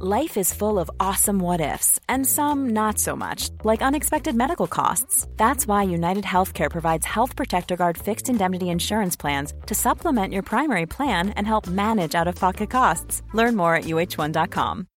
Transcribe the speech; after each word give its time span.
Life 0.00 0.36
is 0.36 0.52
full 0.52 0.80
of 0.80 0.90
awesome 0.98 1.38
what 1.38 1.60
ifs, 1.60 2.00
and 2.08 2.26
some 2.26 2.70
not 2.70 2.98
so 2.98 3.14
much, 3.14 3.50
like 3.62 3.80
unexpected 3.80 4.34
medical 4.34 4.66
costs. 4.66 5.28
That's 5.36 5.68
why 5.68 5.84
United 5.84 6.24
Healthcare 6.24 6.68
provides 6.68 7.06
Health 7.06 7.36
Protector 7.36 7.76
Guard 7.76 7.96
fixed 7.96 8.28
indemnity 8.28 8.70
insurance 8.70 9.14
plans 9.14 9.54
to 9.66 9.74
supplement 9.76 10.32
your 10.32 10.42
primary 10.42 10.86
plan 10.86 11.28
and 11.36 11.46
help 11.46 11.68
manage 11.68 12.16
out 12.16 12.26
of 12.26 12.34
pocket 12.34 12.70
costs. 12.70 13.22
Learn 13.34 13.54
more 13.54 13.76
at 13.76 13.84
uhone.com. 13.84 14.88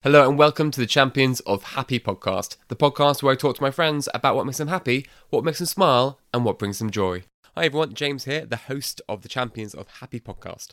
Hello 0.00 0.28
and 0.28 0.36
welcome 0.36 0.72
to 0.72 0.80
the 0.80 0.86
Champions 0.88 1.38
of 1.46 1.62
Happy 1.62 2.00
podcast, 2.00 2.56
the 2.66 2.74
podcast 2.74 3.22
where 3.22 3.32
I 3.32 3.36
talk 3.36 3.54
to 3.58 3.62
my 3.62 3.70
friends 3.70 4.08
about 4.12 4.34
what 4.34 4.44
makes 4.44 4.58
them 4.58 4.66
happy, 4.66 5.06
what 5.30 5.44
makes 5.44 5.58
them 5.58 5.68
smile, 5.68 6.18
and 6.34 6.44
what 6.44 6.58
brings 6.58 6.80
them 6.80 6.90
joy. 6.90 7.22
Hi 7.54 7.66
everyone, 7.66 7.94
James 7.94 8.24
here, 8.24 8.44
the 8.44 8.56
host 8.56 9.00
of 9.08 9.22
the 9.22 9.28
Champions 9.28 9.72
of 9.72 9.86
Happy 10.00 10.18
podcast. 10.18 10.70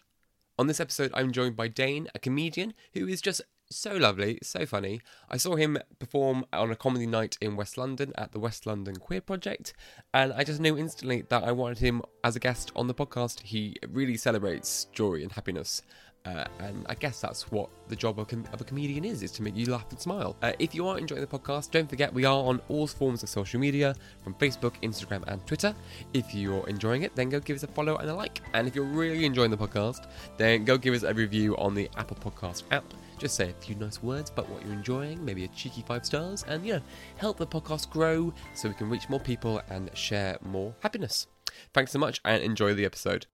On 0.64 0.68
this 0.68 0.80
episode, 0.80 1.12
I'm 1.14 1.34
joined 1.34 1.58
by 1.58 1.68
Dane, 1.68 2.08
a 2.16 2.20
comedian 2.20 2.74
who 2.94 3.06
is 3.06 3.22
just 3.22 3.42
so 3.70 3.98
lovely, 3.98 4.40
so 4.42 4.66
funny. 4.66 5.02
I 5.30 5.36
saw 5.36 5.58
him 5.58 5.78
perform 6.00 6.46
on 6.54 6.72
a 6.72 6.76
comedy 6.78 7.06
night 7.06 7.38
in 7.42 7.58
West 7.58 7.78
London 7.78 8.14
at 8.18 8.32
the 8.32 8.40
West 8.40 8.66
London 8.66 8.96
Queer 8.96 9.20
Project, 9.20 9.74
and 10.14 10.32
I 10.32 10.46
just 10.46 10.62
knew 10.62 10.78
instantly 10.78 11.26
that 11.28 11.44
I 11.44 11.52
wanted 11.52 11.80
him 11.80 12.02
as 12.24 12.38
a 12.38 12.40
guest 12.40 12.72
on 12.78 12.88
the 12.88 12.94
podcast. 12.94 13.42
He 13.42 13.76
really 13.90 14.16
celebrates 14.16 14.86
joy 14.94 15.16
and 15.16 15.34
happiness. 15.34 15.82
Uh, 16.26 16.46
and 16.60 16.86
I 16.88 16.96
guess 16.96 17.20
that's 17.20 17.52
what 17.52 17.70
the 17.90 17.98
job 17.98 18.18
of, 18.18 18.30
com- 18.30 18.46
of, 18.54 18.62
a 18.62 18.64
comedian 18.64 19.04
is, 19.04 19.24
is 19.24 19.32
to 19.34 19.44
make 19.44 19.58
you 19.58 19.66
laugh 19.66 19.86
and 19.90 20.00
smile. 20.00 20.38
Uh, 20.42 20.54
if 20.58 20.74
you 20.74 20.88
are 20.88 20.98
enjoying 20.98 21.20
the 21.20 21.28
podcast, 21.28 21.72
don't 21.72 21.90
forget 21.90 22.14
we 22.14 22.24
are 22.24 22.44
on 22.46 22.62
all 22.70 22.88
forms 22.88 23.24
of 23.24 23.30
social 23.30 23.60
media, 23.60 23.94
from 24.24 24.34
Facebook, 24.36 24.74
Instagram, 24.84 25.24
and 25.28 25.46
Twitter. 25.46 25.76
If 26.14 26.34
you're 26.34 26.68
enjoying 26.70 27.04
it, 27.04 27.14
then 27.14 27.28
go 27.28 27.42
give 27.42 27.58
us 27.58 27.64
a 27.64 27.68
follow 27.68 27.98
and 27.98 28.10
a 28.10 28.16
like. 28.16 28.42
And 28.54 28.68
if 28.68 28.76
you're 28.76 28.86
really 28.86 29.26
enjoying 29.26 29.52
the 29.52 29.58
podcast, 29.58 30.08
then 30.38 30.64
go 30.64 30.78
give 30.78 30.94
us 30.94 31.04
a 31.04 31.14
review 31.14 31.58
on 31.58 31.76
the 31.76 31.90
Apple 31.98 32.18
Podcast 32.18 32.64
app. 32.72 32.86
Just 33.18 33.36
say 33.36 33.50
a 33.50 33.64
few 33.64 33.76
nice 33.76 34.02
words 34.02 34.30
about 34.30 34.50
what 34.50 34.64
you're 34.64 34.74
enjoying, 34.74 35.24
maybe 35.24 35.44
a 35.44 35.50
cheeky 35.50 35.84
five 35.86 36.06
stars, 36.06 36.46
and 36.48 36.66
you 36.66 36.74
know, 36.76 36.82
help 37.18 37.38
the 37.38 37.48
podcast 37.48 37.90
grow 37.90 38.34
so 38.54 38.70
we 38.70 38.76
can 38.76 38.90
reach 38.90 39.10
more 39.10 39.20
people 39.20 39.62
and 39.70 39.96
share 39.96 40.38
more 40.42 40.74
happiness. 40.80 41.28
Thanks 41.74 41.92
so 41.92 42.00
much 42.00 42.22
and 42.24 42.42
enjoy 42.42 42.74
the 42.74 42.86
episode. 42.86 43.28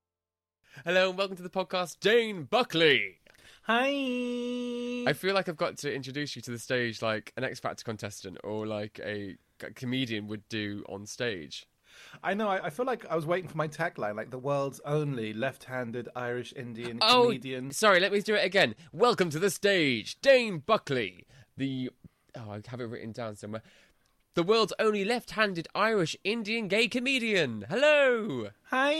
Hello 0.85 1.09
and 1.09 1.17
welcome 1.17 1.35
to 1.35 1.43
the 1.43 1.49
podcast, 1.49 1.99
Dane 1.99 2.43
Buckley. 2.43 3.17
Hi. 3.63 3.89
I 5.09 5.13
feel 5.13 5.33
like 5.33 5.49
I've 5.49 5.57
got 5.57 5.77
to 5.79 5.93
introduce 5.93 6.35
you 6.35 6.41
to 6.43 6.51
the 6.51 6.59
stage 6.59 7.01
like 7.01 7.33
an 7.35 7.43
X 7.43 7.59
Factor 7.59 7.83
contestant 7.83 8.37
or 8.43 8.65
like 8.65 8.99
a, 9.03 9.35
a 9.61 9.71
comedian 9.71 10.27
would 10.27 10.47
do 10.47 10.85
on 10.87 11.05
stage. 11.05 11.67
I 12.23 12.33
know. 12.33 12.47
I, 12.47 12.67
I, 12.67 12.69
feel 12.69 12.85
like 12.85 13.05
I 13.09 13.15
was 13.15 13.25
waiting 13.25 13.49
for 13.49 13.57
my 13.57 13.67
tagline, 13.67 14.15
like 14.15 14.29
the 14.29 14.37
world's 14.37 14.79
only 14.85 15.33
left-handed 15.33 16.07
Irish 16.15 16.53
Indian 16.55 16.99
oh, 17.01 17.25
comedian. 17.25 17.71
Sorry, 17.71 17.99
let 17.99 18.13
me 18.13 18.21
do 18.21 18.35
it 18.35 18.45
again. 18.45 18.75
Welcome 18.93 19.29
to 19.31 19.39
the 19.39 19.49
stage, 19.49 20.21
Dane 20.21 20.59
Buckley, 20.59 21.25
the 21.57 21.89
oh, 22.37 22.51
I 22.51 22.61
have 22.67 22.79
it 22.79 22.85
written 22.85 23.11
down 23.11 23.35
somewhere. 23.35 23.63
The 24.39 24.43
world's 24.43 24.71
only 24.79 25.03
left-handed 25.03 25.67
Irish 25.75 26.15
Indian 26.23 26.69
gay 26.69 26.87
comedian. 26.87 27.65
Hello. 27.67 28.47
Hi. 28.69 28.93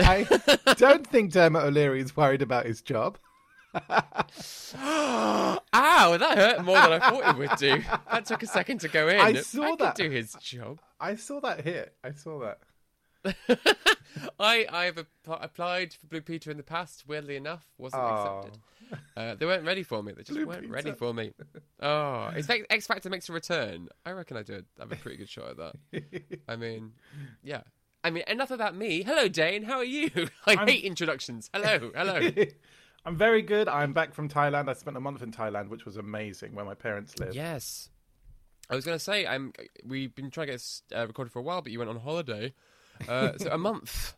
I 0.00 0.26
don't 0.76 1.06
think 1.06 1.30
Dermot 1.30 1.62
O'Leary 1.62 2.00
is 2.00 2.16
worried 2.16 2.42
about 2.42 2.66
his 2.66 2.82
job. 2.82 3.16
Ow, 3.76 5.60
that 5.72 6.36
hurt 6.36 6.64
more 6.64 6.74
than 6.74 6.94
I 6.94 6.98
thought 6.98 7.28
it 7.28 7.38
would 7.38 7.56
do. 7.58 7.80
That 8.10 8.26
took 8.26 8.42
a 8.42 8.48
second 8.48 8.80
to 8.80 8.88
go 8.88 9.06
in. 9.06 9.20
I 9.20 9.34
saw 9.34 9.74
I 9.74 9.76
that. 9.76 9.94
do 9.94 10.10
his 10.10 10.34
job. 10.42 10.80
I 10.98 11.14
saw 11.14 11.38
that 11.38 11.60
hit. 11.60 11.94
I 12.02 12.10
saw 12.10 12.40
that. 12.40 12.58
I 14.38 14.66
I've 14.70 15.04
applied 15.26 15.94
for 15.94 16.06
Blue 16.06 16.20
Peter 16.20 16.50
in 16.50 16.56
the 16.56 16.62
past. 16.62 17.04
Weirdly 17.06 17.36
enough, 17.36 17.66
wasn't 17.78 18.02
oh. 18.02 18.06
accepted. 18.06 18.60
Uh, 19.16 19.34
they 19.34 19.46
weren't 19.46 19.64
ready 19.64 19.82
for 19.82 20.02
me. 20.02 20.12
They 20.12 20.22
just 20.22 20.36
Blue 20.36 20.46
weren't 20.46 20.62
Peter. 20.62 20.72
ready 20.72 20.92
for 20.92 21.12
me. 21.12 21.32
Oh, 21.80 22.30
if 22.36 22.48
X 22.48 22.86
Factor 22.86 23.10
makes 23.10 23.28
a 23.28 23.32
return, 23.32 23.88
I 24.04 24.12
reckon 24.12 24.36
I 24.36 24.42
do 24.42 24.62
have 24.78 24.92
a 24.92 24.96
pretty 24.96 25.16
good 25.16 25.28
shot 25.28 25.50
at 25.50 25.56
that. 25.56 26.42
I 26.48 26.56
mean, 26.56 26.92
yeah. 27.42 27.62
I 28.02 28.10
mean, 28.10 28.24
enough 28.26 28.50
about 28.50 28.76
me. 28.76 29.02
Hello, 29.02 29.28
Dane. 29.28 29.62
How 29.62 29.78
are 29.78 29.84
you? 29.84 30.10
I 30.46 30.56
I'm... 30.56 30.68
hate 30.68 30.84
introductions. 30.84 31.50
Hello, 31.54 31.90
hello. 31.94 32.30
I'm 33.06 33.16
very 33.16 33.42
good. 33.42 33.68
I'm 33.68 33.92
back 33.92 34.14
from 34.14 34.28
Thailand. 34.28 34.68
I 34.68 34.74
spent 34.74 34.96
a 34.96 35.00
month 35.00 35.22
in 35.22 35.32
Thailand, 35.32 35.68
which 35.68 35.84
was 35.84 35.96
amazing, 35.96 36.54
where 36.54 36.64
my 36.64 36.74
parents 36.74 37.18
live. 37.18 37.34
Yes. 37.34 37.88
I 38.70 38.74
was 38.74 38.84
going 38.84 38.96
to 38.96 39.02
say, 39.02 39.26
I'm. 39.26 39.52
We've 39.84 40.14
been 40.14 40.30
trying 40.30 40.46
to 40.48 40.52
get 40.54 40.80
uh, 40.94 41.06
recorded 41.06 41.32
for 41.32 41.38
a 41.38 41.42
while, 41.42 41.62
but 41.62 41.72
you 41.72 41.78
went 41.78 41.90
on 41.90 41.98
holiday, 41.98 42.54
uh, 43.08 43.32
so 43.38 43.50
a 43.50 43.58
month. 43.58 44.14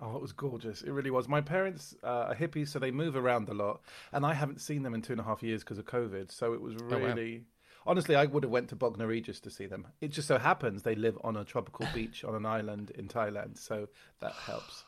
Oh, 0.00 0.14
it 0.14 0.22
was 0.22 0.32
gorgeous. 0.32 0.82
It 0.82 0.90
really 0.92 1.10
was. 1.10 1.26
My 1.28 1.40
parents 1.40 1.94
uh, 2.04 2.26
are 2.28 2.34
hippies, 2.34 2.68
so 2.68 2.78
they 2.78 2.92
move 2.92 3.16
around 3.16 3.48
a 3.48 3.54
lot, 3.54 3.80
and 4.12 4.24
I 4.24 4.32
haven't 4.32 4.60
seen 4.60 4.82
them 4.82 4.94
in 4.94 5.02
two 5.02 5.12
and 5.12 5.20
a 5.20 5.24
half 5.24 5.42
years 5.42 5.64
because 5.64 5.78
of 5.78 5.86
COVID. 5.86 6.30
So 6.30 6.52
it 6.52 6.60
was 6.60 6.76
really. 6.76 7.34
Oh, 7.34 7.38
wow. 7.38 7.44
Honestly, 7.86 8.14
I 8.14 8.26
would 8.26 8.42
have 8.42 8.52
went 8.52 8.68
to 8.68 8.76
Bognor 8.76 9.06
Regis 9.06 9.40
to 9.40 9.50
see 9.50 9.64
them. 9.66 9.86
It 10.00 10.08
just 10.08 10.28
so 10.28 10.38
happens 10.38 10.82
they 10.82 10.94
live 10.94 11.16
on 11.24 11.36
a 11.36 11.44
tropical 11.44 11.86
beach 11.94 12.22
on 12.22 12.34
an 12.34 12.44
island 12.44 12.90
in 12.90 13.08
Thailand, 13.08 13.58
so 13.58 13.88
that 14.20 14.32
helps. 14.32 14.84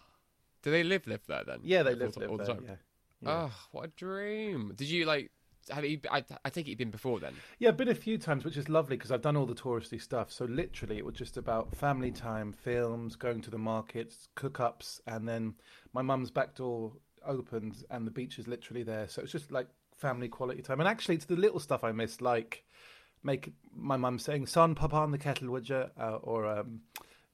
Do 0.62 0.70
they 0.70 0.84
live 0.84 1.06
live 1.06 1.22
there 1.26 1.44
then? 1.44 1.60
Yeah, 1.62 1.82
they 1.82 1.94
live, 1.94 2.14
live 2.14 2.14
there. 2.14 2.28
All 2.28 2.36
the 2.36 2.44
yeah. 2.44 2.74
Yeah. 3.22 3.30
Oh, 3.30 3.52
what 3.72 3.84
a 3.86 3.88
dream! 3.88 4.72
Did 4.76 4.88
you 4.88 5.04
like? 5.06 5.30
Have 5.68 5.84
you? 5.84 6.00
I, 6.10 6.24
I 6.44 6.50
think 6.50 6.66
you've 6.66 6.78
been 6.78 6.90
before 6.90 7.20
then. 7.20 7.34
Yeah, 7.58 7.70
been 7.70 7.88
a 7.88 7.94
few 7.94 8.18
times, 8.18 8.44
which 8.44 8.56
is 8.56 8.68
lovely 8.68 8.96
because 8.96 9.12
I've 9.12 9.22
done 9.22 9.36
all 9.36 9.46
the 9.46 9.54
touristy 9.54 10.00
stuff. 10.00 10.32
So 10.32 10.44
literally, 10.46 10.98
it 10.98 11.04
was 11.04 11.14
just 11.14 11.36
about 11.36 11.74
family 11.76 12.10
time, 12.10 12.52
films, 12.52 13.16
going 13.16 13.40
to 13.42 13.50
the 13.50 13.58
markets, 13.58 14.28
cook-ups, 14.34 15.00
and 15.06 15.28
then 15.28 15.54
my 15.92 16.02
mum's 16.02 16.30
back 16.30 16.54
door 16.54 16.92
opened 17.26 17.84
and 17.90 18.06
the 18.06 18.10
beach 18.10 18.38
is 18.38 18.48
literally 18.48 18.82
there. 18.82 19.08
So 19.08 19.22
it's 19.22 19.32
just 19.32 19.52
like 19.52 19.68
family 19.96 20.28
quality 20.28 20.62
time. 20.62 20.80
And 20.80 20.88
actually, 20.88 21.16
it's 21.16 21.26
the 21.26 21.36
little 21.36 21.60
stuff 21.60 21.84
I 21.84 21.92
miss, 21.92 22.20
like 22.20 22.64
make 23.22 23.52
my 23.74 23.96
mum 23.96 24.18
saying, 24.18 24.46
"Son, 24.46 24.74
pop 24.74 24.94
on 24.94 25.10
the 25.10 25.18
kettle, 25.18 25.50
would 25.50 25.68
you?" 25.68 25.84
Uh, 25.98 26.18
or 26.22 26.46
um, 26.46 26.80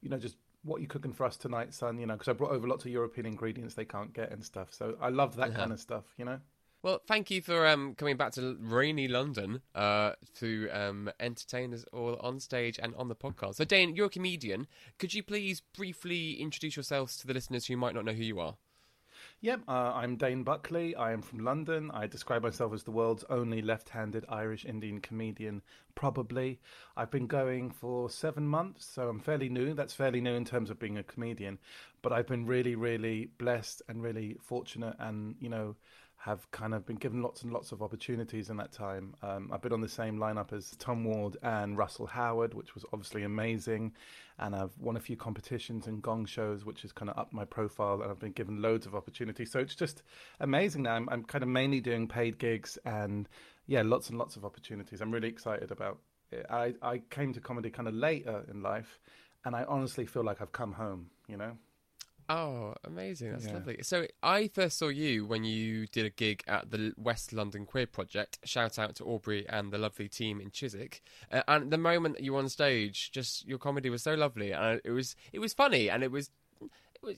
you 0.02 0.10
know, 0.10 0.18
just 0.18 0.36
what 0.62 0.78
are 0.78 0.80
you 0.80 0.88
cooking 0.88 1.12
for 1.12 1.24
us 1.24 1.36
tonight, 1.36 1.72
son? 1.72 1.98
You 1.98 2.06
know, 2.06 2.14
because 2.14 2.28
I 2.28 2.32
brought 2.32 2.52
over 2.52 2.66
lots 2.66 2.84
of 2.84 2.90
European 2.90 3.26
ingredients 3.26 3.74
they 3.74 3.84
can't 3.84 4.12
get 4.12 4.32
and 4.32 4.44
stuff. 4.44 4.68
So 4.72 4.96
I 5.00 5.10
love 5.10 5.36
that 5.36 5.50
uh-huh. 5.50 5.58
kind 5.58 5.72
of 5.72 5.80
stuff, 5.80 6.04
you 6.18 6.24
know. 6.24 6.40
Well, 6.82 7.00
thank 7.06 7.30
you 7.30 7.42
for 7.42 7.66
um, 7.66 7.94
coming 7.96 8.16
back 8.16 8.32
to 8.32 8.56
rainy 8.60 9.08
London 9.08 9.60
uh, 9.74 10.12
to 10.38 10.68
um, 10.70 11.10
entertain 11.18 11.74
us 11.74 11.84
all 11.92 12.16
on 12.20 12.38
stage 12.38 12.78
and 12.80 12.94
on 12.94 13.08
the 13.08 13.16
podcast. 13.16 13.56
So, 13.56 13.64
Dane, 13.64 13.96
you're 13.96 14.06
a 14.06 14.10
comedian. 14.10 14.68
Could 14.98 15.12
you 15.12 15.22
please 15.22 15.60
briefly 15.60 16.34
introduce 16.34 16.76
yourselves 16.76 17.16
to 17.18 17.26
the 17.26 17.34
listeners 17.34 17.66
who 17.66 17.76
might 17.76 17.94
not 17.94 18.04
know 18.04 18.12
who 18.12 18.22
you 18.22 18.38
are? 18.38 18.56
Yep, 19.40 19.62
uh, 19.68 19.92
I'm 19.94 20.16
Dane 20.16 20.44
Buckley. 20.44 20.94
I 20.94 21.12
am 21.12 21.22
from 21.22 21.40
London. 21.40 21.90
I 21.92 22.06
describe 22.06 22.42
myself 22.42 22.72
as 22.72 22.84
the 22.84 22.90
world's 22.90 23.24
only 23.28 23.60
left 23.60 23.90
handed 23.90 24.24
Irish 24.28 24.64
Indian 24.64 25.00
comedian, 25.00 25.62
probably. 25.94 26.58
I've 26.96 27.10
been 27.10 27.26
going 27.26 27.70
for 27.70 28.08
seven 28.08 28.46
months, 28.46 28.86
so 28.86 29.08
I'm 29.08 29.20
fairly 29.20 29.48
new. 29.48 29.74
That's 29.74 29.92
fairly 29.92 30.20
new 30.20 30.34
in 30.34 30.44
terms 30.44 30.70
of 30.70 30.78
being 30.78 30.98
a 30.98 31.02
comedian. 31.02 31.58
But 32.00 32.12
I've 32.12 32.26
been 32.26 32.46
really, 32.46 32.76
really 32.76 33.30
blessed 33.38 33.82
and 33.88 34.02
really 34.02 34.36
fortunate 34.40 34.96
and, 34.98 35.34
you 35.38 35.48
know, 35.48 35.76
have 36.26 36.50
kind 36.50 36.74
of 36.74 36.84
been 36.84 36.96
given 36.96 37.22
lots 37.22 37.42
and 37.42 37.52
lots 37.52 37.70
of 37.70 37.82
opportunities 37.82 38.50
in 38.50 38.56
that 38.56 38.72
time. 38.72 39.14
Um, 39.22 39.48
I've 39.52 39.62
been 39.62 39.72
on 39.72 39.80
the 39.80 39.88
same 39.88 40.18
lineup 40.18 40.52
as 40.52 40.72
Tom 40.76 41.04
Ward 41.04 41.36
and 41.40 41.78
Russell 41.78 42.08
Howard, 42.08 42.52
which 42.52 42.74
was 42.74 42.84
obviously 42.92 43.22
amazing. 43.22 43.92
And 44.40 44.52
I've 44.56 44.76
won 44.80 44.96
a 44.96 45.00
few 45.00 45.16
competitions 45.16 45.86
and 45.86 46.02
gong 46.02 46.26
shows, 46.26 46.64
which 46.64 46.82
has 46.82 46.90
kind 46.90 47.08
of 47.10 47.16
upped 47.16 47.32
my 47.32 47.44
profile. 47.44 48.02
And 48.02 48.10
I've 48.10 48.18
been 48.18 48.32
given 48.32 48.60
loads 48.60 48.86
of 48.86 48.96
opportunities. 48.96 49.52
So 49.52 49.60
it's 49.60 49.76
just 49.76 50.02
amazing 50.40 50.82
now. 50.82 50.96
I'm, 50.96 51.08
I'm 51.10 51.22
kind 51.22 51.44
of 51.44 51.48
mainly 51.48 51.80
doing 51.80 52.08
paid 52.08 52.40
gigs 52.40 52.76
and, 52.84 53.28
yeah, 53.68 53.82
lots 53.82 54.10
and 54.10 54.18
lots 54.18 54.34
of 54.34 54.44
opportunities. 54.44 55.00
I'm 55.00 55.12
really 55.12 55.28
excited 55.28 55.70
about 55.70 55.98
it. 56.32 56.44
I, 56.50 56.74
I 56.82 57.02
came 57.08 57.34
to 57.34 57.40
comedy 57.40 57.70
kind 57.70 57.86
of 57.86 57.94
later 57.94 58.44
in 58.50 58.62
life. 58.64 58.98
And 59.44 59.54
I 59.54 59.62
honestly 59.62 60.06
feel 60.06 60.24
like 60.24 60.42
I've 60.42 60.50
come 60.50 60.72
home, 60.72 61.06
you 61.28 61.36
know? 61.36 61.52
Oh, 62.28 62.74
amazing! 62.84 63.32
That's 63.32 63.46
yeah. 63.46 63.54
lovely. 63.54 63.78
So 63.82 64.06
I 64.22 64.48
first 64.48 64.78
saw 64.78 64.88
you 64.88 65.26
when 65.26 65.44
you 65.44 65.86
did 65.86 66.06
a 66.06 66.10
gig 66.10 66.42
at 66.48 66.70
the 66.70 66.92
West 66.96 67.32
London 67.32 67.66
Queer 67.66 67.86
Project. 67.86 68.38
Shout 68.44 68.78
out 68.78 68.96
to 68.96 69.04
Aubrey 69.04 69.46
and 69.48 69.72
the 69.72 69.78
lovely 69.78 70.08
team 70.08 70.40
in 70.40 70.50
Chiswick. 70.50 71.02
Uh, 71.30 71.42
and 71.46 71.70
the 71.70 71.78
moment 71.78 72.16
that 72.16 72.24
you 72.24 72.32
were 72.32 72.40
on 72.40 72.48
stage, 72.48 73.10
just 73.12 73.46
your 73.46 73.58
comedy 73.58 73.90
was 73.90 74.02
so 74.02 74.14
lovely, 74.14 74.52
and 74.52 74.80
it 74.84 74.90
was 74.90 75.14
it 75.32 75.38
was 75.38 75.52
funny, 75.52 75.88
and 75.88 76.02
it 76.02 76.10
was 76.10 76.30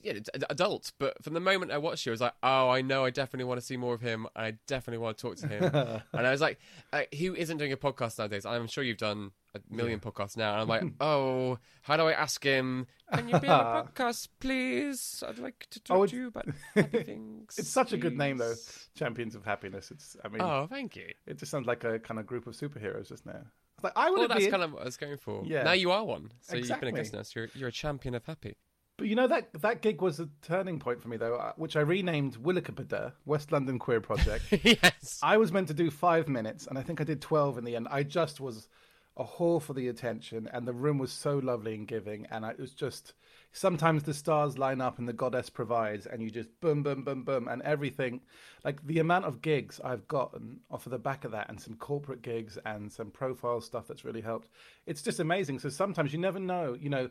yeah, 0.03 0.13
it's 0.13 0.29
adult. 0.49 0.91
But 0.99 1.23
from 1.23 1.33
the 1.33 1.39
moment 1.39 1.71
I 1.71 1.77
watched 1.77 2.05
you, 2.05 2.11
I 2.11 2.13
was 2.13 2.21
like, 2.21 2.33
oh, 2.43 2.69
I 2.69 2.81
know, 2.81 3.05
I 3.05 3.09
definitely 3.09 3.45
want 3.45 3.59
to 3.59 3.65
see 3.65 3.77
more 3.77 3.93
of 3.93 4.01
him. 4.01 4.27
I 4.35 4.55
definitely 4.67 4.99
want 4.99 5.17
to 5.17 5.21
talk 5.21 5.35
to 5.37 5.47
him. 5.47 5.63
and 6.13 6.27
I 6.27 6.31
was 6.31 6.41
like, 6.41 6.59
uh, 6.93 7.03
who 7.17 7.35
isn't 7.35 7.57
doing 7.57 7.71
a 7.73 7.77
podcast 7.77 8.17
nowadays? 8.19 8.45
I'm 8.45 8.67
sure 8.67 8.83
you've 8.83 8.97
done 8.97 9.31
a 9.55 9.59
million 9.73 9.99
podcasts 9.99 10.37
now. 10.37 10.53
And 10.53 10.61
I'm 10.61 10.67
like, 10.67 10.83
oh, 11.01 11.57
how 11.81 11.97
do 11.97 12.03
I 12.03 12.13
ask 12.13 12.43
him? 12.43 12.87
Can 13.13 13.27
you 13.29 13.39
be 13.39 13.47
on 13.47 13.59
a 13.77 13.83
podcast, 13.91 14.27
please? 14.39 15.23
I'd 15.27 15.39
like 15.39 15.67
to 15.71 15.79
talk 15.79 15.97
Oh, 15.97 16.05
to 16.05 16.15
you 16.15 16.27
about 16.27 16.45
happy 16.75 17.03
things. 17.03 17.55
It's 17.57 17.69
such 17.69 17.93
a 17.93 17.97
good 17.97 18.17
name, 18.17 18.37
though. 18.37 18.53
Champions 18.95 19.35
of 19.35 19.43
Happiness. 19.45 19.91
It's. 19.91 20.15
I 20.23 20.27
mean, 20.27 20.41
Oh, 20.41 20.67
thank 20.69 20.95
you. 20.95 21.07
it 21.25 21.37
just 21.37 21.51
sounds 21.51 21.65
like 21.67 21.83
a 21.83 21.99
kind 21.99 22.19
of 22.19 22.27
group 22.27 22.45
of 22.47 22.53
superheroes, 22.53 23.07
just 23.09 23.25
now. 23.25 23.41
It's 23.77 23.83
like 23.83 23.93
I 23.95 24.09
would 24.09 24.19
Well, 24.19 24.27
that's 24.27 24.41
been. 24.41 24.51
kind 24.51 24.63
of 24.63 24.73
what 24.73 24.81
I 24.81 24.85
was 24.85 24.97
going 24.97 25.17
for. 25.17 25.41
Yeah. 25.45 25.63
Now 25.63 25.71
you 25.71 25.91
are 25.91 26.03
one. 26.03 26.31
So 26.41 26.57
you've 26.57 26.67
been 26.79 26.89
a 26.89 26.91
guest 26.91 27.13
now. 27.13 27.21
So 27.23 27.39
you're, 27.39 27.49
you're 27.55 27.69
a 27.69 27.71
champion 27.71 28.13
of 28.13 28.25
happy. 28.25 28.57
But 28.99 29.07
you 29.07 29.15
know 29.15 29.27
that 29.27 29.49
that 29.61 29.81
gig 29.81 30.01
was 30.01 30.19
a 30.19 30.27
turning 30.41 30.77
point 30.77 31.01
for 31.01 31.07
me, 31.07 31.15
though, 31.15 31.35
uh, 31.35 31.53
which 31.55 31.77
I 31.77 31.79
renamed 31.79 32.35
Willikabada, 32.43 33.13
West 33.25 33.49
London 33.49 33.79
Queer 33.79 34.01
Project. 34.01 34.43
yes. 34.63 35.19
I 35.23 35.37
was 35.37 35.53
meant 35.53 35.69
to 35.69 35.73
do 35.73 35.89
five 35.89 36.27
minutes, 36.27 36.67
and 36.67 36.77
I 36.77 36.83
think 36.83 36.99
I 36.99 37.05
did 37.05 37.21
12 37.21 37.59
in 37.59 37.63
the 37.63 37.77
end. 37.77 37.87
I 37.89 38.03
just 38.03 38.41
was 38.41 38.67
a 39.15 39.23
whore 39.23 39.61
for 39.61 39.73
the 39.73 39.87
attention, 39.87 40.49
and 40.51 40.67
the 40.67 40.73
room 40.73 40.97
was 40.97 41.13
so 41.13 41.37
lovely 41.37 41.75
and 41.75 41.87
giving. 41.87 42.25
And 42.29 42.45
I, 42.45 42.49
it 42.51 42.59
was 42.59 42.73
just 42.73 43.13
sometimes 43.51 44.03
the 44.03 44.13
stars 44.13 44.57
line 44.57 44.81
up 44.81 44.99
and 44.99 45.07
the 45.07 45.13
goddess 45.13 45.49
provides, 45.49 46.05
and 46.05 46.21
you 46.21 46.29
just 46.29 46.49
boom, 46.61 46.83
boom, 46.83 47.03
boom, 47.03 47.23
boom, 47.23 47.47
and 47.47 47.61
everything. 47.63 48.21
Like 48.63 48.85
the 48.85 48.99
amount 48.99 49.25
of 49.25 49.41
gigs 49.41 49.79
I've 49.83 50.07
gotten 50.07 50.59
off 50.69 50.85
of 50.85 50.91
the 50.91 50.99
back 50.99 51.25
of 51.25 51.31
that, 51.31 51.49
and 51.49 51.59
some 51.59 51.75
corporate 51.75 52.21
gigs 52.21 52.57
and 52.65 52.91
some 52.91 53.11
profile 53.11 53.61
stuff 53.61 53.87
that's 53.87 54.05
really 54.05 54.21
helped. 54.21 54.49
It's 54.85 55.01
just 55.01 55.19
amazing. 55.19 55.59
So 55.59 55.69
sometimes 55.69 56.13
you 56.13 56.19
never 56.19 56.39
know, 56.39 56.77
you 56.79 56.89
know, 56.89 57.09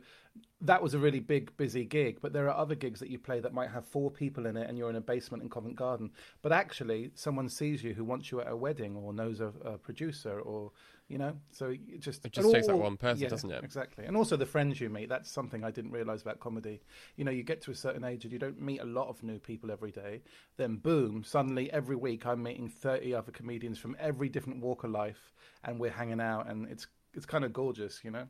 that 0.61 0.83
was 0.83 0.95
a 0.95 0.99
really 0.99 1.21
big, 1.21 1.57
busy 1.57 1.85
gig, 1.85 2.19
but 2.21 2.33
there 2.33 2.49
are 2.49 2.57
other 2.57 2.75
gigs 2.75 3.01
that 3.01 3.11
you 3.11 3.19
play 3.19 3.41
that 3.41 3.55
might 3.55 3.71
have 3.71 3.87
four 3.87 4.11
people 4.11 4.47
in 4.47 4.57
it 4.57 4.69
and 4.69 4.77
you're 4.77 4.91
in 4.91 4.97
a 4.97 5.01
basement 5.01 5.43
in 5.43 5.49
Covent 5.49 5.77
Garden. 5.77 6.11
But 6.43 6.53
actually, 6.53 7.11
someone 7.15 7.49
sees 7.49 7.83
you 7.83 7.95
who 7.95 8.05
wants 8.05 8.31
you 8.31 8.41
at 8.41 8.51
a 8.51 8.57
wedding 8.57 8.97
or 8.97 9.13
knows 9.13 9.41
a, 9.41 9.53
a 9.65 9.79
producer 9.79 10.41
or, 10.41 10.73
you 11.09 11.19
know, 11.19 11.33
so 11.51 11.71
it 11.71 12.01
just. 12.01 12.25
It 12.25 12.33
just 12.33 12.53
takes 12.53 12.67
that 12.67 12.77
one 12.77 12.97
person, 12.97 13.23
yeah, 13.23 13.29
doesn't 13.29 13.51
it? 13.51 13.65
Exactly. 13.65 14.05
And 14.05 14.17
also 14.17 14.37
the 14.37 14.47
friends 14.47 14.81
you 14.81 14.91
meet. 14.91 15.09
That's 15.09 15.31
something 15.31 15.65
I 15.65 15.71
didn't 15.71 15.91
realize 15.91 16.23
about 16.23 16.41
comedy. 16.41 16.81
You 17.17 17.25
know, 17.25 17.31
you 17.31 17.43
get 17.43 17.63
to 17.63 17.71
a 17.71 17.75
certain 17.75 18.05
age 18.05 18.25
and 18.25 18.33
you 18.33 18.39
don't 18.39 18.61
meet 18.61 18.81
a 18.81 18.85
lot 18.85 19.09
of 19.09 19.23
new 19.23 19.39
people 19.39 19.71
every 19.71 19.91
day. 19.91 20.23
Then, 20.57 20.77
boom, 20.77 21.25
suddenly 21.25 21.73
every 21.73 21.97
week 21.97 22.27
I'm 22.27 22.43
meeting 22.43 22.69
30 22.69 23.15
other 23.15 23.33
comedians 23.33 23.79
from 23.79 23.97
every 23.99 24.29
different 24.29 24.61
walk 24.61 24.85
of 24.85 24.91
life 24.91 25.33
and 25.65 25.81
we're 25.81 25.91
hanging 25.91 26.21
out 26.21 26.49
and 26.49 26.69
it's. 26.69 26.87
It's 27.15 27.25
kind 27.25 27.43
of 27.43 27.55
gorgeous, 27.55 28.01
you 28.05 28.11
know. 28.11 28.29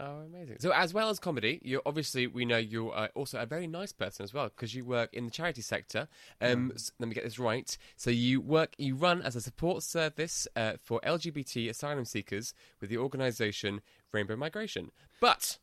Oh, 0.00 0.22
amazing! 0.26 0.56
So, 0.58 0.72
as 0.72 0.92
well 0.92 1.10
as 1.10 1.20
comedy, 1.20 1.60
you 1.62 1.80
obviously 1.86 2.26
we 2.26 2.44
know 2.44 2.56
you're 2.56 2.92
uh, 2.92 3.08
also 3.14 3.38
a 3.38 3.46
very 3.46 3.66
nice 3.68 3.92
person 3.92 4.24
as 4.24 4.34
well 4.34 4.48
because 4.48 4.74
you 4.74 4.84
work 4.84 5.10
in 5.12 5.26
the 5.26 5.30
charity 5.30 5.62
sector. 5.62 6.08
Um, 6.40 6.72
s- 6.74 6.90
let 6.98 7.08
me 7.08 7.14
get 7.14 7.22
this 7.24 7.38
right. 7.38 7.76
So, 7.96 8.10
you 8.10 8.40
work, 8.40 8.74
you 8.78 8.96
run 8.96 9.22
as 9.22 9.36
a 9.36 9.40
support 9.40 9.82
service 9.84 10.48
uh, 10.56 10.72
for 10.82 11.00
LGBT 11.02 11.70
asylum 11.70 12.04
seekers 12.04 12.52
with 12.80 12.90
the 12.90 12.96
organisation 12.98 13.80
Rainbow 14.12 14.34
Migration. 14.34 14.90
But 15.20 15.58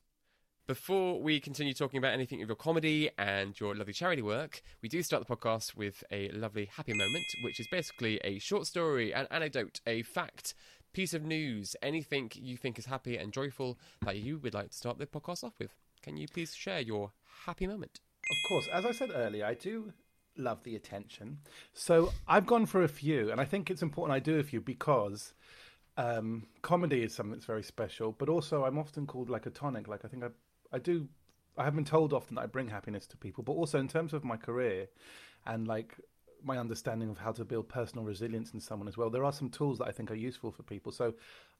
before 0.67 1.19
we 1.19 1.39
continue 1.39 1.73
talking 1.73 1.97
about 1.97 2.13
anything 2.13 2.43
of 2.43 2.47
your 2.47 2.55
comedy 2.55 3.09
and 3.17 3.59
your 3.59 3.73
lovely 3.75 3.91
charity 3.93 4.21
work, 4.21 4.61
we 4.83 4.87
do 4.87 5.01
start 5.01 5.27
the 5.27 5.35
podcast 5.35 5.75
with 5.75 6.03
a 6.11 6.29
lovely 6.29 6.65
happy 6.65 6.93
moment, 6.93 7.25
which 7.43 7.59
is 7.59 7.67
basically 7.71 8.19
a 8.23 8.37
short 8.37 8.67
story, 8.67 9.11
an 9.11 9.27
anecdote, 9.31 9.81
a 9.87 10.03
fact, 10.03 10.53
piece 10.93 11.13
of 11.13 11.23
news, 11.23 11.75
anything 11.81 12.31
you 12.35 12.57
think 12.57 12.79
is 12.79 12.85
happy 12.85 13.17
and 13.17 13.31
joyful 13.31 13.77
that 14.05 14.17
you 14.17 14.37
would 14.39 14.53
like 14.53 14.71
to 14.71 14.77
start 14.77 14.97
the 14.97 15.05
podcast 15.05 15.43
off 15.43 15.59
with. 15.59 15.75
Can 16.01 16.17
you 16.17 16.27
please 16.27 16.55
share 16.55 16.79
your 16.79 17.11
happy 17.45 17.67
moment? 17.67 17.99
Of 18.31 18.49
course, 18.49 18.67
as 18.73 18.85
I 18.85 18.91
said 18.91 19.09
earlier, 19.13 19.45
I 19.45 19.53
do 19.53 19.91
love 20.37 20.63
the 20.63 20.75
attention. 20.75 21.39
So 21.73 22.13
I've 22.27 22.45
gone 22.45 22.65
for 22.65 22.83
a 22.83 22.87
few, 22.87 23.31
and 23.31 23.41
I 23.41 23.45
think 23.45 23.69
it's 23.69 23.81
important 23.81 24.15
I 24.15 24.19
do 24.19 24.39
a 24.39 24.43
few 24.43 24.61
because 24.61 25.33
um, 25.97 26.47
comedy 26.61 27.03
is 27.03 27.13
something 27.13 27.33
that's 27.33 27.45
very 27.45 27.63
special. 27.63 28.11
But 28.11 28.29
also, 28.29 28.65
I'm 28.65 28.77
often 28.77 29.05
called 29.05 29.29
like 29.29 29.45
a 29.45 29.49
tonic. 29.49 29.87
Like 29.87 30.05
I 30.05 30.07
think 30.07 30.23
I, 30.23 30.29
I 30.71 30.79
do. 30.79 31.07
I 31.57 31.63
have 31.65 31.75
been 31.75 31.85
told 31.85 32.13
often 32.13 32.35
that 32.35 32.41
I 32.41 32.45
bring 32.45 32.69
happiness 32.69 33.05
to 33.07 33.17
people, 33.17 33.43
but 33.43 33.51
also 33.51 33.79
in 33.79 33.87
terms 33.87 34.13
of 34.13 34.23
my 34.23 34.37
career 34.37 34.87
and 35.45 35.67
like 35.67 35.97
my 36.43 36.57
understanding 36.57 37.09
of 37.09 37.17
how 37.17 37.31
to 37.33 37.45
build 37.45 37.69
personal 37.69 38.03
resilience 38.05 38.53
in 38.53 38.59
someone 38.59 38.87
as 38.87 38.97
well. 38.97 39.09
There 39.09 39.23
are 39.25 39.33
some 39.33 39.49
tools 39.49 39.77
that 39.79 39.87
I 39.87 39.91
think 39.91 40.11
are 40.11 40.15
useful 40.15 40.51
for 40.51 40.63
people. 40.63 40.91
So 40.91 41.13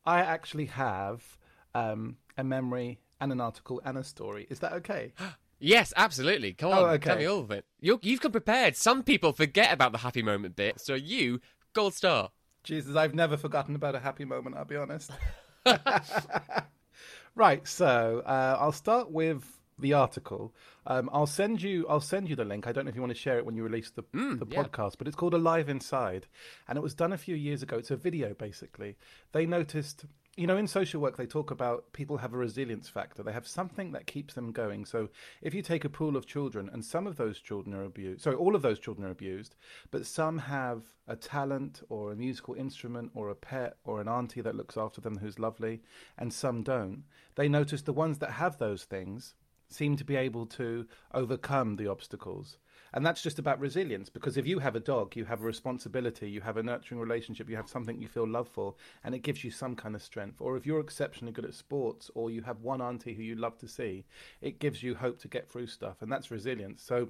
I 0.06 0.20
actually 0.22 0.66
have 0.68 1.38
um, 1.76 2.18
a 2.38 2.44
memory 2.44 3.00
and 3.22 3.32
an 3.32 3.42
article 3.42 3.82
and 3.86 3.98
a 3.98 4.04
story. 4.04 4.48
Is 4.50 4.60
that 4.60 4.74
okay? 4.74 5.14
Yes, 5.62 5.92
absolutely. 5.98 6.54
Come 6.54 6.72
on, 6.72 6.78
Oh, 6.78 6.86
okay. 6.92 7.10
tell 7.10 7.18
me 7.18 7.26
all 7.26 7.42
of 7.42 7.52
it. 7.52 7.66
You're, 7.82 8.00
you've 8.02 8.22
come 8.22 8.32
prepared. 8.32 8.78
Some 8.78 9.04
people 9.04 9.34
forget 9.34 9.74
about 9.74 9.92
the 9.92 9.98
happy 9.98 10.22
moment 10.24 10.56
bit, 10.56 10.80
so 10.80 10.94
you, 10.94 11.42
gold 11.74 11.94
star. 11.94 12.32
Jesus, 12.64 12.96
I've 12.96 13.14
never 13.14 13.36
forgotten 13.36 13.76
about 13.76 13.94
a 13.94 14.00
happy 14.00 14.24
moment, 14.24 14.56
I'll 14.56 14.64
be 14.64 14.78
honest. 14.78 15.12
right, 17.36 17.68
so 17.68 18.24
uh, 18.26 18.58
I'll 18.58 18.72
start 18.72 19.12
with 19.12 19.59
the 19.80 19.94
article. 19.94 20.54
Um, 20.86 21.10
I'll 21.14 21.28
send 21.28 21.62
you 21.62 21.86
I'll 21.88 22.02
send 22.02 22.30
you 22.30 22.36
the 22.36 22.46
link. 22.46 22.68
I 22.68 22.72
don't 22.72 22.86
know 22.86 22.90
if 22.90 22.96
you 22.96 23.02
want 23.02 23.14
to 23.14 23.20
share 23.20 23.38
it 23.38 23.46
when 23.46 23.56
you 23.56 23.64
release 23.64 23.92
the, 23.92 24.04
the 24.14 24.48
yeah. 24.50 24.64
podcast, 24.64 24.98
but 24.98 25.08
it's 25.08 25.16
called 25.16 25.34
Alive 25.34 25.70
Inside 25.70 26.28
and 26.68 26.78
it 26.78 26.82
was 26.82 26.94
done 26.94 27.14
a 27.14 27.18
few 27.18 27.36
years 27.36 27.64
ago. 27.64 27.78
It's 27.78 27.92
a 27.92 27.98
video 27.98 28.34
basically. 28.34 28.96
They 29.32 29.46
noticed 29.46 30.06
you 30.40 30.48
know, 30.48 30.56
in 30.56 30.68
social 30.68 31.02
work, 31.02 31.18
they 31.18 31.26
talk 31.26 31.52
about 31.52 31.92
people 31.92 32.16
have 32.16 32.34
a 32.34 32.38
resilience 32.38 32.88
factor. 32.88 33.22
They 33.22 33.34
have 33.34 33.46
something 33.46 33.92
that 33.92 34.08
keeps 34.08 34.36
them 34.36 34.54
going. 34.54 34.86
So, 34.86 35.10
if 35.42 35.54
you 35.54 35.62
take 35.62 35.84
a 35.84 35.90
pool 35.90 36.16
of 36.16 36.26
children, 36.26 36.70
and 36.72 36.86
some 36.86 37.08
of 37.08 37.18
those 37.18 37.42
children 37.42 37.76
are 37.76 37.84
abused, 37.84 38.22
sorry, 38.22 38.38
all 38.38 38.56
of 38.56 38.62
those 38.62 38.80
children 38.80 39.06
are 39.06 39.12
abused, 39.12 39.56
but 39.92 40.06
some 40.06 40.38
have 40.38 40.84
a 41.10 41.18
talent 41.18 41.82
or 41.90 42.14
a 42.14 42.16
musical 42.16 42.54
instrument 42.54 43.12
or 43.16 43.28
a 43.28 43.36
pet 43.36 43.76
or 43.84 44.00
an 44.00 44.08
auntie 44.08 44.40
that 44.40 44.56
looks 44.56 44.78
after 44.78 45.02
them 45.02 45.18
who's 45.18 45.40
lovely, 45.40 45.82
and 46.18 46.32
some 46.32 46.64
don't. 46.64 47.04
They 47.36 47.50
notice 47.50 47.82
the 47.82 47.92
ones 47.92 48.20
that 48.20 48.32
have 48.32 48.60
those 48.60 48.86
things 48.86 49.34
seem 49.70 49.96
to 49.98 50.04
be 50.04 50.16
able 50.16 50.46
to 50.46 50.86
overcome 51.14 51.76
the 51.76 51.88
obstacles. 51.88 52.58
And 52.94 53.06
that's 53.06 53.22
just 53.22 53.38
about 53.38 53.60
resilience 53.60 54.10
because 54.10 54.36
if 54.36 54.48
you 54.48 54.60
have 54.60 54.76
a 54.76 54.80
dog, 54.80 55.16
you 55.16 55.26
have 55.26 55.42
a 55.42 55.46
responsibility, 55.46 56.30
you 56.30 56.42
have 56.42 56.58
a 56.58 56.64
nurturing 56.64 57.00
relationship, 57.00 57.50
you 57.50 57.56
have 57.56 57.70
something 57.70 58.02
you 58.02 58.08
feel 58.08 58.28
love 58.28 58.48
for, 58.48 58.74
and 59.04 59.14
it 59.14 59.20
gives 59.20 59.44
you 59.44 59.52
some 59.52 59.76
kind 59.76 59.96
of 59.96 60.02
strength. 60.02 60.42
Or 60.42 60.58
if 60.58 60.66
you're 60.66 60.80
exceptionally 60.80 61.32
good 61.32 61.46
at 61.46 61.54
sports, 61.54 62.10
or 62.16 62.32
you 62.32 62.42
have 62.42 62.62
one 62.62 62.82
auntie 62.82 63.14
who 63.14 63.22
you 63.22 63.36
love 63.36 63.58
to 63.60 63.68
see, 63.68 64.06
it 64.42 64.60
gives 64.60 64.82
you 64.82 64.96
hope 64.96 65.20
to 65.20 65.28
get 65.28 65.48
through 65.48 65.68
stuff, 65.68 66.02
and 66.02 66.12
that's 66.12 66.32
resilience. 66.32 66.82
So, 66.82 67.10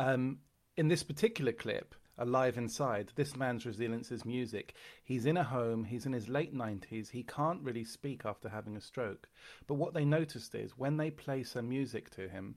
um, 0.00 0.38
in 0.76 0.88
this 0.88 1.04
particular 1.04 1.52
clip, 1.52 1.94
Alive 2.16 2.56
Inside, 2.56 3.12
this 3.16 3.34
man's 3.34 3.66
resilience 3.66 4.12
is 4.12 4.24
music. 4.24 4.74
He's 5.02 5.26
in 5.26 5.36
a 5.36 5.42
home, 5.42 5.84
he's 5.84 6.06
in 6.06 6.12
his 6.12 6.28
late 6.28 6.54
90s, 6.54 7.10
he 7.10 7.24
can't 7.24 7.62
really 7.62 7.84
speak 7.84 8.22
after 8.24 8.48
having 8.48 8.76
a 8.76 8.80
stroke. 8.80 9.28
But 9.66 9.74
what 9.74 9.94
they 9.94 10.04
noticed 10.04 10.54
is 10.54 10.78
when 10.78 10.96
they 10.96 11.10
play 11.10 11.42
some 11.42 11.68
music 11.68 12.10
to 12.10 12.28
him, 12.28 12.54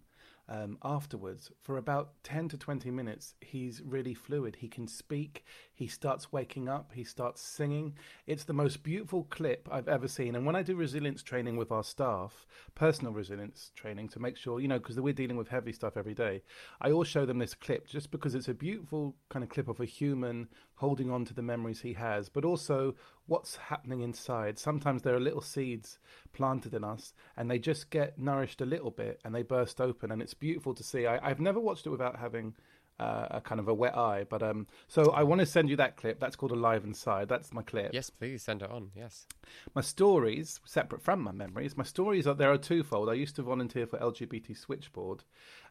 um, 0.50 0.78
afterwards, 0.84 1.52
for 1.62 1.78
about 1.78 2.24
10 2.24 2.50
to 2.50 2.58
20 2.58 2.92
minutes, 2.92 3.36
he's 3.42 3.82
really 3.82 4.14
fluid. 4.14 4.58
He 4.58 4.70
can 4.70 4.88
speak, 4.88 5.44
he 5.78 5.86
starts 5.86 6.34
waking 6.34 6.68
up, 6.68 6.92
he 6.96 7.04
starts 7.04 7.40
singing. 7.40 7.94
It's 8.26 8.46
the 8.46 8.52
most 8.52 8.82
beautiful 8.82 9.26
clip 9.30 9.70
I've 9.72 9.88
ever 9.88 10.08
seen. 10.08 10.36
And 10.36 10.44
when 10.44 10.56
I 10.56 10.64
do 10.64 10.76
resilience 10.76 11.22
training 11.22 11.56
with 11.56 11.72
our 11.72 11.84
staff, 11.84 12.48
personal 12.74 13.14
resilience 13.14 13.72
training, 13.76 14.10
to 14.10 14.20
make 14.20 14.38
sure, 14.38 14.60
you 14.60 14.68
know, 14.68 14.80
because 14.80 15.00
we're 15.00 15.14
dealing 15.14 15.38
with 15.38 15.50
heavy 15.50 15.72
stuff 15.72 15.96
every 15.96 16.16
day, 16.16 16.42
I 16.82 16.90
always 16.90 17.10
show 17.10 17.28
them 17.28 17.38
this 17.38 17.54
clip 17.54 17.88
just 17.88 18.10
because 18.10 18.34
it's 18.34 18.48
a 18.48 18.56
beautiful 18.56 19.16
kind 19.30 19.44
of 19.44 19.50
clip 19.50 19.68
of 19.68 19.80
a 19.80 19.86
human 19.86 20.48
holding 20.78 21.12
on 21.12 21.26
to 21.26 21.36
the 21.36 21.44
memories 21.44 21.82
he 21.82 21.94
has, 21.94 22.28
but 22.28 22.44
also 22.44 22.96
what's 23.28 23.58
happening 23.58 24.02
inside. 24.02 24.58
Sometimes 24.58 25.04
there 25.04 25.14
are 25.14 25.20
little 25.20 25.42
seeds 25.42 26.00
planted 26.34 26.74
in 26.74 26.84
us 26.84 27.14
and 27.36 27.52
they 27.52 27.60
just 27.60 27.92
get 27.92 28.18
nourished 28.18 28.62
a 28.62 28.66
little 28.66 28.90
bit 28.90 29.22
and 29.24 29.36
they 29.36 29.44
burst 29.44 29.80
open 29.80 30.12
and 30.12 30.24
it's 30.24 30.34
beautiful 30.34 30.74
to 30.74 30.84
see. 30.84 31.06
I, 31.06 31.30
I've 31.30 31.40
never 31.40 31.60
watched 31.60 31.86
it 31.86 31.92
without 31.92 32.18
having 32.18 32.56
uh, 33.00 33.28
a 33.32 33.42
kind 33.42 33.60
of 33.60 33.68
a 33.68 33.74
wet 33.74 33.96
eye, 33.96 34.26
but 34.28 34.42
um, 34.42 34.68
so 34.88 35.12
I 35.12 35.24
want 35.24 35.40
to 35.40 35.46
send 35.46 35.70
you 35.70 35.76
that 35.76 35.98
clip. 35.98 36.20
That's 36.20 36.36
called 36.36 36.52
Alive 36.52 36.84
Inside. 36.84 37.30
That's 37.30 37.54
my 37.54 37.62
clip. 37.62 37.94
Yes, 37.94 38.10
please 38.10 38.42
send 38.42 38.62
it 38.62 38.72
on. 38.72 38.92
Yes. 38.96 39.28
My 39.76 39.82
stories, 39.82 40.60
separate 40.66 41.04
from 41.04 41.22
my 41.22 41.32
memories, 41.32 41.78
my 41.78 41.84
stories 41.84 42.26
are 42.26 42.34
there 42.34 42.52
are 42.52 42.58
twofold. 42.58 43.10
I 43.10 43.14
used 43.14 43.36
to 43.36 43.44
volunteer 43.44 43.86
for 43.86 44.00
LGBT 44.00 44.58
Switchboard, 44.58 45.24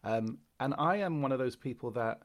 um, 0.05 0.39
and 0.61 0.75
I 0.79 0.97
am 0.97 1.23
one 1.23 1.33
of 1.33 1.39
those 1.39 1.57
people 1.57 1.91
that, 1.93 2.21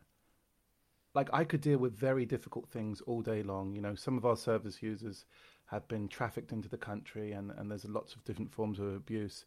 like, 1.16 1.30
I 1.34 1.46
could 1.46 1.62
deal 1.62 1.80
with 1.80 1.98
very 1.98 2.26
difficult 2.26 2.70
things 2.70 3.02
all 3.02 3.22
day 3.22 3.42
long. 3.42 3.74
You 3.74 3.82
know, 3.82 3.96
some 3.96 4.18
of 4.18 4.26
our 4.26 4.38
service 4.38 4.84
users 4.84 5.26
have 5.66 5.88
been 5.88 6.10
trafficked 6.10 6.52
into 6.52 6.70
the 6.70 6.78
country, 6.78 7.32
and 7.32 7.52
and 7.58 7.72
there's 7.72 7.86
lots 7.86 8.14
of 8.14 8.24
different 8.24 8.52
forms 8.52 8.78
of 8.78 8.88
abuse. 8.94 9.46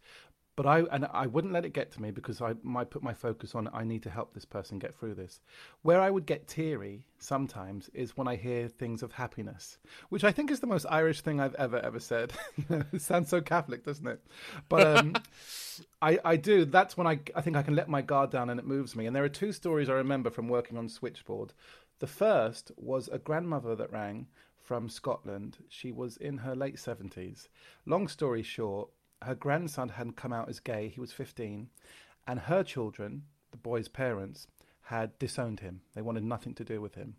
But 0.56 0.66
I 0.66 0.80
and 0.92 1.06
I 1.12 1.26
wouldn't 1.26 1.52
let 1.52 1.64
it 1.64 1.72
get 1.72 1.90
to 1.92 2.02
me 2.02 2.10
because 2.10 2.40
I 2.40 2.54
might 2.62 2.90
put 2.90 3.02
my 3.02 3.12
focus 3.12 3.54
on 3.54 3.68
I 3.72 3.84
need 3.84 4.02
to 4.04 4.10
help 4.10 4.32
this 4.32 4.44
person 4.44 4.78
get 4.78 4.94
through 4.94 5.14
this. 5.14 5.40
Where 5.82 6.00
I 6.00 6.10
would 6.10 6.26
get 6.26 6.46
teary 6.46 7.04
sometimes 7.18 7.88
is 7.92 8.16
when 8.16 8.28
I 8.28 8.36
hear 8.36 8.68
things 8.68 9.02
of 9.02 9.12
happiness, 9.12 9.78
which 10.10 10.24
I 10.24 10.32
think 10.32 10.50
is 10.50 10.60
the 10.60 10.66
most 10.66 10.86
Irish 10.88 11.22
thing 11.22 11.40
I've 11.40 11.54
ever 11.56 11.78
ever 11.78 11.98
said. 11.98 12.32
it 12.92 13.02
sounds 13.02 13.28
so 13.28 13.40
Catholic, 13.40 13.84
doesn't 13.84 14.06
it? 14.06 14.20
But 14.68 14.96
um, 14.96 15.14
I 16.00 16.18
I 16.24 16.36
do. 16.36 16.64
That's 16.64 16.96
when 16.96 17.06
I 17.06 17.18
I 17.34 17.40
think 17.40 17.56
I 17.56 17.62
can 17.62 17.74
let 17.74 17.88
my 17.88 18.02
guard 18.02 18.30
down 18.30 18.50
and 18.50 18.60
it 18.60 18.66
moves 18.66 18.94
me. 18.94 19.06
And 19.06 19.16
there 19.16 19.24
are 19.24 19.28
two 19.28 19.52
stories 19.52 19.88
I 19.88 19.94
remember 19.94 20.30
from 20.30 20.48
working 20.48 20.78
on 20.78 20.88
Switchboard. 20.88 21.52
The 21.98 22.06
first 22.06 22.70
was 22.76 23.08
a 23.08 23.18
grandmother 23.18 23.74
that 23.76 23.92
rang 23.92 24.26
from 24.64 24.88
Scotland. 24.88 25.58
She 25.68 25.92
was 25.92 26.16
in 26.16 26.38
her 26.38 26.56
late 26.56 26.76
70s. 26.76 27.48
Long 27.86 28.08
story 28.08 28.42
short, 28.42 28.88
her 29.24 29.34
grandson 29.34 29.90
hadn't 29.90 30.16
come 30.16 30.32
out 30.32 30.48
as 30.48 30.60
gay. 30.60 30.88
He 30.88 31.00
was 31.00 31.12
15. 31.12 31.68
And 32.26 32.40
her 32.40 32.62
children, 32.62 33.24
the 33.50 33.58
boy's 33.58 33.88
parents, 33.88 34.46
had 34.82 35.18
disowned 35.18 35.60
him. 35.60 35.80
They 35.94 36.02
wanted 36.02 36.24
nothing 36.24 36.54
to 36.54 36.64
do 36.64 36.80
with 36.80 36.94
him. 36.94 37.16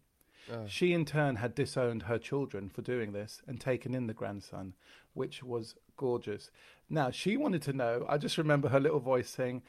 Oh. 0.52 0.66
She, 0.68 0.94
in 0.94 1.06
turn, 1.06 1.38
had 1.38 1.56
disowned 1.56 2.04
her 2.04 2.18
children 2.18 2.70
for 2.70 2.82
doing 2.82 3.12
this 3.12 3.42
and 3.48 3.60
taken 3.60 3.96
in 3.96 4.08
the 4.08 4.14
grandson, 4.14 4.74
which 5.14 5.44
was 5.44 5.76
gorgeous. 5.98 6.52
Now, 6.90 7.10
she 7.10 7.38
wanted 7.38 7.64
to 7.64 7.74
know, 7.74 8.06
I 8.08 8.18
just 8.18 8.38
remember 8.38 8.70
her 8.70 8.80
little 8.80 9.00
voice 9.00 9.30
saying, 9.30 9.64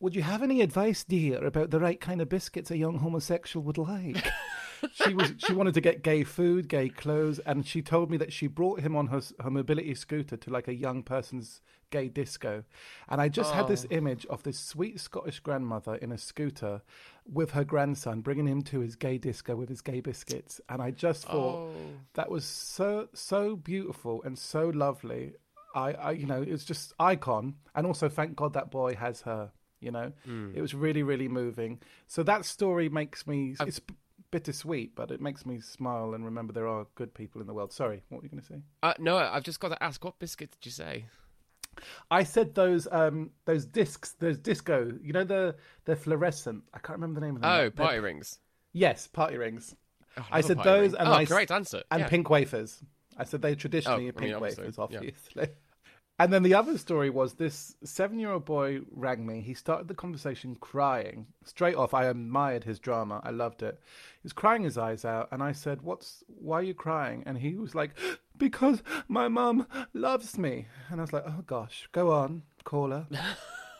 Would 0.00 0.16
you 0.16 0.22
have 0.22 0.42
any 0.42 0.62
advice, 0.62 1.04
dear, 1.04 1.44
about 1.44 1.70
the 1.70 1.80
right 1.80 2.00
kind 2.00 2.22
of 2.22 2.28
biscuits 2.28 2.70
a 2.70 2.78
young 2.78 2.98
homosexual 2.98 3.64
would 3.64 3.78
like? 3.78 4.26
she 4.92 5.14
was 5.14 5.32
she 5.38 5.52
wanted 5.52 5.74
to 5.74 5.80
get 5.80 6.02
gay 6.02 6.24
food, 6.24 6.68
gay 6.68 6.88
clothes, 6.88 7.38
and 7.40 7.66
she 7.66 7.82
told 7.82 8.10
me 8.10 8.16
that 8.16 8.32
she 8.32 8.46
brought 8.46 8.80
him 8.80 8.96
on 8.96 9.08
her 9.08 9.20
her 9.40 9.50
mobility 9.50 9.94
scooter 9.94 10.36
to 10.36 10.50
like 10.50 10.68
a 10.68 10.74
young 10.74 11.02
person's 11.02 11.60
gay 11.90 12.08
disco, 12.08 12.64
and 13.08 13.20
I 13.20 13.28
just 13.28 13.52
oh. 13.52 13.54
had 13.54 13.68
this 13.68 13.86
oh. 13.90 13.94
image 13.94 14.26
of 14.26 14.42
this 14.42 14.58
sweet 14.58 15.00
Scottish 15.00 15.40
grandmother 15.40 15.96
in 15.96 16.12
a 16.12 16.18
scooter 16.18 16.82
with 17.30 17.52
her 17.52 17.64
grandson, 17.64 18.20
bringing 18.20 18.46
him 18.46 18.62
to 18.62 18.80
his 18.80 18.96
gay 18.96 19.18
disco 19.18 19.54
with 19.54 19.68
his 19.68 19.80
gay 19.80 20.00
biscuits, 20.00 20.60
and 20.68 20.82
I 20.82 20.90
just 20.90 21.26
thought 21.26 21.70
oh. 21.70 21.74
that 22.14 22.30
was 22.30 22.44
so 22.44 23.08
so 23.12 23.56
beautiful 23.56 24.22
and 24.24 24.38
so 24.38 24.68
lovely. 24.68 25.34
I, 25.74 25.92
I 25.92 26.10
you 26.12 26.26
know, 26.26 26.42
it's 26.42 26.64
just 26.64 26.92
icon, 26.98 27.54
and 27.74 27.86
also 27.86 28.08
thank 28.08 28.36
God 28.36 28.54
that 28.54 28.70
boy 28.70 28.94
has 28.94 29.22
her 29.22 29.50
you 29.82 29.90
know 29.90 30.12
mm. 30.26 30.54
it 30.54 30.62
was 30.62 30.74
really 30.74 31.02
really 31.02 31.26
moving 31.26 31.80
so 32.06 32.22
that 32.22 32.44
story 32.44 32.88
makes 32.88 33.26
me 33.26 33.56
it's 33.60 33.80
bittersweet, 34.32 34.96
but 34.96 35.12
it 35.12 35.20
makes 35.20 35.46
me 35.46 35.60
smile 35.60 36.14
and 36.14 36.24
remember 36.24 36.52
there 36.52 36.66
are 36.66 36.86
good 36.96 37.14
people 37.14 37.40
in 37.40 37.46
the 37.46 37.54
world. 37.54 37.72
Sorry, 37.72 38.02
what 38.08 38.18
were 38.18 38.24
you 38.24 38.30
going 38.30 38.40
to 38.40 38.46
say? 38.46 38.62
Uh, 38.82 38.94
no, 38.98 39.16
I've 39.16 39.44
just 39.44 39.60
got 39.60 39.68
to 39.68 39.80
ask, 39.80 40.04
what 40.04 40.18
biscuit 40.18 40.50
did 40.50 40.66
you 40.66 40.72
say? 40.72 41.04
I 42.10 42.22
said 42.22 42.54
those 42.54 42.86
um 42.90 43.30
those 43.44 43.64
discs, 43.64 44.12
those 44.18 44.36
disco. 44.38 44.92
You 45.02 45.12
know 45.12 45.24
the 45.24 45.54
the 45.84 45.96
fluorescent. 45.96 46.64
I 46.74 46.78
can't 46.78 46.98
remember 46.98 47.20
the 47.20 47.26
name 47.26 47.36
of 47.36 47.42
them. 47.42 47.50
Oh, 47.50 47.70
party 47.70 47.94
They're, 47.94 48.02
rings. 48.02 48.40
Yes, 48.72 49.06
party 49.06 49.36
rings. 49.36 49.74
Oh, 50.18 50.26
I, 50.30 50.38
I 50.38 50.40
said 50.42 50.62
those 50.62 50.92
ring. 50.92 51.00
and 51.00 51.08
oh, 51.08 51.12
I, 51.12 51.24
great 51.24 51.50
answer. 51.50 51.82
And 51.90 52.00
yeah. 52.00 52.08
pink 52.08 52.28
wafers. 52.28 52.82
I 53.16 53.24
said 53.24 53.40
they 53.40 53.54
traditionally 53.54 54.08
oh, 54.08 54.12
pink 54.12 54.32
I 54.32 54.34
mean, 54.34 54.42
wafers, 54.42 54.78
obviously. 54.78 55.14
Yeah. 55.36 55.46
And 56.18 56.32
then 56.32 56.42
the 56.42 56.54
other 56.54 56.78
story 56.78 57.10
was 57.10 57.34
this 57.34 57.74
seven 57.82 58.18
year 58.18 58.30
old 58.32 58.44
boy 58.44 58.80
rang 58.90 59.26
me. 59.26 59.40
He 59.40 59.54
started 59.54 59.88
the 59.88 59.94
conversation 59.94 60.56
crying. 60.56 61.26
Straight 61.44 61.74
off, 61.74 61.94
I 61.94 62.04
admired 62.04 62.64
his 62.64 62.78
drama. 62.78 63.20
I 63.24 63.30
loved 63.30 63.62
it. 63.62 63.80
He 64.14 64.20
was 64.24 64.32
crying 64.32 64.62
his 64.62 64.78
eyes 64.78 65.04
out. 65.04 65.28
And 65.32 65.42
I 65.42 65.52
said, 65.52 65.82
What's, 65.82 66.22
why 66.26 66.60
are 66.60 66.62
you 66.62 66.74
crying? 66.74 67.22
And 67.26 67.38
he 67.38 67.56
was 67.56 67.74
like, 67.74 67.92
Because 68.36 68.82
my 69.08 69.28
mum 69.28 69.66
loves 69.94 70.38
me. 70.38 70.66
And 70.90 71.00
I 71.00 71.02
was 71.02 71.12
like, 71.12 71.24
Oh 71.26 71.42
gosh, 71.46 71.88
go 71.92 72.12
on, 72.12 72.42
caller. 72.64 73.06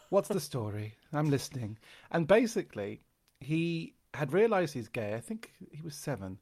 What's 0.09 0.29
the 0.29 0.41
story? 0.41 0.95
I'm 1.13 1.31
listening. 1.31 1.79
And 2.11 2.27
basically, 2.27 3.03
he 3.41 3.95
had 4.15 4.33
realized 4.33 4.75
he's 4.75 4.89
gay. 4.89 5.15
I 5.15 5.21
think 5.21 5.53
he 5.71 5.81
was 5.83 5.95
seven 5.95 6.39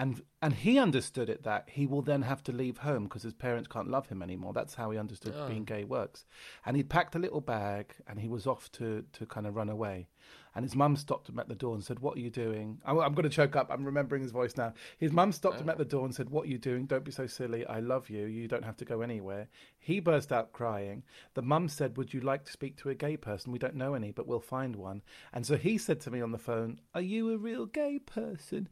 and 0.00 0.22
and 0.40 0.54
he 0.54 0.78
understood 0.78 1.28
it 1.28 1.42
that 1.42 1.68
he 1.70 1.86
will 1.86 2.00
then 2.00 2.22
have 2.22 2.42
to 2.44 2.52
leave 2.52 2.78
home 2.78 3.04
because 3.04 3.22
his 3.22 3.34
parents 3.34 3.68
can't 3.68 3.90
love 3.90 4.08
him 4.08 4.22
anymore. 4.22 4.54
That's 4.54 4.74
how 4.74 4.90
he 4.90 4.98
understood 4.98 5.34
oh. 5.36 5.46
being 5.46 5.64
gay 5.64 5.84
works. 5.84 6.24
And 6.64 6.74
he'd 6.74 6.88
packed 6.88 7.14
a 7.14 7.18
little 7.18 7.42
bag 7.42 7.94
and 8.06 8.18
he 8.18 8.26
was 8.26 8.46
off 8.46 8.72
to 8.72 9.04
to 9.12 9.26
kind 9.26 9.46
of 9.46 9.56
run 9.56 9.68
away. 9.68 10.08
And 10.54 10.64
his 10.64 10.74
mum 10.74 10.96
stopped 10.96 11.28
him 11.28 11.38
at 11.38 11.48
the 11.48 11.54
door 11.54 11.74
and 11.74 11.84
said, 11.84 12.00
"What 12.00 12.16
are 12.16 12.20
you 12.20 12.30
doing?" 12.30 12.80
I'm, 12.86 12.98
I'm 12.98 13.12
going 13.12 13.28
to 13.28 13.36
choke 13.36 13.56
up. 13.56 13.70
I'm 13.70 13.84
remembering 13.84 14.22
his 14.22 14.32
voice 14.32 14.56
now. 14.56 14.72
His 14.96 15.12
mum 15.12 15.32
stopped 15.32 15.56
oh. 15.58 15.60
him 15.60 15.68
ah. 15.68 15.72
at 15.72 15.78
the 15.78 15.84
door 15.84 16.06
and 16.06 16.14
said, 16.14 16.30
"What 16.30 16.46
are 16.46 16.48
you 16.48 16.58
doing? 16.58 16.86
Don't 16.86 17.04
be 17.04 17.12
so 17.12 17.26
silly. 17.26 17.66
I 17.66 17.80
love 17.80 18.08
you. 18.08 18.24
You 18.24 18.48
don't 18.48 18.64
have 18.64 18.78
to 18.78 18.86
go 18.86 19.02
anywhere." 19.02 19.48
He 19.78 20.00
burst 20.00 20.32
out 20.32 20.54
crying. 20.54 21.02
The 21.34 21.42
mum 21.42 21.68
said, 21.68 21.98
"Would 21.98 22.14
you 22.14 22.22
like 22.22 22.46
to 22.46 22.52
speak 22.52 22.78
to 22.78 22.88
a 22.88 22.94
gay 22.94 23.18
person? 23.18 23.52
We 23.52 23.58
don't 23.58 23.76
know 23.76 23.92
any, 23.92 24.12
but 24.12 24.26
we'll 24.26 24.40
find 24.40 24.76
one." 24.76 25.02
And 25.34 25.46
so 25.46 25.56
he 25.56 25.76
said 25.76 26.00
to 26.00 26.10
me 26.10 26.22
on 26.22 26.32
the 26.32 26.38
phone, 26.38 26.80
"Are 26.94 27.02
you 27.02 27.30
a 27.32 27.38
real 27.38 27.66
gay 27.66 27.98
person?" 27.98 28.70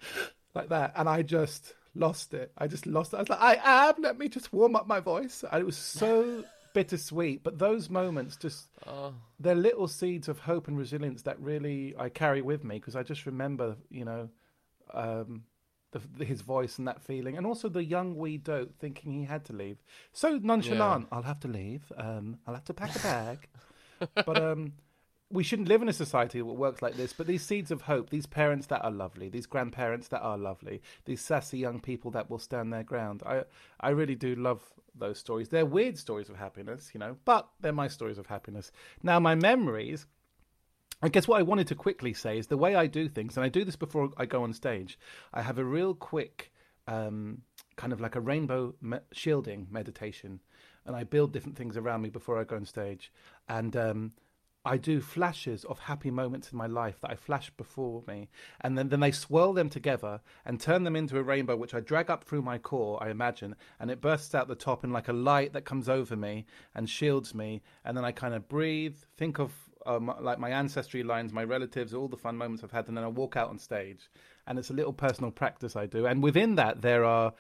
Like 0.55 0.69
that, 0.71 0.93
and 0.97 1.09
I 1.09 1.23
just 1.23 1.75
lost 1.95 2.35
it. 2.35 2.53
I 2.57 2.67
just 2.67 2.87
lost 2.87 3.13
it. 3.13 3.17
I 3.17 3.21
was 3.21 3.29
like, 3.29 3.41
I 3.41 3.89
am. 3.89 3.95
Let 3.99 4.19
me 4.19 4.29
just 4.29 4.53
warm 4.53 4.77
up 4.77 4.87
my 4.87 5.01
voice. 5.01 5.45
And 5.51 5.61
it 5.61 5.65
was 5.65 5.77
so 5.77 6.45
bittersweet. 6.75 7.43
But 7.43 7.59
those 7.59 7.91
moments, 7.91 8.37
just 8.37 8.69
oh. 8.87 9.15
they're 9.39 9.55
little 9.55 9.89
seeds 9.89 10.29
of 10.29 10.41
hope 10.41 10.69
and 10.69 10.79
resilience 10.79 11.23
that 11.23 11.41
really 11.41 11.95
I 11.99 12.09
carry 12.09 12.43
with 12.43 12.65
me 12.65 12.77
because 12.77 12.97
I 12.97 13.03
just 13.03 13.27
remember, 13.27 13.77
you 13.91 14.05
know, 14.05 14.29
um, 14.95 15.45
the, 15.93 16.25
his 16.25 16.43
voice 16.43 16.79
and 16.79 16.87
that 16.87 17.03
feeling, 17.03 17.37
and 17.37 17.47
also 17.47 17.69
the 17.69 17.85
young 17.85 18.17
wee 18.17 18.37
dote 18.37 18.75
thinking 18.79 19.13
he 19.13 19.25
had 19.25 19.45
to 19.47 19.53
leave. 19.53 19.79
So 20.13 20.39
nonchalant. 20.43 21.09
Yeah. 21.11 21.17
I'll 21.17 21.25
have 21.25 21.41
to 21.41 21.49
leave. 21.49 21.91
Um, 21.97 22.39
I'll 22.47 22.55
have 22.55 22.65
to 22.67 22.75
pack 22.75 22.95
a 22.97 22.99
bag. 23.01 23.49
but 24.15 24.41
um, 24.41 24.75
we 25.31 25.43
shouldn't 25.43 25.69
live 25.69 25.83
in 25.83 25.89
a 25.89 25.93
society 25.93 26.39
that 26.39 26.45
works 26.45 26.81
like 26.81 26.97
this, 26.97 27.13
but 27.13 27.27
these 27.27 27.45
seeds 27.45 27.71
of 27.71 27.83
hope, 27.83 28.11
these 28.11 28.27
parents 28.27 28.67
that 28.69 28.83
are 28.83 28.91
lovely, 28.91 29.29
these 29.29 29.47
grandparents 29.47 30.09
that 30.09 30.23
are 30.23 30.39
lovely, 30.39 30.81
these 31.05 31.21
sassy 31.21 31.59
young 31.59 31.81
people 31.81 32.11
that 32.13 32.31
will 32.31 32.39
stand 32.39 32.73
their 32.73 32.83
ground. 32.83 33.23
I 33.27 33.45
I 33.81 33.91
really 33.91 34.15
do 34.15 34.35
love 34.35 34.63
those 34.95 35.19
stories. 35.19 35.49
They're 35.49 35.67
weird 35.67 35.99
stories 35.99 36.29
of 36.29 36.37
happiness, 36.37 36.91
you 36.95 37.01
know, 37.01 37.17
but 37.25 37.49
they're 37.61 37.73
my 37.73 37.89
stories 37.89 38.19
of 38.19 38.27
happiness. 38.27 38.73
Now 39.03 39.21
my 39.21 39.35
memories 39.35 40.07
I 41.01 41.09
guess 41.09 41.29
what 41.29 41.39
I 41.39 41.43
wanted 41.43 41.69
to 41.69 41.77
quickly 41.77 42.13
say 42.13 42.39
is 42.39 42.49
the 42.49 42.57
way 42.57 42.75
I 42.75 42.87
do 42.87 43.09
things, 43.09 43.37
and 43.37 43.45
I 43.45 43.49
do 43.49 43.65
this 43.65 43.77
before 43.77 44.11
I 44.17 44.27
go 44.27 44.43
on 44.43 44.53
stage. 44.53 44.99
I 45.33 45.43
have 45.43 45.59
a 45.59 45.65
real 45.65 45.95
quick, 45.95 46.51
um, 46.89 47.43
kind 47.77 47.93
of 47.93 48.01
like 48.01 48.17
a 48.17 48.21
rainbow 48.21 48.75
me- 48.81 48.99
shielding 49.13 49.69
meditation, 49.71 50.41
and 50.85 50.97
I 50.97 51.05
build 51.05 51.33
different 51.33 51.57
things 51.57 51.77
around 51.77 52.03
me 52.03 52.09
before 52.11 52.41
I 52.41 52.45
go 52.45 52.57
on 52.57 52.65
stage. 52.65 53.13
And 53.49 53.77
um, 53.77 54.13
I 54.65 54.77
do 54.77 55.01
flashes 55.01 55.65
of 55.65 55.79
happy 55.79 56.11
moments 56.11 56.53
in 56.53 56.59
my 56.59 56.67
life 56.67 57.01
that 57.01 57.11
I 57.11 57.15
flash 57.15 57.51
before 57.51 58.03
me, 58.07 58.29
and 58.61 58.77
then, 58.77 58.89
then 58.89 59.01
they 59.01 59.13
swirl 59.13 59.53
them 59.53 59.71
together 59.71 60.21
and 60.45 60.61
turn 60.61 60.85
them 60.85 60.97
into 60.97 61.19
a 61.19 61.23
rainbow, 61.23 61.57
which 61.57 61.75
I 61.75 61.81
drag 61.81 62.11
up 62.11 62.25
through 62.25 62.43
my 62.43 62.59
core, 62.59 63.03
I 63.03 63.11
imagine, 63.11 63.55
and 63.81 63.91
it 63.91 64.01
bursts 64.01 64.35
out 64.35 64.49
the 64.49 64.55
top 64.55 64.85
in 64.85 64.93
like 64.93 65.09
a 65.09 65.13
light 65.13 65.53
that 65.53 65.65
comes 65.65 65.89
over 65.89 66.17
me 66.17 66.45
and 66.75 66.89
shields 66.89 67.35
me, 67.35 67.63
and 67.85 67.97
then 67.97 68.05
I 68.05 68.13
kind 68.13 68.35
of 68.35 68.49
breathe, 68.49 68.97
think 69.17 69.39
of 69.39 69.53
um, 69.87 70.13
like 70.21 70.39
my 70.39 70.51
ancestry 70.51 71.03
lines, 71.03 71.33
my 71.33 71.45
relatives, 71.45 71.95
all 71.95 72.09
the 72.09 72.17
fun 72.17 72.37
moments 72.37 72.63
I've 72.63 72.73
had, 72.73 72.89
and 72.89 72.97
then 72.97 73.05
I 73.05 73.09
walk 73.09 73.37
out 73.37 73.49
on 73.49 73.59
stage, 73.59 74.11
and 74.47 74.59
it's 74.59 74.71
a 74.71 74.75
little 74.75 74.93
personal 74.93 75.31
practice 75.31 75.77
I 75.77 75.87
do, 75.87 76.07
and 76.07 76.23
within 76.23 76.57
that 76.57 76.83
there 76.83 77.05
are 77.05 77.33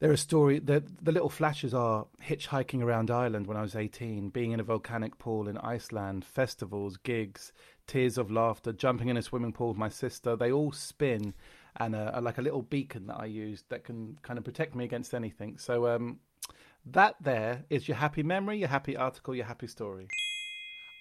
there 0.00 0.10
are 0.10 0.16
story 0.16 0.58
the 0.60 0.82
the 1.02 1.12
little 1.12 1.28
flashes 1.28 1.74
are 1.74 2.06
hitchhiking 2.22 2.82
around 2.82 3.10
Ireland 3.10 3.46
when 3.46 3.56
I 3.56 3.62
was 3.62 3.74
18, 3.74 4.30
being 4.30 4.52
in 4.52 4.60
a 4.60 4.64
volcanic 4.64 5.18
pool 5.18 5.48
in 5.48 5.58
Iceland, 5.58 6.24
festivals, 6.24 6.96
gigs, 6.98 7.52
tears 7.86 8.16
of 8.16 8.30
laughter, 8.30 8.72
jumping 8.72 9.08
in 9.08 9.16
a 9.16 9.22
swimming 9.22 9.52
pool 9.52 9.68
with 9.68 9.76
my 9.76 9.88
sister. 9.88 10.36
They 10.36 10.52
all 10.52 10.72
spin 10.72 11.34
and 11.76 11.94
uh, 11.94 12.12
are 12.14 12.22
like 12.22 12.38
a 12.38 12.42
little 12.42 12.62
beacon 12.62 13.06
that 13.06 13.20
I 13.20 13.26
use 13.26 13.64
that 13.70 13.84
can 13.84 14.18
kind 14.22 14.38
of 14.38 14.44
protect 14.44 14.74
me 14.74 14.84
against 14.84 15.14
anything. 15.14 15.58
So 15.58 15.88
um, 15.88 16.20
that 16.86 17.16
there 17.20 17.64
is 17.68 17.88
your 17.88 17.96
happy 17.96 18.22
memory, 18.22 18.58
your 18.58 18.68
happy 18.68 18.96
article, 18.96 19.34
your 19.34 19.46
happy 19.46 19.66
story. 19.66 20.08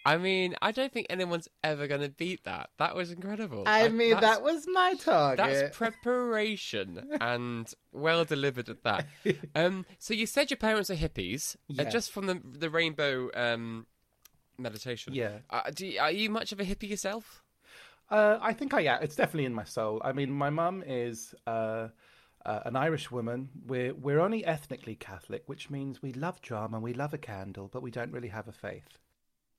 I 0.07 0.15
mean, 0.15 0.55
I 0.61 0.71
don't 0.71 0.89
think 0.89 1.07
anyone's 1.09 1.49
ever 1.65 1.85
going 1.85 1.99
to 1.99 2.07
beat 2.07 2.45
that. 2.45 2.69
That 2.77 2.95
was 2.95 3.11
incredible. 3.11 3.63
I, 3.65 3.83
I 3.83 3.89
mean, 3.89 4.17
that 4.17 4.41
was 4.41 4.65
my 4.65 4.93
target. 4.93 5.45
That's 5.45 5.77
preparation 5.77 7.09
and 7.21 7.69
well 7.91 8.23
delivered 8.23 8.69
at 8.69 8.83
that. 8.83 9.05
Um, 9.55 9.85
so 9.97 10.13
you 10.13 10.25
said 10.25 10.49
your 10.49 10.57
parents 10.57 10.89
are 10.89 10.95
hippies, 10.95 11.55
yeah. 11.67 11.83
uh, 11.83 11.89
just 11.89 12.11
from 12.11 12.27
the 12.27 12.41
the 12.43 12.69
rainbow 12.69 13.29
um, 13.33 13.85
meditation. 14.57 15.13
Yeah. 15.13 15.39
Uh, 15.49 15.71
you, 15.77 15.99
are 15.99 16.11
you 16.11 16.29
much 16.29 16.51
of 16.51 16.59
a 16.59 16.63
hippie 16.63 16.89
yourself? 16.89 17.43
Uh, 18.09 18.37
I 18.41 18.53
think 18.53 18.73
I 18.73 18.81
am. 18.81 19.03
It's 19.03 19.15
definitely 19.15 19.45
in 19.45 19.53
my 19.53 19.63
soul. 19.63 20.01
I 20.05 20.13
mean, 20.13 20.31
my 20.31 20.49
mum 20.49 20.83
is. 20.87 21.35
Uh, 21.45 21.89
uh, 22.45 22.61
an 22.63 22.77
Irish 22.77 23.11
woman. 23.11 23.49
We're 23.65 23.93
we're 23.93 24.21
only 24.21 24.45
ethnically 24.45 24.95
Catholic, 24.95 25.43
which 25.47 25.69
means 25.69 26.01
we 26.01 26.13
love 26.13 26.41
drama, 26.41 26.79
we 26.79 26.93
love 26.93 27.13
a 27.13 27.17
candle, 27.17 27.67
but 27.67 27.81
we 27.81 27.91
don't 27.91 28.11
really 28.13 28.29
have 28.29 28.47
a 28.47 28.53
faith 28.53 28.99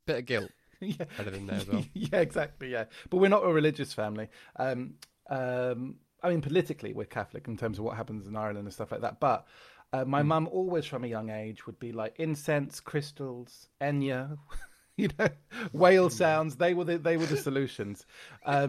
bit 0.09 0.19
of 0.19 0.27
guilt 0.27 0.50
yeah. 0.81 1.05
added 1.19 1.35
in 1.35 1.47
there 1.47 1.57
as 1.57 1.69
well. 1.69 1.85
yeah, 1.95 2.21
exactly. 2.21 2.73
Yeah, 2.73 2.85
but 3.11 3.19
we're 3.19 3.29
not 3.29 3.45
a 3.45 3.53
religious 3.53 3.93
family. 3.93 4.29
Um, 4.57 4.95
um, 5.31 5.97
I 6.23 6.31
mean, 6.31 6.41
politically, 6.41 6.93
we're 6.93 7.05
Catholic 7.05 7.47
in 7.47 7.57
terms 7.57 7.79
of 7.79 7.85
what 7.85 7.97
happens 7.97 8.27
in 8.27 8.35
Ireland 8.35 8.67
and 8.67 8.73
stuff 8.73 8.91
like 8.91 9.03
that. 9.03 9.21
But 9.21 9.47
uh, 9.93 10.05
my 10.05 10.23
mm. 10.23 10.27
mum 10.27 10.49
always, 10.50 10.87
from 10.87 11.05
a 11.05 11.07
young 11.07 11.31
age, 11.31 11.67
would 11.67 11.79
be 11.79 11.93
like 11.93 12.15
incense, 12.19 12.81
crystals, 12.81 13.69
Enya. 13.81 14.38
you 14.97 15.11
know, 15.19 15.29
whale 15.73 16.11
sounds. 16.11 16.57
They 16.57 16.75
were 16.75 16.85
the 16.85 16.99
they 16.99 17.17
were 17.17 17.27
the 17.27 17.37
solutions. 17.37 18.07
Um, 18.45 18.69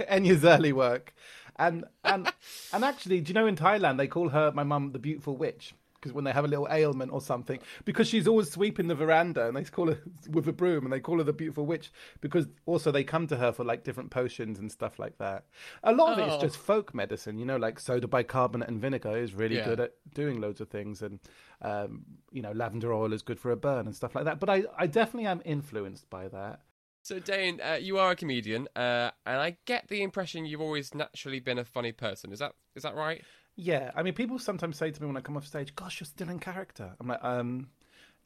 Enya's 0.00 0.44
early 0.44 0.72
work, 0.72 1.14
and 1.56 1.84
and 2.04 2.30
and 2.72 2.84
actually, 2.84 3.20
do 3.20 3.30
you 3.30 3.34
know 3.34 3.46
in 3.46 3.56
Thailand 3.56 3.96
they 3.96 4.06
call 4.06 4.28
her 4.28 4.52
my 4.52 4.62
mum 4.62 4.92
the 4.92 4.98
beautiful 4.98 5.36
witch 5.36 5.74
because 6.00 6.12
when 6.12 6.24
they 6.24 6.32
have 6.32 6.44
a 6.44 6.48
little 6.48 6.68
ailment 6.70 7.12
or 7.12 7.20
something, 7.20 7.58
because 7.84 8.08
she's 8.08 8.28
always 8.28 8.50
sweeping 8.50 8.86
the 8.86 8.94
veranda 8.94 9.46
and 9.48 9.56
they 9.56 9.64
call 9.64 9.88
her 9.88 9.98
with 10.30 10.46
a 10.48 10.52
broom 10.52 10.84
and 10.84 10.92
they 10.92 11.00
call 11.00 11.18
her 11.18 11.24
the 11.24 11.32
beautiful 11.32 11.66
witch 11.66 11.90
because 12.20 12.46
also 12.66 12.90
they 12.90 13.04
come 13.04 13.26
to 13.26 13.36
her 13.36 13.52
for 13.52 13.64
like 13.64 13.84
different 13.84 14.10
potions 14.10 14.58
and 14.58 14.70
stuff 14.70 14.98
like 14.98 15.18
that. 15.18 15.44
A 15.82 15.92
lot 15.92 16.12
of 16.12 16.18
it 16.18 16.28
is 16.28 16.34
Oh. 16.34 16.40
just 16.40 16.56
folk 16.56 16.94
medicine, 16.94 17.38
you 17.38 17.44
know, 17.44 17.56
like 17.56 17.80
soda 17.80 18.06
bicarbonate 18.06 18.68
and 18.68 18.80
vinegar 18.80 19.16
is 19.16 19.34
really 19.34 19.56
Yeah. 19.56 19.64
good 19.66 19.80
at 19.80 19.94
doing 20.14 20.40
loads 20.40 20.60
of 20.60 20.68
things, 20.68 21.02
and 21.02 21.18
um, 21.62 22.04
you 22.30 22.42
know, 22.42 22.52
lavender 22.52 22.92
oil 22.92 23.12
is 23.12 23.22
good 23.22 23.40
for 23.40 23.50
a 23.50 23.56
burn 23.56 23.86
and 23.86 23.94
stuff 23.96 24.14
like 24.14 24.24
that. 24.24 24.38
But 24.40 24.48
I, 24.50 24.64
I 24.76 24.86
definitely 24.86 25.26
am 25.26 25.42
influenced 25.44 26.08
by 26.10 26.28
that. 26.28 26.60
So, 27.02 27.18
Dane, 27.18 27.58
uh, 27.62 27.78
you 27.80 27.96
are 27.98 28.10
a 28.10 28.16
comedian, 28.16 28.68
uh, 28.76 29.10
and 29.24 29.40
I 29.40 29.56
get 29.64 29.88
the 29.88 30.02
impression 30.02 30.44
you've 30.44 30.60
always 30.60 30.94
naturally 30.94 31.40
been 31.40 31.58
a 31.58 31.64
funny 31.64 31.92
person. 31.92 32.32
Is 32.32 32.38
that 32.40 32.52
is 32.76 32.82
that 32.82 32.94
right? 32.94 33.24
Yeah, 33.60 33.90
I 33.96 34.04
mean, 34.04 34.14
people 34.14 34.38
sometimes 34.38 34.76
say 34.76 34.92
to 34.92 35.00
me 35.02 35.08
when 35.08 35.16
I 35.16 35.20
come 35.20 35.36
off 35.36 35.44
stage, 35.44 35.74
"Gosh, 35.74 35.98
you're 36.00 36.06
still 36.06 36.30
in 36.30 36.38
character." 36.38 36.94
I'm 37.00 37.08
like, 37.08 37.22
um, 37.24 37.68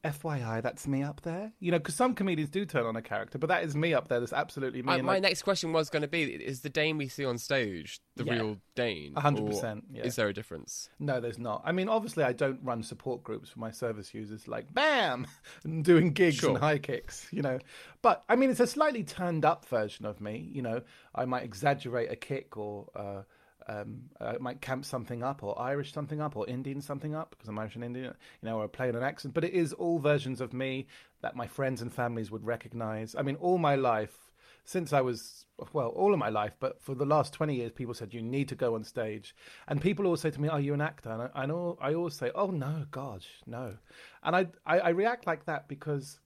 FYI, 0.04 0.60
that's 0.60 0.86
me 0.86 1.02
up 1.02 1.22
there. 1.22 1.52
You 1.58 1.70
know, 1.70 1.78
because 1.78 1.94
some 1.94 2.14
comedians 2.14 2.50
do 2.50 2.66
turn 2.66 2.84
on 2.84 2.96
a 2.96 3.02
character, 3.02 3.38
but 3.38 3.46
that 3.48 3.62
is 3.64 3.74
me 3.74 3.94
up 3.94 4.08
there. 4.08 4.18
That's 4.20 4.32
absolutely 4.34 4.82
me. 4.82 4.92
I, 4.92 5.00
my 5.00 5.12
like, 5.14 5.22
next 5.22 5.42
question 5.42 5.72
was 5.72 5.88
going 5.90 6.02
to 6.02 6.08
be: 6.08 6.24
Is 6.24 6.60
the 6.60 6.68
Dane 6.68 6.98
we 6.98 7.08
see 7.08 7.24
on 7.24 7.38
stage 7.38 7.98
the 8.16 8.24
Yeah. 8.24 8.32
real 8.34 8.56
Dane? 8.74 9.14
hundred 9.14 9.46
percent. 9.46 9.84
yeah. 9.90 10.02
Is 10.02 10.16
there 10.16 10.28
a 10.28 10.34
difference? 10.34 10.90
No, 10.98 11.18
there's 11.18 11.38
not. 11.38 11.62
I 11.64 11.72
mean, 11.72 11.88
obviously, 11.88 12.24
I 12.24 12.32
don't 12.34 12.58
run 12.62 12.82
support 12.82 13.22
groups 13.22 13.48
for 13.48 13.58
my 13.60 13.70
service 13.70 14.12
users 14.12 14.46
like 14.46 14.74
BAM 14.74 15.26
and 15.64 15.82
doing 15.82 16.10
gigs 16.12 16.36
Sure. 16.36 16.50
and 16.50 16.58
high 16.58 16.78
kicks, 16.78 17.26
you 17.30 17.40
know. 17.40 17.58
But 18.02 18.22
I 18.28 18.36
mean, 18.36 18.50
it's 18.50 18.60
a 18.60 18.66
slightly 18.66 19.02
turned 19.04 19.46
up 19.46 19.64
version 19.66 20.04
of 20.04 20.20
me. 20.20 20.50
You 20.52 20.60
know, 20.60 20.82
I 21.14 21.24
might 21.24 21.44
exaggerate 21.44 22.10
a 22.10 22.16
kick 22.16 22.56
or 22.58 22.88
uh, 22.96 23.22
um, 23.68 24.02
I 24.20 24.38
might 24.38 24.60
camp 24.60 24.84
something 24.84 25.22
up 25.22 25.42
or 25.42 25.58
Irish 25.60 25.92
something 25.92 26.20
up 26.20 26.36
or 26.36 26.48
Indian 26.48 26.80
something 26.80 27.14
up 27.14 27.30
because 27.30 27.48
I'm 27.48 27.58
Irish 27.58 27.74
and 27.74 27.84
Indian, 27.84 28.14
you 28.42 28.48
know, 28.48 28.60
or 28.60 28.68
play 28.68 28.88
an 28.88 28.96
accent. 28.96 29.34
But 29.34 29.44
it 29.44 29.52
is 29.52 29.72
all 29.72 29.98
versions 29.98 30.40
of 30.40 30.52
me 30.52 30.86
that 31.20 31.36
my 31.36 31.46
friends 31.46 31.82
and 31.82 31.92
families 31.92 32.30
would 32.30 32.44
recognize. 32.44 33.14
I 33.16 33.22
mean, 33.22 33.36
all 33.36 33.58
my 33.58 33.76
life 33.76 34.32
since 34.64 34.92
I 34.92 35.00
was 35.00 35.46
well, 35.72 35.88
all 35.88 36.12
of 36.12 36.18
my 36.18 36.28
life, 36.28 36.56
but 36.60 36.80
for 36.80 36.94
the 36.94 37.04
last 37.04 37.32
twenty 37.32 37.56
years, 37.56 37.72
people 37.72 37.94
said 37.94 38.14
you 38.14 38.22
need 38.22 38.48
to 38.48 38.54
go 38.54 38.74
on 38.74 38.84
stage, 38.84 39.34
and 39.68 39.80
people 39.80 40.04
always 40.04 40.20
say 40.20 40.30
to 40.30 40.40
me, 40.40 40.48
"Are 40.48 40.60
you 40.60 40.74
an 40.74 40.80
actor?" 40.80 41.10
And 41.10 41.52
I, 41.52 41.88
I 41.88 41.94
always 41.94 42.14
say, 42.14 42.30
"Oh 42.34 42.48
no, 42.48 42.86
gosh, 42.90 43.28
no," 43.46 43.76
and 44.22 44.36
I, 44.36 44.46
I 44.66 44.78
I 44.78 44.88
react 44.90 45.26
like 45.26 45.46
that 45.46 45.68
because 45.68 46.20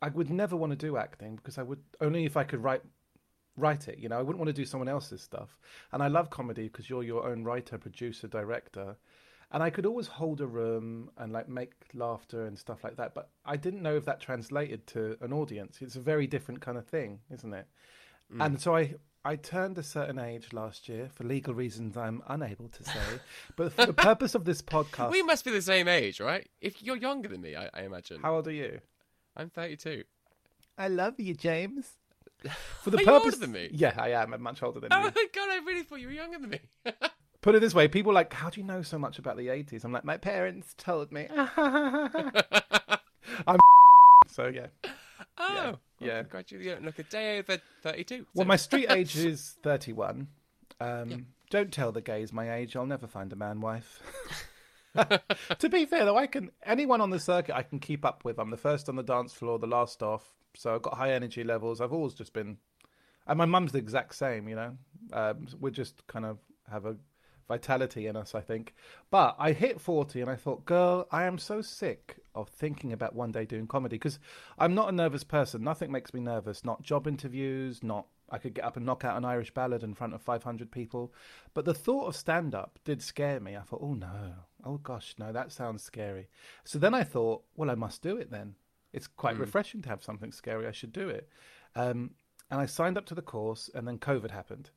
I 0.00 0.08
would 0.08 0.30
never 0.30 0.56
want 0.56 0.70
to 0.70 0.76
do 0.76 0.96
acting 0.96 1.36
because 1.36 1.58
I 1.58 1.62
would 1.62 1.80
only 2.00 2.24
if 2.24 2.36
I 2.36 2.44
could 2.44 2.62
write 2.62 2.82
write 3.56 3.88
it. 3.88 3.98
You 3.98 4.08
know, 4.08 4.18
I 4.18 4.22
wouldn't 4.22 4.38
want 4.38 4.48
to 4.48 4.52
do 4.52 4.64
someone 4.64 4.88
else's 4.88 5.22
stuff, 5.22 5.58
and 5.92 6.02
I 6.02 6.08
love 6.08 6.30
comedy 6.30 6.64
because 6.64 6.88
you're 6.88 7.02
your 7.02 7.26
own 7.26 7.44
writer, 7.44 7.78
producer, 7.78 8.26
director. 8.28 8.96
And 9.54 9.62
I 9.62 9.68
could 9.68 9.84
always 9.84 10.06
hold 10.06 10.40
a 10.40 10.46
room 10.46 11.10
and 11.18 11.30
like 11.30 11.46
make 11.46 11.72
laughter 11.92 12.46
and 12.46 12.58
stuff 12.58 12.82
like 12.82 12.96
that, 12.96 13.14
but 13.14 13.28
I 13.44 13.56
didn't 13.56 13.82
know 13.82 13.96
if 13.96 14.06
that 14.06 14.18
translated 14.18 14.86
to 14.88 15.18
an 15.20 15.32
audience. 15.34 15.76
It's 15.82 15.94
a 15.96 16.00
very 16.00 16.26
different 16.26 16.62
kind 16.62 16.78
of 16.78 16.86
thing, 16.86 17.20
isn't 17.30 17.52
it? 17.52 17.66
Mm. 18.34 18.46
And 18.46 18.60
so 18.60 18.74
I 18.74 18.94
I 19.24 19.36
turned 19.36 19.76
a 19.78 19.82
certain 19.82 20.18
age 20.18 20.52
last 20.52 20.88
year 20.88 21.08
for 21.14 21.24
legal 21.24 21.54
reasons 21.54 21.96
I'm 21.96 22.22
unable 22.28 22.68
to 22.70 22.82
say, 22.84 23.00
but 23.56 23.72
for 23.74 23.86
the 23.86 23.92
purpose 23.92 24.34
of 24.34 24.44
this 24.46 24.62
podcast, 24.62 25.10
We 25.10 25.22
must 25.22 25.44
be 25.44 25.50
the 25.50 25.62
same 25.62 25.86
age, 25.86 26.18
right? 26.18 26.48
If 26.60 26.82
you're 26.82 26.96
younger 26.96 27.28
than 27.28 27.42
me, 27.42 27.54
I, 27.54 27.68
I 27.74 27.82
imagine. 27.82 28.20
how 28.22 28.36
old 28.36 28.48
are 28.48 28.52
you? 28.52 28.80
I'm 29.36 29.50
32. 29.50 30.04
I 30.78 30.88
love 30.88 31.20
you, 31.20 31.34
James. 31.34 31.98
For 32.82 32.90
the 32.90 32.98
Are 32.98 33.04
purpose, 33.04 33.36
than 33.38 33.52
me? 33.52 33.68
Yeah, 33.72 33.94
I 33.96 34.10
am. 34.10 34.32
I'm 34.34 34.42
much 34.42 34.62
older 34.62 34.80
than 34.80 34.92
Oh 34.92 34.98
you. 34.98 35.04
my 35.04 35.26
god! 35.34 35.48
I 35.50 35.60
really 35.66 35.82
thought 35.82 36.00
you 36.00 36.06
were 36.08 36.12
younger 36.12 36.38
than 36.38 36.50
me. 36.50 36.60
Put 37.40 37.54
it 37.54 37.60
this 37.60 37.74
way: 37.74 37.88
people 37.88 38.12
are 38.12 38.14
like, 38.14 38.32
how 38.32 38.50
do 38.50 38.60
you 38.60 38.66
know 38.66 38.82
so 38.82 38.98
much 38.98 39.18
about 39.18 39.36
the 39.36 39.48
'80s? 39.48 39.84
I'm 39.84 39.92
like, 39.92 40.04
my 40.04 40.16
parents 40.16 40.74
told 40.78 41.10
me. 41.12 41.28
I'm 43.46 43.58
so 44.28 44.46
yeah. 44.48 44.66
oh, 44.84 44.90
Yeah, 45.38 45.64
well, 45.64 45.80
yeah. 46.00 46.20
Congratulations! 46.22 46.84
Look, 46.84 46.98
a 46.98 47.02
day 47.04 47.38
over 47.38 47.58
32. 47.82 48.26
Well, 48.34 48.44
so- 48.44 48.48
my 48.48 48.56
street 48.56 48.90
age 48.90 49.16
is 49.16 49.56
31. 49.62 50.28
Um, 50.80 51.26
Don't 51.50 51.72
tell 51.72 51.92
the 51.92 52.00
gays 52.00 52.32
my 52.32 52.52
age. 52.54 52.74
I'll 52.76 52.86
never 52.86 53.06
find 53.06 53.32
a 53.32 53.36
man 53.36 53.60
wife. 53.60 54.00
to 55.58 55.68
be 55.70 55.86
fair, 55.86 56.04
though, 56.04 56.16
I 56.18 56.26
can 56.26 56.50
anyone 56.64 57.00
on 57.00 57.10
the 57.10 57.20
circuit 57.20 57.54
I 57.56 57.62
can 57.62 57.78
keep 57.78 58.04
up 58.04 58.24
with. 58.24 58.38
I'm 58.38 58.50
the 58.50 58.56
first 58.56 58.88
on 58.88 58.96
the 58.96 59.02
dance 59.02 59.32
floor, 59.32 59.58
the 59.58 59.66
last 59.66 60.02
off, 60.02 60.32
so 60.54 60.74
I've 60.74 60.82
got 60.82 60.94
high 60.94 61.12
energy 61.12 61.44
levels. 61.44 61.80
I've 61.80 61.92
always 61.92 62.14
just 62.14 62.32
been, 62.32 62.58
and 63.26 63.38
my 63.38 63.46
mum's 63.46 63.72
the 63.72 63.78
exact 63.78 64.14
same. 64.14 64.48
You 64.48 64.56
know, 64.56 64.76
um, 65.12 65.46
we 65.60 65.70
just 65.70 66.06
kind 66.06 66.24
of 66.24 66.38
have 66.70 66.86
a 66.86 66.96
vitality 67.48 68.06
in 68.06 68.16
us, 68.16 68.34
I 68.34 68.40
think. 68.40 68.74
But 69.10 69.36
I 69.38 69.52
hit 69.52 69.80
40 69.80 70.20
and 70.20 70.30
I 70.30 70.36
thought, 70.36 70.64
girl, 70.64 71.06
I 71.10 71.24
am 71.24 71.38
so 71.38 71.60
sick 71.60 72.16
of 72.34 72.48
thinking 72.48 72.92
about 72.92 73.14
one 73.14 73.32
day 73.32 73.44
doing 73.44 73.66
comedy 73.66 73.96
because 73.96 74.18
I'm 74.58 74.74
not 74.74 74.88
a 74.88 74.92
nervous 74.92 75.24
person. 75.24 75.62
Nothing 75.62 75.92
makes 75.92 76.14
me 76.14 76.20
nervous. 76.20 76.64
Not 76.64 76.82
job 76.82 77.06
interviews, 77.06 77.82
not 77.82 78.06
I 78.30 78.38
could 78.38 78.54
get 78.54 78.64
up 78.64 78.78
and 78.78 78.86
knock 78.86 79.04
out 79.04 79.18
an 79.18 79.26
Irish 79.26 79.52
ballad 79.52 79.82
in 79.82 79.94
front 79.94 80.14
of 80.14 80.22
500 80.22 80.70
people. 80.70 81.12
But 81.52 81.66
the 81.66 81.74
thought 81.74 82.06
of 82.06 82.16
stand 82.16 82.54
up 82.54 82.78
did 82.82 83.02
scare 83.02 83.38
me. 83.40 83.56
I 83.56 83.60
thought, 83.60 83.82
oh 83.82 83.92
no, 83.92 84.32
oh 84.64 84.78
gosh, 84.78 85.14
no, 85.18 85.32
that 85.32 85.52
sounds 85.52 85.82
scary. 85.82 86.28
So 86.64 86.78
then 86.78 86.94
I 86.94 87.04
thought, 87.04 87.44
well, 87.54 87.70
I 87.70 87.74
must 87.74 88.00
do 88.00 88.16
it 88.16 88.30
then. 88.30 88.54
It's 88.92 89.06
quite 89.06 89.38
refreshing 89.38 89.82
to 89.82 89.88
have 89.88 90.02
something 90.02 90.32
scary. 90.32 90.66
I 90.66 90.72
should 90.72 90.92
do 90.92 91.08
it. 91.08 91.28
Um, 91.74 92.10
and 92.50 92.60
I 92.60 92.66
signed 92.66 92.98
up 92.98 93.06
to 93.06 93.14
the 93.14 93.22
course, 93.22 93.70
and 93.74 93.88
then 93.88 93.98
COVID 93.98 94.30
happened 94.30 94.70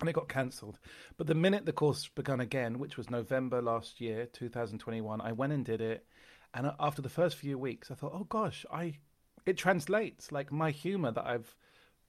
and 0.00 0.08
it 0.08 0.14
got 0.14 0.28
cancelled. 0.28 0.78
But 1.16 1.26
the 1.26 1.34
minute 1.34 1.66
the 1.66 1.72
course 1.72 2.08
began 2.08 2.40
again, 2.40 2.78
which 2.78 2.96
was 2.96 3.10
November 3.10 3.62
last 3.62 4.00
year, 4.00 4.26
2021, 4.26 5.20
I 5.20 5.32
went 5.32 5.52
and 5.52 5.64
did 5.64 5.80
it. 5.80 6.06
And 6.54 6.72
after 6.80 7.02
the 7.02 7.08
first 7.08 7.36
few 7.36 7.58
weeks, 7.58 7.90
I 7.90 7.94
thought, 7.94 8.12
oh 8.14 8.24
gosh, 8.24 8.66
I 8.72 8.98
it 9.46 9.56
translates 9.56 10.32
like 10.32 10.52
my 10.52 10.70
humor 10.70 11.10
that 11.12 11.26
I've 11.26 11.54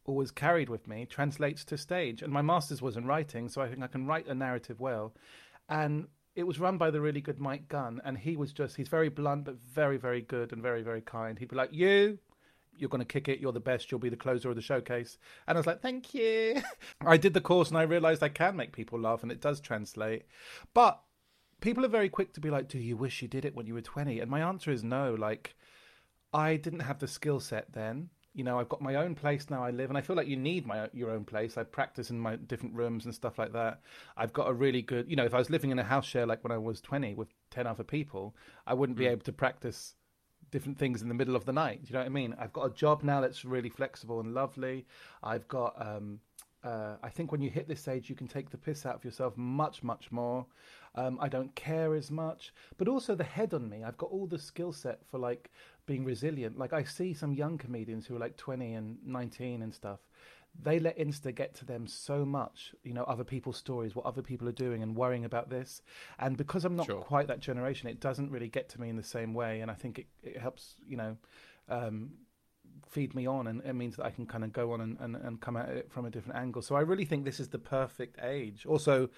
always 0.06 0.32
carried 0.32 0.68
with 0.68 0.88
me 0.88 1.06
translates 1.06 1.64
to 1.66 1.78
stage. 1.78 2.22
And 2.22 2.34
my 2.34 2.42
master's 2.42 2.82
was 2.82 2.98
in 2.98 3.06
writing, 3.06 3.50
so 3.50 3.62
I 3.62 3.70
think 3.70 3.84
I 3.84 3.88
can 3.88 4.08
write 4.08 4.28
a 4.28 4.34
narrative 4.34 4.80
well. 4.80 5.14
And 5.70 6.08
it 6.36 6.44
was 6.44 6.60
run 6.60 6.78
by 6.78 6.92
the 6.92 7.02
really 7.02 7.22
good 7.22 7.40
Mike 7.40 7.68
Gunn, 7.68 8.02
and 8.06 8.18
he 8.18 8.38
was 8.38 8.54
just 8.54 8.78
he's 8.78 8.88
very 8.88 9.10
blunt 9.10 9.46
but 9.46 9.58
very 9.74 9.98
very 9.98 10.22
good 10.22 10.54
and 10.54 10.62
very 10.62 10.82
very 10.82 11.02
kind. 11.02 11.38
He'd 11.38 11.50
be 11.50 11.56
like, 11.56 11.74
"You, 11.74 12.20
you're 12.78 12.90
going 12.90 13.00
to 13.00 13.06
kick 13.06 13.28
it. 13.28 13.40
You're 13.40 13.52
the 13.52 13.60
best. 13.60 13.92
You'll 13.92 14.00
be 14.00 14.10
the 14.10 14.16
closer 14.16 14.50
of 14.50 14.56
the 14.56 14.62
showcase." 14.62 15.18
And 15.48 15.58
I 15.58 15.60
was 15.60 15.68
like, 15.68 15.82
"Thank 15.82 16.14
you." 16.14 16.62
I 17.06 17.18
did 17.18 17.34
the 17.34 17.42
course 17.42 17.70
and 17.70 17.78
I 17.78 17.84
realized 17.84 18.24
I 18.24 18.30
can 18.30 18.56
make 18.56 18.72
people 18.72 19.00
laugh, 19.00 19.24
and 19.24 19.32
it 19.32 19.42
does 19.42 19.60
translate. 19.60 20.24
But 20.74 21.02
people 21.60 21.86
are 21.86 21.90
very 21.90 22.10
quick 22.10 22.34
to 22.34 22.40
be 22.42 22.50
like, 22.50 22.68
"Do 22.70 22.80
you 22.80 22.96
wish 22.96 23.22
you 23.22 23.28
did 23.28 23.46
it 23.46 23.56
when 23.56 23.68
you 23.68 23.74
were 23.74 23.82
20?" 23.82 24.20
And 24.20 24.32
my 24.32 24.42
answer 24.42 24.72
is 24.72 24.84
no. 24.84 25.14
Like, 25.14 25.56
I 26.34 26.56
didn't 26.56 26.82
have 26.82 27.00
the 27.00 27.08
skill 27.08 27.40
set 27.40 27.74
then. 27.74 28.10
You 28.34 28.46
know, 28.46 28.60
I've 28.60 28.70
got 28.70 28.82
my 28.82 28.96
own 28.96 29.14
place 29.16 29.50
now. 29.50 29.64
I 29.64 29.72
live, 29.72 29.90
and 29.90 29.98
I 29.98 30.02
feel 30.02 30.16
like 30.16 30.28
you 30.28 30.38
need 30.38 30.66
my 30.66 30.90
your 30.94 31.12
own 31.12 31.26
place. 31.26 31.58
I 31.58 31.64
practice 31.64 32.10
in 32.10 32.20
my 32.20 32.38
different 32.38 32.76
rooms 32.76 33.06
and 33.06 33.14
stuff 33.14 33.38
like 33.38 33.52
that. 33.54 33.82
I've 34.16 34.32
got 34.32 34.50
a 34.50 34.54
really 34.54 34.82
good, 34.82 35.10
you 35.10 35.16
know, 35.16 35.26
if 35.26 35.34
I 35.34 35.38
was 35.38 35.50
living 35.50 35.72
in 35.72 35.80
a 35.80 35.84
house 35.84 36.06
share 36.06 36.26
like 36.26 36.44
when 36.44 36.52
I 36.52 36.58
was 36.58 36.80
twenty 36.82 37.14
with 37.14 37.28
ten 37.50 37.68
other 37.68 37.84
people, 37.84 38.36
I 38.66 38.74
wouldn't 38.74 38.98
be 38.98 39.08
able 39.08 39.24
to 39.24 39.34
practice 39.34 39.96
different 40.50 40.78
things 40.78 41.02
in 41.02 41.08
the 41.08 41.14
middle 41.14 41.36
of 41.36 41.46
the 41.46 41.54
night. 41.54 41.84
Do 41.84 41.88
you 41.90 41.94
know 41.94 42.00
what 42.00 42.06
I 42.06 42.10
mean? 42.10 42.36
I've 42.40 42.54
got 42.54 42.66
a 42.66 42.74
job 42.74 43.04
now 43.04 43.22
that's 43.22 43.44
really 43.44 43.70
flexible 43.70 44.20
and 44.20 44.34
lovely. 44.34 44.86
I've 45.24 45.48
got. 45.48 45.76
um 45.86 46.20
uh, 46.64 46.96
I 47.02 47.10
think 47.10 47.32
when 47.32 47.42
you 47.42 47.50
hit 47.50 47.68
this 47.68 47.88
age, 47.88 48.10
you 48.10 48.16
can 48.16 48.28
take 48.28 48.52
the 48.52 48.58
piss 48.58 48.86
out 48.86 48.96
of 48.96 49.04
yourself 49.04 49.36
much, 49.36 49.82
much 49.82 50.12
more. 50.12 50.46
Um, 50.94 51.18
I 51.20 51.28
don't 51.28 51.56
care 51.56 51.96
as 51.96 52.12
much, 52.12 52.54
but 52.78 52.88
also 52.88 53.16
the 53.16 53.24
head 53.24 53.54
on 53.54 53.68
me. 53.68 53.84
I've 53.84 53.98
got 53.98 54.12
all 54.12 54.28
the 54.28 54.38
skill 54.38 54.72
set 54.72 55.00
for 55.10 55.18
like 55.18 55.50
being 55.86 56.04
resilient. 56.06 56.58
Like 56.58 56.74
I 56.74 56.84
see 56.84 57.14
some 57.14 57.34
young 57.34 57.58
comedians 57.58 58.06
who 58.06 58.16
are 58.16 58.20
like 58.20 58.38
20 58.38 58.74
and 58.74 58.98
19 59.06 59.62
and 59.62 59.74
stuff. 59.74 60.00
They 60.62 60.80
let 60.80 60.98
Insta 60.98 61.34
get 61.34 61.56
to 61.56 61.66
them 61.66 61.88
so 61.88 62.26
much, 62.26 62.76
you 62.84 62.94
know, 62.94 63.04
other 63.04 63.24
people's 63.24 63.56
stories, 63.58 63.96
what 63.96 64.06
other 64.06 64.22
people 64.22 64.50
are 64.50 64.54
doing, 64.54 64.84
and 64.84 64.96
worrying 64.96 65.24
about 65.24 65.50
this. 65.50 65.82
And 66.20 66.36
because 66.36 66.66
I'm 66.66 66.76
not 66.76 66.88
Sure. 66.88 67.02
quite 67.02 67.28
that 67.28 67.40
generation, 67.40 67.88
it 67.88 68.02
doesn't 68.02 68.30
really 68.32 68.50
get 68.50 68.68
to 68.70 68.82
me 68.82 68.90
in 68.90 68.98
the 68.98 69.04
same 69.04 69.34
way. 69.34 69.62
And 69.62 69.72
I 69.72 69.76
think 69.76 70.00
it, 70.00 70.08
it 70.24 70.38
helps, 70.38 70.76
you 70.86 70.98
know, 70.98 71.16
um, 71.70 72.12
feed 72.88 73.16
me 73.16 73.26
on 73.26 73.48
and 73.48 73.62
it 73.66 73.74
means 73.74 73.96
that 73.96 74.06
I 74.06 74.12
can 74.12 74.26
kind 74.26 74.44
of 74.44 74.52
go 74.52 74.74
on 74.74 74.82
and, 74.82 74.98
and, 75.00 75.16
and 75.16 75.40
come 75.40 75.56
at 75.56 75.70
it 75.70 75.92
from 75.92 76.06
a 76.06 76.10
different 76.10 76.38
angle. 76.38 76.62
So 76.62 76.76
I 76.76 76.82
really 76.82 77.06
think 77.06 77.24
this 77.24 77.40
is 77.40 77.50
the 77.50 77.60
perfect 77.60 78.18
age. 78.22 78.66
Also, 78.66 79.10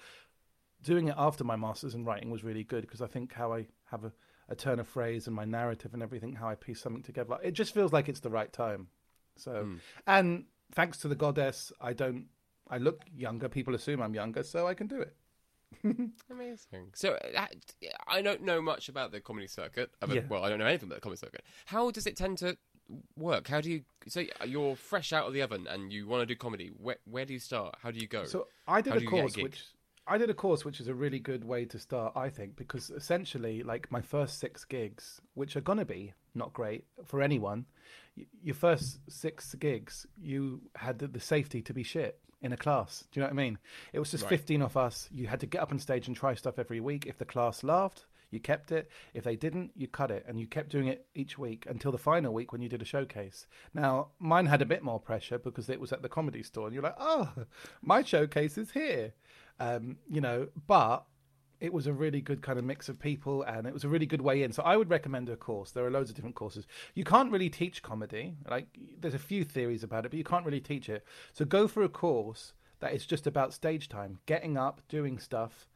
doing 0.82 1.08
it 1.08 1.14
after 1.18 1.42
my 1.44 1.56
master's 1.56 1.94
in 1.94 2.04
writing 2.04 2.30
was 2.30 2.44
really 2.44 2.62
good 2.64 2.82
because 2.82 3.02
I 3.02 3.06
think 3.06 3.32
how 3.32 3.52
I 3.52 3.66
have 3.90 4.04
a, 4.04 4.12
a 4.48 4.54
turn 4.54 4.78
of 4.78 4.88
phrase 4.88 5.26
and 5.26 5.34
my 5.34 5.44
narrative 5.44 5.94
and 5.94 6.02
everything, 6.02 6.34
how 6.34 6.48
I 6.48 6.54
piece 6.54 6.80
something 6.80 7.02
together, 7.02 7.38
it 7.42 7.52
just 7.52 7.72
feels 7.74 7.92
like 7.92 8.08
it's 8.08 8.20
the 8.20 8.30
right 8.30 8.52
time. 8.52 8.88
So, 9.36 9.68
and 10.06 10.44
thanks 10.72 10.98
to 10.98 11.08
the 11.08 11.14
goddess, 11.14 11.72
I 11.80 11.92
don't, 11.92 12.26
I 12.68 12.78
look 12.78 13.02
younger. 13.16 13.48
People 13.48 13.74
assume 13.74 14.00
I'm 14.02 14.14
younger, 14.14 14.42
so 14.42 14.66
I 14.66 14.74
can 14.74 14.86
do 14.86 15.00
it. 15.00 15.16
Amazing. 16.30 16.90
So 16.94 17.14
uh, 17.34 17.46
I 18.06 18.22
don't 18.22 18.42
know 18.42 18.62
much 18.62 18.88
about 18.88 19.12
the 19.12 19.20
comedy 19.20 19.46
circuit. 19.46 19.90
Other, 20.02 20.14
Yeah. 20.14 20.22
Well, 20.28 20.44
I 20.44 20.48
don't 20.48 20.58
know 20.58 20.66
anything 20.66 20.88
about 20.88 20.96
the 20.96 21.00
comedy 21.00 21.18
circuit. 21.18 21.42
How 21.66 21.90
does 21.90 22.06
it 22.06 22.16
tend 22.16 22.38
to 22.38 22.56
work? 23.16 23.48
How 23.48 23.60
do 23.60 23.70
you? 23.70 23.82
So 24.06 24.24
you're 24.44 24.76
fresh 24.76 25.12
out 25.12 25.26
of 25.26 25.32
the 25.32 25.42
oven 25.42 25.66
and 25.68 25.92
you 25.92 26.06
want 26.06 26.22
to 26.22 26.26
do 26.26 26.36
comedy. 26.36 26.70
Where 26.76 26.96
where 27.04 27.24
do 27.24 27.32
you 27.32 27.38
start? 27.38 27.76
How 27.82 27.90
do 27.90 27.98
you 27.98 28.06
go? 28.06 28.24
So 28.24 28.46
I 28.66 28.80
did 28.80 28.92
How 28.92 28.96
a 28.98 29.00
do 29.00 29.06
a 29.06 29.10
course 29.10 29.36
which 29.36 29.64
I 30.06 30.18
did 30.18 30.28
a 30.30 30.34
course 30.34 30.64
which 30.64 30.80
is 30.80 30.88
a 30.88 30.94
really 30.94 31.18
good 31.18 31.44
way 31.44 31.64
to 31.66 31.78
start, 31.78 32.12
I 32.16 32.28
think, 32.28 32.56
because 32.56 32.90
essentially, 32.90 33.62
like 33.62 33.90
my 33.90 34.02
first 34.02 34.38
six 34.38 34.64
gigs, 34.64 35.20
which 35.34 35.56
are 35.56 35.60
gonna 35.62 35.84
be 35.86 36.12
not 36.34 36.52
great 36.52 36.84
for 37.04 37.22
anyone, 37.22 37.64
y- 38.16 38.26
your 38.42 38.54
first 38.54 38.98
six 39.08 39.54
gigs, 39.54 40.06
you 40.20 40.60
had 40.76 40.98
the, 40.98 41.06
the 41.08 41.20
safety 41.20 41.62
to 41.62 41.72
be 41.72 41.82
shit 41.82 42.18
in 42.42 42.52
a 42.52 42.56
class. 42.56 43.04
Do 43.10 43.18
you 43.18 43.22
know 43.22 43.28
what 43.28 43.40
I 43.40 43.44
mean? 43.44 43.58
It 43.94 43.98
was 43.98 44.10
just 44.10 44.24
Right. 44.24 44.30
15 44.30 44.60
of 44.62 44.76
us. 44.76 45.08
You 45.10 45.26
had 45.26 45.40
to 45.40 45.46
get 45.46 45.62
up 45.62 45.72
on 45.72 45.78
stage 45.78 46.06
and 46.06 46.14
try 46.16 46.34
stuff 46.34 46.58
every 46.58 46.80
week. 46.80 47.06
If 47.06 47.16
the 47.16 47.24
class 47.24 47.64
laughed, 47.64 48.04
you 48.30 48.40
kept 48.40 48.72
it. 48.72 48.90
If 49.14 49.24
they 49.24 49.36
didn't, 49.36 49.70
you 49.74 49.86
cut 49.88 50.10
it. 50.10 50.24
And 50.28 50.38
you 50.38 50.46
kept 50.46 50.68
doing 50.68 50.88
it 50.88 51.06
each 51.14 51.38
week 51.38 51.64
until 51.66 51.92
the 51.92 51.98
final 51.98 52.34
week 52.34 52.52
when 52.52 52.60
you 52.60 52.68
did 52.68 52.82
a 52.82 52.84
showcase. 52.84 53.46
Now, 53.72 54.08
mine 54.18 54.46
had 54.46 54.60
a 54.60 54.66
bit 54.66 54.82
more 54.82 55.00
pressure 55.00 55.38
because 55.38 55.70
it 55.70 55.80
was 55.80 55.92
at 55.92 56.02
the 56.02 56.08
comedy 56.10 56.42
store. 56.42 56.66
And 56.66 56.74
you're 56.74 56.82
like, 56.82 56.96
oh, 56.98 57.32
my 57.80 58.02
showcase 58.02 58.58
is 58.58 58.72
here. 58.72 59.14
Um, 59.60 59.98
you 60.10 60.20
know, 60.20 60.48
but 60.66 61.04
it 61.60 61.72
was 61.72 61.86
a 61.86 61.92
really 61.92 62.20
good 62.20 62.42
kind 62.42 62.58
of 62.58 62.64
mix 62.64 62.88
of 62.88 62.98
people 62.98 63.42
and 63.42 63.66
it 63.66 63.72
was 63.72 63.84
a 63.84 63.88
really 63.88 64.06
good 64.06 64.20
way 64.20 64.42
in. 64.42 64.52
So 64.52 64.62
I 64.62 64.76
would 64.76 64.90
recommend 64.90 65.28
a 65.28 65.36
course. 65.36 65.70
There 65.70 65.86
are 65.86 65.90
loads 65.90 66.10
of 66.10 66.16
different 66.16 66.34
courses. 66.34 66.66
You 66.94 67.04
can't 67.04 67.30
really 67.30 67.48
teach 67.48 67.82
comedy. 67.82 68.34
Like 68.50 68.66
there's 69.00 69.14
a 69.14 69.18
few 69.18 69.44
theories 69.44 69.82
about 69.82 70.04
it, 70.04 70.10
but 70.10 70.18
you 70.18 70.24
can't 70.24 70.44
really 70.44 70.60
teach 70.60 70.88
it. 70.88 71.04
So 71.32 71.44
go 71.44 71.66
for 71.66 71.82
a 71.82 71.88
course 71.88 72.52
that 72.80 72.92
is 72.92 73.06
just 73.06 73.26
about 73.26 73.54
stage 73.54 73.88
time, 73.88 74.18
getting 74.26 74.58
up, 74.58 74.82
doing 74.88 75.18
stuff, 75.18 75.66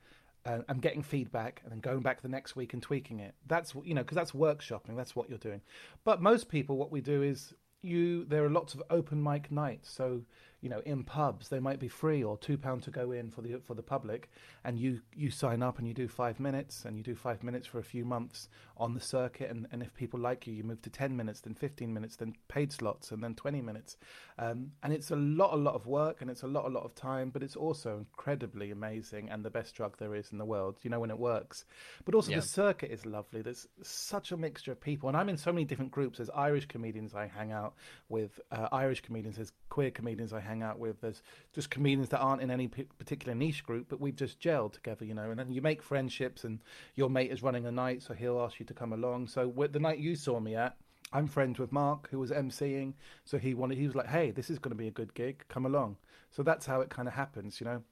uh, 0.45 0.59
and 0.69 0.83
getting 0.83 1.03
feedback, 1.03 1.61
and 1.63 1.73
then 1.73 1.81
going 1.81 2.01
back 2.01 2.23
the 2.23 2.29
next 2.29 2.57
week 2.57 2.73
and 2.73 2.83
tweaking 2.83 3.21
it. 3.21 3.35
That's 3.47 3.75
you 3.85 3.95
know 3.95 4.03
because 4.03 4.17
that's 4.17 4.33
workshopping. 4.33 4.97
That's 4.97 5.17
what 5.17 5.29
you're 5.29 5.39
doing. 5.39 5.61
But 6.05 6.23
most 6.23 6.49
people, 6.49 6.77
what 6.77 6.93
we 6.93 7.01
do 7.01 7.23
is 7.23 7.55
you. 7.83 8.25
There 8.25 8.45
are 8.45 8.51
lots 8.51 8.75
of 8.75 8.83
open 8.91 9.23
mic 9.23 9.51
nights. 9.51 9.91
So 9.91 10.23
you 10.61 10.69
know 10.69 10.81
in 10.85 11.05
pubs 11.05 11.49
they 11.49 11.61
might 11.61 11.79
be 11.79 11.89
free 11.89 12.23
or 12.23 12.37
two 12.39 12.59
pound 12.59 12.83
to 12.83 12.91
go 12.91 13.13
in 13.13 13.31
for 13.31 13.43
the 13.43 13.61
for 13.67 13.75
the 13.75 13.83
public, 13.83 14.31
and 14.65 14.79
you 14.79 15.01
you 15.15 15.31
sign 15.31 15.63
up 15.63 15.79
and 15.79 15.87
you 15.87 15.95
do 15.95 16.09
five 16.09 16.41
minutes 16.41 16.85
and 16.85 16.97
you 16.97 17.03
do 17.03 17.15
five 17.15 17.43
minutes 17.43 17.67
for 17.67 17.79
a 17.79 17.85
few 17.85 18.05
months 18.05 18.49
on 18.79 18.95
the 18.95 19.01
circuit, 19.01 19.51
and, 19.51 19.67
and 19.73 19.83
if 19.83 19.93
people 19.95 20.21
like 20.21 20.47
you, 20.47 20.55
you 20.55 20.65
move 20.65 20.81
to 20.83 20.91
ten 20.91 21.17
minutes, 21.17 21.41
then 21.41 21.55
fifteen 21.55 21.93
minutes, 21.93 22.17
then 22.17 22.35
paid 22.49 22.73
slots, 22.73 23.11
and 23.11 23.23
then 23.23 23.35
twenty 23.35 23.61
minutes, 23.61 23.97
um, 24.39 24.73
and 24.83 24.93
it's 24.93 25.11
a 25.11 25.17
lot 25.17 25.53
a 25.53 25.57
lot 25.57 25.75
of 25.75 25.87
work 25.87 26.21
and 26.21 26.31
it's 26.31 26.43
a 26.43 26.47
lot 26.47 26.65
a 26.65 26.69
lot 26.69 26.85
of 26.85 26.95
time, 26.95 27.31
but 27.31 27.43
it's 27.43 27.57
also 27.57 27.99
incredibly 27.99 28.71
amazing 28.71 29.29
and 29.31 29.45
the 29.45 29.51
best 29.51 29.75
drug 29.75 29.97
there 29.99 30.15
is 30.15 30.31
in 30.33 30.39
the 30.39 30.45
world. 30.45 30.79
You 30.83 30.91
know 30.91 31.01
when 31.01 31.11
it 31.11 31.19
works, 31.19 31.65
but 32.05 32.15
also 32.15 32.31
Yeah. 32.31 32.37
the 32.41 32.47
circuit 32.47 32.91
is 32.91 33.05
lovely. 33.05 33.43
There's 33.43 33.67
such 33.83 34.33
a 34.33 34.37
mixture 34.37 34.73
of 34.73 34.81
people, 34.81 35.09
and 35.09 35.17
I'm 35.17 35.29
in 35.29 35.37
so 35.37 35.53
many 35.53 35.65
different 35.65 35.91
groups. 35.91 36.19
There's 36.19 36.31
Irish 36.31 36.67
comedians 36.67 37.15
I 37.15 37.27
hang 37.27 37.53
out 37.53 37.75
with, 38.09 38.41
uh, 38.51 38.69
Irish 38.73 39.01
comedians. 39.01 39.37
There's 39.37 39.53
queer 39.69 39.91
comedians 39.91 40.33
I 40.33 40.41
hang 40.41 40.63
out 40.63 40.79
with. 40.79 41.01
There's 41.01 41.23
just 41.53 41.71
comedians 41.71 42.09
that 42.11 42.21
aren't 42.21 42.43
in 42.43 42.51
any 42.51 42.69
p- 42.69 42.85
particular 42.99 43.35
niche 43.35 43.65
group, 43.65 43.87
but 43.89 44.01
we've 44.01 44.17
just 44.17 44.41
gelled 44.41 44.73
together, 44.73 45.05
you 45.05 45.15
know. 45.15 45.31
And 45.31 45.39
then 45.39 45.51
you 45.53 45.61
make 45.63 45.83
friendships, 45.83 46.45
and 46.45 46.61
your 46.95 47.11
mate 47.11 47.31
is 47.31 47.43
running 47.43 47.67
a 47.67 47.73
night, 47.73 48.03
so 48.03 48.15
he'll 48.15 48.41
ask 48.41 48.61
you 48.61 48.67
to 48.69 48.75
come 48.75 48.93
along. 48.93 49.27
So 49.29 49.53
the 49.73 49.81
night 49.81 49.99
you 49.99 50.15
saw 50.17 50.39
me 50.41 50.55
at. 50.55 50.77
I'm 51.11 51.27
friends 51.27 51.59
with 51.59 51.73
Mark, 51.73 52.09
who 52.11 52.19
was 52.19 52.31
emceeing, 52.31 52.93
so 53.25 53.39
he 53.39 53.55
wanted. 53.55 53.79
He 53.79 53.87
was 53.87 53.95
like, 53.95 54.09
"Hey, 54.09 54.31
this 54.31 54.51
is 54.51 54.59
going 54.59 54.73
to 54.73 54.77
be 54.77 54.89
a 54.89 54.91
good 54.93 55.15
gig. 55.15 55.43
Come 55.49 55.65
along." 55.65 55.97
So 56.31 56.43
that's 56.43 56.67
how 56.67 56.83
it 56.83 56.91
kind 56.91 57.09
of 57.09 57.15
happens, 57.15 57.61
you 57.61 57.65
know. 57.65 57.83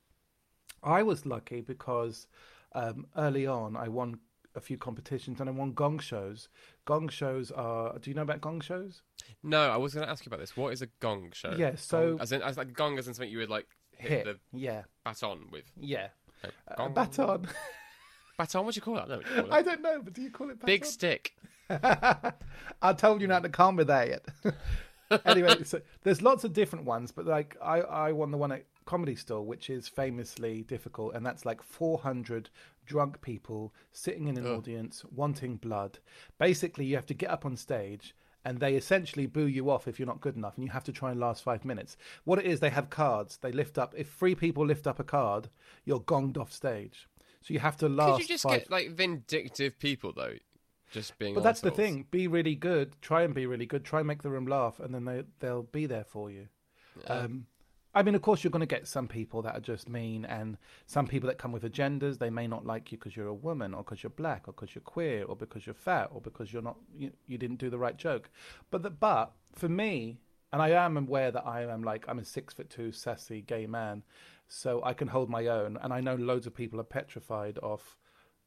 I 0.83 1.03
was 1.03 1.25
lucky 1.25 1.62
because 1.62 2.27
um, 2.73 3.07
early 3.17 3.47
on 3.47 3.75
I 3.75 3.89
won 3.89 4.19
a 4.55 4.61
few 4.61 4.77
competitions 4.77 5.41
and 5.41 5.49
I 5.49 5.53
won 5.53 5.73
gong 5.73 5.99
shows. 5.99 6.49
Gong 6.85 7.09
shows 7.09 7.51
are. 7.51 7.99
Do 7.99 8.11
you 8.11 8.15
know 8.15 8.21
about 8.23 8.43
gong 8.43 8.61
shows? 8.61 9.01
no, 9.43 9.71
I 9.71 9.79
was 9.79 9.95
going 9.95 10.05
to 10.07 10.12
ask 10.12 10.25
you 10.27 10.29
about 10.31 10.41
this. 10.41 10.55
What 10.57 10.75
is 10.75 10.83
a 10.83 10.89
gong 11.01 11.31
show? 11.33 11.55
Yeah, 11.57 11.75
so- 11.77 12.11
Gong- 12.12 12.21
as 12.21 12.33
in 12.33 12.43
as 12.43 12.59
like 12.59 12.75
gong 12.75 12.99
as 12.99 13.09
in 13.09 13.15
something 13.15 13.33
you 13.33 13.39
would 13.39 13.49
like 13.49 13.67
hit, 13.97 14.11
Hit. 14.11 14.25
the 14.27 14.39
Yeah, 14.53 14.83
baton 15.07 15.47
with. 15.51 15.65
yeah. 15.81 16.09
Like, 16.45 16.53
A 16.69 16.77
gong? 16.77 16.93
baton. 16.93 17.49
Baton. 18.37 18.64
What 18.64 18.75
do 18.75 18.79
you 18.79 18.83
call 18.83 18.94
that? 18.94 19.09
No, 19.09 19.16
what 19.16 19.27
do 19.27 19.35
you 19.35 19.42
call 19.42 19.53
I 19.53 19.62
don't 19.62 19.83
know, 19.83 20.01
but 20.03 20.12
do 20.12 20.22
you 20.22 20.31
call 20.31 20.51
it 20.51 20.61
baton? 20.61 20.66
Big 20.66 20.85
stick. 20.85 21.37
I 21.70 22.92
told 22.96 23.20
you 23.20 23.27
not 23.27 23.42
to 23.42 23.49
come 23.49 23.77
with 23.77 23.87
that. 23.88 24.09
yet. 24.09 24.25
anyway, 25.25 25.64
so 25.64 25.81
there's 26.03 26.22
lots 26.22 26.44
of 26.44 26.53
different 26.53 26.85
ones, 26.85 27.12
but 27.12 27.27
like 27.27 27.57
I, 27.62 27.81
I 27.81 28.12
won 28.12 28.31
the 28.31 28.37
one 28.37 28.53
at 28.53 28.64
Comedy 28.85 29.16
Store, 29.16 29.44
which 29.44 29.70
is 29.70 29.88
famously 29.88 30.62
difficult, 30.62 31.14
and 31.14 31.25
that's 31.25 31.44
like 31.44 31.62
400 31.62 32.51
drunk 32.85 33.20
people 33.20 33.75
sitting 33.92 34.29
in 34.29 34.37
an 34.37 34.46
audience 34.46 35.05
wanting 35.11 35.57
blood. 35.57 35.99
Basically, 36.38 36.85
you 36.85 36.94
have 36.94 37.07
to 37.07 37.14
get 37.14 37.31
up 37.31 37.44
on 37.44 37.57
stage. 37.57 38.14
And 38.44 38.61
they 38.61 38.77
essentially 38.77 39.27
boo 39.27 39.49
you 39.49 39.70
off 39.70 39.88
if 39.88 39.99
you're 39.99 40.07
not 40.07 40.20
good 40.20 40.37
enough, 40.37 40.55
and 40.55 40.64
you 40.64 40.70
have 40.70 40.85
to 40.85 40.92
try 40.92 41.11
and 41.11 41.18
last 41.18 41.42
five 41.42 41.64
minutes. 41.64 41.96
What 42.22 42.38
it 42.38 42.44
is, 42.44 42.61
they 42.61 42.70
have 42.70 42.90
cards. 42.90 43.38
They 43.38 43.51
lift 43.51 43.77
up. 43.77 43.92
If 43.96 44.12
three 44.12 44.37
people 44.37 44.64
lift 44.64 44.87
up 44.87 45.01
a 45.01 45.05
card, 45.05 45.49
you're 45.85 45.99
gonged 45.99 46.38
off 46.38 46.53
stage. 46.53 47.09
So 47.47 47.55
you 47.55 47.61
have 47.61 47.77
to 47.77 47.89
last. 47.89 48.17
Could 48.17 48.23
you 48.23 48.35
just 48.35 48.43
five 48.43 48.61
get 48.63 48.71
like 48.73 48.91
vindictive 48.91 49.79
people 49.79 50.13
though? 50.13 50.35
Just 50.91 51.17
being. 51.17 51.33
but 51.33 51.45
that's 51.45 51.61
the 51.61 51.71
thing. 51.71 52.05
Be 52.11 52.27
really 52.27 52.57
good. 52.57 53.01
Try 53.01 53.23
and 53.23 53.35
be 53.35 53.47
really 53.47 53.67
good. 53.67 53.85
Try 53.85 54.01
and 54.01 54.09
make 54.09 54.23
the 54.23 54.31
room 54.31 54.47
laugh, 54.47 54.81
and 54.81 54.93
then 54.93 55.05
they 55.05 55.23
they'll 55.39 55.63
be 55.63 55.87
there 55.87 56.03
for 56.03 56.29
you. 56.29 56.49
Um, 57.07 57.47
I 57.95 58.03
mean, 58.03 58.17
of 58.17 58.23
course, 58.23 58.43
you're 58.43 58.51
going 58.51 58.61
to 58.61 58.67
get 58.67 58.89
some 58.89 59.07
people 59.07 59.43
that 59.43 59.55
are 59.55 59.61
just 59.61 59.89
mean, 59.89 60.25
and 60.25 60.59
some 60.87 61.07
people 61.07 61.29
that 61.29 61.39
come 61.39 61.53
with 61.53 61.63
agendas. 61.63 62.19
They 62.19 62.31
may 62.31 62.49
not 62.49 62.67
like 62.67 62.91
you 62.91 62.99
because 62.99 63.17
you're 63.17 63.29
a 63.29 63.35
woman, 63.35 63.75
or 63.75 63.85
because 63.85 64.03
you're 64.03 64.11
black, 64.11 64.49
or 64.49 64.53
because 64.53 64.75
you're 64.75 64.83
queer, 64.83 65.23
or 65.23 65.37
because 65.37 65.67
you're 65.67 65.75
fat, 65.75 66.09
or 66.13 66.21
because 66.21 66.53
you're 66.53 66.63
not 66.63 66.77
you, 66.97 67.13
you 67.29 67.39
didn't 67.39 67.59
do 67.59 67.71
the 67.71 67.79
right 67.79 67.97
joke. 67.97 68.29
But 68.73 68.83
the, 68.83 68.91
but 68.91 69.33
for 69.55 69.69
me, 69.69 70.19
and 70.57 70.62
I 70.62 70.71
am 70.71 70.97
aware 70.97 71.31
that 71.31 71.47
I 71.47 71.64
am 71.64 71.83
like 71.83 72.07
I'm 72.09 72.19
a 72.19 72.25
six 72.25 72.55
foot 72.55 72.71
two 72.71 72.90
sassy 72.90 73.42
gay 73.42 73.66
man, 73.66 74.03
so 74.49 74.83
I 74.83 74.95
can 74.95 75.07
hold 75.07 75.29
my 75.29 75.49
own. 75.49 75.77
And 75.83 75.92
I 75.92 76.01
know 76.01 76.14
loads 76.14 76.47
of 76.47 76.55
people 76.55 76.81
are 76.81 76.85
petrified 76.85 77.59
of 77.59 77.83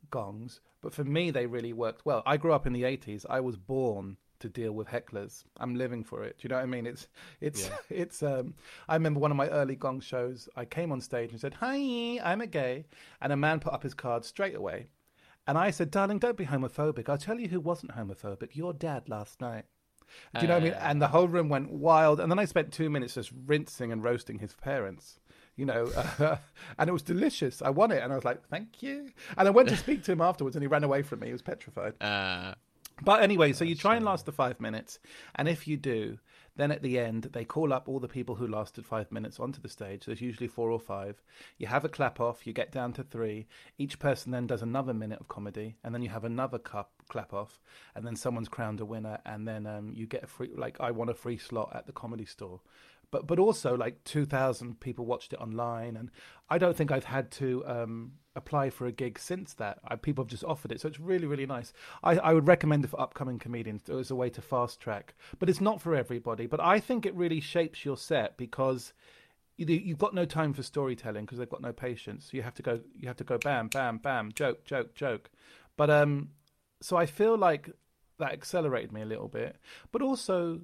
gongs, 0.09 0.59
but 0.81 0.91
for 0.91 1.03
me, 1.03 1.29
they 1.29 1.45
really 1.45 1.71
worked 1.71 2.07
well. 2.07 2.23
I 2.25 2.37
grew 2.37 2.51
up 2.51 2.65
in 2.65 2.73
the 2.73 2.81
80s. 2.81 3.27
I 3.29 3.41
was 3.41 3.57
born 3.57 4.17
to 4.39 4.49
deal 4.49 4.71
with 4.71 4.87
hecklers. 4.87 5.43
I'm 5.57 5.75
living 5.75 6.03
for 6.03 6.23
it. 6.23 6.39
Do 6.39 6.45
you 6.45 6.49
know 6.49 6.55
what 6.55 6.63
I 6.63 6.65
mean? 6.65 6.87
It's, 6.87 7.07
it's, 7.41 7.69
it's, 7.91 8.23
um, 8.23 8.55
I 8.87 8.95
remember 8.95 9.19
one 9.19 9.29
of 9.29 9.37
my 9.37 9.47
early 9.49 9.75
gong 9.75 9.99
shows. 9.99 10.49
I 10.55 10.65
came 10.65 10.91
on 10.91 11.01
stage 11.01 11.29
and 11.29 11.39
said, 11.39 11.53
Hi, 11.59 12.19
I'm 12.23 12.41
a 12.41 12.47
gay. 12.47 12.85
And 13.21 13.31
a 13.31 13.37
man 13.37 13.59
put 13.59 13.73
up 13.73 13.83
his 13.83 13.93
card 13.93 14.25
straight 14.25 14.55
away. 14.55 14.87
And 15.45 15.59
I 15.59 15.69
said, 15.69 15.91
Darling, 15.91 16.17
don't 16.17 16.37
be 16.37 16.47
homophobic. 16.47 17.07
I'll 17.07 17.19
tell 17.19 17.39
you 17.39 17.49
who 17.49 17.59
wasn't 17.59 17.95
homophobic. 17.95 18.55
Your 18.55 18.73
dad 18.73 19.09
last 19.09 19.41
night. 19.41 19.65
Do 20.35 20.41
you 20.41 20.47
know 20.47 20.55
what 20.55 20.61
I 20.63 20.65
mean? 20.65 20.73
And 20.79 21.01
the 21.01 21.07
whole 21.07 21.27
room 21.27 21.49
went 21.49 21.71
wild. 21.71 22.19
And 22.19 22.31
then 22.31 22.39
I 22.39 22.45
spent 22.45 22.71
two 22.71 22.89
minutes 22.89 23.15
just 23.15 23.31
rinsing 23.45 23.91
and 23.91 24.03
roasting 24.03 24.39
his 24.39 24.53
parents. 24.53 25.19
You 25.55 25.65
know, 25.65 25.87
uh, 25.95 26.37
and 26.77 26.89
it 26.89 26.93
was 26.93 27.01
delicious. 27.01 27.61
I 27.61 27.69
won 27.69 27.91
it, 27.91 28.01
and 28.01 28.13
I 28.13 28.15
was 28.15 28.23
like, 28.23 28.47
"Thank 28.47 28.81
you." 28.81 29.09
And 29.37 29.47
I 29.47 29.51
went 29.51 29.67
to 29.69 29.75
speak 29.75 30.03
to 30.03 30.11
him 30.13 30.21
afterwards, 30.21 30.55
and 30.55 30.63
he 30.63 30.67
ran 30.67 30.83
away 30.85 31.01
from 31.01 31.19
me. 31.19 31.27
He 31.27 31.33
was 31.33 31.41
petrified. 31.41 32.01
Uh, 32.01 32.53
But 33.01 33.21
anyway, 33.23 33.53
so 33.53 33.63
you 33.65 33.75
try 33.75 33.95
and 33.97 34.05
last 34.05 34.25
the 34.25 34.31
five 34.31 34.59
minutes, 34.61 34.99
and 35.35 35.47
if 35.49 35.67
you 35.67 35.75
do, 35.77 36.17
then 36.59 36.71
at 36.71 36.81
the 36.81 36.99
end 36.99 37.29
they 37.31 37.45
call 37.45 37.71
up 37.71 37.87
all 37.87 37.99
the 37.99 38.07
people 38.07 38.35
who 38.35 38.45
lasted 38.47 38.85
five 38.85 39.11
minutes 39.11 39.39
onto 39.39 39.61
the 39.61 39.69
stage. 39.69 40.05
There's 40.05 40.21
usually 40.21 40.47
four 40.47 40.69
or 40.69 40.79
five. 40.79 41.21
You 41.57 41.67
have 41.67 41.85
a 41.85 41.89
clap 41.89 42.19
off. 42.19 42.45
You 42.45 42.53
get 42.53 42.71
down 42.71 42.93
to 42.93 43.03
three. 43.03 43.47
Each 43.77 43.97
person 43.97 44.31
then 44.31 44.47
does 44.47 44.61
another 44.61 44.93
minute 44.93 45.19
of 45.19 45.27
comedy, 45.27 45.77
and 45.83 45.93
then 45.93 46.01
you 46.01 46.09
have 46.09 46.25
another 46.25 46.59
cup 46.59 46.91
clap 47.07 47.33
off, 47.33 47.61
and 47.95 48.05
then 48.05 48.15
someone's 48.15 48.49
crowned 48.49 48.81
a 48.81 48.85
winner, 48.85 49.19
and 49.25 49.47
then 49.47 49.65
um, 49.65 49.91
you 49.93 50.05
get 50.05 50.23
a 50.23 50.27
free. 50.27 50.51
Like 50.55 50.77
I 50.79 50.91
won 50.91 51.09
a 51.09 51.13
free 51.13 51.37
slot 51.37 51.71
at 51.73 51.87
the 51.87 51.93
comedy 51.93 52.25
store. 52.25 52.61
But, 53.11 53.25
but 53.25 53.39
also 53.39 53.75
like 53.75 54.03
2000 54.03 54.79
people 54.79 55.03
watched 55.03 55.33
it 55.33 55.39
online 55.39 55.97
and 55.97 56.11
i 56.47 56.59
don't 56.59 56.77
think 56.77 56.91
i've 56.91 57.05
had 57.05 57.31
to 57.31 57.65
um, 57.65 58.11
apply 58.39 58.69
for 58.71 58.87
a 58.87 58.91
gig 58.91 59.19
since 59.19 59.53
that 59.55 59.79
I, 59.87 59.95
people 59.95 60.23
have 60.23 60.29
just 60.31 60.43
offered 60.43 60.71
it. 60.71 60.81
So 60.81 60.87
it's 60.87 60.99
really 60.99 61.27
really 61.27 61.45
nice. 61.45 61.71
I, 62.03 62.17
I 62.17 62.33
would 62.33 62.47
recommend 62.47 62.83
it 62.83 62.89
for 62.89 62.99
upcoming 62.99 63.37
comedians 63.37 63.87
as 63.89 64.09
a 64.09 64.15
way 64.15 64.29
to 64.31 64.41
fast 64.41 64.79
track. 64.79 65.13
But 65.37 65.49
it's 65.49 65.61
not 65.61 65.81
for 65.81 65.95
everybody. 65.95 66.47
But 66.47 66.59
i 66.59 66.79
think 66.79 67.05
it 67.05 67.13
really 67.15 67.39
shapes 67.39 67.85
your 67.85 67.97
set 67.97 68.37
because 68.37 68.93
you, 69.57 69.65
you've 69.67 69.97
got 69.97 70.13
no 70.15 70.25
time 70.25 70.53
for 70.53 70.63
storytelling 70.63 71.25
because 71.25 71.37
they've 71.37 71.49
got 71.49 71.61
no 71.61 71.73
patience. 71.73 72.29
So 72.31 72.37
you 72.37 72.43
have 72.43 72.55
to 72.55 72.63
go 72.63 72.79
you 72.97 73.07
have 73.07 73.17
to 73.17 73.23
go 73.23 73.37
bam 73.37 73.67
bam 73.67 73.97
bam 73.97 74.31
joke 74.33 74.65
joke 74.65 74.95
joke. 74.95 75.29
But 75.77 75.89
um 75.89 76.29
so 76.81 76.95
i 76.95 77.05
feel 77.05 77.37
like 77.37 77.69
that 78.19 78.31
accelerated 78.31 78.91
me 78.91 79.01
a 79.01 79.05
little 79.05 79.27
bit. 79.27 79.57
But 79.91 80.01
also 80.01 80.61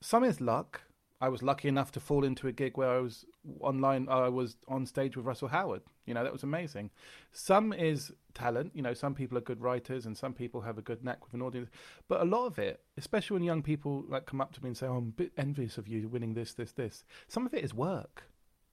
some 0.00 0.24
is 0.24 0.40
luck. 0.40 0.82
I 1.20 1.28
was 1.28 1.42
lucky 1.42 1.68
enough 1.68 1.92
to 1.92 2.00
fall 2.00 2.24
into 2.24 2.48
a 2.48 2.52
gig 2.52 2.78
where 2.78 2.88
I 2.88 2.98
was 2.98 3.26
online. 3.60 4.08
I 4.08 4.28
was 4.28 4.56
on 4.68 4.86
stage 4.86 5.16
with 5.16 5.26
Russell 5.26 5.48
Howard. 5.48 5.82
You 6.10 6.14
know 6.14 6.24
that 6.24 6.32
was 6.32 6.42
amazing. 6.42 6.90
Some 7.30 7.72
is 7.72 8.10
talent. 8.34 8.72
You 8.74 8.82
know, 8.82 8.94
some 8.94 9.14
people 9.14 9.38
are 9.38 9.40
good 9.40 9.60
writers, 9.60 10.06
and 10.06 10.18
some 10.18 10.32
people 10.32 10.60
have 10.62 10.76
a 10.76 10.82
good 10.82 11.04
knack 11.04 11.24
with 11.24 11.34
an 11.34 11.40
audience. 11.40 11.70
But 12.08 12.20
a 12.20 12.24
lot 12.24 12.46
of 12.46 12.58
it, 12.58 12.80
especially 12.96 13.34
when 13.34 13.44
young 13.44 13.62
people 13.62 14.04
like 14.08 14.26
come 14.26 14.40
up 14.40 14.52
to 14.54 14.60
me 14.60 14.70
and 14.70 14.76
say, 14.76 14.88
oh, 14.88 14.96
"I'm 14.96 15.08
a 15.08 15.22
bit 15.22 15.30
envious 15.36 15.78
of 15.78 15.86
you 15.86 16.08
winning 16.08 16.34
this, 16.34 16.52
this, 16.52 16.72
this." 16.72 17.04
Some 17.28 17.46
of 17.46 17.54
it 17.54 17.62
is 17.62 17.72
work. 17.72 18.24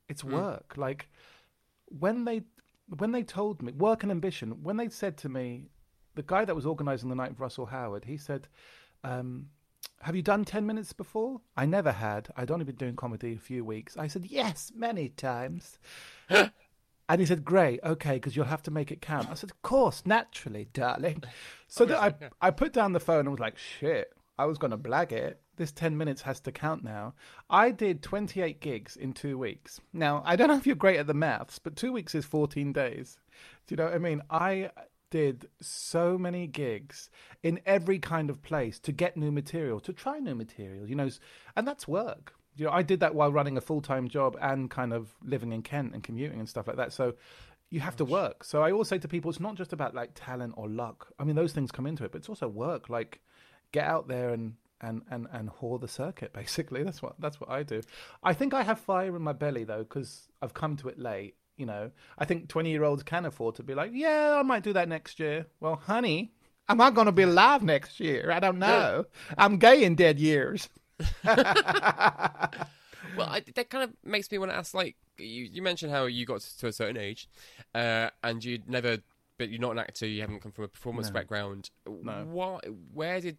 It's 0.09 0.23
work. 0.23 0.73
Like 0.77 1.09
when 1.85 2.25
they 2.25 2.41
when 2.97 3.11
they 3.11 3.21
told 3.21 3.61
me 3.61 3.71
work 3.73 4.01
and 4.01 4.11
ambition. 4.11 4.63
When 4.63 4.77
they 4.77 4.89
said 4.89 5.15
to 5.17 5.29
me, 5.29 5.69
the 6.15 6.23
guy 6.23 6.43
that 6.43 6.55
was 6.55 6.65
organising 6.65 7.09
the 7.09 7.15
night 7.15 7.33
of 7.33 7.39
Russell 7.39 7.67
Howard, 7.67 8.05
he 8.05 8.17
said. 8.17 8.47
Um, 9.03 9.49
have 10.01 10.15
you 10.15 10.21
done 10.21 10.45
10 10.45 10.65
minutes 10.65 10.93
before? 10.93 11.41
I 11.55 11.65
never 11.65 11.91
had. 11.91 12.29
I'd 12.37 12.51
only 12.51 12.65
been 12.65 12.75
doing 12.75 12.95
comedy 12.95 13.33
a 13.33 13.39
few 13.39 13.65
weeks. 13.65 13.97
I 13.97 14.07
said, 14.07 14.25
Yes, 14.25 14.71
many 14.75 15.09
times. 15.09 15.79
and 17.09 17.21
he 17.21 17.27
said, 17.27 17.45
Great, 17.45 17.79
okay, 17.83 18.13
because 18.13 18.35
you'll 18.35 18.45
have 18.45 18.63
to 18.63 18.71
make 18.71 18.91
it 18.91 19.01
count. 19.01 19.29
I 19.29 19.33
said, 19.35 19.51
Of 19.51 19.61
course, 19.61 20.03
naturally, 20.05 20.67
darling. 20.73 21.23
So 21.69 21.83
that 21.83 22.01
I, 22.01 22.47
I 22.47 22.51
put 22.51 22.71
down 22.71 22.93
the 22.93 22.99
phone 23.01 23.21
and 23.21 23.31
was 23.31 23.41
like, 23.41 23.57
Shit, 23.57 24.13
I 24.39 24.45
was 24.45 24.57
going 24.57 24.71
to 24.71 24.77
blag 24.77 25.11
it. 25.11 25.41
This 25.57 25.71
10 25.73 25.97
minutes 25.97 26.21
has 26.21 26.39
to 26.41 26.51
count 26.51 26.83
now. 26.83 27.13
I 27.49 27.71
did 27.71 28.03
28 28.03 28.61
gigs 28.61 28.95
in 28.95 29.11
two 29.11 29.37
weeks. 29.37 29.81
Now, 29.91 30.21
I 30.25 30.37
don't 30.37 30.47
know 30.47 30.55
if 30.55 30.65
you're 30.65 30.77
great 30.77 30.97
at 30.97 31.07
the 31.07 31.13
maths, 31.13 31.59
but 31.59 31.75
two 31.75 31.91
weeks 31.91 32.15
is 32.15 32.23
14 32.23 32.71
days. 32.71 33.17
Do 33.65 33.73
you 33.73 33.77
know 33.77 33.85
what 33.85 33.95
I 33.95 33.97
mean? 33.97 34.21
I 34.29 34.69
did 35.09 35.47
so 35.61 36.17
many 36.17 36.47
gigs 36.47 37.09
in 37.41 37.59
every 37.65 37.99
kind 37.99 38.29
of 38.29 38.43
place 38.43 38.79
to 38.79 38.91
get 38.91 39.17
new 39.17 39.31
material, 39.31 39.79
to 39.79 39.93
try 39.93 40.19
new 40.19 40.35
material, 40.35 40.87
you 40.87 40.95
know, 40.95 41.09
and 41.55 41.67
that's 41.67 41.87
work. 41.87 42.33
You 42.57 42.65
know, 42.65 42.71
I 42.71 42.81
did 42.81 42.99
that 43.01 43.15
while 43.15 43.31
running 43.31 43.57
a 43.57 43.61
full 43.61 43.81
time 43.81 44.07
job 44.07 44.37
and 44.41 44.69
kind 44.69 44.93
of 44.93 45.13
living 45.23 45.51
in 45.51 45.61
Kent 45.61 45.93
and 45.93 46.03
commuting 46.03 46.39
and 46.39 46.49
stuff 46.49 46.67
like 46.67 46.77
that. 46.77 46.93
So 46.93 47.13
you 47.69 47.79
have 47.79 47.95
to 47.97 48.05
work. 48.05 48.43
So 48.43 48.63
I 48.63 48.71
always 48.71 48.87
say 48.87 48.97
to 48.99 49.07
people, 49.07 49.29
it's 49.29 49.39
not 49.39 49.55
just 49.55 49.73
about 49.73 49.93
like 49.93 50.11
talent 50.15 50.53
or 50.57 50.67
luck. 50.67 51.07
I 51.19 51.23
mean, 51.23 51.35
those 51.35 51.53
things 51.53 51.71
come 51.71 51.87
into 51.87 52.03
it, 52.03 52.11
but 52.11 52.19
it's 52.19 52.29
also 52.29 52.47
work. 52.47 52.89
Like, 52.89 53.21
get 53.71 53.85
out 53.85 54.07
there 54.07 54.29
and 54.29 54.55
and 54.79 55.01
and 55.09 55.27
and 55.31 55.49
whore 55.49 55.79
the 55.79 55.87
circuit. 55.87 56.33
Basically, 56.41 56.83
that's 56.83 57.01
what 57.01 57.15
that's 57.19 57.39
what 57.39 57.49
I 57.49 57.63
do. 57.63 57.81
I 58.23 58.33
think 58.33 58.53
I 58.53 58.63
have 58.63 58.79
fire 58.79 59.15
in 59.15 59.21
my 59.21 59.33
belly 59.33 59.63
though, 59.63 59.83
because 59.83 60.27
I've 60.41 60.53
come 60.53 60.77
to 60.77 60.89
it 60.89 60.99
late 60.99 61.35
you 61.57 61.65
know, 61.65 61.91
I 62.17 62.25
think 62.25 62.47
20 62.47 62.69
year 62.69 62.83
olds 62.83 63.03
can 63.03 63.25
afford 63.25 63.55
to 63.55 63.63
be 63.63 63.73
like, 63.73 63.91
yeah, 63.93 64.37
I 64.39 64.43
might 64.43 64.63
do 64.63 64.73
that 64.73 64.87
next 64.87 65.19
year. 65.19 65.47
Well, 65.59 65.75
honey, 65.75 66.31
am 66.69 66.79
I 66.79 66.91
going 66.91 67.07
to 67.07 67.11
be 67.11 67.23
alive 67.23 67.63
next 67.63 67.99
year? 67.99 68.31
I 68.31 68.39
don't 68.39 68.59
know. 68.59 69.05
I'm 69.37 69.57
gay 69.57 69.83
in 69.83 69.95
dead 69.95 70.19
years. 70.19 70.69
well, 73.15 73.27
I, 73.29 73.43
that 73.55 73.69
kind 73.69 73.83
of 73.83 73.91
makes 74.03 74.31
me 74.31 74.37
want 74.37 74.51
to 74.51 74.57
ask 74.57 74.73
like, 74.73 74.95
you, 75.17 75.45
you 75.45 75.61
mentioned 75.61 75.91
how 75.91 76.05
you 76.05 76.25
got 76.25 76.41
to 76.41 76.67
a 76.67 76.71
certain 76.73 76.97
age 76.97 77.27
uh, 77.75 78.09
and 78.23 78.43
you'd 78.43 78.69
never, 78.69 78.97
but 79.37 79.49
you're 79.49 79.61
not 79.61 79.71
an 79.71 79.79
actor, 79.79 80.05
you 80.07 80.21
haven't 80.21 80.41
come 80.41 80.51
from 80.51 80.65
a 80.65 80.67
performance 80.67 81.07
No. 81.07 81.13
background. 81.13 81.69
No. 81.85 82.25
What, 82.29 82.65
where 82.93 83.21
did 83.21 83.37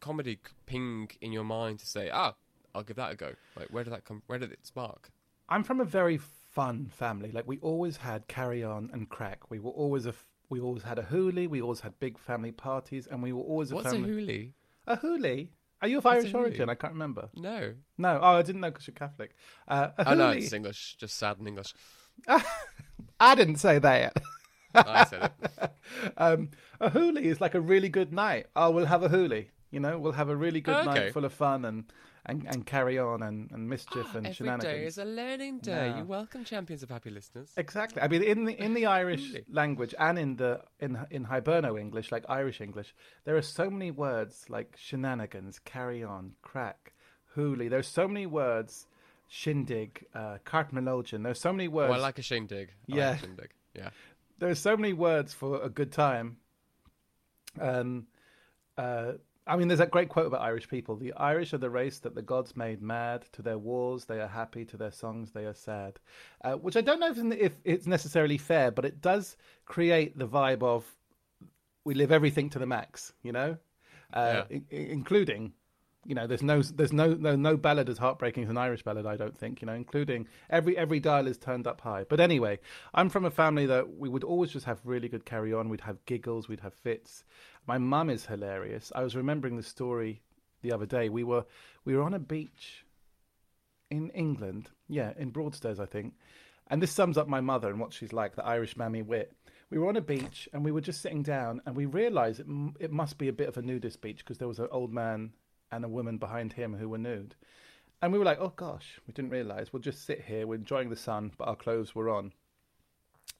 comedy 0.00 0.38
ping 0.66 1.10
in 1.20 1.32
your 1.32 1.44
mind 1.44 1.78
to 1.80 1.86
say, 1.86 2.10
ah, 2.10 2.34
I'll 2.74 2.82
give 2.82 2.96
that 2.96 3.12
a 3.12 3.16
go? 3.16 3.32
Like, 3.56 3.68
where 3.68 3.84
did 3.84 3.92
that 3.92 4.04
come, 4.04 4.22
where 4.26 4.38
did 4.38 4.52
it 4.52 4.60
spark? 4.62 5.10
I'm 5.48 5.64
from 5.64 5.80
a 5.80 5.84
very 5.84 6.18
fun 6.18 6.90
family. 6.94 7.30
Like 7.32 7.46
we 7.48 7.58
always 7.58 7.96
had 7.96 8.28
carry 8.28 8.62
on 8.62 8.90
and 8.92 9.08
crack. 9.08 9.50
We 9.50 9.58
were 9.58 9.70
always 9.70 10.04
a 10.04 10.12
we 10.50 10.60
always 10.60 10.82
had 10.82 10.98
a 10.98 11.02
hoolie. 11.02 11.48
We 11.48 11.60
always 11.62 11.80
had 11.80 11.98
big 12.00 12.18
family 12.18 12.52
parties, 12.52 13.06
and 13.06 13.22
we 13.22 13.32
were 13.32 13.42
always 13.42 13.70
a 13.70 13.74
What's 13.76 13.88
a 13.88 13.92
family. 13.92 14.26
hoolie? 14.26 14.52
A 14.86 14.96
hoolie? 14.98 15.48
Are 15.80 15.88
you 15.88 15.98
of 15.98 16.06
Irish 16.06 16.34
origin? 16.34 16.68
I 16.68 16.74
can't 16.74 16.92
remember. 16.92 17.28
No. 17.36 17.74
No. 17.96 18.18
Oh, 18.20 18.36
I 18.36 18.42
didn't 18.42 18.60
know 18.60 18.70
because 18.70 18.86
you're 18.88 18.94
Catholic. 18.94 19.34
Uh, 19.68 19.88
Oh, 20.04 20.14
no, 20.14 20.30
it's 20.30 20.52
English. 20.52 20.96
Just 20.98 21.16
sad 21.16 21.38
in 21.38 21.46
English. 21.46 21.72
I 23.20 23.34
didn't 23.34 23.56
say 23.56 23.78
that. 23.78 24.16
I 24.74 25.04
said 25.04 25.30
it. 25.42 25.70
um, 26.16 26.50
a 26.80 26.90
hoolie 26.90 27.22
is 27.24 27.40
like 27.40 27.54
a 27.54 27.60
really 27.60 27.88
good 27.88 28.12
night. 28.12 28.46
Oh, 28.56 28.70
we'll 28.70 28.86
have 28.86 29.02
a 29.02 29.08
hoolie. 29.08 29.46
You 29.70 29.80
know, 29.80 29.98
we'll 29.98 30.12
have 30.12 30.28
a 30.28 30.36
really 30.36 30.60
good 30.60 30.74
Oh, 30.74 30.80
okay. 30.90 31.00
night 31.04 31.12
full 31.12 31.24
of 31.24 31.32
fun 31.32 31.64
and, 31.64 31.84
and, 32.28 32.44
and 32.46 32.66
carry 32.66 32.98
on 32.98 33.22
and, 33.22 33.50
and 33.50 33.68
mischief 33.68 34.14
and 34.14 34.26
Every 34.26 34.34
shenanigans. 34.34 34.64
day 34.64 34.84
is 34.84 34.98
a 34.98 35.04
learning 35.04 35.58
day. 35.60 35.88
Yeah. 35.88 35.96
You're 35.96 36.04
welcome, 36.04 36.44
champions 36.44 36.82
of 36.82 36.90
happy 36.90 37.10
listeners. 37.10 37.50
Exactly. 37.56 38.02
I 38.02 38.08
mean, 38.08 38.22
in 38.22 38.44
the 38.44 38.62
in 38.62 38.74
the 38.74 38.86
Irish 39.00 39.34
language 39.50 39.94
and 39.98 40.18
in 40.18 40.36
the 40.36 40.60
in 40.80 40.98
in 41.10 41.24
Hiberno 41.26 41.80
English, 41.80 42.12
like 42.12 42.24
Irish 42.28 42.60
English, 42.60 42.94
there 43.24 43.36
are 43.36 43.42
so 43.42 43.70
many 43.70 43.90
words 43.90 44.44
like 44.48 44.76
shenanigans, 44.76 45.58
carry 45.58 46.04
on, 46.04 46.32
crack, 46.42 46.92
hoolie. 47.36 47.70
There's 47.70 47.88
so 47.88 48.06
many 48.06 48.26
words, 48.26 48.86
shindig, 49.28 50.04
uh, 50.14 50.38
cartmelogian. 50.44 51.22
There's 51.24 51.40
so 51.40 51.52
many 51.52 51.68
Oh, 51.68 51.72
words. 51.72 51.94
I 51.94 51.98
like 51.98 52.18
a 52.18 52.22
shindig. 52.22 52.68
I 52.92 52.96
Yeah. 52.96 53.08
Like 53.10 53.16
a 53.16 53.20
shindig. 53.20 53.50
Yeah. 53.74 53.90
there's 54.38 54.58
so 54.60 54.76
many 54.76 54.92
words 54.92 55.32
for 55.34 55.60
a 55.62 55.68
good 55.68 55.92
time. 55.92 56.36
Um, 57.60 58.06
uh, 58.76 59.12
I 59.48 59.56
mean, 59.56 59.68
there's 59.68 59.78
that 59.78 59.90
great 59.90 60.08
quote 60.10 60.26
about 60.26 60.42
Irish 60.42 60.68
people: 60.68 60.94
"The 60.96 61.12
Irish 61.14 61.52
are 61.54 61.58
the 61.58 61.70
race 61.70 61.98
that 62.00 62.14
the 62.14 62.22
gods 62.22 62.56
made 62.56 62.82
mad. 62.82 63.26
To 63.32 63.42
their 63.42 63.58
wars 63.58 64.04
they 64.04 64.20
are 64.20 64.28
happy, 64.28 64.64
to 64.66 64.76
their 64.76 64.92
songs 64.92 65.32
they 65.32 65.46
are 65.46 65.54
sad." 65.54 65.98
Uh, 66.44 66.54
which 66.54 66.76
I 66.76 66.80
don't 66.82 67.00
know 67.00 67.10
if, 67.10 67.18
if 67.40 67.52
it's 67.64 67.86
necessarily 67.86 68.38
fair, 68.38 68.70
but 68.70 68.84
it 68.84 69.00
does 69.00 69.36
create 69.64 70.18
the 70.18 70.28
vibe 70.28 70.62
of 70.62 70.84
we 71.84 71.94
live 71.94 72.12
everything 72.12 72.50
to 72.50 72.58
the 72.58 72.66
max. 72.66 73.14
You 73.22 73.32
know, 73.32 73.56
uh, 74.12 74.44
Yeah. 74.50 74.56
i- 74.58 74.74
i- 74.76 74.88
including. 74.92 75.52
You 76.08 76.14
know, 76.14 76.26
there's 76.26 76.42
no, 76.42 76.62
there's 76.62 76.94
no, 76.94 77.12
no, 77.12 77.36
no 77.36 77.58
ballad 77.58 77.90
as 77.90 77.98
heartbreaking 77.98 78.44
as 78.44 78.48
an 78.48 78.56
Irish 78.56 78.82
ballad. 78.82 79.04
I 79.04 79.18
don't 79.18 79.36
think. 79.36 79.60
You 79.60 79.66
know, 79.66 79.74
including 79.74 80.26
every 80.48 80.74
every 80.74 81.00
dial 81.00 81.26
is 81.26 81.36
turned 81.36 81.66
up 81.66 81.82
high. 81.82 82.06
But 82.08 82.18
anyway, 82.18 82.60
I'm 82.94 83.10
from 83.10 83.26
a 83.26 83.30
family 83.30 83.66
that 83.66 83.98
we 83.98 84.08
would 84.08 84.24
always 84.24 84.50
just 84.50 84.64
have 84.64 84.80
really 84.84 85.10
good 85.10 85.26
carry 85.26 85.52
on. 85.52 85.68
We'd 85.68 85.82
have 85.82 86.02
giggles, 86.06 86.48
we'd 86.48 86.60
have 86.60 86.72
fits. 86.72 87.24
My 87.66 87.76
mum 87.76 88.08
is 88.08 88.24
hilarious. 88.24 88.90
I 88.94 89.02
was 89.02 89.16
remembering 89.16 89.58
the 89.58 89.62
story 89.62 90.22
the 90.62 90.72
other 90.72 90.86
day. 90.86 91.10
We 91.10 91.24
were 91.24 91.44
we 91.84 91.94
were 91.94 92.02
on 92.02 92.14
a 92.14 92.18
beach 92.18 92.86
in 93.90 94.08
England, 94.10 94.70
yeah, 94.88 95.12
in 95.18 95.28
Broadstairs, 95.28 95.78
I 95.78 95.84
think. 95.84 96.14
And 96.68 96.82
this 96.82 96.90
sums 96.90 97.18
up 97.18 97.28
my 97.28 97.42
mother 97.42 97.68
and 97.68 97.78
what 97.78 97.92
she's 97.92 98.14
like, 98.14 98.34
the 98.34 98.46
Irish 98.46 98.78
mammy 98.78 99.02
wit. 99.02 99.34
We 99.68 99.76
were 99.78 99.88
on 99.88 99.96
a 99.96 100.00
beach 100.00 100.48
and 100.54 100.64
we 100.64 100.72
were 100.72 100.80
just 100.80 101.02
sitting 101.02 101.22
down, 101.22 101.60
and 101.66 101.76
we 101.76 101.84
realised 101.84 102.40
it, 102.40 102.46
it 102.80 102.92
must 102.92 103.18
be 103.18 103.28
a 103.28 103.32
bit 103.34 103.48
of 103.48 103.58
a 103.58 103.62
nudist 103.62 104.00
beach 104.00 104.18
because 104.18 104.38
there 104.38 104.48
was 104.48 104.58
an 104.58 104.68
old 104.70 104.90
man 104.90 105.32
and 105.70 105.84
a 105.84 105.88
woman 105.88 106.18
behind 106.18 106.52
him 106.52 106.74
who 106.74 106.88
were 106.88 106.98
nude. 106.98 107.34
And 108.00 108.12
we 108.12 108.18
were 108.18 108.24
like, 108.24 108.40
oh 108.40 108.52
gosh, 108.54 109.00
we 109.06 109.12
didn't 109.12 109.30
realise. 109.30 109.72
We'll 109.72 109.82
just 109.82 110.06
sit 110.06 110.24
here, 110.26 110.46
we're 110.46 110.56
enjoying 110.56 110.90
the 110.90 110.96
sun, 110.96 111.32
but 111.36 111.48
our 111.48 111.56
clothes 111.56 111.94
were 111.94 112.08
on. 112.08 112.32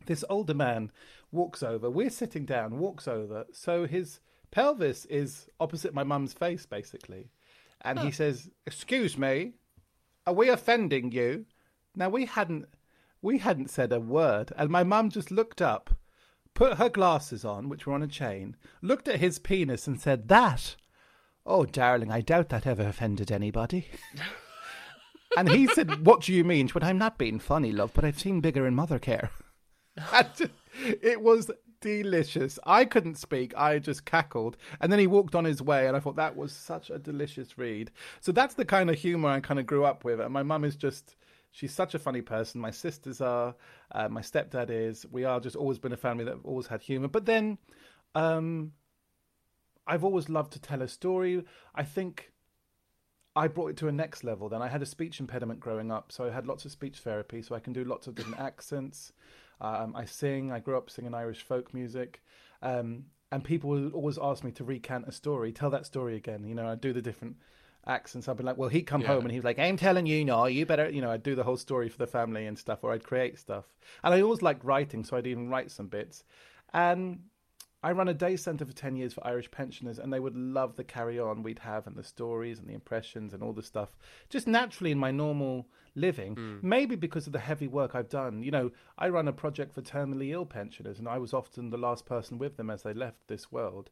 This 0.06 0.24
older 0.28 0.54
man 0.54 0.90
walks 1.32 1.62
over, 1.62 1.90
we're 1.90 2.10
sitting 2.10 2.44
down, 2.44 2.78
walks 2.78 3.06
over, 3.06 3.46
so 3.52 3.86
his 3.86 4.20
pelvis 4.50 5.04
is 5.06 5.48
opposite 5.60 5.94
my 5.94 6.04
mum's 6.04 6.32
face, 6.32 6.66
basically. 6.66 7.30
And 7.82 7.98
he 8.00 8.10
says, 8.10 8.50
Excuse 8.66 9.16
me, 9.16 9.52
are 10.26 10.34
we 10.34 10.48
offending 10.48 11.12
you? 11.12 11.46
Now 11.94 12.08
we 12.08 12.26
hadn't 12.26 12.66
we 13.20 13.38
hadn't 13.38 13.70
said 13.70 13.92
a 13.92 14.00
word, 14.00 14.52
and 14.56 14.70
my 14.70 14.84
mum 14.84 15.10
just 15.10 15.30
looked 15.30 15.60
up, 15.60 15.90
put 16.54 16.78
her 16.78 16.88
glasses 16.88 17.44
on, 17.44 17.68
which 17.68 17.86
were 17.86 17.94
on 17.94 18.02
a 18.02 18.08
chain, 18.08 18.56
looked 18.80 19.08
at 19.08 19.20
his 19.20 19.38
penis 19.38 19.86
and 19.86 20.00
said, 20.00 20.28
That 20.28 20.76
Oh 21.46 21.64
darling, 21.64 22.10
I 22.10 22.20
doubt 22.20 22.48
that 22.50 22.66
ever 22.66 22.82
offended 22.82 23.32
anybody. 23.32 23.88
and 25.36 25.48
he 25.48 25.66
said, 25.68 26.04
What 26.04 26.22
do 26.22 26.32
you 26.32 26.44
mean? 26.44 26.68
She 26.68 26.74
went, 26.74 26.84
I'm 26.84 26.98
not 26.98 27.18
being 27.18 27.38
funny, 27.38 27.72
love, 27.72 27.92
but 27.94 28.04
I've 28.04 28.18
seen 28.20 28.40
bigger 28.40 28.66
in 28.66 28.74
Mothercare. 28.76 29.30
It 30.80 31.20
was 31.22 31.50
delicious. 31.80 32.58
I 32.64 32.84
couldn't 32.84 33.16
speak. 33.16 33.52
I 33.56 33.78
just 33.78 34.04
cackled. 34.04 34.56
And 34.80 34.92
then 34.92 34.98
he 34.98 35.06
walked 35.06 35.34
on 35.34 35.44
his 35.44 35.60
way, 35.62 35.86
and 35.88 35.96
I 35.96 36.00
thought 36.00 36.16
that 36.16 36.36
was 36.36 36.52
such 36.52 36.90
a 36.90 36.98
delicious 36.98 37.58
read. 37.58 37.90
So 38.20 38.32
that's 38.32 38.54
the 38.54 38.64
kind 38.64 38.90
of 38.90 38.96
humor 38.96 39.28
I 39.28 39.40
kind 39.40 39.58
of 39.60 39.66
grew 39.66 39.84
up 39.84 40.04
with. 40.04 40.20
And 40.20 40.32
my 40.32 40.42
mum 40.42 40.64
is 40.64 40.76
just, 40.76 41.16
she's 41.50 41.74
such 41.74 41.94
a 41.94 41.98
funny 41.98 42.20
person. 42.20 42.60
My 42.60 42.70
sisters 42.70 43.20
are, 43.20 43.54
uh, 43.92 44.08
my 44.08 44.20
stepdad 44.20 44.70
is. 44.70 45.06
We 45.10 45.24
are 45.24 45.40
just 45.40 45.56
always 45.56 45.78
been 45.78 45.92
a 45.92 45.96
family 45.96 46.24
that 46.24 46.38
always 46.44 46.66
had 46.66 46.82
humor. 46.82 47.08
But 47.08 47.26
then 47.26 47.58
um, 48.14 48.72
I've 49.88 50.04
always 50.04 50.28
loved 50.28 50.52
to 50.52 50.60
tell 50.60 50.82
a 50.82 50.88
story. 50.88 51.42
I 51.74 51.82
think 51.82 52.32
I 53.34 53.48
brought 53.48 53.68
it 53.68 53.76
to 53.78 53.88
a 53.88 53.92
next 53.92 54.22
level. 54.24 54.48
Then 54.48 54.62
I 54.62 54.68
had 54.68 54.82
a 54.82 54.86
speech 54.86 55.20
impediment 55.20 55.60
growing 55.60 55.90
up, 55.90 56.12
so 56.12 56.24
I 56.24 56.30
had 56.30 56.46
lots 56.46 56.64
of 56.64 56.72
speech 56.72 56.98
therapy, 56.98 57.40
so 57.42 57.54
I 57.54 57.60
can 57.60 57.72
do 57.72 57.84
lots 57.84 58.06
of 58.06 58.14
different 58.14 58.40
accents. 58.40 59.12
Um, 59.60 59.94
I 59.96 60.04
sing. 60.04 60.52
I 60.52 60.60
grew 60.60 60.76
up 60.76 60.90
singing 60.90 61.14
Irish 61.14 61.42
folk 61.42 61.72
music, 61.72 62.22
um, 62.62 63.06
and 63.32 63.42
people 63.42 63.70
will 63.70 63.90
always 63.90 64.18
ask 64.20 64.44
me 64.44 64.50
to 64.52 64.64
recant 64.64 65.06
a 65.08 65.12
story, 65.12 65.52
tell 65.52 65.70
that 65.70 65.86
story 65.86 66.16
again. 66.16 66.44
You 66.44 66.54
know, 66.54 66.68
I 66.68 66.74
do 66.74 66.92
the 66.92 67.02
different 67.02 67.36
accents. 67.86 68.28
I'd 68.28 68.36
be 68.36 68.44
like, 68.44 68.56
"Well, 68.56 68.68
he'd 68.68 68.82
come 68.82 69.00
Yeah. 69.02 69.08
home 69.08 69.24
and 69.24 69.30
he 69.32 69.38
was 69.38 69.44
like, 69.44 69.58
I'm 69.58 69.76
telling 69.76 70.06
you, 70.06 70.24
no, 70.24 70.46
you 70.46 70.66
better." 70.66 70.88
You 70.90 71.00
know, 71.00 71.10
I'd 71.10 71.22
do 71.22 71.34
the 71.34 71.44
whole 71.44 71.56
story 71.56 71.88
for 71.88 71.98
the 71.98 72.06
family 72.06 72.46
and 72.46 72.58
stuff, 72.58 72.82
or 72.82 72.92
I'd 72.92 73.04
create 73.04 73.38
stuff. 73.38 73.64
And 74.02 74.12
I 74.14 74.20
always 74.20 74.42
liked 74.42 74.64
writing, 74.64 75.04
so 75.04 75.16
I'd 75.16 75.26
even 75.26 75.48
write 75.48 75.70
some 75.70 75.88
bits. 75.88 76.24
And 76.72 77.24
I 77.82 77.92
run 77.92 78.08
a 78.08 78.14
day 78.14 78.36
centre 78.36 78.66
for 78.66 78.72
10 78.72 78.96
years 78.96 79.14
for 79.14 79.24
Irish 79.26 79.50
pensioners, 79.50 79.98
and 79.98 80.12
they 80.12 80.18
would 80.18 80.36
love 80.36 80.74
the 80.74 80.82
carry 80.82 81.18
on 81.18 81.44
we'd 81.44 81.60
have 81.60 81.86
and 81.86 81.94
the 81.94 82.02
stories 82.02 82.58
and 82.58 82.68
the 82.68 82.74
impressions 82.74 83.32
and 83.32 83.42
all 83.42 83.52
the 83.52 83.62
stuff. 83.62 83.96
Just 84.28 84.48
naturally 84.48 84.90
in 84.90 84.98
my 84.98 85.12
normal 85.12 85.68
living, 85.94 86.34
hmm. 86.34 86.56
maybe 86.60 86.96
because 86.96 87.26
of 87.26 87.32
the 87.32 87.38
heavy 87.38 87.68
work 87.68 87.94
I've 87.94 88.08
done. 88.08 88.42
You 88.42 88.50
know, 88.50 88.70
I 88.98 89.08
run 89.08 89.28
a 89.28 89.32
project 89.32 89.74
for 89.74 89.82
terminally 89.82 90.30
ill 90.32 90.46
pensioners, 90.46 90.98
and 90.98 91.08
I 91.08 91.18
was 91.18 91.32
often 91.32 91.70
the 91.70 91.78
last 91.78 92.04
person 92.04 92.38
with 92.38 92.56
them 92.56 92.68
as 92.68 92.82
they 92.82 92.92
left 92.92 93.28
this 93.28 93.52
world. 93.52 93.90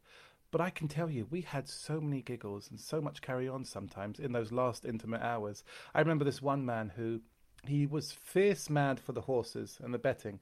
But 0.50 0.60
I 0.60 0.70
can 0.70 0.88
tell 0.88 1.10
you, 1.10 1.26
we 1.30 1.42
had 1.42 1.68
so 1.68 2.00
many 2.00 2.22
giggles 2.22 2.70
and 2.70 2.80
so 2.80 3.00
much 3.00 3.20
carry 3.20 3.48
on 3.48 3.64
sometimes 3.64 4.18
in 4.18 4.32
those 4.32 4.52
last 4.52 4.84
intimate 4.84 5.22
hours. 5.22 5.62
I 5.94 6.00
remember 6.00 6.24
this 6.24 6.42
one 6.42 6.64
man 6.64 6.92
who 6.96 7.20
he 7.64 7.86
was 7.86 8.12
fierce 8.12 8.70
mad 8.70 8.98
for 8.98 9.12
the 9.12 9.22
horses 9.22 9.78
and 9.82 9.94
the 9.94 9.98
betting, 9.98 10.40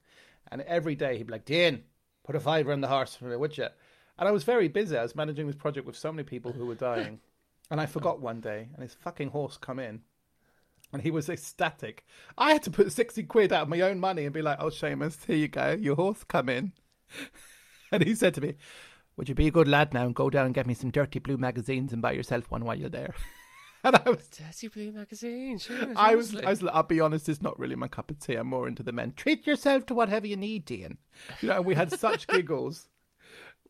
and 0.51 0.61
every 0.61 0.95
day 0.95 1.17
he'd 1.17 1.27
be 1.27 1.33
like, 1.33 1.45
"Dean, 1.45 1.83
put 2.25 2.35
a 2.35 2.39
fiver 2.39 2.73
in 2.73 2.81
the 2.81 2.87
horse 2.87 3.15
for 3.15 3.25
me, 3.25 3.35
would 3.37 3.57
you?" 3.57 3.67
And 4.17 4.27
I 4.27 4.31
was 4.31 4.43
very 4.43 4.67
busy. 4.67 4.97
I 4.97 5.03
was 5.03 5.15
managing 5.15 5.47
this 5.47 5.55
project 5.55 5.85
with 5.85 5.97
so 5.97 6.11
many 6.11 6.23
people 6.23 6.51
who 6.51 6.65
were 6.65 6.75
dying. 6.75 7.19
and 7.71 7.81
I 7.81 7.85
forgot 7.85 8.21
one 8.21 8.41
day, 8.41 8.69
and 8.73 8.83
his 8.83 8.93
fucking 8.93 9.29
horse 9.29 9.57
come 9.57 9.79
in, 9.79 10.01
and 10.93 11.01
he 11.01 11.11
was 11.11 11.29
ecstatic. 11.29 12.05
I 12.37 12.53
had 12.53 12.63
to 12.63 12.71
put 12.71 12.91
sixty 12.91 13.23
quid 13.23 13.51
out 13.51 13.63
of 13.63 13.69
my 13.69 13.81
own 13.81 13.99
money 13.99 14.25
and 14.25 14.33
be 14.33 14.41
like, 14.41 14.57
"Oh, 14.59 14.69
Seamus, 14.69 15.25
here 15.25 15.35
you 15.35 15.47
go, 15.47 15.71
your 15.71 15.95
horse 15.95 16.23
come 16.23 16.49
in," 16.49 16.73
and 17.91 18.03
he 18.03 18.15
said 18.15 18.33
to 18.35 18.41
me, 18.41 18.55
"Would 19.17 19.29
you 19.29 19.35
be 19.35 19.47
a 19.47 19.51
good 19.51 19.67
lad 19.67 19.93
now 19.93 20.05
and 20.05 20.15
go 20.15 20.29
down 20.29 20.45
and 20.45 20.55
get 20.55 20.67
me 20.67 20.73
some 20.73 20.91
dirty 20.91 21.19
blue 21.19 21.37
magazines 21.37 21.91
and 21.93 22.01
buy 22.01 22.11
yourself 22.11 22.51
one 22.51 22.65
while 22.65 22.77
you're 22.79 22.89
there?" 22.89 23.13
and 23.85 24.01
I 24.03 24.09
was. 24.09 24.27
Dirty 24.27 24.67
Blue 24.67 24.91
magazine. 24.91 25.59
Sure, 25.59 25.77
I 25.95 26.15
was. 26.15 26.35
I 26.35 26.49
was, 26.49 26.63
I'll 26.63 26.83
be 26.83 26.99
honest, 26.99 27.29
it's 27.29 27.41
not 27.41 27.57
really 27.59 27.75
my 27.75 27.87
cup 27.87 28.09
of 28.09 28.19
tea. 28.19 28.35
I'm 28.35 28.47
more 28.47 28.67
into 28.67 28.83
the 28.83 28.91
men. 28.91 29.13
Treat 29.15 29.45
yourself 29.45 29.85
to 29.87 29.93
whatever 29.93 30.27
you 30.27 30.35
need, 30.35 30.65
Dean. 30.65 30.97
You 31.41 31.49
know, 31.49 31.61
we 31.61 31.75
had 31.75 31.91
such 31.91 32.27
giggles. 32.27 32.89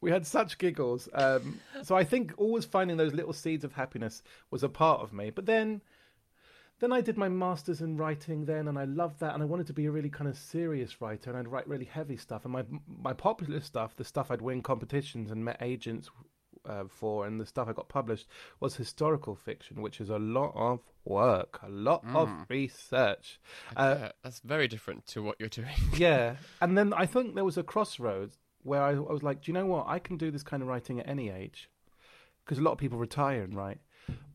We 0.02 0.12
had 0.12 0.26
such 0.26 0.58
giggles. 0.58 1.10
Um, 1.14 1.60
so 1.84 1.96
I 1.96 2.04
think 2.04 2.34
always 2.38 2.66
finding 2.66 2.98
those 2.98 3.14
little 3.14 3.34
seeds 3.34 3.64
of 3.64 3.74
happiness 3.74 4.24
was 4.52 4.64
a 4.64 4.70
part 4.70 5.02
of 5.02 5.14
me. 5.14 5.32
But 5.32 5.46
then, 5.46 5.82
then 6.80 6.94
I 6.94 7.02
did 7.02 7.18
my 7.18 7.30
masters 7.30 7.82
in 7.82 7.98
writing 7.98 8.46
then, 8.46 8.68
and 8.68 8.78
I 8.78 8.86
loved 8.86 9.20
that. 9.20 9.34
And 9.34 9.44
I 9.44 9.46
wanted 9.46 9.68
to 9.68 9.74
be 9.74 9.86
a 9.86 9.92
really 9.92 10.10
kind 10.10 10.30
of 10.30 10.38
serious 10.38 11.02
writer, 11.02 11.30
and 11.30 11.40
I'd 11.40 11.48
write 11.48 11.68
really 11.68 11.86
heavy 11.86 12.18
stuff. 12.18 12.46
And 12.46 12.54
my 12.54 12.64
my 12.88 13.14
popular 13.14 13.60
stuff, 13.60 13.96
the 13.96 14.06
stuff 14.06 14.32
I'd 14.32 14.42
win 14.42 14.62
competitions 14.62 15.30
and 15.32 15.44
met 15.44 15.58
agents 15.62 16.10
uh, 16.68 16.84
for, 16.90 17.26
and 17.26 17.40
the 17.40 17.46
stuff 17.46 17.68
I 17.68 17.74
got 17.74 17.90
published 17.90 18.28
was 18.60 18.76
historical 18.76 19.36
fiction, 19.36 19.82
which 19.82 20.00
is 20.00 20.10
a 20.10 20.18
lot 20.18 20.54
of 20.56 20.80
work, 21.04 21.60
a 21.64 21.70
lot 21.70 22.04
of 22.14 22.30
research. 22.50 23.40
Uh, 23.76 24.10
that's 24.24 24.40
very 24.40 24.68
different 24.68 25.06
to 25.08 25.22
what 25.24 25.36
you're 25.40 25.50
doing. 25.50 25.76
yeah, 25.96 26.36
and 26.62 26.78
then 26.78 26.94
I 26.94 27.06
think 27.06 27.36
there 27.36 27.46
was 27.46 27.58
a 27.58 27.64
crossroads 27.64 28.38
where 28.64 28.82
I, 28.82 28.92
I 28.92 29.00
was 29.00 29.24
like, 29.24 29.42
do 29.42 29.52
you 29.52 29.54
know 29.54 29.66
what? 29.66 29.86
I 29.88 30.00
can 30.00 30.18
do 30.18 30.32
this 30.32 30.44
kind 30.44 30.64
of 30.64 30.70
writing 30.70 31.00
at 31.00 31.08
any 31.08 31.30
age, 31.30 31.70
because 32.44 32.58
a 32.58 32.62
lot 32.62 32.72
of 32.72 32.78
people 32.78 32.98
retire 32.98 33.44
and 33.44 33.56
write. 33.56 33.80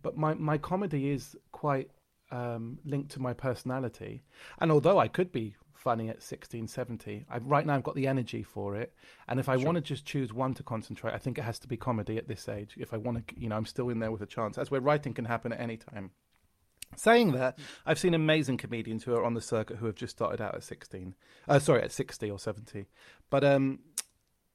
But 0.03 0.17
my 0.17 0.35
my 0.35 0.59
comedy 0.59 1.11
is 1.11 1.37
quite 1.53 1.91
um, 2.31 2.79
linked 2.85 3.11
to 3.13 3.21
my 3.21 3.33
personality, 3.33 4.23
and 4.59 4.71
although 4.71 4.99
I 4.99 5.09
could 5.09 5.33
be 5.33 5.55
funny 5.81 6.09
at 6.09 6.23
16, 6.23 6.69
70, 6.69 7.25
I, 7.31 7.39
right 7.39 7.65
now 7.65 7.75
I've 7.75 7.83
got 7.83 7.95
the 7.95 8.07
energy 8.07 8.43
for 8.43 8.77
it. 8.77 8.93
And 9.27 9.41
if 9.41 9.49
I 9.49 9.57
want 9.57 9.77
to 9.77 9.81
just 9.81 10.05
choose 10.05 10.33
one 10.33 10.55
to 10.55 10.63
concentrate, 10.63 11.15
I 11.15 11.19
think 11.19 11.39
it 11.39 11.43
has 11.43 11.59
to 11.61 11.69
be 11.69 11.77
comedy 11.77 12.19
at 12.19 12.29
this 12.29 12.49
age. 12.49 12.75
If 12.79 12.93
I 12.93 12.99
want 12.99 13.27
to, 13.27 13.41
you 13.41 13.49
know, 13.49 13.57
I'm 13.57 13.67
still 13.67 13.89
in 13.89 13.99
there 13.99 14.13
with 14.13 14.21
a 14.21 14.27
chance. 14.27 14.57
That's 14.57 14.71
where 14.71 14.81
writing 14.81 15.15
can 15.15 15.25
happen 15.25 15.53
at 15.53 15.61
any 15.61 15.79
time. 15.79 16.11
Saying 16.97 17.33
that, 17.33 17.59
I've 17.87 17.99
seen 17.99 18.15
amazing 18.15 18.59
comedians 18.59 19.05
who 19.05 19.15
are 19.15 19.25
on 19.25 19.35
the 19.35 19.41
circuit 19.41 19.79
who 19.79 19.87
have 19.87 19.95
just 19.95 20.17
started 20.17 20.41
out 20.41 20.55
at 20.55 20.65
16. 20.65 21.15
Uh, 21.49 21.59
sorry, 21.59 21.83
at 21.83 21.93
60 21.93 22.31
or 22.31 22.39
70. 22.39 22.87
But, 23.31 23.45
um, 23.45 23.79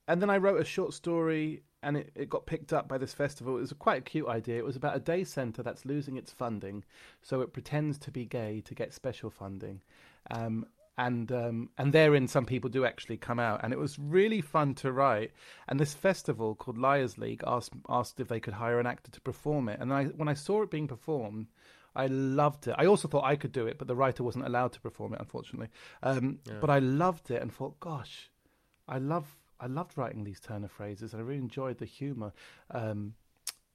and 0.07 0.21
then 0.21 0.29
I 0.29 0.37
wrote 0.37 0.61
a 0.61 0.65
short 0.65 0.93
story 0.93 1.63
and 1.81 1.97
it, 1.97 2.11
it 2.15 2.29
got 2.29 2.45
picked 2.45 2.73
up 2.73 2.87
by 2.87 2.97
this 2.97 3.13
festival. 3.13 3.57
It 3.57 3.61
was 3.61 3.71
a 3.71 3.75
quite 3.75 3.99
a 3.99 4.01
cute 4.01 4.27
idea. 4.27 4.57
It 4.57 4.65
was 4.65 4.75
about 4.75 4.95
a 4.95 4.99
day 4.99 5.23
centre 5.23 5.61
that's 5.61 5.85
losing 5.85 6.17
its 6.17 6.33
funding, 6.33 6.83
so 7.21 7.41
it 7.41 7.53
pretends 7.53 7.99
to 7.99 8.11
be 8.11 8.25
gay 8.25 8.61
to 8.65 8.73
get 8.73 8.91
special 8.91 9.29
funding. 9.29 9.81
Um, 10.31 10.65
and 10.97 11.31
um, 11.31 11.69
and 11.77 11.93
therein, 11.93 12.27
some 12.27 12.45
people 12.45 12.69
do 12.69 12.85
actually 12.85 13.17
come 13.17 13.39
out, 13.39 13.61
and 13.63 13.73
it 13.73 13.79
was 13.79 13.99
really 13.99 14.41
fun 14.41 14.75
to 14.75 14.91
write. 14.91 15.31
And 15.67 15.79
this 15.79 15.93
festival 15.93 16.55
called 16.55 16.77
Liars 16.77 17.17
League 17.17 17.43
asked 17.45 17.73
asked 17.89 18.19
if 18.19 18.27
they 18.27 18.39
could 18.39 18.53
hire 18.53 18.79
an 18.79 18.87
actor 18.87 19.11
to 19.11 19.21
perform 19.21 19.69
it. 19.69 19.79
And 19.79 19.93
I, 19.93 20.05
when 20.05 20.27
I 20.27 20.33
saw 20.33 20.63
it 20.63 20.71
being 20.71 20.87
performed, 20.87 21.47
I 21.95 22.07
loved 22.07 22.67
it. 22.67 22.75
I 22.77 22.85
also 22.85 23.07
thought 23.07 23.23
I 23.23 23.35
could 23.35 23.51
do 23.51 23.67
it, 23.67 23.77
but 23.77 23.87
the 23.87 23.95
writer 23.95 24.23
wasn't 24.23 24.45
allowed 24.45 24.73
to 24.73 24.81
perform 24.81 25.13
it, 25.13 25.19
unfortunately. 25.19 25.69
Um, 26.03 26.39
But 26.59 26.69
I 26.69 26.79
loved 26.79 27.31
it 27.31 27.41
and 27.41 27.53
thought, 27.53 27.79
gosh, 27.79 28.29
I 28.87 28.97
love 28.97 29.37
I 29.59 29.67
loved 29.67 29.97
writing 29.97 30.23
these 30.23 30.39
turn 30.39 30.63
of 30.63 30.71
phrases. 30.71 31.13
I 31.13 31.19
really 31.19 31.39
enjoyed 31.39 31.77
the 31.77 31.85
humour. 31.85 32.33
Um, 32.71 33.15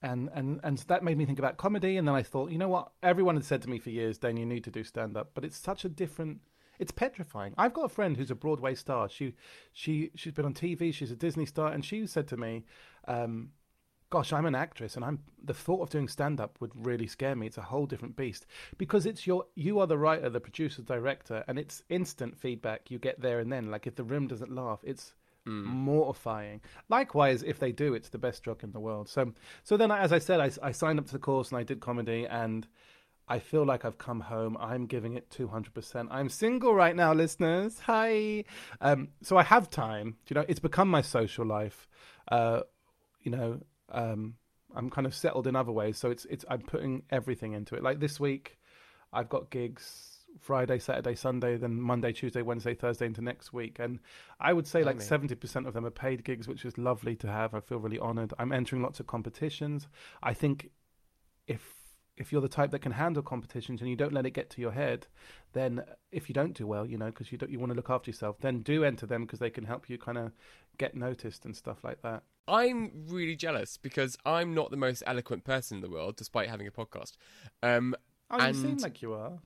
and, 0.03 0.31
and 0.35 0.61
and 0.63 0.79
so 0.79 0.85
that 0.89 1.03
made 1.03 1.19
me 1.19 1.27
think 1.27 1.39
about 1.39 1.57
comedy. 1.57 1.97
And 1.99 2.09
then 2.09 2.15
I 2.15 2.23
thought, 2.23 2.51
you 2.51 2.59
know 2.59 2.69
what? 2.69 2.93
Everyone 3.03 3.37
had 3.37 3.45
said 3.45 3.63
to 3.63 3.71
me 3.71 3.79
for 3.79 3.91
years, 3.91 4.19
Dan, 4.19 4.37
you 4.37 4.47
need 4.47 4.65
to 4.65 4.71
do 4.71 4.85
stand 4.85 5.17
up. 5.17 5.31
But 5.35 5.45
it's 5.45 5.59
such 5.59 5.85
a 5.85 5.89
different. 5.89 6.41
It's 6.81 6.91
petrifying. 6.91 7.55
I've 7.59 7.75
got 7.75 7.85
a 7.85 7.89
friend 7.91 8.17
who's 8.17 8.31
a 8.31 8.35
Broadway 8.35 8.75
star. 8.75 9.09
She 9.09 9.35
she 9.73 10.11
she's 10.15 10.33
been 10.33 10.47
on 10.47 10.55
TV. 10.55 10.93
She's 10.93 11.11
a 11.11 11.17
Disney 11.17 11.45
star, 11.45 11.71
and 11.71 11.85
she 11.85 12.07
said 12.07 12.27
to 12.29 12.39
me, 12.39 12.65
um, 13.07 13.51
"Gosh, 14.09 14.33
I'm 14.33 14.47
an 14.47 14.55
actress, 14.55 14.97
and 14.97 15.05
I'm 15.05 15.19
the 15.45 15.53
thought 15.53 15.83
of 15.83 15.91
doing 15.91 16.09
stand 16.09 16.41
up 16.41 16.57
would 16.61 16.73
really 16.75 17.07
scare 17.07 17.37
me. 17.37 17.47
It's 17.47 17.59
a 17.59 17.63
whole 17.63 17.85
different 17.85 18.17
beast 18.17 18.47
because 18.79 19.05
it's 19.05 19.27
your 19.27 19.45
you 19.55 19.79
are 19.79 19.87
the 19.87 19.99
writer, 19.99 20.31
the 20.31 20.41
producer, 20.41 20.81
director, 20.81 21.45
and 21.47 21.59
it's 21.59 21.83
instant 21.91 22.39
feedback. 22.39 22.91
You 22.91 22.99
get 22.99 23.21
there 23.21 23.41
and 23.41 23.53
then. 23.53 23.71
Like 23.71 23.87
if 23.87 23.95
the 23.95 24.05
room 24.05 24.27
doesn't 24.27 24.51
laugh, 24.51 24.81
it's 24.83 25.13
mortifying. 25.45 26.61
Likewise, 26.89 27.43
if 27.43 27.59
they 27.59 27.73
do, 27.73 27.95
it's 27.95 28.09
the 28.09 28.19
best 28.19 28.43
drug 28.43 28.63
in 28.65 28.73
the 28.73 28.81
world. 28.81 29.09
So, 29.09 29.33
so 29.65 29.77
then, 29.77 29.91
as 29.91 30.13
I 30.13 30.19
said, 30.19 30.41
I, 30.41 30.51
I 30.63 30.73
signed 30.73 30.99
up 30.99 31.07
to 31.07 31.13
the 31.13 31.19
course 31.19 31.51
and 31.51 31.59
I 31.59 31.63
did 31.63 31.81
comedy, 31.81 32.27
and 32.27 32.67
I 33.31 33.39
feel 33.39 33.65
like 33.65 33.85
I've 33.85 33.97
come 33.97 34.21
home. 34.21 34.57
I'm 34.59 34.87
giving 34.87 35.15
it 35.15 35.31
two 35.31 35.47
hundred 35.47 35.73
percent. 35.73 36.09
I'm 36.11 36.29
single 36.29 36.75
right 36.75 36.97
now, 36.97 37.15
listeners. 37.15 37.79
Hi. 37.87 38.45
Um, 38.81 39.09
so 39.23 39.37
I 39.37 39.45
have 39.45 39.71
time. 39.71 40.17
You 40.29 40.35
know, 40.35 40.45
it's 40.49 40.59
become 40.59 40.89
my 40.89 41.01
social 41.01 41.47
life. 41.47 41.89
Uh, 42.31 42.63
you 43.23 43.31
know, 43.31 43.61
um, 43.93 44.35
I'm 44.75 44.91
kind 44.91 45.07
of 45.07 45.15
settled 45.15 45.47
in 45.47 45.55
other 45.55 45.71
ways, 45.71 45.97
so 45.97 46.11
it's 46.11 46.25
it's 46.29 46.45
I'm 46.51 46.63
putting 46.63 47.05
everything 47.11 47.53
into 47.53 47.77
it. 47.77 47.85
Like 47.85 48.01
this 48.01 48.19
week, 48.19 48.59
I've 49.13 49.29
got 49.29 49.49
gigs 49.51 50.19
Friday, 50.41 50.81
Saturday, 50.81 51.15
Sunday, 51.15 51.57
then 51.57 51.81
Monday, 51.81 52.13
Tuesday, 52.13 52.43
Wednesday, 52.43 52.75
Thursday 52.75 53.07
into 53.07 53.23
next 53.23 53.53
week. 53.53 53.79
And 53.79 54.01
I 54.41 54.53
would 54.53 54.67
say 54.67 54.83
like 54.83 54.99
Blimey. 54.99 55.29
70% 55.29 55.67
of 55.67 55.75
them 55.75 55.87
are 55.87 55.91
paid 55.91 56.25
gigs, 56.25 56.49
which 56.49 56.65
is 56.65 56.79
lovely 56.79 57.15
to 57.17 57.29
have. 57.29 57.55
I 57.55 57.61
feel 57.61 57.79
really 57.79 57.99
honored. 57.99 58.33
I'm 58.39 58.53
entering 58.53 58.83
lots 58.83 59.01
of 59.01 59.07
competitions. 59.07 59.89
I 60.23 60.35
think 60.35 60.71
if 61.47 61.80
if 62.21 62.31
you're 62.31 62.41
the 62.41 62.49
type 62.49 62.71
that 62.71 62.81
can 62.81 62.93
handle 62.93 63.23
competitions 63.23 63.81
and 63.81 63.89
you 63.89 63.97
don't 63.97 64.13
let 64.13 64.27
it 64.27 64.31
get 64.31 64.51
to 64.51 64.61
your 64.61 64.73
head, 64.73 65.07
then 65.55 65.83
if 66.13 66.29
you 66.29 66.35
don't 66.35 66.55
do 66.57 66.67
well, 66.67 66.87
you 66.87 66.99
know, 66.99 67.07
because 67.07 67.33
you 67.33 67.39
don't 67.39 67.51
you 67.51 67.59
want 67.59 67.71
to 67.71 67.77
look 67.77 67.91
after 67.91 68.11
yourself, 68.11 68.37
then 68.41 68.61
do 68.61 68.85
enter 68.85 69.07
them 69.07 69.23
because 69.23 69.39
they 69.39 69.51
can 69.51 69.65
help 69.65 69.89
you 69.89 69.99
kind 69.99 70.19
of 70.19 70.33
get 70.79 70.95
noticed 70.95 71.45
and 71.45 71.57
stuff 71.57 71.83
like 71.83 72.03
that. 72.03 72.23
I'm 72.47 73.07
really 73.09 73.37
jealous 73.37 73.77
because 73.79 74.17
I'm 74.25 74.55
not 74.55 74.71
the 74.71 74.77
most 74.77 75.03
eloquent 75.07 75.45
person 75.45 75.79
in 75.79 75.83
the 75.83 75.91
world, 75.91 76.17
despite 76.17 76.49
having 76.49 76.67
a 76.67 76.71
podcast. 76.71 77.17
Um, 77.63 77.97
Oh, 78.31 78.47
you 78.47 78.55
seem 78.55 78.77
like 78.79 79.03
you 79.03 79.13
are. 79.13 79.41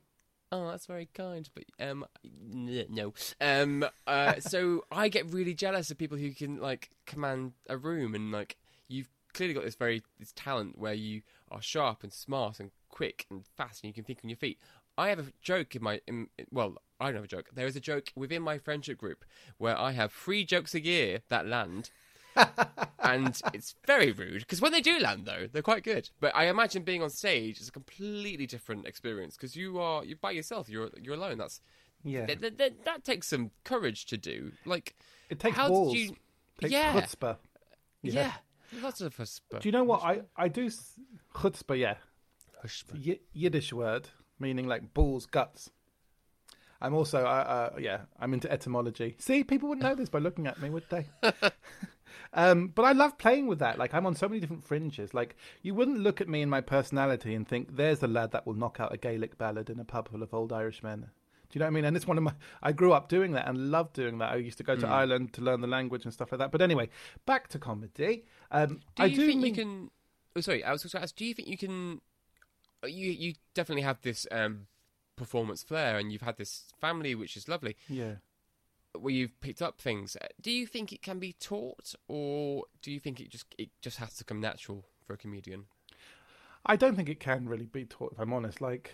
Oh, 0.51 0.69
that's 0.69 0.85
very 0.85 1.09
kind, 1.13 1.49
but 1.55 1.63
um, 1.79 2.05
no. 2.23 3.13
Um, 3.41 3.85
uh, 4.05 4.39
so 4.39 4.85
I 4.91 5.09
get 5.09 5.33
really 5.33 5.53
jealous 5.55 5.89
of 5.89 5.97
people 5.97 6.17
who 6.17 6.31
can 6.31 6.59
like 6.59 6.91
command 7.07 7.53
a 7.67 7.77
room, 7.77 8.13
and 8.13 8.31
like 8.31 8.57
you've 8.87 9.09
clearly 9.35 9.53
got 9.53 9.63
this 9.63 9.75
very 9.75 10.01
this 10.19 10.31
talent 10.35 10.77
where 10.79 10.93
you 10.93 11.21
are 11.51 11.61
sharp 11.61 12.01
and 12.03 12.11
smart 12.11 12.59
and 12.59 12.71
quick 12.89 13.25
and 13.29 13.45
fast, 13.55 13.83
and 13.83 13.89
you 13.89 13.93
can 13.93 14.03
think 14.03 14.19
on 14.23 14.29
your 14.29 14.37
feet. 14.37 14.57
I 14.97 15.09
have 15.09 15.19
a 15.19 15.25
joke 15.41 15.75
in 15.75 15.83
my 15.83 16.01
in, 16.07 16.27
well, 16.51 16.77
I 16.99 17.05
don't 17.07 17.15
have 17.15 17.25
a 17.25 17.27
joke. 17.27 17.49
There 17.53 17.67
is 17.67 17.75
a 17.75 17.81
joke 17.81 18.11
within 18.15 18.41
my 18.41 18.57
friendship 18.57 18.97
group 18.97 19.25
where 19.57 19.77
I 19.77 19.91
have 19.91 20.11
three 20.13 20.45
jokes 20.45 20.73
a 20.73 20.83
year 20.83 21.19
that 21.29 21.45
land. 21.45 21.91
and 22.99 23.41
it's 23.53 23.75
very 23.87 24.11
rude 24.11 24.39
because 24.41 24.59
when 24.61 24.73
they 24.73 24.81
do 24.81 24.99
land 24.99 25.25
though 25.25 25.47
they're 25.53 25.61
quite 25.61 25.85
good 25.85 26.09
but 26.19 26.35
i 26.35 26.47
imagine 26.49 26.83
being 26.83 27.01
on 27.01 27.09
stage 27.09 27.61
is 27.61 27.69
a 27.69 27.71
completely 27.71 28.45
different 28.45 28.85
experience 28.85 29.37
because 29.37 29.55
you 29.55 29.79
are 29.79 30.03
you're 30.03 30.17
by 30.17 30.31
yourself 30.31 30.67
you're 30.67 30.89
you're 31.01 31.13
alone 31.15 31.37
that's 31.37 31.61
Yeah. 32.03 32.25
that, 32.25 32.41
that, 32.41 32.57
that, 32.57 32.83
that 32.83 33.03
takes 33.05 33.27
some 33.27 33.51
courage 33.63 34.05
to 34.07 34.17
do 34.17 34.51
like 34.65 34.95
It 35.29 35.39
takes 35.39 35.55
how 35.55 35.69
balls. 35.69 35.93
did 35.93 35.99
you 36.09 36.15
takes 36.59 36.71
yeah 36.73 36.93
chutzpah. 36.93 37.37
yeah, 38.01 38.33
lots 38.81 39.01
of 39.01 39.15
but 39.49 39.61
Do 39.61 39.67
you 39.67 39.71
know 39.71 39.83
what 39.83 40.03
I 40.03 40.21
I 40.35 40.47
do? 40.47 40.65
s- 40.67 40.99
Chutzpah, 41.33 41.77
yeah. 41.77 41.95
Y- 43.05 43.19
Yiddish 43.33 43.73
word 43.73 44.09
meaning 44.39 44.67
like 44.67 44.93
balls, 44.93 45.25
guts. 45.25 45.69
I'm 46.81 46.93
also, 46.93 47.19
uh, 47.23 47.71
uh, 47.73 47.79
yeah, 47.79 48.01
I'm 48.19 48.33
into 48.33 48.51
etymology. 48.51 49.15
See, 49.17 49.43
people 49.43 49.69
wouldn't 49.69 49.83
know 49.83 49.95
this 49.95 50.09
by 50.09 50.19
looking 50.19 50.45
at 50.45 50.61
me, 50.61 50.69
would 50.69 50.83
they? 50.89 51.07
um, 52.33 52.67
but 52.67 52.83
I 52.83 52.91
love 52.91 53.17
playing 53.17 53.47
with 53.47 53.59
that. 53.59 53.77
Like, 53.77 53.93
I'm 53.93 54.05
on 54.05 54.15
so 54.15 54.27
many 54.27 54.41
different 54.41 54.65
fringes. 54.65 55.13
Like, 55.13 55.35
you 55.61 55.73
wouldn't 55.73 55.99
look 55.99 56.19
at 56.19 56.27
me 56.27 56.41
and 56.41 56.51
my 56.51 56.61
personality 56.61 57.33
and 57.33 57.47
think, 57.47 57.75
there's 57.77 58.03
a 58.03 58.07
lad 58.07 58.31
that 58.33 58.45
will 58.45 58.53
knock 58.55 58.79
out 58.79 58.93
a 58.93 58.97
Gaelic 58.97 59.37
ballad 59.37 59.69
in 59.69 59.79
a 59.79 59.85
pub 59.85 60.09
full 60.11 60.21
of 60.21 60.33
old 60.33 60.51
Irishmen. 60.51 61.01
Do 61.49 61.57
you 61.57 61.59
know 61.59 61.65
what 61.65 61.71
I 61.71 61.73
mean? 61.75 61.85
And 61.85 61.95
it's 61.95 62.07
one 62.07 62.17
of 62.17 62.23
my. 62.23 62.33
I 62.61 62.71
grew 62.71 62.91
up 62.91 63.07
doing 63.07 63.31
that 63.33 63.47
and 63.47 63.71
loved 63.71 63.93
doing 63.93 64.17
that. 64.17 64.31
I 64.33 64.35
used 64.37 64.57
to 64.57 64.63
go 64.63 64.75
to 64.75 64.87
Ireland 64.87 65.31
to 65.33 65.41
learn 65.41 65.61
the 65.61 65.67
language 65.67 66.03
and 66.03 66.11
stuff 66.13 66.31
like 66.31 66.39
that. 66.39 66.51
But 66.51 66.61
anyway, 66.61 66.89
back 67.25 67.47
to 67.49 67.59
comedy. 67.59 68.25
Um, 68.51 68.81
do 68.95 69.03
I 69.03 69.05
you 69.07 69.15
do 69.15 69.25
think 69.27 69.41
mean, 69.41 69.55
you 69.55 69.61
can 69.63 69.91
oh 70.35 70.41
sorry 70.41 70.63
i 70.63 70.71
was 70.71 70.83
going 70.83 70.91
to 70.91 71.01
ask 71.01 71.15
do 71.15 71.25
you 71.25 71.33
think 71.33 71.47
you 71.47 71.57
can 71.57 72.01
you 72.85 73.11
you 73.11 73.33
definitely 73.53 73.81
have 73.83 74.01
this 74.01 74.27
um 74.31 74.67
performance 75.15 75.63
flair 75.63 75.97
and 75.97 76.11
you've 76.11 76.21
had 76.21 76.37
this 76.37 76.65
family 76.79 77.15
which 77.15 77.35
is 77.37 77.47
lovely 77.47 77.75
Yeah. 77.89 78.15
where 78.99 79.13
you've 79.13 79.39
picked 79.41 79.61
up 79.61 79.79
things. 79.79 80.15
Uh, 80.21 80.27
Do 80.41 80.51
you 80.51 80.65
think 80.67 80.91
it 80.93 81.01
can 81.01 81.19
be 81.19 81.33
taught, 81.33 81.95
or 82.07 82.65
do 82.81 82.91
you 82.91 82.99
think 82.99 83.19
it 83.19 83.29
just 83.29 83.45
it 83.57 83.69
just 83.81 83.97
has 83.97 84.15
to 84.17 84.23
come 84.23 84.39
natural 84.41 84.85
for 85.05 85.13
a 85.13 85.17
comedian? 85.17 85.65
I 86.65 86.75
don't 86.75 86.95
think 86.95 87.09
it 87.09 87.19
can 87.19 87.47
really 87.47 87.65
be 87.65 87.85
taught, 87.85 88.11
if 88.13 88.19
I'm 88.19 88.33
honest. 88.33 88.59
Like, 88.61 88.93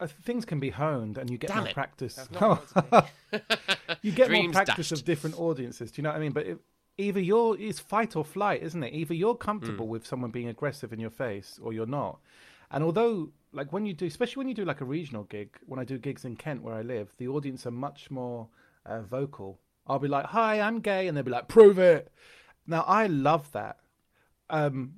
uh, 0.00 0.06
things 0.06 0.44
can 0.44 0.60
be 0.60 0.70
honed, 0.70 1.16
and 1.18 1.30
you 1.30 1.38
get 1.38 1.48
Damn 1.48 1.58
more 1.60 1.68
it. 1.68 1.74
practice. 1.74 2.14
That's 2.16 2.30
not 2.30 2.60
what 2.90 3.10
I 3.32 3.98
you 4.02 4.12
get 4.12 4.28
Dreams 4.28 4.54
more 4.54 4.64
practice 4.64 4.88
dashed. 4.90 5.00
of 5.00 5.04
different 5.06 5.38
audiences. 5.38 5.90
Do 5.92 6.00
you 6.00 6.02
know 6.04 6.10
what 6.10 6.16
I 6.16 6.20
mean? 6.20 6.32
But 6.32 6.46
it, 6.46 6.58
either 6.98 7.20
you're 7.20 7.58
it's 7.58 7.78
fight 7.78 8.16
or 8.16 8.24
flight, 8.24 8.62
isn't 8.62 8.82
it? 8.82 8.92
Either 8.92 9.14
you're 9.14 9.36
comfortable 9.36 9.86
with 9.88 10.06
someone 10.06 10.30
being 10.30 10.48
aggressive 10.48 10.92
in 10.92 11.00
your 11.00 11.10
face 11.10 11.58
or 11.62 11.72
you're 11.72 11.86
not. 11.86 12.18
And 12.70 12.84
although 12.84 13.30
like 13.52 13.72
when 13.72 13.86
you 13.86 13.94
do 13.94 14.06
especially 14.06 14.40
when 14.40 14.48
you 14.48 14.54
do 14.54 14.64
like 14.64 14.80
a 14.80 14.84
regional 14.84 15.24
gig, 15.24 15.56
when 15.66 15.80
I 15.80 15.84
do 15.84 15.96
gigs 15.98 16.24
in 16.24 16.36
Kent 16.36 16.62
where 16.62 16.74
I 16.74 16.82
live, 16.82 17.14
the 17.16 17.28
audience 17.28 17.66
are 17.66 17.70
much 17.70 18.10
more 18.10 18.48
uh, 18.84 19.02
vocal. 19.02 19.58
I'll 19.86 19.98
be 19.98 20.08
like, 20.08 20.26
"Hi, 20.26 20.60
I'm 20.60 20.80
gay," 20.80 21.06
and 21.06 21.16
they'll 21.16 21.24
be 21.24 21.30
like, 21.30 21.48
"Prove 21.48 21.78
it." 21.78 22.12
Now 22.66 22.84
I 22.86 23.06
love 23.06 23.50
that. 23.52 23.78
Um 24.50 24.94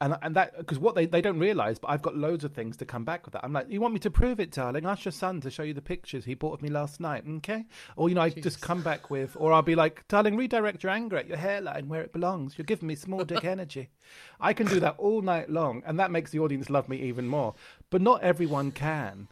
and 0.00 0.16
and 0.22 0.34
that 0.34 0.56
because 0.56 0.78
what 0.78 0.94
they, 0.94 1.06
they 1.06 1.20
don't 1.20 1.38
realize, 1.38 1.78
but 1.78 1.88
I've 1.88 2.02
got 2.02 2.16
loads 2.16 2.44
of 2.44 2.52
things 2.52 2.76
to 2.78 2.86
come 2.86 3.04
back 3.04 3.26
with 3.26 3.32
that. 3.32 3.44
I'm 3.44 3.52
like, 3.52 3.68
you 3.68 3.80
want 3.80 3.94
me 3.94 4.00
to 4.00 4.10
prove 4.10 4.40
it, 4.40 4.50
darling? 4.50 4.86
Ask 4.86 5.04
your 5.04 5.12
son 5.12 5.40
to 5.42 5.50
show 5.50 5.62
you 5.62 5.74
the 5.74 5.82
pictures 5.82 6.24
he 6.24 6.34
bought 6.34 6.54
of 6.54 6.62
me 6.62 6.70
last 6.70 7.00
night, 7.00 7.24
okay? 7.36 7.66
Or 7.96 8.08
you 8.08 8.14
know, 8.14 8.22
I 8.22 8.30
just 8.30 8.60
come 8.60 8.82
back 8.82 9.10
with, 9.10 9.36
or 9.38 9.52
I'll 9.52 9.62
be 9.62 9.74
like, 9.74 10.06
darling, 10.08 10.36
redirect 10.36 10.82
your 10.82 10.92
anger 10.92 11.16
at 11.16 11.28
your 11.28 11.36
hairline 11.36 11.88
where 11.88 12.02
it 12.02 12.12
belongs. 12.12 12.56
You're 12.56 12.64
giving 12.64 12.88
me 12.88 12.94
small 12.94 13.24
dick 13.24 13.44
energy. 13.44 13.90
I 14.40 14.52
can 14.52 14.66
do 14.66 14.80
that 14.80 14.94
all 14.98 15.20
night 15.20 15.50
long, 15.50 15.82
and 15.84 15.98
that 16.00 16.10
makes 16.10 16.30
the 16.30 16.40
audience 16.40 16.70
love 16.70 16.88
me 16.88 16.96
even 17.02 17.28
more. 17.28 17.54
But 17.90 18.00
not 18.00 18.22
everyone 18.22 18.72
can. 18.72 19.28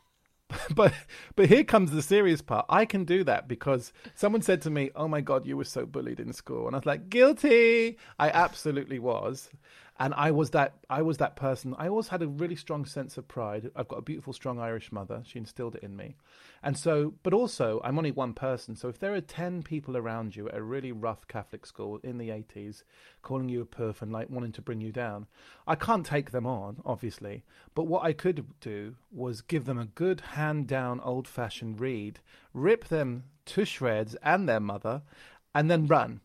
but 0.75 0.95
but 1.37 1.49
here 1.49 1.65
comes 1.65 1.91
the 1.91 2.03
serious 2.03 2.41
part. 2.41 2.65
I 2.69 2.85
can 2.85 3.05
do 3.05 3.23
that 3.25 3.49
because 3.49 3.93
someone 4.15 4.41
said 4.43 4.63
to 4.63 4.71
me, 4.71 4.91
"Oh 4.97 5.07
my 5.07 5.21
god, 5.21 5.47
you 5.47 5.57
were 5.59 5.65
so 5.65 5.85
bullied 5.85 6.21
in 6.21 6.33
school," 6.33 6.67
and 6.67 6.75
I 6.75 6.79
was 6.79 6.87
like, 6.87 7.11
"Guilty." 7.11 7.99
I 8.19 8.31
absolutely 8.31 8.99
was 8.99 9.51
and 10.01 10.15
I 10.15 10.31
was 10.31 10.51
that 10.51 10.75
I 10.89 11.03
was 11.03 11.17
that 11.19 11.37
person. 11.37 11.75
I 11.79 11.89
always 11.89 12.09
had 12.09 12.23
a 12.23 12.29
really 12.29 12.55
strong 12.55 12.85
sense 12.85 13.19
of 13.19 13.27
pride. 13.27 13.71
I've 13.75 13.89
got 13.89 13.99
a 13.99 14.03
beautiful, 14.03 14.33
strong 14.33 14.61
Irish 14.61 14.93
mother. 14.93 15.23
She 15.25 15.39
instilled 15.39 15.75
it 15.75 15.83
in 15.83 15.97
me, 15.97 16.17
and 16.63 16.77
so. 16.77 17.15
But 17.23 17.35
also, 17.35 17.81
I'm 17.83 17.99
only 17.99 18.13
one 18.13 18.33
person. 18.33 18.77
So 18.77 18.89
if 18.89 18.99
there 18.99 19.15
are 19.15 19.21
ten 19.21 19.63
people 19.63 19.97
around 19.97 20.37
you 20.37 20.49
at 20.49 20.57
a 20.57 20.63
really 20.63 20.93
rough 20.93 21.27
Catholic 21.27 21.67
school 21.67 21.99
in 22.05 22.19
the 22.19 22.29
'80s, 22.29 22.85
calling 23.23 23.49
you 23.49 23.61
a 23.61 23.67
perf 23.67 24.01
and 24.01 24.13
like 24.13 24.31
wanting 24.31 24.53
to 24.53 24.63
bring 24.63 24.81
you 24.81 24.93
down, 24.93 25.27
I 25.67 25.75
can't 25.75 26.07
take 26.07 26.31
them 26.31 26.47
on, 26.47 26.81
obviously. 26.85 27.45
But 27.75 27.85
what 27.85 28.05
I 28.05 28.13
could 28.13 28.47
do 28.61 28.95
was 29.11 29.41
give 29.41 29.65
them 29.65 29.79
a 29.79 29.87
good 29.87 30.21
hand-down, 30.21 31.01
old-fashioned 31.01 31.81
read, 31.81 32.21
rip 32.55 32.87
them 32.87 33.25
to 33.47 33.65
shreds 33.65 34.15
and 34.23 34.49
their 34.49 34.61
mother, 34.61 35.03
and 35.55 35.71
then 35.71 35.87
run 35.87 36.21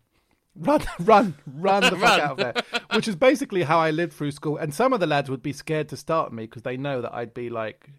run, 0.55 0.81
run, 0.99 1.35
run 1.45 1.83
the 1.83 1.91
fuck 1.91 2.01
Run. 2.01 2.19
out 2.21 2.31
of 2.31 2.37
there. 2.37 2.81
Which 2.93 3.07
is 3.07 3.15
basically 3.15 3.63
how 3.63 3.79
I 3.79 3.91
lived 3.91 4.13
through 4.13 4.31
school. 4.31 4.57
And 4.57 4.73
some 4.73 4.93
of 4.93 4.99
the 4.99 5.07
lads 5.07 5.29
would 5.29 5.43
be 5.43 5.53
scared 5.53 5.89
to 5.89 5.97
start 5.97 6.31
me 6.33 6.43
because 6.45 6.61
they 6.63 6.77
know 6.77 7.01
that 7.01 7.13
I'd 7.13 7.33
be 7.33 7.49
like, 7.49 7.89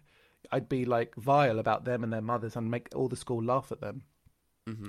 I'd 0.51 0.69
be 0.69 0.85
like 0.85 1.15
vile 1.15 1.59
about 1.59 1.85
them 1.85 2.03
and 2.03 2.13
their 2.13 2.21
mothers 2.21 2.55
and 2.55 2.69
make 2.71 2.89
all 2.95 3.07
the 3.07 3.15
school 3.15 3.43
laugh 3.43 3.71
at 3.71 3.81
them. 3.81 4.03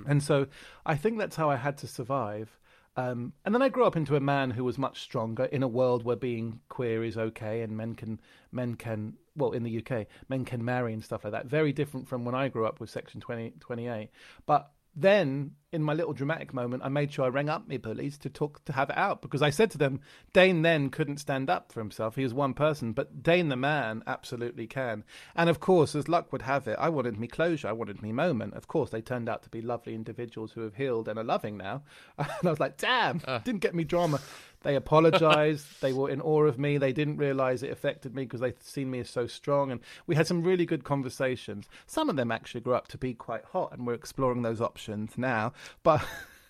And 0.07 0.23
so 0.23 0.47
I 0.87 0.95
think 0.95 1.19
that's 1.19 1.35
how 1.35 1.51
I 1.51 1.55
had 1.55 1.77
to 1.79 1.87
survive. 1.87 2.57
Um, 2.95 3.33
and 3.45 3.53
then 3.53 3.61
I 3.61 3.69
grew 3.69 3.85
up 3.85 3.95
into 3.95 4.15
a 4.15 4.19
man 4.19 4.49
who 4.49 4.63
was 4.63 4.79
much 4.79 5.01
stronger 5.01 5.45
in 5.45 5.61
a 5.61 5.67
world 5.67 6.03
where 6.03 6.15
being 6.15 6.61
queer 6.67 7.03
is 7.03 7.15
okay 7.15 7.61
and 7.61 7.77
men 7.77 7.93
can 7.93 8.19
men 8.51 8.73
can 8.73 9.13
well 9.35 9.51
in 9.51 9.61
the 9.61 9.77
UK 9.77 10.07
men 10.29 10.45
can 10.45 10.65
marry 10.65 10.93
and 10.93 11.03
stuff 11.03 11.23
like 11.23 11.33
that. 11.33 11.45
Very 11.45 11.73
different 11.73 12.07
from 12.07 12.25
when 12.25 12.33
I 12.33 12.47
grew 12.47 12.65
up 12.65 12.79
with 12.79 12.89
Section 12.89 13.21
20, 13.21 13.53
28. 13.59 14.09
But 14.47 14.71
then 14.97 15.51
in 15.71 15.83
my 15.83 15.93
little 15.93 16.13
dramatic 16.13 16.53
moment, 16.53 16.81
I 16.83 16.89
made 16.89 17.11
sure 17.11 17.25
I 17.25 17.29
rang 17.29 17.49
up 17.49 17.67
my 17.67 17.77
bullies 17.77 18.17
to 18.19 18.29
talk 18.29 18.63
to 18.65 18.73
have 18.73 18.89
it 18.89 18.97
out 18.97 19.21
because 19.21 19.41
I 19.41 19.49
said 19.49 19.69
to 19.71 19.77
them, 19.77 19.99
Dane 20.33 20.63
then 20.63 20.89
couldn't 20.89 21.17
stand 21.17 21.49
up 21.49 21.71
for 21.71 21.81
himself. 21.81 22.15
He 22.15 22.23
was 22.23 22.33
one 22.33 22.53
person, 22.53 22.93
but 22.93 23.21
Dane 23.21 23.49
the 23.49 23.55
man 23.55 24.01
absolutely 24.07 24.65
can. 24.65 25.03
And 25.35 25.49
of 25.49 25.59
course, 25.59 25.93
as 25.93 26.07
luck 26.07 26.31
would 26.31 26.41
have 26.41 26.67
it, 26.67 26.77
I 26.79 26.89
wanted 26.89 27.19
me 27.19 27.27
closure. 27.27 27.67
I 27.67 27.73
wanted 27.73 28.01
me 28.01 28.11
moment. 28.11 28.55
Of 28.55 28.67
course, 28.67 28.89
they 28.89 29.01
turned 29.01 29.29
out 29.29 29.43
to 29.43 29.49
be 29.49 29.61
lovely 29.61 29.93
individuals 29.93 30.53
who 30.53 30.61
have 30.61 30.75
healed 30.75 31.07
and 31.07 31.19
are 31.19 31.23
loving 31.23 31.57
now. 31.57 31.83
And 32.17 32.47
I 32.47 32.49
was 32.49 32.59
like, 32.59 32.77
damn, 32.77 33.21
uh. 33.25 33.39
didn't 33.39 33.61
get 33.61 33.75
me 33.75 33.83
drama. 33.83 34.19
They 34.67 34.75
apologized. 34.75 35.65
they 35.81 35.93
were 35.93 36.09
in 36.09 36.19
awe 36.19 36.43
of 36.43 36.59
me. 36.59 36.77
They 36.77 36.91
didn't 36.91 37.15
realize 37.15 37.63
it 37.63 37.71
affected 37.71 38.13
me 38.13 38.23
because 38.23 38.41
they'd 38.41 38.61
seen 38.61 38.91
me 38.91 38.99
as 38.99 39.09
so 39.09 39.25
strong. 39.25 39.71
And 39.71 39.79
we 40.07 40.15
had 40.15 40.27
some 40.27 40.43
really 40.43 40.65
good 40.65 40.83
conversations. 40.83 41.69
Some 41.85 42.09
of 42.09 42.17
them 42.17 42.33
actually 42.33 42.59
grew 42.59 42.73
up 42.73 42.89
to 42.89 42.97
be 42.97 43.13
quite 43.13 43.45
hot, 43.45 43.71
and 43.71 43.87
we're 43.87 43.93
exploring 43.93 44.41
those 44.41 44.59
options 44.59 45.17
now. 45.17 45.53
But 45.83 46.05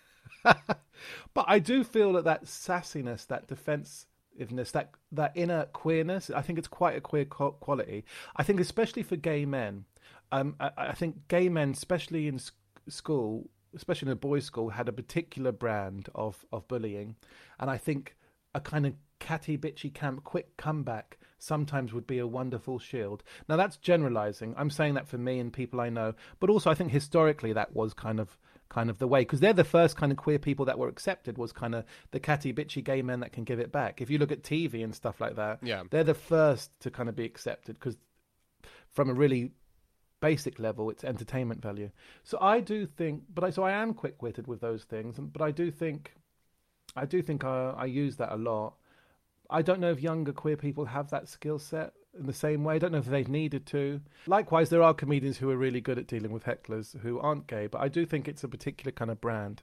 but 0.43 1.45
I 1.47 1.59
do 1.59 1.83
feel 1.83 2.11
that 2.13 2.23
that 2.23 2.45
sassiness, 2.45 3.27
that 3.27 3.47
defensiveness, 3.47 4.71
that 4.71 4.89
that 5.11 5.33
inner 5.35 5.65
queerness, 5.65 6.31
I 6.31 6.41
think 6.41 6.57
it's 6.57 6.67
quite 6.67 6.97
a 6.97 7.01
queer 7.01 7.25
quality. 7.25 8.03
I 8.35 8.41
think 8.41 8.59
especially 8.59 9.03
for 9.03 9.15
gay 9.15 9.45
men, 9.45 9.85
um, 10.31 10.55
I, 10.59 10.71
I 10.75 10.93
think 10.93 11.27
gay 11.27 11.49
men, 11.49 11.69
especially 11.69 12.27
in 12.27 12.35
s- 12.37 12.51
school, 12.89 13.51
especially 13.77 14.07
in 14.07 14.11
a 14.13 14.15
boys' 14.17 14.43
school, 14.45 14.69
had 14.71 14.89
a 14.89 14.93
particular 14.93 15.51
brand 15.51 16.09
of 16.13 16.45
of 16.51 16.67
bullying, 16.67 17.15
and 17.59 17.69
I 17.69 17.77
think 17.77 18.15
a 18.53 18.59
kind 18.59 18.85
of 18.85 18.93
catty 19.19 19.57
bitchy 19.57 19.91
camp 19.93 20.23
quick 20.23 20.55
comeback 20.57 21.17
sometimes 21.39 21.93
would 21.93 22.05
be 22.07 22.19
a 22.19 22.27
wonderful 22.27 22.77
shield. 22.79 23.23
Now 23.49 23.55
that's 23.55 23.77
generalizing. 23.77 24.53
I'm 24.57 24.69
saying 24.69 24.93
that 24.95 25.07
for 25.07 25.17
me 25.17 25.39
and 25.39 25.51
people 25.53 25.79
i 25.81 25.89
know. 25.89 26.13
But 26.39 26.49
also 26.49 26.69
i 26.69 26.75
think 26.75 26.91
historically 26.91 27.53
that 27.53 27.75
was 27.75 27.93
kind 27.93 28.19
of 28.19 28.37
kind 28.69 28.89
of 28.89 28.97
the 28.99 29.07
way. 29.07 29.21
Because 29.21 29.39
they're 29.39 29.53
the 29.53 29.63
first 29.63 29.95
kind 29.97 30.11
of 30.11 30.17
queer 30.17 30.37
people 30.39 30.65
that 30.65 30.77
were 30.77 30.87
accepted 30.89 31.37
was 31.37 31.51
kind 31.51 31.73
of 31.75 31.85
the 32.11 32.19
catty 32.19 32.51
bitchy 32.53 32.83
gay 32.83 33.01
men 33.01 33.19
that 33.21 33.31
can 33.31 33.43
give 33.43 33.59
it 33.59 33.71
back. 33.71 34.01
If 34.01 34.09
you 34.09 34.17
look 34.17 34.31
at 34.31 34.43
tv 34.43 34.83
and 34.83 34.93
stuff 34.93 35.19
like 35.21 35.35
that 35.35 35.59
Yeah. 35.63 35.83
they're 35.89 36.03
the 36.03 36.13
first 36.13 36.79
to 36.81 36.91
kind 36.91 37.09
of 37.09 37.15
be 37.15 37.25
accepted 37.25 37.75
because 37.79 37.97
from 38.91 39.09
a 39.09 39.13
really 39.13 39.51
basic 40.19 40.59
level 40.59 40.89
it's 40.89 41.03
entertainment 41.03 41.61
value. 41.61 41.89
So 42.23 42.37
i 42.41 42.59
do 42.59 42.85
think 42.85 43.23
but 43.33 43.43
i 43.43 43.49
so 43.49 43.63
i 43.63 43.71
am 43.71 43.93
quick-witted 43.93 44.47
with 44.47 44.61
those 44.61 44.83
things 44.83 45.19
but 45.19 45.41
i 45.41 45.51
do 45.51 45.69
think 45.71 46.13
i 46.95 47.05
do 47.05 47.21
think 47.21 47.43
i, 47.43 47.73
I 47.77 47.85
use 47.85 48.17
that 48.17 48.33
a 48.33 48.37
lot. 48.37 48.75
I 49.49 49.61
don't 49.61 49.79
know 49.79 49.91
if 49.91 50.01
younger 50.01 50.33
queer 50.33 50.57
people 50.57 50.85
have 50.85 51.09
that 51.11 51.29
skill 51.29 51.57
set 51.57 51.93
in 52.19 52.25
the 52.25 52.33
same 52.33 52.65
way. 52.65 52.75
I 52.75 52.79
don't 52.79 52.91
know 52.91 52.97
if 52.97 53.05
they've 53.05 53.29
needed 53.29 53.65
to. 53.67 54.01
Likewise 54.25 54.69
there 54.69 54.83
are 54.83 54.93
comedians 54.93 55.37
who 55.37 55.49
are 55.49 55.55
really 55.55 55.79
good 55.79 55.97
at 55.97 56.07
dealing 56.07 56.31
with 56.33 56.43
hecklers 56.43 56.99
who 56.99 57.19
aren't 57.19 57.47
gay 57.47 57.67
but 57.67 57.81
i 57.81 57.87
do 57.87 58.05
think 58.05 58.27
it's 58.27 58.43
a 58.43 58.49
particular 58.49 58.91
kind 58.91 59.11
of 59.11 59.21
brand. 59.21 59.61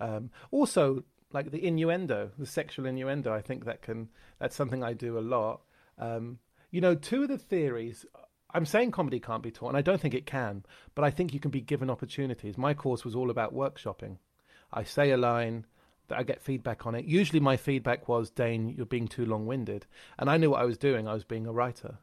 Um, 0.00 0.30
also 0.50 1.04
like 1.32 1.50
the 1.50 1.64
innuendo 1.64 2.30
the 2.38 2.46
sexual 2.46 2.86
innuendo 2.86 3.32
i 3.32 3.40
think 3.40 3.64
that 3.66 3.82
can 3.82 4.08
that's 4.40 4.56
something 4.56 4.82
i 4.82 4.94
do 4.94 5.18
a 5.18 5.20
lot. 5.20 5.60
Um, 5.98 6.38
you 6.70 6.80
know 6.80 6.94
two 6.94 7.22
of 7.24 7.28
the 7.28 7.38
theories 7.38 8.06
I'm 8.54 8.66
saying 8.66 8.90
comedy 8.90 9.20
can't 9.20 9.42
be 9.42 9.50
taught, 9.50 9.68
and 9.68 9.76
I 9.76 9.82
don't 9.82 10.00
think 10.00 10.14
it 10.14 10.26
can, 10.26 10.64
but 10.94 11.04
I 11.04 11.10
think 11.10 11.32
you 11.32 11.40
can 11.40 11.50
be 11.50 11.60
given 11.60 11.90
opportunities. 11.90 12.58
My 12.58 12.74
course 12.74 13.04
was 13.04 13.14
all 13.14 13.30
about 13.30 13.54
workshopping. 13.54 14.18
I 14.72 14.84
say 14.84 15.10
a 15.10 15.16
line, 15.16 15.66
that 16.10 16.18
I 16.18 16.22
get 16.24 16.42
feedback 16.42 16.86
on 16.86 16.94
it. 16.94 17.06
Usually, 17.06 17.40
my 17.40 17.56
feedback 17.56 18.06
was, 18.06 18.30
Dane, 18.30 18.68
you're 18.68 18.84
being 18.84 19.08
too 19.08 19.24
long 19.24 19.46
winded. 19.46 19.86
And 20.18 20.28
I 20.28 20.36
knew 20.36 20.50
what 20.50 20.60
I 20.60 20.66
was 20.66 20.76
doing, 20.76 21.08
I 21.08 21.14
was 21.14 21.24
being 21.24 21.46
a 21.46 21.52
writer. 21.52 21.98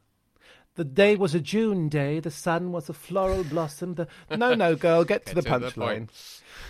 The 0.75 0.85
day 0.85 1.15
was 1.15 1.35
a 1.35 1.39
June 1.39 1.89
day, 1.89 2.19
the 2.19 2.31
sun 2.31 2.71
was 2.71 2.89
a 2.89 2.93
floral 2.93 3.43
blossom. 3.43 3.95
The... 3.95 4.07
No, 4.35 4.53
no, 4.53 4.75
girl, 4.75 5.03
get 5.03 5.25
to 5.27 5.35
the 5.35 5.41
the 5.41 5.49
punchline. 5.49 6.09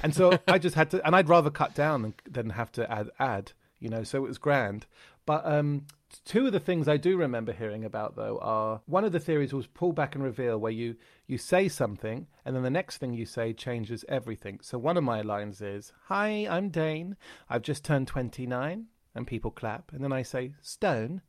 and 0.04 0.14
so 0.14 0.40
I 0.48 0.58
just 0.60 0.76
had 0.76 0.92
to, 0.92 1.06
and 1.06 1.16
I'd 1.16 1.30
rather 1.30 1.50
cut 1.50 1.76
down 1.76 2.02
than, 2.02 2.14
than 2.30 2.50
have 2.52 2.72
to 2.74 2.92
add, 2.92 3.10
add, 3.20 3.52
you 3.80 3.90
know, 3.90 4.04
so 4.04 4.18
it 4.26 4.28
was 4.28 4.38
grand. 4.38 4.86
But 5.26 5.46
um, 5.46 5.86
two 6.26 6.48
of 6.48 6.52
the 6.52 6.60
things 6.60 6.88
I 6.88 6.98
do 6.98 7.18
remember 7.18 7.54
hearing 7.54 7.84
about, 7.84 8.16
though, 8.16 8.40
are 8.42 8.82
one 8.86 9.04
of 9.04 9.12
the 9.12 9.20
theories 9.20 9.54
was 9.54 9.68
pull 9.68 9.92
back 9.94 10.16
and 10.16 10.24
reveal, 10.24 10.58
where 10.58 10.72
you, 10.72 10.96
you 11.28 11.38
say 11.38 11.68
something, 11.68 12.28
and 12.46 12.56
then 12.56 12.64
the 12.64 12.70
next 12.70 12.98
thing 12.98 13.14
you 13.14 13.26
say 13.26 13.54
changes 13.54 14.06
everything. 14.08 14.60
So 14.62 14.78
one 14.78 14.98
of 14.98 15.04
my 15.04 15.22
lines 15.22 15.62
is, 15.62 15.92
Hi, 16.06 16.48
I'm 16.50 16.70
Dane. 16.70 17.18
I've 17.50 17.62
just 17.62 17.84
turned 17.84 18.08
29. 18.08 18.88
And 19.16 19.26
people 19.26 19.50
clap, 19.50 19.92
and 19.94 20.04
then 20.04 20.14
I 20.14 20.22
say 20.22 20.52
stone, 20.62 21.24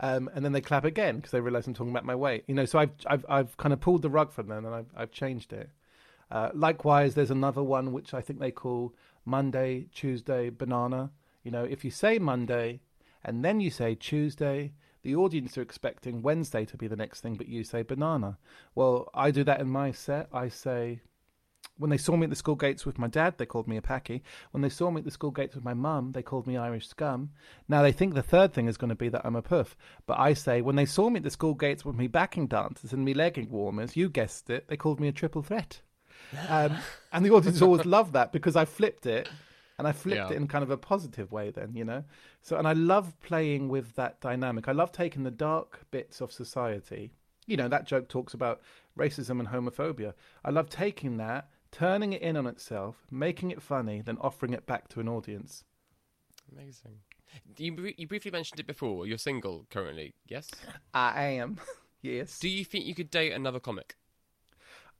um, 0.00 0.30
and 0.34 0.42
then 0.42 0.52
they 0.52 0.62
clap 0.62 0.86
again 0.86 1.16
because 1.16 1.30
they 1.30 1.40
realise 1.40 1.66
I'm 1.66 1.74
talking 1.74 1.90
about 1.90 2.06
my 2.06 2.14
weight. 2.14 2.44
You 2.46 2.54
know, 2.54 2.64
so 2.64 2.78
I've 2.78 2.92
I've 3.06 3.26
I've 3.28 3.56
kind 3.58 3.74
of 3.74 3.82
pulled 3.82 4.00
the 4.00 4.08
rug 4.08 4.32
from 4.32 4.46
them, 4.48 4.64
and 4.64 4.74
I've 4.74 4.86
I've 4.96 5.10
changed 5.10 5.52
it. 5.52 5.68
Uh, 6.30 6.48
likewise, 6.54 7.14
there's 7.14 7.30
another 7.30 7.62
one 7.62 7.92
which 7.92 8.14
I 8.14 8.22
think 8.22 8.40
they 8.40 8.50
call 8.50 8.94
Monday, 9.26 9.88
Tuesday, 9.92 10.48
banana. 10.48 11.10
You 11.42 11.50
know, 11.50 11.64
if 11.64 11.84
you 11.84 11.90
say 11.90 12.18
Monday 12.18 12.80
and 13.24 13.44
then 13.44 13.60
you 13.60 13.70
say 13.70 13.94
Tuesday, 13.94 14.72
the 15.02 15.16
audience 15.16 15.58
are 15.58 15.62
expecting 15.62 16.22
Wednesday 16.22 16.64
to 16.64 16.76
be 16.76 16.86
the 16.86 16.96
next 16.96 17.20
thing, 17.20 17.34
but 17.34 17.48
you 17.48 17.62
say 17.62 17.82
banana. 17.82 18.38
Well, 18.74 19.10
I 19.14 19.30
do 19.30 19.44
that 19.44 19.60
in 19.60 19.68
my 19.68 19.92
set. 19.92 20.28
I 20.32 20.48
say, 20.48 21.02
when 21.76 21.90
they 21.90 21.98
saw 21.98 22.16
me 22.16 22.24
at 22.24 22.30
the 22.30 22.36
school 22.36 22.54
gates 22.54 22.86
with 22.86 22.98
my 22.98 23.08
dad, 23.08 23.36
they 23.36 23.46
called 23.46 23.68
me 23.68 23.76
a 23.76 23.82
packy. 23.82 24.22
When 24.52 24.62
they 24.62 24.68
saw 24.68 24.90
me 24.90 25.00
at 25.00 25.04
the 25.04 25.10
school 25.10 25.30
gates 25.30 25.54
with 25.54 25.64
my 25.64 25.74
mum, 25.74 26.12
they 26.12 26.22
called 26.22 26.46
me 26.46 26.56
Irish 26.56 26.86
scum. 26.86 27.30
Now 27.68 27.82
they 27.82 27.92
think 27.92 28.14
the 28.14 28.22
third 28.22 28.54
thing 28.54 28.66
is 28.66 28.76
going 28.76 28.90
to 28.90 28.94
be 28.94 29.08
that 29.10 29.22
I'm 29.24 29.36
a 29.36 29.42
puff. 29.42 29.76
But 30.06 30.18
I 30.18 30.34
say, 30.34 30.62
when 30.62 30.76
they 30.76 30.86
saw 30.86 31.10
me 31.10 31.18
at 31.18 31.24
the 31.24 31.30
school 31.30 31.54
gates 31.54 31.84
with 31.84 31.96
me 31.96 32.06
backing 32.06 32.46
dancers 32.46 32.92
and 32.92 33.04
me 33.04 33.12
legging 33.12 33.50
warmers, 33.50 33.96
you 33.96 34.08
guessed 34.08 34.48
it, 34.50 34.68
they 34.68 34.76
called 34.76 35.00
me 35.00 35.08
a 35.08 35.12
triple 35.12 35.42
threat. 35.42 35.80
Um, 36.48 36.78
and 37.12 37.24
the 37.24 37.30
audience 37.30 37.60
always 37.62 37.84
love 37.84 38.12
that 38.12 38.32
because 38.32 38.56
I 38.56 38.64
flipped 38.64 39.06
it 39.06 39.28
and 39.78 39.86
I 39.88 39.92
flipped 39.92 40.16
Yeah. 40.16 40.30
it 40.30 40.36
in 40.36 40.46
kind 40.48 40.62
of 40.62 40.70
a 40.70 40.76
positive 40.76 41.32
way 41.32 41.50
then, 41.50 41.74
you 41.74 41.84
know? 41.84 42.04
So, 42.42 42.56
and 42.56 42.66
I 42.68 42.72
love 42.72 43.18
playing 43.20 43.68
with 43.68 43.94
that 43.96 44.20
dynamic. 44.20 44.68
I 44.68 44.72
love 44.72 44.92
taking 44.92 45.22
the 45.24 45.30
dark 45.30 45.84
bits 45.90 46.20
of 46.20 46.30
society. 46.32 47.10
You 47.46 47.56
know, 47.56 47.68
that 47.68 47.86
joke 47.86 48.08
talks 48.08 48.34
about 48.34 48.60
racism 48.98 49.38
and 49.40 49.48
homophobia. 49.48 50.14
I 50.44 50.50
love 50.50 50.70
taking 50.70 51.16
that, 51.18 51.50
turning 51.72 52.12
it 52.12 52.22
in 52.22 52.36
on 52.36 52.46
itself, 52.46 53.06
making 53.10 53.50
it 53.50 53.60
funny, 53.60 54.00
then 54.00 54.16
offering 54.20 54.52
it 54.54 54.64
back 54.64 54.88
to 54.90 55.00
an 55.00 55.08
audience. 55.08 55.64
Amazing. 56.52 57.00
You 57.56 57.92
you 57.96 58.06
briefly 58.06 58.30
mentioned 58.30 58.60
it 58.60 58.66
before. 58.66 59.06
You're 59.06 59.18
single 59.18 59.66
currently, 59.70 60.14
yes? 60.28 60.48
I 60.94 61.24
am. 61.30 61.58
yes. 62.02 62.38
Do 62.38 62.48
you 62.48 62.64
think 62.64 62.84
you 62.86 62.94
could 62.94 63.10
date 63.10 63.32
another 63.32 63.58
comic? 63.58 63.96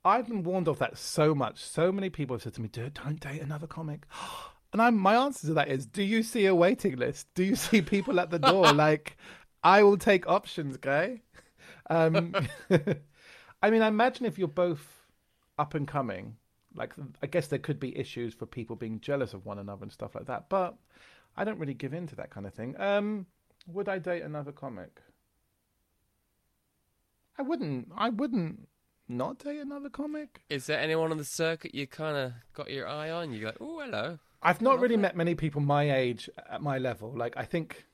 I've 0.03 0.27
been 0.27 0.43
warned 0.43 0.67
of 0.67 0.77
that 0.79 0.97
so 0.97 1.33
much. 1.33 1.63
So 1.63 1.91
many 1.91 2.09
people 2.09 2.35
have 2.35 2.43
said 2.43 2.53
to 2.55 2.61
me, 2.61 2.67
"Dude, 2.67 2.95
don't 2.95 3.19
date 3.19 3.41
another 3.41 3.67
comic." 3.67 4.05
And 4.75 4.81
I'm 4.81 4.97
my 4.97 5.15
answer 5.15 5.47
to 5.47 5.53
that 5.53 5.69
is, 5.69 5.85
do 5.85 6.03
you 6.03 6.21
see 6.21 6.47
a 6.47 6.53
waiting 6.53 6.97
list? 6.97 7.27
Do 7.33 7.45
you 7.45 7.55
see 7.55 7.81
people 7.81 8.19
at 8.19 8.29
the 8.29 8.39
door? 8.39 8.73
like, 8.73 9.15
I 9.63 9.83
will 9.83 9.95
take 9.95 10.27
options, 10.27 10.75
guy. 10.75 11.21
Um, 11.89 12.35
I 13.63 13.69
mean, 13.69 13.81
I 13.81 13.87
imagine 13.87 14.25
if 14.25 14.37
you're 14.37 14.49
both 14.49 14.85
up 15.57 15.75
and 15.75 15.87
coming, 15.87 16.35
like, 16.75 16.91
I 17.23 17.27
guess 17.27 17.47
there 17.47 17.57
could 17.57 17.79
be 17.79 17.97
issues 17.97 18.33
for 18.33 18.45
people 18.45 18.75
being 18.75 18.99
jealous 18.99 19.33
of 19.33 19.45
one 19.45 19.59
another 19.59 19.83
and 19.83 19.93
stuff 19.93 20.13
like 20.13 20.25
that. 20.25 20.49
But 20.49 20.75
I 21.37 21.45
don't 21.45 21.57
really 21.57 21.73
give 21.73 21.93
in 21.93 22.05
to 22.07 22.15
that 22.17 22.29
kind 22.29 22.45
of 22.45 22.53
thing. 22.53 22.75
Um, 22.77 23.27
would 23.67 23.87
I 23.87 23.97
date 23.97 24.23
another 24.23 24.51
comic? 24.51 24.99
I 27.39 27.43
wouldn't. 27.43 27.93
I 27.95 28.09
wouldn't 28.09 28.67
not 29.07 29.37
date 29.37 29.61
another 29.61 29.89
comic. 29.89 30.41
Is 30.49 30.65
there 30.65 30.81
anyone 30.81 31.11
on 31.11 31.17
the 31.17 31.23
circuit 31.23 31.73
you 31.73 31.87
kind 31.87 32.17
of 32.17 32.33
got 32.53 32.69
your 32.69 32.89
eye 32.89 33.09
on? 33.09 33.31
You 33.31 33.39
go, 33.39 33.53
oh, 33.61 33.79
hello. 33.79 34.19
I've 34.41 34.61
not 34.61 34.79
really 34.79 34.97
met 34.97 35.15
many 35.15 35.35
people 35.35 35.61
my 35.61 35.91
age 35.91 36.29
at 36.49 36.61
my 36.61 36.77
level. 36.77 37.13
Like 37.15 37.35
I 37.37 37.45
think 37.45 37.85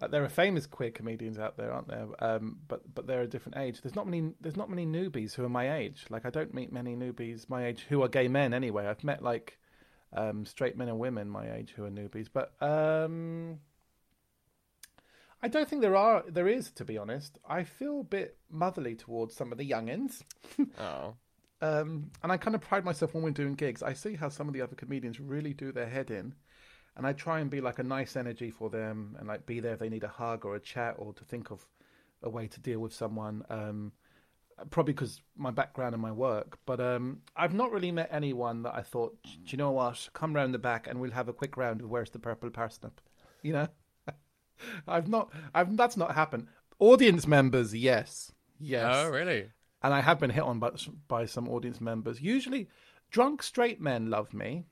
like 0.00 0.10
there 0.10 0.24
are 0.24 0.28
famous 0.28 0.66
queer 0.66 0.90
comedians 0.90 1.38
out 1.38 1.56
there, 1.56 1.72
aren't 1.72 1.88
there? 1.88 2.06
Um, 2.20 2.58
but 2.68 2.94
but 2.94 3.06
they're 3.06 3.22
a 3.22 3.26
different 3.26 3.58
age. 3.58 3.80
There's 3.80 3.96
not 3.96 4.06
many 4.06 4.32
there's 4.40 4.56
not 4.56 4.70
many 4.70 4.86
newbies 4.86 5.34
who 5.34 5.44
are 5.44 5.48
my 5.48 5.76
age. 5.76 6.04
Like 6.08 6.24
I 6.24 6.30
don't 6.30 6.54
meet 6.54 6.72
many 6.72 6.94
newbies 6.94 7.48
my 7.48 7.66
age 7.66 7.86
who 7.88 8.02
are 8.02 8.08
gay 8.08 8.28
men 8.28 8.54
anyway. 8.54 8.86
I've 8.86 9.04
met 9.04 9.22
like 9.22 9.58
um, 10.12 10.46
straight 10.46 10.76
men 10.76 10.88
and 10.88 10.98
women 10.98 11.28
my 11.28 11.52
age 11.52 11.72
who 11.76 11.84
are 11.84 11.90
newbies, 11.90 12.28
but 12.32 12.52
um, 12.62 13.58
I 15.42 15.48
don't 15.48 15.68
think 15.68 15.82
there 15.82 15.96
are 15.96 16.24
there 16.28 16.48
is 16.48 16.70
to 16.72 16.84
be 16.84 16.96
honest. 16.96 17.38
I 17.48 17.64
feel 17.64 18.00
a 18.00 18.04
bit 18.04 18.36
motherly 18.50 18.94
towards 18.94 19.34
some 19.34 19.52
of 19.52 19.58
the 19.58 19.68
youngins. 19.68 20.22
Oh. 20.80 21.14
Um, 21.60 22.10
and 22.22 22.30
I 22.30 22.36
kind 22.36 22.54
of 22.54 22.60
pride 22.60 22.84
myself 22.84 23.14
when 23.14 23.22
we're 23.22 23.30
doing 23.30 23.54
gigs. 23.54 23.82
I 23.82 23.92
see 23.92 24.14
how 24.14 24.28
some 24.28 24.48
of 24.48 24.54
the 24.54 24.62
other 24.62 24.76
comedians 24.76 25.20
really 25.20 25.52
do 25.52 25.72
their 25.72 25.88
head 25.88 26.10
in, 26.10 26.34
and 26.96 27.06
I 27.06 27.12
try 27.12 27.40
and 27.40 27.50
be 27.50 27.60
like 27.60 27.78
a 27.78 27.84
nice 27.84 28.16
energy 28.16 28.50
for 28.50 28.70
them 28.70 29.16
and 29.18 29.28
like 29.28 29.46
be 29.46 29.60
there 29.60 29.74
if 29.74 29.80
they 29.80 29.88
need 29.88 30.04
a 30.04 30.08
hug 30.08 30.44
or 30.44 30.54
a 30.54 30.60
chat 30.60 30.94
or 30.98 31.12
to 31.14 31.24
think 31.24 31.50
of 31.50 31.66
a 32.22 32.30
way 32.30 32.46
to 32.46 32.60
deal 32.60 32.80
with 32.80 32.92
someone. 32.92 33.44
Um, 33.50 33.92
probably 34.70 34.92
because 34.92 35.20
my 35.36 35.50
background 35.50 35.94
and 35.94 36.02
my 36.02 36.12
work, 36.12 36.58
but 36.66 36.80
um, 36.80 37.20
I've 37.36 37.54
not 37.54 37.70
really 37.70 37.92
met 37.92 38.08
anyone 38.10 38.62
that 38.62 38.74
I 38.74 38.82
thought, 38.82 39.16
do 39.22 39.30
you 39.46 39.58
know 39.58 39.70
what? 39.70 40.08
Come 40.12 40.34
round 40.34 40.52
the 40.52 40.58
back 40.58 40.86
and 40.86 41.00
we'll 41.00 41.12
have 41.12 41.28
a 41.28 41.32
quick 41.32 41.56
round 41.56 41.80
of 41.80 41.90
where's 41.90 42.10
the 42.10 42.18
purple 42.18 42.50
parsnip, 42.50 43.00
you 43.42 43.52
know. 43.52 43.68
I've 44.88 45.08
not. 45.08 45.32
I've 45.54 45.76
that's 45.76 45.96
not 45.96 46.14
happened. 46.14 46.48
Audience 46.80 47.26
members, 47.26 47.74
yes, 47.74 48.32
yes. 48.58 48.92
Oh, 48.92 49.10
really? 49.10 49.50
And 49.82 49.94
I 49.94 50.00
have 50.00 50.18
been 50.18 50.30
hit 50.30 50.42
on 50.42 50.58
by, 50.58 50.70
by 51.06 51.26
some 51.26 51.48
audience 51.48 51.80
members. 51.80 52.20
Usually, 52.20 52.68
drunk 53.10 53.42
straight 53.42 53.80
men 53.80 54.10
love 54.10 54.34
me. 54.34 54.64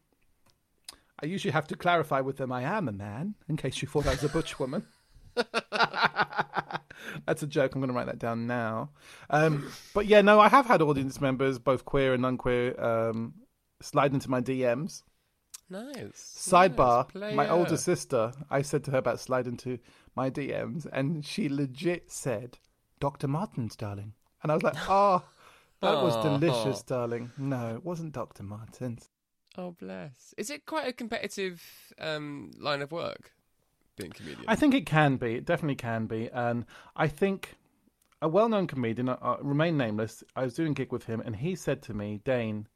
I 1.22 1.26
usually 1.26 1.52
have 1.52 1.66
to 1.68 1.76
clarify 1.76 2.20
with 2.20 2.36
them 2.36 2.52
I 2.52 2.62
am 2.62 2.88
a 2.88 2.92
man, 2.92 3.34
in 3.48 3.57
case 3.57 3.80
you 3.80 3.88
thought 3.88 4.07
I 4.07 4.11
was 4.11 4.24
a 4.24 4.28
butch 4.28 4.59
woman. 4.59 4.86
That's 7.26 7.42
a 7.42 7.46
joke. 7.46 7.74
I'm 7.74 7.80
going 7.80 7.88
to 7.88 7.94
write 7.94 8.07
that 8.07 8.18
down 8.18 8.46
now. 8.46 8.90
Um, 9.30 9.70
but 9.94 10.07
yeah, 10.07 10.20
no, 10.22 10.40
I 10.40 10.48
have 10.48 10.66
had 10.66 10.82
audience 10.82 11.20
members, 11.20 11.59
both 11.59 11.84
queer 11.84 12.12
and 12.12 12.24
unqueer, 12.26 12.78
um, 12.82 13.34
slide 13.80 14.12
into 14.12 14.30
my 14.30 14.40
DMs. 14.40 15.02
Nice. 15.68 16.34
Sidebar: 16.36 17.12
nice 17.14 17.34
My 17.34 17.48
older 17.48 17.76
sister, 17.76 18.32
I 18.50 18.62
said 18.62 18.84
to 18.84 18.92
her 18.92 18.98
about 18.98 19.20
slide 19.20 19.46
into 19.46 19.78
my 20.14 20.30
DMs, 20.30 20.86
and 20.92 21.24
she 21.24 21.48
legit 21.48 22.11
said, 22.11 22.59
"Dr. 23.00 23.26
Martens, 23.26 23.74
darling." 23.74 24.12
And 24.47 24.53
I 24.53 24.55
was 24.55 24.62
like, 24.62 24.76
"Oh, 24.88 25.24
that 25.80 26.05
was 26.05 26.14
delicious, 26.22 26.80
darling." 26.84 27.32
No, 27.36 27.74
it 27.74 27.84
wasn't 27.84 28.12
Dr. 28.12 28.44
Martens. 28.44 29.11
Oh, 29.59 29.72
bless. 29.72 30.34
Is 30.38 30.51
it 30.51 30.66
quite 30.66 30.86
a 30.86 30.92
competitive 30.92 31.61
um, 31.99 32.53
line 32.57 32.80
of 32.80 32.92
work, 32.92 33.32
being 33.97 34.12
a 34.12 34.14
comedian? 34.14 34.44
I 34.47 34.55
think 34.55 34.72
it 34.72 34.86
can 34.86 35.16
be. 35.16 35.34
It 35.34 35.47
definitely 35.47 35.74
can 35.74 36.07
be. 36.07 36.30
And 36.30 36.64
I 36.94 37.09
think 37.09 37.57
a 38.22 38.28
well-known 38.28 38.68
comedian, 38.68 39.09
uh, 39.09 39.16
uh, 39.20 39.38
remain 39.40 39.76
nameless. 39.76 40.22
I 40.36 40.44
was 40.44 40.55
doing 40.55 40.70
a 40.70 40.74
gig 40.74 40.92
with 40.92 41.07
him, 41.07 41.20
and 41.20 41.34
he 41.34 41.57
said 41.57 41.82
to 41.82 41.92
me, 41.92 42.20
"Dane, 42.22 42.68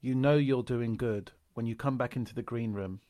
you 0.00 0.14
know 0.14 0.36
you're 0.36 0.62
doing 0.62 0.96
good 0.96 1.32
when 1.52 1.66
you 1.66 1.76
come 1.76 1.98
back 1.98 2.16
into 2.16 2.34
the 2.34 2.40
green 2.40 2.72
room." 2.72 3.02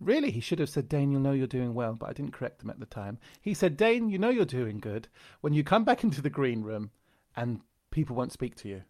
Really, 0.00 0.30
he 0.30 0.40
should 0.40 0.60
have 0.60 0.70
said, 0.70 0.88
Dane, 0.88 1.12
you'll 1.12 1.20
know 1.20 1.32
you're 1.32 1.46
doing 1.46 1.74
well, 1.74 1.92
but 1.92 2.08
I 2.08 2.14
didn't 2.14 2.32
correct 2.32 2.62
him 2.62 2.70
at 2.70 2.80
the 2.80 2.86
time. 2.86 3.18
He 3.42 3.52
said, 3.52 3.76
Dane, 3.76 4.08
you 4.08 4.16
know 4.16 4.30
you're 4.30 4.46
doing 4.46 4.80
good 4.80 5.08
when 5.42 5.52
you 5.52 5.62
come 5.62 5.84
back 5.84 6.02
into 6.02 6.22
the 6.22 6.30
green 6.30 6.62
room 6.62 6.90
and 7.38 7.60
people 7.90 8.16
won't 8.16 8.32
speak 8.32 8.56
to 8.56 8.68
you. 8.68 8.82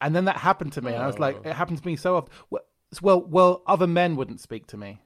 And 0.00 0.14
then 0.14 0.26
that 0.26 0.36
happened 0.36 0.72
to 0.74 0.82
me, 0.82 0.92
and 0.92 1.02
I 1.02 1.06
was 1.06 1.18
like, 1.18 1.36
Oh. 1.38 1.48
it 1.48 1.54
happened 1.54 1.78
to 1.78 1.86
me 1.86 1.96
so 1.96 2.16
often. 2.16 2.32
Well, 2.50 2.62
well, 3.02 3.20
well 3.22 3.62
other 3.66 3.86
men 3.86 4.14
wouldn't 4.16 4.40
speak 4.40 4.66
to 4.68 4.76
me 4.76 5.00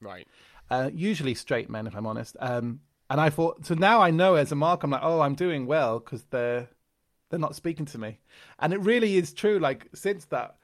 right. 0.00 0.26
uh, 0.70 0.90
usually 0.94 1.34
straight 1.34 1.68
men, 1.68 1.86
if 1.86 1.94
I'm 1.94 2.06
honest. 2.06 2.36
Um, 2.40 2.80
and 3.10 3.20
I 3.20 3.28
thought, 3.30 3.66
so 3.66 3.74
now 3.74 4.00
I 4.00 4.10
know 4.10 4.36
as 4.36 4.52
a 4.52 4.54
mark, 4.54 4.82
I'm 4.82 4.90
like, 4.90 5.02
oh, 5.02 5.20
I'm 5.20 5.34
doing 5.34 5.66
well 5.66 5.98
because 5.98 6.24
they're 6.30 6.68
they're 7.28 7.38
not 7.38 7.54
speaking 7.54 7.86
to 7.86 7.98
me, 7.98 8.18
and 8.58 8.72
it 8.72 8.80
really 8.80 9.16
is 9.16 9.32
true. 9.32 9.58
Like 9.58 9.88
since 9.94 10.24
that, 10.26 10.56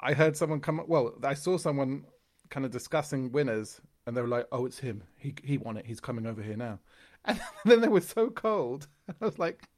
I 0.00 0.12
heard 0.12 0.36
someone 0.36 0.60
come. 0.60 0.82
Well, 0.86 1.14
I 1.22 1.34
saw 1.34 1.56
someone 1.56 2.04
kind 2.50 2.66
of 2.66 2.72
discussing 2.72 3.32
winners, 3.32 3.80
and 4.06 4.16
they 4.16 4.20
were 4.22 4.28
like, 4.28 4.46
oh, 4.52 4.66
it's 4.66 4.78
him. 4.80 5.04
He 5.16 5.34
he 5.42 5.58
won 5.58 5.76
it. 5.76 5.86
He's 5.86 6.00
coming 6.00 6.26
over 6.26 6.42
here 6.42 6.56
now, 6.56 6.78
and 7.24 7.40
then 7.64 7.80
they 7.80 7.88
were 7.88 8.00
so 8.00 8.28
cold. 8.30 8.88
I 9.20 9.24
was 9.24 9.38
like. 9.38 9.68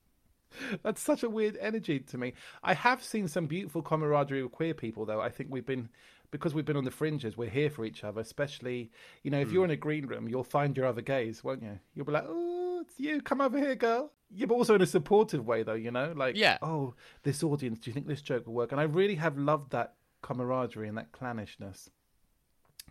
That's 0.82 1.00
such 1.00 1.22
a 1.22 1.30
weird 1.30 1.56
energy 1.60 2.00
to 2.00 2.18
me. 2.18 2.32
I 2.62 2.74
have 2.74 3.02
seen 3.02 3.28
some 3.28 3.46
beautiful 3.46 3.82
camaraderie 3.82 4.42
with 4.42 4.52
queer 4.52 4.74
people, 4.74 5.04
though. 5.04 5.20
I 5.20 5.28
think 5.28 5.50
we've 5.50 5.66
been 5.66 5.88
because 6.32 6.54
we've 6.54 6.64
been 6.64 6.76
on 6.76 6.84
the 6.84 6.90
fringes. 6.90 7.36
We're 7.36 7.48
here 7.50 7.70
for 7.70 7.84
each 7.84 8.02
other, 8.04 8.20
especially 8.20 8.90
you 9.22 9.30
know 9.30 9.40
if 9.40 9.52
you're 9.52 9.64
in 9.64 9.70
a 9.70 9.76
green 9.76 10.06
room, 10.06 10.28
you'll 10.28 10.42
find 10.44 10.76
your 10.76 10.86
other 10.86 11.00
gays, 11.02 11.44
won't 11.44 11.62
you? 11.62 11.78
You'll 11.94 12.06
be 12.06 12.12
like, 12.12 12.24
"Oh, 12.26 12.80
it's 12.82 12.98
you. 12.98 13.20
Come 13.22 13.40
over 13.40 13.58
here, 13.58 13.74
girl." 13.76 14.12
Yeah, 14.34 14.46
but 14.46 14.54
also 14.54 14.74
in 14.74 14.82
a 14.82 14.86
supportive 14.86 15.46
way, 15.46 15.62
though. 15.62 15.74
You 15.74 15.92
know, 15.92 16.12
like, 16.16 16.36
Yeah. 16.36 16.58
oh, 16.62 16.94
this 17.22 17.44
audience. 17.44 17.78
Do 17.78 17.90
you 17.90 17.94
think 17.94 18.08
this 18.08 18.22
joke 18.22 18.46
will 18.46 18.54
work? 18.54 18.72
And 18.72 18.80
I 18.80 18.84
really 18.84 19.14
have 19.16 19.38
loved 19.38 19.70
that 19.70 19.94
camaraderie 20.22 20.88
and 20.88 20.98
that 20.98 21.12
clannishness. 21.12 21.88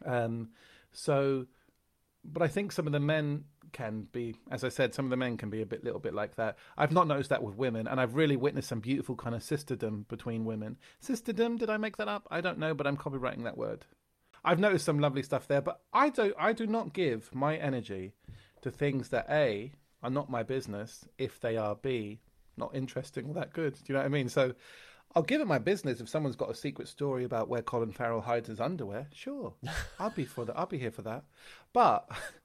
Um, 0.06 0.49
so, 0.93 1.45
but 2.24 2.41
I 2.41 2.47
think 2.47 2.72
some 2.72 2.88
of 2.88 2.93
the 2.93 2.99
men 3.01 3.45
can 3.76 4.08
be, 4.14 4.38
as 4.50 4.64
I 4.64 4.70
said, 4.70 4.94
some 4.94 5.06
of 5.06 5.12
the 5.12 5.18
men 5.18 5.36
can 5.36 5.50
be 5.50 5.62
a 5.62 5.66
bit, 5.66 5.84
little 5.84 6.00
bit 6.00 6.14
like 6.14 6.38
that. 6.38 6.58
I've 6.78 6.94
not 6.94 7.08
noticed 7.08 7.30
that 7.30 7.44
with 7.44 7.58
women, 7.58 7.88
and 7.88 8.00
I've 8.00 8.16
really 8.16 8.38
witnessed 8.38 8.70
some 8.70 8.80
beautiful 8.80 9.16
kind 9.16 9.36
of 9.36 9.42
sisterdom 9.42 10.08
between 10.08 10.46
women. 10.46 10.78
Sisterdom? 11.06 11.60
Did 11.60 11.70
I 11.70 11.76
make 11.76 11.98
that 11.98 12.08
up? 12.08 12.26
I 12.32 12.40
don't 12.40 12.58
know, 12.58 12.74
but 12.74 12.88
I'm 12.88 12.96
copywriting 12.96 13.44
that 13.44 13.58
word. 13.58 13.86
I've 14.46 14.60
noticed 14.60 14.86
some 14.86 15.00
lovely 15.00 15.24
stuff 15.24 15.48
there, 15.50 15.62
but 15.62 15.82
I 15.92 16.10
do 16.10 16.34
I 16.40 16.54
do 16.54 16.68
not 16.68 16.94
give 16.94 17.34
my 17.36 17.58
energy 17.58 18.14
to 18.62 18.72
things 18.72 19.10
that 19.10 19.26
a 19.30 19.74
are 20.02 20.10
not 20.10 20.30
my 20.30 20.44
business 20.44 21.06
if 21.18 21.42
they 21.42 21.58
are 21.58 21.76
b 21.76 22.22
not 22.56 22.74
interesting 22.74 23.28
or 23.28 23.34
that 23.34 23.52
good. 23.54 23.74
Do 23.74 23.82
you 23.88 23.94
know 23.94 24.00
what 24.00 24.06
I 24.06 24.10
mean? 24.10 24.30
So 24.30 24.54
I'll 25.16 25.24
give 25.24 25.42
it 25.42 25.48
my 25.48 25.58
business 25.58 26.00
if 26.00 26.08
someone's 26.08 26.36
got 26.36 26.52
a 26.52 26.56
secret 26.56 26.88
story 26.88 27.24
about 27.24 27.50
where 27.50 27.62
Colin 27.62 27.92
Farrell 27.92 28.22
hides 28.22 28.48
his 28.48 28.62
underwear. 28.62 29.08
Sure, 29.14 29.54
I'll 30.00 30.12
be 30.12 30.26
for 30.26 30.46
that. 30.46 30.58
I'll 30.58 30.66
be 30.68 30.78
here 30.78 30.92
for 30.92 31.02
that. 31.02 31.26
But 31.74 32.08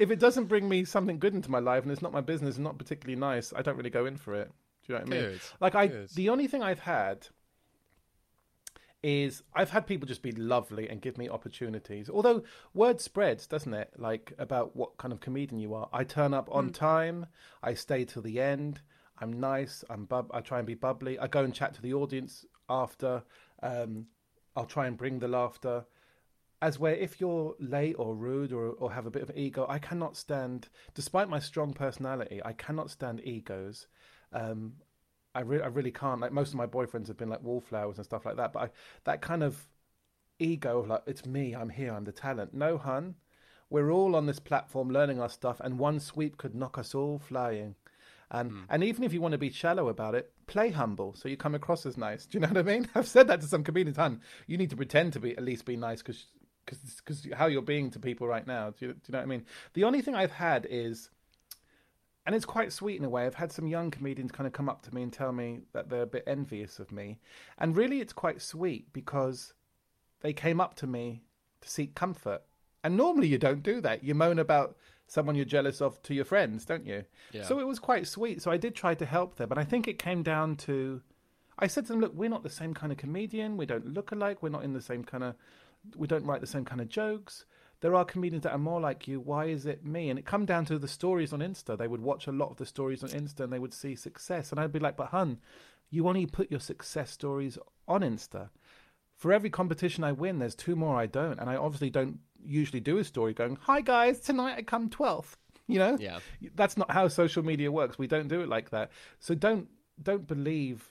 if 0.00 0.10
it 0.10 0.18
doesn't 0.18 0.46
bring 0.46 0.68
me 0.68 0.84
something 0.84 1.18
good 1.18 1.34
into 1.34 1.50
my 1.50 1.58
life 1.58 1.82
and 1.82 1.92
it's 1.92 2.00
not 2.02 2.10
my 2.12 2.22
business 2.22 2.56
and 2.56 2.64
not 2.64 2.78
particularly 2.78 3.20
nice, 3.20 3.52
I 3.54 3.60
don't 3.60 3.76
really 3.76 3.90
go 3.90 4.06
in 4.06 4.16
for 4.16 4.34
it. 4.34 4.50
Do 4.86 4.92
you 4.94 4.98
know 4.98 5.04
what 5.04 5.12
I 5.14 5.16
mean? 5.16 5.30
Good, 5.32 5.40
Like 5.60 5.74
I, 5.74 5.86
good. 5.88 6.08
the 6.14 6.30
only 6.30 6.46
thing 6.46 6.62
I've 6.62 6.80
had 6.80 7.28
is 9.02 9.42
I've 9.54 9.70
had 9.70 9.86
people 9.86 10.08
just 10.08 10.22
be 10.22 10.32
lovely 10.32 10.88
and 10.88 11.02
give 11.02 11.18
me 11.18 11.28
opportunities. 11.28 12.08
Although 12.08 12.42
word 12.72 13.00
spreads, 13.00 13.46
doesn't 13.46 13.74
it? 13.74 13.92
Like 13.98 14.32
about 14.38 14.74
what 14.74 14.96
kind 14.96 15.12
of 15.12 15.20
comedian 15.20 15.60
you 15.60 15.74
are. 15.74 15.88
I 15.92 16.04
turn 16.04 16.32
up 16.32 16.48
on 16.50 16.70
time. 16.70 17.26
I 17.62 17.74
stay 17.74 18.06
till 18.06 18.22
the 18.22 18.40
end. 18.40 18.80
I'm 19.18 19.38
nice. 19.38 19.84
I'm 19.90 20.06
bub- 20.06 20.30
I 20.32 20.40
try 20.40 20.58
and 20.58 20.66
be 20.66 20.74
bubbly. 20.74 21.18
I 21.18 21.26
go 21.26 21.44
and 21.44 21.54
chat 21.54 21.74
to 21.74 21.82
the 21.82 21.92
audience 21.92 22.46
after. 22.70 23.22
Um, 23.62 24.06
I'll 24.56 24.64
try 24.66 24.86
and 24.86 24.96
bring 24.96 25.18
the 25.18 25.28
laughter. 25.28 25.84
As 26.62 26.78
where 26.78 26.94
if 26.94 27.20
you're 27.20 27.54
late 27.58 27.96
or 27.98 28.14
rude 28.14 28.52
or 28.52 28.68
or 28.78 28.92
have 28.92 29.06
a 29.06 29.10
bit 29.10 29.22
of 29.22 29.30
ego, 29.34 29.66
I 29.68 29.78
cannot 29.78 30.16
stand. 30.16 30.68
Despite 30.94 31.28
my 31.28 31.38
strong 31.38 31.72
personality, 31.72 32.40
I 32.44 32.52
cannot 32.52 32.90
stand 32.90 33.20
egos. 33.24 33.86
Um, 34.32 34.74
I, 35.34 35.40
re- 35.40 35.62
I 35.62 35.66
really 35.66 35.92
can't. 35.92 36.20
Like 36.20 36.32
most 36.32 36.50
of 36.50 36.56
my 36.56 36.66
boyfriends 36.66 37.08
have 37.08 37.16
been 37.16 37.28
like 37.28 37.42
wallflowers 37.42 37.96
and 37.96 38.04
stuff 38.04 38.26
like 38.26 38.36
that. 38.36 38.52
But 38.52 38.62
I, 38.62 38.68
that 39.04 39.22
kind 39.22 39.42
of 39.42 39.68
ego 40.38 40.80
of 40.80 40.88
like, 40.88 41.02
it's 41.06 41.24
me, 41.24 41.54
I'm 41.54 41.70
here, 41.70 41.92
I'm 41.92 42.04
the 42.04 42.12
talent. 42.12 42.54
No, 42.54 42.78
hun. 42.78 43.14
We're 43.68 43.92
all 43.92 44.16
on 44.16 44.26
this 44.26 44.40
platform 44.40 44.90
learning 44.90 45.20
our 45.20 45.28
stuff, 45.28 45.60
and 45.60 45.78
one 45.78 46.00
sweep 46.00 46.36
could 46.36 46.56
knock 46.56 46.76
us 46.76 46.92
all 46.92 47.20
flying. 47.20 47.76
And 48.32 48.50
and 48.68 48.82
even 48.84 49.04
if 49.04 49.12
you 49.12 49.20
want 49.20 49.32
to 49.32 49.38
be 49.38 49.50
shallow 49.50 49.88
about 49.88 50.14
it, 50.14 50.32
play 50.46 50.70
humble 50.70 51.14
so 51.14 51.28
you 51.28 51.36
come 51.36 51.54
across 51.54 51.86
as 51.86 51.96
nice. 51.96 52.26
Do 52.26 52.36
you 52.36 52.40
know 52.40 52.48
what 52.48 52.58
I 52.58 52.62
mean? 52.62 52.88
I've 52.94 53.08
said 53.08 53.28
that 53.28 53.40
to 53.40 53.46
some 53.46 53.64
comedians. 53.64 53.96
Hun, 53.96 54.20
you 54.46 54.56
need 54.56 54.70
to 54.70 54.76
pretend 54.76 55.12
to 55.12 55.20
be 55.20 55.36
at 55.36 55.44
least 55.44 55.64
be 55.64 55.76
nice 55.76 56.02
because 56.02 56.26
because 56.66 57.26
how 57.34 57.46
you're 57.46 57.62
being 57.62 57.90
to 57.90 57.98
people 57.98 58.26
right 58.26 58.46
now. 58.46 58.70
Do 58.70 58.86
you, 58.86 58.92
do 58.92 59.00
you 59.06 59.12
know 59.12 59.18
what 59.18 59.24
I 59.24 59.26
mean? 59.26 59.44
The 59.74 59.84
only 59.84 60.02
thing 60.02 60.14
I've 60.14 60.32
had 60.32 60.66
is, 60.70 61.10
and 62.26 62.34
it's 62.34 62.44
quite 62.44 62.72
sweet 62.72 62.98
in 62.98 63.04
a 63.04 63.08
way. 63.08 63.26
I've 63.26 63.34
had 63.34 63.52
some 63.52 63.66
young 63.66 63.90
comedians 63.90 64.32
kind 64.32 64.46
of 64.46 64.52
come 64.52 64.68
up 64.68 64.82
to 64.82 64.94
me 64.94 65.02
and 65.02 65.12
tell 65.12 65.32
me 65.32 65.60
that 65.72 65.88
they're 65.88 66.02
a 66.02 66.06
bit 66.06 66.24
envious 66.26 66.78
of 66.78 66.92
me, 66.92 67.18
and 67.58 67.76
really, 67.76 68.00
it's 68.00 68.12
quite 68.12 68.42
sweet 68.42 68.92
because 68.92 69.54
they 70.20 70.32
came 70.32 70.60
up 70.60 70.74
to 70.76 70.86
me 70.86 71.22
to 71.60 71.68
seek 71.68 71.94
comfort. 71.94 72.42
And 72.82 72.96
normally, 72.96 73.28
you 73.28 73.38
don't 73.38 73.62
do 73.62 73.80
that. 73.82 74.04
You 74.04 74.14
moan 74.14 74.38
about 74.38 74.76
someone 75.06 75.34
you're 75.34 75.44
jealous 75.44 75.80
of 75.80 76.00
to 76.04 76.14
your 76.14 76.24
friends, 76.24 76.64
don't 76.64 76.86
you? 76.86 77.04
Yeah. 77.32 77.42
So 77.42 77.58
it 77.58 77.66
was 77.66 77.78
quite 77.78 78.06
sweet. 78.06 78.40
So 78.40 78.50
I 78.50 78.56
did 78.56 78.74
try 78.74 78.94
to 78.94 79.04
help 79.04 79.36
them, 79.36 79.48
but 79.48 79.58
I 79.58 79.64
think 79.64 79.88
it 79.88 79.98
came 79.98 80.22
down 80.22 80.56
to. 80.56 81.02
I 81.58 81.66
said 81.66 81.84
to 81.86 81.92
them, 81.92 82.00
"Look, 82.00 82.14
we're 82.14 82.30
not 82.30 82.42
the 82.42 82.48
same 82.48 82.72
kind 82.72 82.92
of 82.92 82.96
comedian. 82.96 83.56
We 83.56 83.66
don't 83.66 83.92
look 83.92 84.12
alike. 84.12 84.42
We're 84.42 84.48
not 84.50 84.64
in 84.64 84.72
the 84.72 84.80
same 84.80 85.04
kind 85.04 85.24
of 85.24 85.34
we 85.96 86.06
don't 86.06 86.24
write 86.24 86.40
the 86.40 86.46
same 86.46 86.64
kind 86.64 86.80
of 86.80 86.88
jokes. 86.88 87.44
There 87.80 87.94
are 87.94 88.04
comedians 88.04 88.42
that 88.42 88.52
are 88.52 88.58
more 88.58 88.80
like 88.80 89.08
you. 89.08 89.20
Why 89.20 89.46
is 89.46 89.64
it 89.64 89.84
me? 89.84 90.10
And 90.10 90.18
it 90.18 90.26
come 90.26 90.44
down 90.44 90.66
to 90.66 90.78
the 90.78 90.88
stories 90.88 91.32
on 91.32 91.40
Insta. 91.40 91.78
They 91.78 91.88
would 91.88 92.02
watch 92.02 92.26
a 92.26 92.32
lot 92.32 92.50
of 92.50 92.58
the 92.58 92.66
stories 92.66 93.02
on 93.02 93.10
Insta 93.10 93.40
and 93.40 93.52
they 93.52 93.58
would 93.58 93.72
see 93.72 93.96
success. 93.96 94.50
And 94.50 94.60
I'd 94.60 94.72
be 94.72 94.78
like, 94.78 94.96
but 94.96 95.08
hun, 95.08 95.38
you 95.88 96.06
only 96.06 96.26
put 96.26 96.50
your 96.50 96.60
success 96.60 97.10
stories 97.10 97.56
on 97.88 98.02
Insta. 98.02 98.50
For 99.16 99.32
every 99.32 99.50
competition 99.50 100.04
I 100.04 100.12
win, 100.12 100.38
there's 100.38 100.54
two 100.54 100.76
more 100.76 100.96
I 100.96 101.06
don't. 101.06 101.38
And 101.38 101.48
I 101.48 101.56
obviously 101.56 101.90
don't 101.90 102.18
usually 102.44 102.80
do 102.80 102.98
a 102.98 103.04
story 103.04 103.32
going, 103.32 103.56
hi 103.62 103.80
guys, 103.80 104.20
tonight 104.20 104.56
I 104.58 104.62
come 104.62 104.90
12th. 104.90 105.36
You 105.66 105.78
know? 105.78 105.96
Yeah. 105.98 106.18
That's 106.54 106.76
not 106.76 106.90
how 106.90 107.08
social 107.08 107.44
media 107.44 107.72
works. 107.72 107.98
We 107.98 108.06
don't 108.06 108.28
do 108.28 108.42
it 108.42 108.48
like 108.48 108.70
that. 108.70 108.90
So 109.20 109.34
don't 109.34 109.68
don't 110.02 110.26
believe 110.26 110.90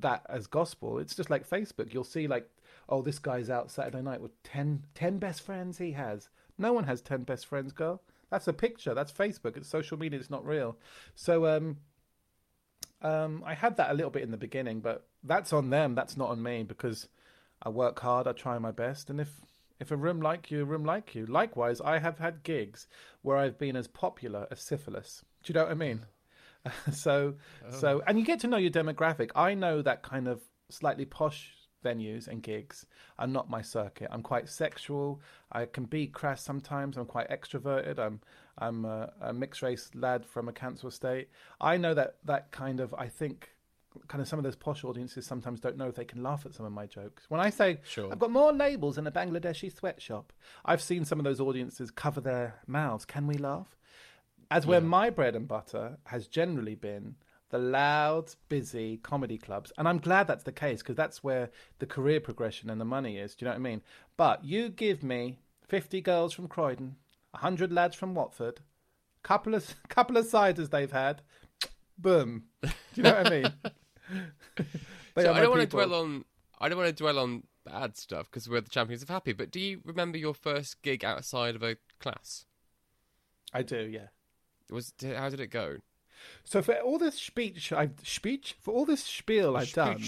that 0.00 0.24
as 0.28 0.46
gospel. 0.46 0.98
It's 0.98 1.14
just 1.14 1.30
like 1.30 1.48
Facebook. 1.48 1.92
You'll 1.92 2.04
see 2.04 2.26
like 2.26 2.48
oh, 2.88 3.02
this 3.02 3.18
guy's 3.18 3.50
out 3.50 3.70
Saturday 3.70 4.02
night 4.02 4.20
with 4.20 4.42
10, 4.42 4.84
10 4.94 5.18
best 5.18 5.42
friends 5.42 5.78
he 5.78 5.92
has. 5.92 6.28
No 6.58 6.72
one 6.72 6.84
has 6.84 7.00
10 7.00 7.22
best 7.22 7.46
friends, 7.46 7.72
girl. 7.72 8.02
That's 8.30 8.48
a 8.48 8.52
picture. 8.52 8.94
That's 8.94 9.12
Facebook. 9.12 9.56
It's 9.56 9.68
social 9.68 9.98
media. 9.98 10.18
It's 10.18 10.30
not 10.30 10.44
real. 10.44 10.76
So 11.14 11.46
um, 11.46 11.76
um, 13.02 13.42
I 13.46 13.54
had 13.54 13.76
that 13.76 13.90
a 13.90 13.94
little 13.94 14.10
bit 14.10 14.22
in 14.22 14.30
the 14.30 14.36
beginning, 14.36 14.80
but 14.80 15.06
that's 15.22 15.52
on 15.52 15.70
them. 15.70 15.94
That's 15.94 16.16
not 16.16 16.30
on 16.30 16.42
me 16.42 16.62
because 16.62 17.08
I 17.62 17.68
work 17.68 18.00
hard. 18.00 18.26
I 18.26 18.32
try 18.32 18.58
my 18.58 18.70
best. 18.70 19.10
And 19.10 19.20
if, 19.20 19.40
if 19.78 19.90
a 19.90 19.96
room 19.96 20.20
like 20.20 20.50
you, 20.50 20.62
a 20.62 20.64
room 20.64 20.84
like 20.84 21.14
you. 21.14 21.26
Likewise, 21.26 21.80
I 21.80 21.98
have 21.98 22.18
had 22.18 22.42
gigs 22.42 22.86
where 23.22 23.36
I've 23.36 23.58
been 23.58 23.76
as 23.76 23.88
popular 23.88 24.46
as 24.50 24.60
syphilis. 24.60 25.24
Do 25.42 25.52
you 25.52 25.58
know 25.58 25.64
what 25.64 25.72
I 25.72 25.74
mean? 25.74 26.00
so, 26.92 27.34
oh. 27.66 27.70
so, 27.70 28.02
and 28.06 28.18
you 28.18 28.24
get 28.24 28.40
to 28.40 28.46
know 28.46 28.56
your 28.56 28.70
demographic. 28.70 29.30
I 29.34 29.54
know 29.54 29.82
that 29.82 30.02
kind 30.02 30.28
of 30.28 30.40
slightly 30.70 31.04
posh 31.04 31.52
venues 31.84 32.26
and 32.26 32.42
gigs 32.42 32.86
are 33.18 33.26
not 33.26 33.48
my 33.48 33.62
circuit. 33.62 34.08
I'm 34.10 34.22
quite 34.22 34.48
sexual. 34.48 35.20
I 35.52 35.66
can 35.66 35.84
be 35.84 36.08
crass 36.08 36.42
sometimes. 36.42 36.96
I'm 36.96 37.06
quite 37.06 37.28
extroverted. 37.30 37.98
I'm 37.98 38.20
I'm 38.58 38.84
a, 38.84 39.12
a 39.20 39.32
mixed 39.32 39.62
race 39.62 39.90
lad 39.94 40.24
from 40.24 40.48
a 40.48 40.52
council 40.52 40.88
estate. 40.88 41.28
I 41.60 41.76
know 41.76 41.94
that 41.94 42.16
that 42.24 42.50
kind 42.50 42.80
of 42.80 42.94
I 42.94 43.08
think 43.08 43.50
kind 44.08 44.20
of 44.20 44.28
some 44.28 44.38
of 44.38 44.42
those 44.42 44.56
posh 44.56 44.84
audiences 44.84 45.26
sometimes 45.26 45.60
don't 45.60 45.76
know 45.76 45.88
if 45.88 45.94
they 45.94 46.04
can 46.04 46.22
laugh 46.22 46.44
at 46.46 46.54
some 46.54 46.66
of 46.66 46.72
my 46.72 46.86
jokes. 46.86 47.24
When 47.28 47.40
I 47.40 47.50
say 47.50 47.78
sure. 47.84 48.10
I've 48.10 48.18
got 48.18 48.30
more 48.30 48.52
labels 48.52 48.98
in 48.98 49.06
a 49.06 49.12
Bangladeshi 49.12 49.72
sweatshop, 49.72 50.32
I've 50.64 50.82
seen 50.82 51.04
some 51.04 51.18
of 51.20 51.24
those 51.24 51.40
audiences 51.40 51.90
cover 51.90 52.20
their 52.20 52.60
mouths. 52.66 53.04
Can 53.04 53.26
we 53.26 53.36
laugh? 53.36 53.76
As 54.50 54.66
where 54.66 54.80
my 54.80 55.10
bread 55.10 55.34
and 55.34 55.48
butter 55.48 55.98
has 56.04 56.26
generally 56.26 56.74
been 56.74 57.16
the 57.54 57.60
loud, 57.60 58.34
busy 58.48 58.96
comedy 58.96 59.38
clubs. 59.38 59.72
And 59.78 59.86
I'm 59.86 59.98
glad 59.98 60.26
that's 60.26 60.42
the 60.42 60.50
case 60.50 60.82
because 60.82 60.96
that's 60.96 61.22
where 61.22 61.50
the 61.78 61.86
career 61.86 62.18
progression 62.18 62.68
and 62.68 62.80
the 62.80 62.84
money 62.84 63.16
is. 63.16 63.36
Do 63.36 63.44
you 63.44 63.46
know 63.46 63.52
what 63.52 63.60
I 63.60 63.70
mean? 63.70 63.82
But 64.16 64.44
you 64.44 64.70
give 64.70 65.04
me 65.04 65.38
50 65.68 66.00
girls 66.00 66.32
from 66.32 66.48
Croydon, 66.48 66.96
100 67.30 67.72
lads 67.72 67.94
from 67.94 68.12
Watford, 68.12 68.58
couple 69.22 69.54
of 69.54 69.72
couple 69.88 70.16
of 70.16 70.26
ciders 70.26 70.70
they've 70.70 70.90
had, 70.90 71.22
boom. 71.96 72.46
Do 72.60 72.70
you 72.96 73.04
know 73.04 73.14
what 73.14 73.26
I 73.28 73.30
mean? 73.30 73.52
so 75.16 75.32
I 75.32 75.40
don't 75.40 75.50
want 75.50 75.60
to 75.60 75.68
dwell 75.68 75.94
on 75.94 76.24
I 76.60 76.68
don't 76.68 76.78
want 76.78 76.88
to 76.88 77.02
dwell 77.02 77.20
on 77.20 77.44
bad 77.64 77.96
stuff 77.96 78.28
because 78.28 78.48
we're 78.48 78.62
the 78.62 78.68
champions 78.68 79.04
of 79.04 79.10
happy. 79.10 79.32
But 79.32 79.52
do 79.52 79.60
you 79.60 79.80
remember 79.84 80.18
your 80.18 80.34
first 80.34 80.82
gig 80.82 81.04
outside 81.04 81.54
of 81.54 81.62
a 81.62 81.76
class? 82.00 82.46
I 83.52 83.62
do, 83.62 83.78
yeah. 83.78 84.08
Was 84.72 84.92
how 85.00 85.28
did 85.28 85.38
it 85.38 85.52
go? 85.52 85.76
So 86.44 86.62
for 86.62 86.74
all 86.74 86.98
this 86.98 87.14
speech, 87.14 87.72
I've 87.72 87.94
speech 88.02 88.56
for 88.60 88.72
all 88.72 88.84
this 88.84 89.02
spiel 89.02 89.56
I've 89.56 89.72
done, 89.72 90.02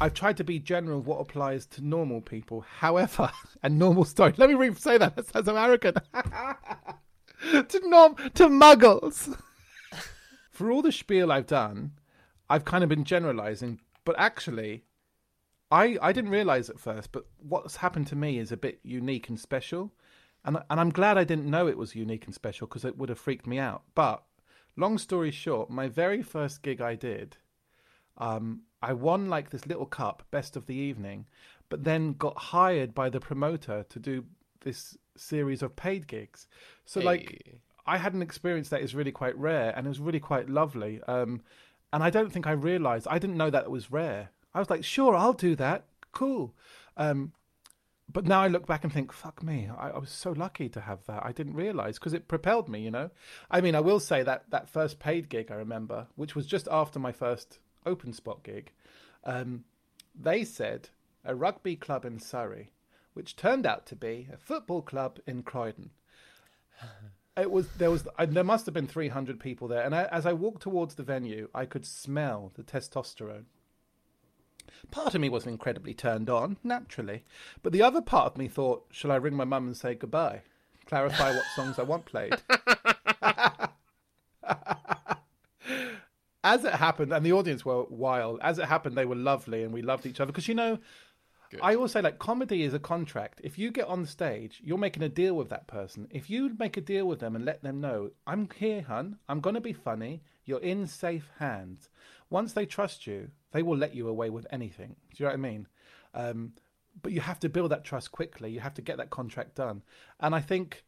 I've 0.00 0.14
tried 0.14 0.38
to 0.38 0.44
be 0.44 0.58
general 0.58 1.00
of 1.00 1.06
what 1.06 1.20
applies 1.20 1.66
to 1.66 1.84
normal 1.84 2.22
people. 2.22 2.62
However, 2.62 3.30
and 3.62 3.78
normal 3.78 4.04
story. 4.04 4.32
Let 4.36 4.48
me 4.48 4.54
re- 4.54 4.74
say 4.74 4.96
that. 4.96 5.16
That 5.16 5.28
sounds 5.28 5.46
so 5.46 5.56
arrogant. 5.56 5.98
to 7.52 7.80
norm 7.84 8.16
to 8.34 8.48
muggles. 8.48 9.38
for 10.50 10.70
all 10.70 10.82
the 10.82 10.92
spiel 10.92 11.30
I've 11.30 11.46
done, 11.46 11.92
I've 12.48 12.64
kind 12.64 12.82
of 12.82 12.88
been 12.88 13.04
generalizing, 13.04 13.80
but 14.04 14.14
actually, 14.18 14.84
I 15.70 15.98
I 16.00 16.12
didn't 16.12 16.30
realize 16.30 16.70
at 16.70 16.80
first. 16.80 17.12
But 17.12 17.26
what's 17.38 17.76
happened 17.76 18.06
to 18.08 18.16
me 18.16 18.38
is 18.38 18.50
a 18.50 18.56
bit 18.56 18.80
unique 18.82 19.28
and 19.28 19.38
special. 19.38 19.92
And, 20.42 20.56
and 20.70 20.80
I'm 20.80 20.88
glad 20.88 21.18
I 21.18 21.24
didn't 21.24 21.50
know 21.50 21.68
it 21.68 21.76
was 21.76 21.94
unique 21.94 22.24
and 22.24 22.34
special 22.34 22.66
because 22.66 22.86
it 22.86 22.96
would 22.96 23.10
have 23.10 23.18
freaked 23.18 23.46
me 23.46 23.58
out. 23.58 23.82
But 23.94 24.22
long 24.80 24.98
story 24.98 25.30
short, 25.30 25.70
my 25.70 25.86
very 25.88 26.22
first 26.22 26.62
gig 26.62 26.80
I 26.80 26.94
did, 26.94 27.36
um, 28.18 28.62
I 28.82 28.92
won 28.94 29.28
like 29.28 29.50
this 29.50 29.66
little 29.66 29.86
cup, 29.86 30.22
best 30.30 30.56
of 30.56 30.66
the 30.66 30.74
evening, 30.74 31.26
but 31.68 31.84
then 31.84 32.14
got 32.14 32.36
hired 32.36 32.94
by 32.94 33.10
the 33.10 33.20
promoter 33.20 33.84
to 33.88 33.98
do 33.98 34.24
this 34.60 34.96
series 35.16 35.62
of 35.62 35.76
paid 35.76 36.06
gigs. 36.06 36.48
So 36.84 37.00
hey. 37.00 37.06
like 37.06 37.60
I 37.86 37.98
had 37.98 38.14
an 38.14 38.22
experience 38.22 38.68
that 38.70 38.80
is 38.80 38.94
really 38.94 39.12
quite 39.12 39.36
rare 39.36 39.72
and 39.76 39.86
it 39.86 39.88
was 39.88 40.00
really 40.00 40.20
quite 40.20 40.48
lovely. 40.48 41.00
Um, 41.06 41.42
and 41.92 42.02
I 42.02 42.10
don't 42.10 42.32
think 42.32 42.46
I 42.46 42.52
realized 42.52 43.06
I 43.10 43.18
didn't 43.18 43.36
know 43.36 43.50
that 43.50 43.64
it 43.64 43.70
was 43.70 43.90
rare. 43.90 44.30
I 44.54 44.58
was 44.58 44.70
like, 44.70 44.84
sure, 44.84 45.14
I'll 45.14 45.32
do 45.32 45.54
that. 45.56 45.84
Cool. 46.12 46.54
Um, 46.96 47.32
but 48.12 48.26
now 48.26 48.42
I 48.42 48.48
look 48.48 48.66
back 48.66 48.84
and 48.84 48.92
think, 48.92 49.12
fuck 49.12 49.42
me, 49.42 49.68
I, 49.76 49.90
I 49.90 49.98
was 49.98 50.10
so 50.10 50.32
lucky 50.32 50.68
to 50.70 50.80
have 50.80 51.04
that. 51.06 51.24
I 51.24 51.32
didn't 51.32 51.54
realize 51.54 51.98
because 51.98 52.14
it 52.14 52.28
propelled 52.28 52.68
me, 52.68 52.80
you 52.80 52.90
know. 52.90 53.10
I 53.50 53.60
mean, 53.60 53.74
I 53.74 53.80
will 53.80 54.00
say 54.00 54.22
that 54.22 54.50
that 54.50 54.68
first 54.68 54.98
paid 54.98 55.28
gig 55.28 55.50
I 55.50 55.54
remember, 55.54 56.08
which 56.16 56.34
was 56.34 56.46
just 56.46 56.68
after 56.70 56.98
my 56.98 57.12
first 57.12 57.58
open 57.86 58.12
spot 58.12 58.42
gig, 58.42 58.72
um, 59.24 59.64
they 60.18 60.44
said 60.44 60.88
a 61.24 61.34
rugby 61.34 61.76
club 61.76 62.04
in 62.04 62.18
Surrey, 62.18 62.72
which 63.14 63.36
turned 63.36 63.66
out 63.66 63.86
to 63.86 63.96
be 63.96 64.28
a 64.32 64.36
football 64.36 64.82
club 64.82 65.18
in 65.26 65.42
Croydon. 65.42 65.90
It 67.36 67.50
was 67.50 67.68
there 67.78 67.90
was 67.90 68.06
there 68.28 68.44
must 68.44 68.66
have 68.66 68.74
been 68.74 68.86
300 68.86 69.38
people 69.38 69.68
there, 69.68 69.82
and 69.82 69.94
I, 69.94 70.04
as 70.06 70.26
I 70.26 70.32
walked 70.32 70.62
towards 70.62 70.96
the 70.96 71.02
venue, 71.02 71.48
I 71.54 71.64
could 71.64 71.86
smell 71.86 72.52
the 72.54 72.62
testosterone. 72.62 73.44
Part 74.90 75.14
of 75.14 75.20
me 75.20 75.28
was 75.28 75.46
incredibly 75.46 75.94
turned 75.94 76.30
on, 76.30 76.56
naturally, 76.64 77.24
but 77.62 77.72
the 77.72 77.82
other 77.82 78.00
part 78.00 78.32
of 78.32 78.38
me 78.38 78.48
thought, 78.48 78.86
shall 78.90 79.12
I 79.12 79.16
ring 79.16 79.34
my 79.34 79.44
mum 79.44 79.66
and 79.66 79.76
say 79.76 79.94
goodbye? 79.94 80.42
Clarify 80.86 81.34
what 81.34 81.44
songs 81.54 81.78
I 81.78 81.82
want 81.82 82.04
played. 82.04 82.34
as 86.42 86.64
it 86.64 86.74
happened, 86.74 87.12
and 87.12 87.24
the 87.24 87.32
audience 87.32 87.64
were 87.64 87.84
wild. 87.84 88.40
As 88.42 88.58
it 88.58 88.66
happened, 88.66 88.96
they 88.96 89.04
were 89.04 89.14
lovely, 89.14 89.62
and 89.62 89.72
we 89.72 89.82
loved 89.82 90.06
each 90.06 90.20
other 90.20 90.32
because 90.32 90.48
you 90.48 90.54
know. 90.54 90.78
Good. 91.50 91.60
I 91.64 91.74
always 91.74 91.90
say, 91.90 92.00
like, 92.00 92.20
comedy 92.20 92.62
is 92.62 92.74
a 92.74 92.78
contract. 92.78 93.40
If 93.42 93.58
you 93.58 93.72
get 93.72 93.88
on 93.88 94.06
stage, 94.06 94.60
you're 94.62 94.78
making 94.78 95.02
a 95.02 95.08
deal 95.08 95.34
with 95.34 95.48
that 95.48 95.66
person. 95.66 96.06
If 96.12 96.30
you 96.30 96.54
make 96.56 96.76
a 96.76 96.80
deal 96.80 97.06
with 97.06 97.18
them 97.18 97.34
and 97.34 97.44
let 97.44 97.60
them 97.64 97.80
know, 97.80 98.12
I'm 98.24 98.48
here, 98.54 98.82
hun, 98.82 99.18
I'm 99.28 99.40
going 99.40 99.54
to 99.54 99.60
be 99.60 99.72
funny, 99.72 100.22
you're 100.44 100.60
in 100.60 100.86
safe 100.86 101.28
hands. 101.40 101.88
Once 102.30 102.52
they 102.52 102.66
trust 102.66 103.04
you, 103.04 103.32
they 103.52 103.62
will 103.62 103.76
let 103.76 103.94
you 103.94 104.08
away 104.08 104.30
with 104.30 104.46
anything. 104.50 104.96
Do 105.14 105.22
you 105.22 105.24
know 105.24 105.30
what 105.30 105.34
I 105.34 105.50
mean? 105.50 105.66
Um, 106.14 106.52
but 107.02 107.12
you 107.12 107.20
have 107.20 107.40
to 107.40 107.48
build 107.48 107.70
that 107.70 107.84
trust 107.84 108.12
quickly. 108.12 108.50
You 108.50 108.60
have 108.60 108.74
to 108.74 108.82
get 108.82 108.96
that 108.98 109.10
contract 109.10 109.54
done. 109.54 109.82
And 110.18 110.34
I 110.34 110.40
think, 110.40 110.84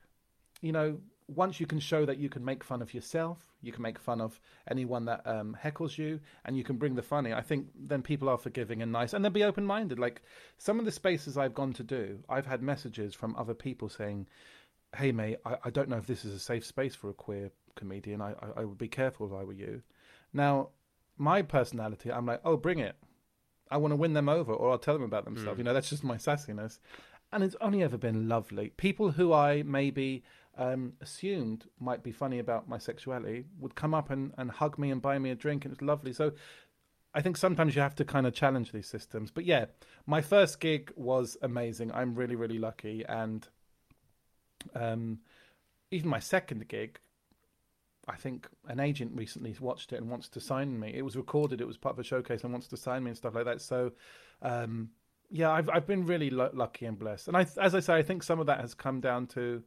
you 0.60 0.72
know, 0.72 0.98
once 1.28 1.60
you 1.60 1.66
can 1.66 1.80
show 1.80 2.04
that 2.04 2.18
you 2.18 2.28
can 2.28 2.44
make 2.44 2.64
fun 2.64 2.82
of 2.82 2.92
yourself, 2.92 3.38
you 3.62 3.72
can 3.72 3.82
make 3.82 3.98
fun 3.98 4.20
of 4.20 4.38
anyone 4.68 5.04
that 5.06 5.26
um, 5.26 5.56
heckles 5.62 5.96
you, 5.96 6.20
and 6.44 6.56
you 6.56 6.64
can 6.64 6.76
bring 6.76 6.94
the 6.94 7.02
funny, 7.02 7.32
I 7.32 7.40
think 7.40 7.68
then 7.74 8.02
people 8.02 8.28
are 8.28 8.38
forgiving 8.38 8.82
and 8.82 8.92
nice, 8.92 9.12
and 9.12 9.24
they'll 9.24 9.32
be 9.32 9.44
open 9.44 9.64
minded. 9.64 9.98
Like 9.98 10.22
some 10.58 10.78
of 10.78 10.84
the 10.84 10.92
spaces 10.92 11.36
I've 11.36 11.54
gone 11.54 11.72
to 11.74 11.82
do, 11.82 12.18
I've 12.28 12.46
had 12.46 12.62
messages 12.62 13.14
from 13.14 13.36
other 13.36 13.54
people 13.54 13.88
saying, 13.88 14.26
"Hey, 14.96 15.12
mate, 15.12 15.38
I, 15.44 15.56
I 15.64 15.70
don't 15.70 15.88
know 15.88 15.96
if 15.96 16.06
this 16.06 16.24
is 16.24 16.34
a 16.34 16.40
safe 16.40 16.66
space 16.66 16.94
for 16.94 17.08
a 17.10 17.14
queer 17.14 17.50
comedian. 17.76 18.20
I, 18.20 18.32
I, 18.32 18.60
I 18.60 18.64
would 18.64 18.78
be 18.78 18.88
careful 18.88 19.26
if 19.26 19.32
I 19.32 19.44
were 19.44 19.52
you." 19.52 19.82
Now, 20.32 20.70
my 21.23 21.41
personality, 21.43 22.11
I'm 22.11 22.27
like, 22.27 22.41
oh, 22.45 22.57
bring 22.57 22.81
it. 22.81 22.97
I 23.70 23.77
want 23.77 23.93
to 23.93 23.97
win 23.97 24.12
them 24.12 24.29
over, 24.29 24.53
or 24.53 24.73
I'll 24.73 24.79
tell 24.79 24.95
them 24.95 25.05
about 25.05 25.25
themselves. 25.25 25.55
Mm. 25.55 25.59
You 25.59 25.64
know, 25.64 25.75
that's 25.75 25.89
just 25.89 26.05
my 26.05 26.16
sassiness. 26.16 26.79
And 27.33 27.43
it's 27.43 27.57
only 27.61 27.83
ever 27.83 27.97
been 27.97 28.29
lovely. 28.29 28.70
People 28.77 29.12
who 29.12 29.33
I 29.33 29.62
maybe 29.62 30.25
um, 30.59 30.93
assumed 31.01 31.64
might 31.81 32.03
be 32.03 32.12
funny 32.12 32.39
about 32.39 32.68
my 32.68 32.77
sexuality 32.77 33.45
would 33.59 33.75
come 33.75 33.95
up 33.95 34.11
and, 34.11 34.33
and 34.37 34.51
hug 34.51 34.79
me 34.79 34.91
and 34.91 35.01
buy 35.01 35.18
me 35.18 35.31
a 35.31 35.35
drink, 35.35 35.64
and 35.64 35.73
it 35.73 35.81
was 35.81 35.87
lovely. 35.87 36.12
So 36.12 36.33
I 37.14 37.23
think 37.23 37.37
sometimes 37.37 37.75
you 37.75 37.83
have 37.83 37.95
to 37.97 38.05
kind 38.05 38.27
of 38.27 38.35
challenge 38.35 38.73
these 38.73 38.89
systems. 38.89 39.31
But 39.31 39.45
yeah, 39.47 39.66
my 40.07 40.20
first 40.20 40.61
gig 40.61 40.93
was 40.97 41.37
amazing. 41.41 41.93
I'm 41.93 42.14
really, 42.14 42.37
really 42.37 42.59
lucky. 42.59 43.05
And 43.09 43.49
um, 44.75 45.20
even 45.91 46.11
my 46.11 46.20
second 46.20 46.68
gig, 46.68 46.99
I 48.09 48.16
think 48.16 48.48
an 48.68 48.80
agent 48.80 49.12
recently 49.14 49.55
watched 49.61 49.92
it 49.92 50.00
and 50.00 50.11
wants 50.11 50.28
to 50.30 50.40
sign 50.40 50.78
me. 50.78 50.92
It 50.94 51.03
was 51.03 51.16
recorded. 51.16 51.61
It 51.61 51.66
was 51.66 51.76
part 51.76 51.94
of 51.94 51.98
a 52.00 52.05
showcase 52.05 52.42
and 52.42 52.53
wants 52.53 52.66
to 52.68 52.76
sign 52.76 53.05
me 53.05 53.11
and 53.11 53.16
stuff 53.16 53.34
like 53.34 53.44
that. 53.44 53.61
So, 53.61 53.92
um, 54.42 54.90
yeah, 55.30 55.50
I've 55.50 55.70
I've 55.70 55.86
been 55.86 56.05
really 56.05 56.30
lucky 56.30 56.86
and 56.86 56.98
blessed. 56.98 57.28
And 57.28 57.36
I, 57.36 57.46
as 57.61 57.74
I 57.74 57.80
say, 57.80 57.94
I 57.94 58.03
think 58.03 58.22
some 58.22 58.40
of 58.40 58.46
that 58.46 58.61
has 58.61 58.74
come 58.74 59.00
down 59.00 59.26
to, 59.28 59.62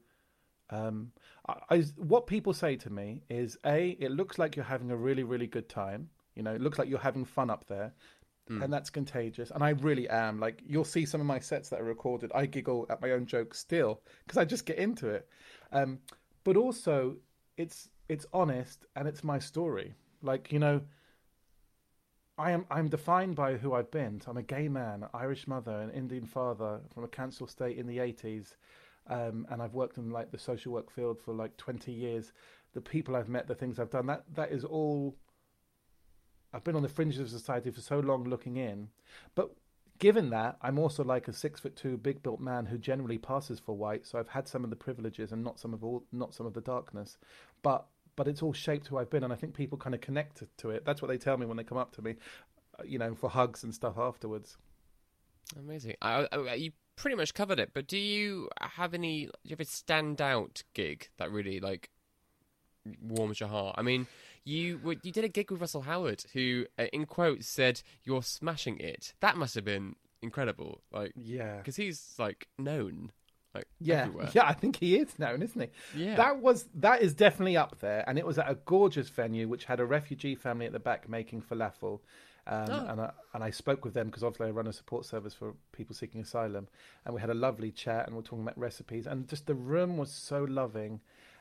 um, 0.70 1.12
I, 1.48 1.56
I, 1.70 1.82
what 1.96 2.28
people 2.28 2.54
say 2.54 2.76
to 2.76 2.90
me 2.90 3.24
is 3.30 3.58
a, 3.66 3.92
it 4.00 4.12
looks 4.12 4.38
like 4.38 4.56
you're 4.56 4.66
having 4.66 4.92
a 4.92 4.98
really 4.98 5.24
really 5.24 5.48
good 5.48 5.70
time. 5.70 6.10
You 6.36 6.44
know, 6.44 6.54
it 6.54 6.62
looks 6.62 6.78
like 6.78 6.90
you're 6.90 7.00
having 7.00 7.26
fun 7.26 7.50
up 7.50 7.66
there. 7.68 7.94
And 8.62 8.72
that's 8.72 8.92
contagious, 8.92 9.50
and 9.50 9.64
I 9.64 9.70
really 9.70 10.08
am. 10.08 10.40
Like 10.40 10.62
you'll 10.68 10.86
see 10.86 11.04
some 11.04 11.20
of 11.20 11.26
my 11.26 11.40
sets 11.40 11.70
that 11.70 11.82
are 11.82 11.84
recorded. 11.84 12.32
I 12.36 12.46
giggle 12.46 12.86
at 12.92 13.02
my 13.02 13.10
own 13.14 13.26
jokes 13.26 13.58
still 13.58 14.02
because 14.24 14.38
I 14.38 14.46
just 14.46 14.68
get 14.68 14.78
into 14.78 15.08
it. 15.08 15.28
Um, 15.72 15.98
but 16.44 16.56
also, 16.56 17.16
it's 17.58 17.90
it's 18.08 18.26
honest 18.34 18.86
and 18.96 19.08
it's 19.08 19.24
my 19.24 19.40
story. 19.40 19.96
Like 20.22 20.52
you 20.52 20.60
know, 20.60 20.82
I 22.38 22.52
am 22.52 22.66
I'm 22.70 22.90
defined 22.90 23.36
by 23.36 23.56
who 23.56 23.74
I've 23.74 23.92
been. 23.92 24.22
I'm 24.28 24.38
a 24.38 24.44
gay 24.44 24.68
man, 24.68 25.06
Irish 25.14 25.48
mother, 25.48 25.80
an 25.80 25.92
Indian 25.92 26.26
father 26.26 26.82
from 26.94 27.04
a 27.04 27.08
council 27.10 27.48
state 27.48 27.78
in 27.78 27.88
the 27.88 27.98
80s, 27.98 28.56
um, 29.08 29.46
and 29.50 29.62
I've 29.62 29.74
worked 29.74 29.98
in 29.98 30.10
like 30.10 30.32
the 30.32 30.40
social 30.40 30.74
work 30.74 30.92
field 30.92 31.20
for 31.20 31.34
like 31.34 31.56
20 31.58 31.92
years. 31.92 32.34
The 32.74 32.82
people 32.82 33.16
I've 33.16 33.30
met, 33.30 33.48
the 33.48 33.56
things 33.56 33.80
I've 33.80 33.90
done, 33.90 34.08
that 34.08 34.24
that 34.34 34.52
is 34.52 34.64
all. 34.64 35.16
I've 36.54 36.64
been 36.64 36.76
on 36.76 36.84
the 36.84 36.90
fringes 36.90 37.20
of 37.20 37.30
society 37.30 37.70
for 37.70 37.82
so 37.82 38.00
long, 38.00 38.24
looking 38.24 38.56
in, 38.56 38.88
but 39.36 39.52
given 39.98 40.30
that 40.30 40.58
I'm 40.62 40.80
also 40.80 41.04
like 41.04 41.28
a 41.28 41.34
six 41.34 41.60
foot 41.60 41.76
two, 41.76 41.98
big 41.98 42.22
built 42.24 42.40
man 42.40 42.66
who 42.66 42.78
generally 42.78 43.18
passes 43.18 43.60
for 43.60 43.76
white, 43.76 44.06
so 44.06 44.20
I've 44.20 44.30
had 44.30 44.48
some 44.48 44.64
of 44.64 44.70
the 44.70 44.76
privileges 44.76 45.32
and 45.32 45.44
not 45.44 45.60
some 45.60 45.74
of 45.74 45.84
all, 45.84 46.04
not 46.12 46.34
some 46.34 46.46
of 46.46 46.54
the 46.54 46.62
darkness, 46.62 47.18
but 47.62 47.88
but 48.16 48.28
it's 48.28 48.42
all 48.42 48.54
shaped 48.54 48.88
who 48.88 48.98
I've 48.98 49.10
been, 49.10 49.24
and 49.24 49.34
I 49.34 49.36
think 49.36 49.54
people 49.54 49.78
kind 49.78 49.94
of 49.96 50.02
connect 50.02 50.44
to 50.58 50.70
it. 50.70 50.86
That's 50.86 51.02
what 51.02 51.08
they 51.10 51.18
tell 51.18 51.38
me 51.38 51.46
when 51.46 51.58
they 51.58 51.64
come 51.64 51.78
up 51.78 51.94
to 51.96 52.02
me, 52.02 52.16
uh, 52.80 52.84
you 52.86 52.98
know, 53.00 53.14
for 53.16 53.30
hugs 53.30 53.64
and 53.64 53.74
stuff 53.74 53.98
afterwards. 53.98 54.58
Amazing. 55.58 55.96
I, 56.02 56.28
I, 56.32 56.54
you 56.56 56.72
pretty 56.96 57.16
much 57.16 57.34
covered 57.34 57.60
it, 57.60 57.72
but 57.74 57.88
do 57.88 57.98
you 57.98 58.50
have 58.62 58.94
any? 58.94 59.26
Do 59.26 59.32
you 59.44 59.52
have 59.52 59.60
a 59.60 59.64
standout 59.66 60.64
gig 60.74 61.10
that 61.18 61.32
really 61.32 61.60
like 61.60 61.90
warms 63.02 63.40
your 63.40 63.50
heart? 63.50 63.76
I 63.78 63.82
mean, 63.82 64.08
you 64.44 64.80
you 65.04 65.12
did 65.12 65.24
a 65.24 65.30
gig 65.30 65.52
with 65.52 65.62
Russell 65.62 65.82
Howard, 65.82 66.24
who, 66.34 66.66
uh, 66.80 66.86
in 66.94 67.06
quotes, 67.06 67.48
said 67.48 67.82
you're 68.04 68.24
smashing 68.24 68.80
it. 68.80 69.14
That 69.20 69.38
must 69.38 69.56
have 69.56 69.66
been 69.66 69.96
incredible. 70.22 70.82
Like, 70.92 71.12
Yeah. 71.16 71.58
because 71.58 71.76
he's 71.76 72.16
like 72.18 72.48
known, 72.58 73.12
like 73.56 73.68
Yeah, 73.80 74.04
everywhere. 74.04 74.30
yeah, 74.34 74.46
I 74.46 74.54
think 74.54 74.76
he 74.78 74.98
is 74.98 75.18
now, 75.18 75.34
isn't 75.34 75.60
he? 75.62 76.04
Yeah. 76.06 76.16
that 76.16 76.40
was 76.42 76.68
that 76.76 77.02
is 77.02 77.14
definitely 77.14 77.58
up 77.58 77.80
there, 77.80 78.04
and 78.08 78.18
it 78.20 78.26
was 78.26 78.38
at 78.38 78.50
a 78.50 78.56
gorgeous 78.66 79.10
venue 79.10 79.48
which 79.48 79.66
had 79.66 79.80
a 79.80 79.86
refugee 79.86 80.36
family 80.36 80.66
at 80.66 80.72
the 80.74 80.80
back 80.80 81.10
making 81.10 81.42
falafel, 81.42 82.00
um, 82.48 82.68
Oh. 82.70 82.86
and 82.90 83.02
I, 83.02 83.12
and 83.34 83.44
I 83.44 83.50
spoke 83.50 83.84
with 83.86 83.94
them 83.96 84.08
because 84.08 84.24
obviously 84.24 84.48
I 84.48 84.52
run 84.52 84.68
a 84.68 84.74
support 84.74 85.06
service 85.06 85.34
for 85.34 85.56
people 85.72 85.96
seeking 85.96 86.22
asylum, 86.22 86.68
and 87.06 87.16
we 87.16 87.22
had 87.22 87.30
a 87.30 87.34
lovely 87.48 87.72
chat 87.72 88.06
and 88.08 88.16
we're 88.16 88.22
talking 88.22 88.44
about 88.44 88.58
recipes, 88.58 89.08
and 89.08 89.28
just 89.28 89.48
the 89.48 89.56
room 89.56 89.98
was 89.98 90.12
so 90.12 90.44
loving, 90.44 91.00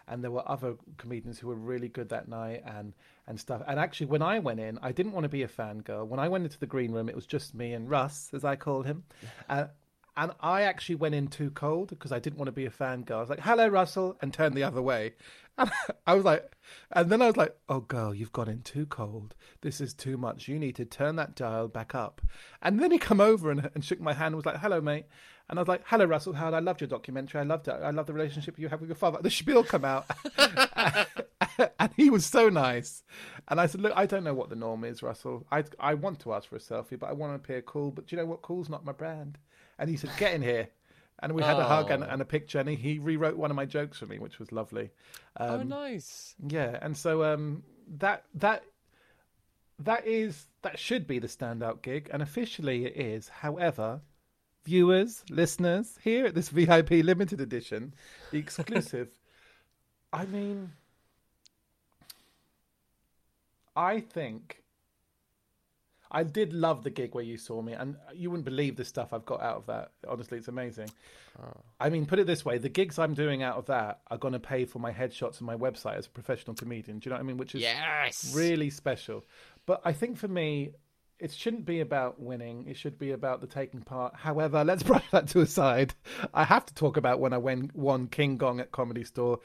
and 0.09 0.23
there 0.23 0.31
were 0.31 0.47
other 0.49 0.75
comedians 0.99 1.39
who 1.39 1.49
were 1.49 1.55
really 1.55 1.89
good 1.89 2.09
that 2.11 2.29
night 2.29 2.63
and 2.67 2.93
and 3.27 3.41
stuff. 3.41 3.63
And 3.67 3.81
actually, 3.81 4.09
when 4.09 4.21
I 4.21 4.39
went 4.39 4.61
in, 4.61 4.79
I 4.83 4.93
didn't 4.93 5.13
want 5.13 5.25
to 5.25 5.31
be 5.31 5.43
a 5.45 5.49
fangirl. 5.49 6.07
When 6.07 6.21
I 6.21 6.29
went 6.29 6.45
into 6.45 6.59
the 6.59 6.67
green 6.67 6.93
room, 6.93 7.09
it 7.09 7.15
was 7.15 7.25
just 7.25 7.55
me 7.55 7.73
and 7.73 7.89
Russ, 7.89 8.29
as 8.35 8.45
I 8.45 8.55
call 8.57 8.83
him. 8.83 9.05
Uh, 9.49 9.69
and 10.17 10.33
I 10.41 10.63
actually 10.63 10.95
went 10.97 11.15
in 11.15 11.29
too 11.29 11.51
cold 11.51 11.89
because 11.89 12.13
I 12.13 12.19
didn't 12.19 12.39
want 12.39 12.47
to 12.47 12.53
be 12.53 12.67
a 12.67 12.71
fangirl. 12.71 13.17
I 13.17 13.21
was 13.21 13.31
like, 13.31 13.41
hello, 13.41 13.69
Russell, 13.69 14.17
and 14.21 14.33
turned 14.33 14.55
the 14.55 14.65
other 14.65 14.83
way. 14.83 15.15
And 15.57 15.71
I 16.05 16.15
was 16.15 16.25
like, 16.25 16.51
and 16.91 17.11
then 17.11 17.23
I 17.23 17.27
was 17.27 17.37
like, 17.37 17.57
oh, 17.69 17.79
girl, 17.79 18.13
you've 18.13 18.33
gone 18.33 18.49
in 18.49 18.63
too 18.63 18.87
cold. 18.87 19.37
This 19.61 19.81
is 19.81 19.95
too 19.95 20.17
much. 20.17 20.49
You 20.49 20.59
need 20.59 20.75
to 20.75 20.85
turn 20.85 21.15
that 21.15 21.37
dial 21.37 21.69
back 21.69 21.95
up. 21.95 22.21
And 22.61 22.81
then 22.81 22.91
he 22.91 22.99
come 22.99 23.21
over 23.21 23.53
and, 23.53 23.71
and 23.73 23.85
shook 23.85 24.01
my 24.01 24.15
hand 24.15 24.35
and 24.35 24.37
was 24.37 24.47
like, 24.47 24.59
hello, 24.59 24.81
mate. 24.81 25.07
And 25.49 25.57
I 25.57 25.63
was 25.63 25.69
like, 25.69 25.83
hello, 25.87 26.07
Russell 26.07 26.33
Howard. 26.33 26.55
I 26.55 26.59
loved 26.59 26.81
your 26.81 26.89
documentary. 26.89 27.41
I 27.41 27.45
loved 27.45 27.69
it. 27.69 27.71
I 27.71 27.91
love 27.91 28.07
the 28.07 28.13
relationship 28.13 28.59
you 28.59 28.69
have 28.69 28.81
with 28.81 28.89
your 28.89 28.97
father. 28.97 29.21
The 29.23 29.31
spiel 29.31 29.63
come 29.63 29.85
out. 29.85 30.07
and 31.79 31.93
he 31.97 32.11
was 32.11 32.27
so 32.27 32.49
nice. 32.49 33.05
And 33.47 33.61
I 33.61 33.67
said, 33.67 33.81
look, 33.81 33.93
I 33.95 34.07
don't 34.07 34.25
know 34.25 34.35
what 34.35 34.49
the 34.49 34.57
norm 34.57 34.83
is, 34.83 35.05
Russell. 35.05 35.47
I, 35.53 35.63
I 35.79 35.95
want 35.95 36.19
to 36.21 36.33
ask 36.33 36.49
for 36.49 36.57
a 36.57 36.59
selfie, 36.59 36.99
but 36.99 37.11
I 37.11 37.13
want 37.13 37.31
to 37.31 37.37
appear 37.37 37.63
cool. 37.63 37.93
But 37.93 38.07
do 38.07 38.17
you 38.17 38.23
know 38.23 38.27
what? 38.27 38.43
Cool's 38.43 38.69
not 38.69 38.85
my 38.85 38.93
brand. 38.93 39.39
And 39.79 39.91
he 39.91 39.97
said, 39.97 40.11
get 40.19 40.35
in 40.35 40.43
here. 40.43 40.69
And 41.21 41.33
we 41.33 41.43
had 41.43 41.59
a 41.59 41.65
hug 41.65 41.91
and, 41.91 42.03
Oh. 42.03 42.09
and 42.09 42.21
a 42.21 42.25
picture. 42.25 42.59
And 42.59 42.69
he, 42.69 42.75
he 42.77 42.99
rewrote 42.99 43.37
one 43.37 43.51
of 43.51 43.57
my 43.57 43.65
jokes 43.65 43.99
for 43.99 44.07
me, 44.07 44.19
which 44.19 44.39
was 44.39 44.53
lovely. 44.53 44.91
oh, 45.39 45.61
Um, 45.61 45.69
nice. 45.69 46.35
yeah, 46.47 46.79
and 46.83 46.97
so 46.97 47.25
um, 47.25 47.63
that 47.99 48.25
that 48.35 48.65
that 49.79 50.07
is 50.07 50.47
that 50.63 50.79
should 50.79 51.07
be 51.07 51.19
the 51.19 51.27
standout 51.29 51.83
gig, 51.83 52.11
and 52.13 52.21
officially 52.23 52.85
it 52.85 52.97
is. 52.97 53.29
However, 53.29 54.01
viewers, 54.65 55.23
listeners, 55.31 55.99
here 56.03 56.27
at 56.27 56.35
this 56.35 56.49
VIP 56.49 56.91
limited 57.05 57.41
edition, 57.41 57.95
the 58.31 58.39
exclusive. 58.39 59.09
I 60.13 60.27
mean, 60.27 60.73
I 63.77 64.01
think 64.01 64.63
I 66.15 66.23
did 66.23 66.53
love 66.53 66.85
the 66.85 66.91
gig 66.91 67.15
where 67.15 67.25
you 67.25 67.37
saw 67.37 67.61
me, 67.61 67.73
and 67.73 67.97
you 68.15 68.31
wouldn't 68.31 68.45
believe 68.45 68.77
the 68.77 68.85
stuff 68.85 69.13
I've 69.13 69.27
got 69.27 69.43
out 69.43 69.57
of 69.57 69.67
that. 69.67 69.91
Honestly, 70.09 70.39
it's 70.39 70.49
amazing. 70.49 70.89
Oh. 71.43 71.61
I 71.81 71.91
mean, 71.91 72.07
put 72.07 72.19
it 72.21 72.27
this 72.27 72.45
way: 72.45 72.57
the 72.59 72.69
gigs 72.69 72.99
I'm 72.99 73.15
doing 73.15 73.43
out 73.43 73.57
of 73.57 73.67
that 73.67 74.01
are 74.11 74.17
going 74.19 74.33
to 74.33 74.41
pay 74.41 74.65
for 74.65 74.79
my 74.79 74.93
headshots 74.93 75.39
and 75.39 75.47
my 75.47 75.57
website 75.57 75.97
as 75.97 76.07
a 76.07 76.11
professional 76.11 76.55
comedian. 76.55 77.01
Do 77.01 77.09
you 77.09 77.11
know 77.11 77.17
what 77.17 77.25
I 77.25 77.27
mean? 77.27 77.37
Which 77.37 77.55
is 77.55 77.63
Yes. 77.63 78.33
really 78.35 78.71
special. 78.71 79.25
But 79.67 79.83
I 79.85 79.93
think 79.93 80.17
for 80.17 80.29
me, 80.29 80.71
it 81.19 81.33
shouldn't 81.33 81.65
be 81.65 81.81
about 81.81 82.21
winning. 82.21 82.67
It 82.69 82.77
should 82.77 82.99
be 82.99 83.11
about 83.13 83.41
the 83.41 83.47
taking 83.47 83.81
part. 83.83 84.15
However, 84.15 84.63
let's 84.65 84.83
brush 84.91 85.05
that 85.11 85.29
to 85.29 85.41
a 85.41 85.47
side. 85.47 85.95
I 86.33 86.45
have 86.45 86.65
to 86.67 86.75
talk 86.75 86.97
about 86.97 87.19
when 87.21 87.33
I 87.33 87.39
went, 87.39 87.75
won 87.75 88.07
King 88.07 88.37
Gong 88.37 88.61
at 88.61 88.73
Comedy 88.73 89.05
Store. 89.05 89.41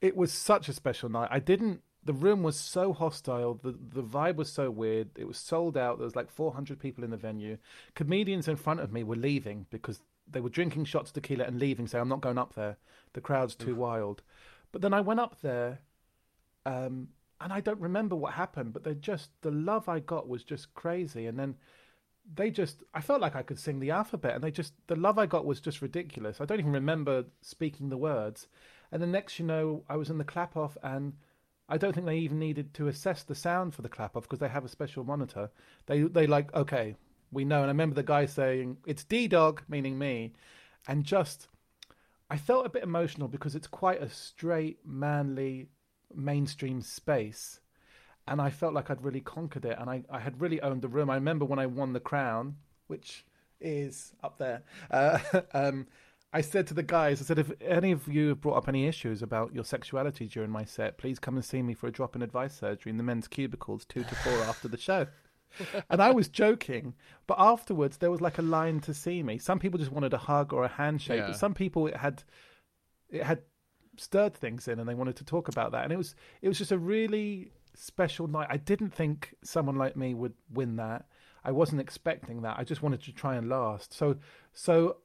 It 0.00 0.16
was 0.16 0.32
such 0.32 0.68
a 0.68 0.72
special 0.72 1.08
night. 1.08 1.28
I 1.30 1.38
didn't. 1.38 1.80
The 2.04 2.12
room 2.12 2.42
was 2.42 2.58
so 2.58 2.92
hostile. 2.92 3.54
The 3.54 3.72
the 3.72 4.02
vibe 4.02 4.36
was 4.36 4.50
so 4.50 4.70
weird. 4.70 5.10
It 5.16 5.28
was 5.28 5.38
sold 5.38 5.76
out. 5.76 5.98
There 5.98 6.04
was 6.04 6.16
like 6.16 6.30
400 6.30 6.78
people 6.78 7.04
in 7.04 7.10
the 7.10 7.16
venue. 7.16 7.58
Comedians 7.94 8.48
in 8.48 8.56
front 8.56 8.80
of 8.80 8.92
me 8.92 9.04
were 9.04 9.16
leaving 9.16 9.66
because 9.70 10.00
they 10.30 10.40
were 10.40 10.48
drinking 10.48 10.86
shots 10.86 11.10
of 11.10 11.14
tequila 11.14 11.44
and 11.44 11.58
leaving, 11.60 11.86
saying, 11.86 12.02
"I'm 12.02 12.08
not 12.08 12.20
going 12.20 12.38
up 12.38 12.54
there. 12.54 12.76
The 13.12 13.20
crowd's 13.20 13.54
too 13.54 13.74
wild." 13.74 14.22
But 14.72 14.82
then 14.82 14.94
I 14.94 15.00
went 15.00 15.20
up 15.20 15.40
there 15.42 15.80
um, 16.64 17.08
and 17.40 17.52
I 17.52 17.60
don't 17.60 17.80
remember 17.80 18.14
what 18.14 18.34
happened, 18.34 18.72
but 18.72 18.84
they 18.84 18.94
just 18.94 19.30
the 19.42 19.50
love 19.50 19.88
I 19.88 19.98
got 20.00 20.28
was 20.28 20.44
just 20.44 20.74
crazy. 20.74 21.26
And 21.26 21.38
then 21.38 21.56
they 22.34 22.50
just 22.50 22.82
I 22.94 23.00
felt 23.00 23.20
like 23.20 23.34
I 23.34 23.42
could 23.42 23.58
sing 23.58 23.80
the 23.80 23.90
alphabet, 23.90 24.34
and 24.34 24.44
they 24.44 24.50
just 24.50 24.74
the 24.86 24.96
love 24.96 25.18
I 25.18 25.26
got 25.26 25.44
was 25.44 25.60
just 25.60 25.82
ridiculous. 25.82 26.40
I 26.40 26.44
don't 26.44 26.60
even 26.60 26.72
remember 26.72 27.24
speaking 27.40 27.88
the 27.88 27.96
words. 27.96 28.46
And 28.92 29.02
the 29.02 29.06
next, 29.06 29.38
you 29.38 29.46
know, 29.46 29.84
I 29.88 29.96
was 29.96 30.10
in 30.10 30.18
the 30.18 30.24
clap 30.24 30.56
off, 30.56 30.76
and 30.82 31.14
I 31.68 31.78
don't 31.78 31.92
think 31.94 32.06
they 32.06 32.18
even 32.18 32.38
needed 32.38 32.74
to 32.74 32.88
assess 32.88 33.22
the 33.22 33.34
sound 33.34 33.74
for 33.74 33.82
the 33.82 33.88
clap 33.88 34.16
off 34.16 34.24
because 34.24 34.40
they 34.40 34.48
have 34.48 34.64
a 34.64 34.68
special 34.68 35.04
monitor. 35.04 35.50
They 35.86 36.02
they 36.02 36.26
like 36.26 36.52
okay, 36.54 36.96
we 37.30 37.44
know. 37.44 37.58
And 37.62 37.66
I 37.66 37.68
remember 37.68 37.94
the 37.94 38.02
guy 38.02 38.26
saying 38.26 38.78
it's 38.86 39.04
D 39.04 39.28
Dog, 39.28 39.62
meaning 39.68 39.98
me, 39.98 40.32
and 40.86 41.04
just 41.04 41.48
I 42.32 42.36
felt 42.38 42.64
a 42.64 42.70
bit 42.70 42.82
emotional 42.82 43.28
because 43.28 43.54
it's 43.54 43.66
quite 43.66 44.02
a 44.02 44.08
straight, 44.08 44.78
manly, 44.86 45.68
mainstream 46.14 46.80
space. 46.80 47.60
And 48.26 48.40
I 48.40 48.48
felt 48.48 48.72
like 48.72 48.88
I'd 48.88 49.04
really 49.04 49.20
conquered 49.20 49.66
it 49.66 49.76
and 49.78 49.90
I, 49.90 50.02
I 50.08 50.18
had 50.18 50.40
really 50.40 50.58
owned 50.62 50.80
the 50.80 50.88
room. 50.88 51.10
I 51.10 51.16
remember 51.16 51.44
when 51.44 51.58
I 51.58 51.66
won 51.66 51.92
the 51.92 52.00
crown, 52.00 52.56
which 52.86 53.26
is 53.60 54.14
up 54.22 54.38
there, 54.38 54.62
uh, 54.90 55.18
um, 55.52 55.86
I 56.32 56.40
said 56.40 56.66
to 56.68 56.74
the 56.74 56.82
guys, 56.82 57.20
I 57.20 57.24
said, 57.24 57.38
if 57.38 57.52
any 57.60 57.92
of 57.92 58.08
you 58.08 58.28
have 58.28 58.40
brought 58.40 58.56
up 58.56 58.68
any 58.68 58.86
issues 58.86 59.22
about 59.22 59.54
your 59.54 59.64
sexuality 59.64 60.26
during 60.26 60.50
my 60.50 60.64
set, 60.64 60.96
please 60.96 61.18
come 61.18 61.36
and 61.36 61.44
see 61.44 61.60
me 61.62 61.74
for 61.74 61.88
a 61.88 61.92
drop 61.92 62.16
in 62.16 62.22
advice 62.22 62.54
surgery 62.54 62.90
in 62.90 62.96
the 62.96 63.02
men's 63.02 63.28
cubicles 63.28 63.84
two 63.84 64.02
to 64.04 64.14
four 64.14 64.32
after 64.44 64.66
the 64.68 64.78
show. 64.78 65.06
and 65.90 66.00
I 66.00 66.10
was 66.10 66.28
joking, 66.28 66.94
but 67.26 67.36
afterwards 67.38 67.98
there 67.98 68.10
was 68.10 68.22
like 68.22 68.38
a 68.38 68.42
line 68.42 68.80
to 68.80 68.94
see 68.94 69.22
me. 69.22 69.36
Some 69.36 69.58
people 69.58 69.78
just 69.78 69.92
wanted 69.92 70.14
a 70.14 70.18
hug 70.18 70.54
or 70.54 70.64
a 70.64 70.68
handshake, 70.68 71.18
Yeah. 71.20 71.26
but 71.26 71.36
some 71.36 71.52
people 71.52 71.86
it 71.86 71.96
had 71.96 72.24
it 73.10 73.22
had 73.22 73.42
stirred 73.98 74.32
things 74.34 74.68
in 74.68 74.78
and 74.78 74.88
they 74.88 74.94
wanted 74.94 75.16
to 75.16 75.24
talk 75.24 75.48
about 75.48 75.72
that. 75.72 75.84
And 75.84 75.92
it 75.92 75.98
was 75.98 76.14
it 76.40 76.48
was 76.48 76.56
just 76.56 76.72
a 76.72 76.78
really 76.78 77.52
special 77.74 78.26
night. 78.26 78.46
I 78.50 78.56
didn't 78.56 78.94
think 78.94 79.34
someone 79.44 79.76
like 79.76 79.96
me 79.96 80.14
would 80.14 80.32
win 80.50 80.76
that. 80.76 81.04
I 81.44 81.50
wasn't 81.52 81.82
expecting 81.82 82.40
that. 82.42 82.58
I 82.58 82.64
just 82.64 82.82
wanted 82.82 83.02
to 83.02 83.12
try 83.12 83.34
and 83.36 83.50
last. 83.50 83.92
So 83.92 84.16
so 84.54 84.96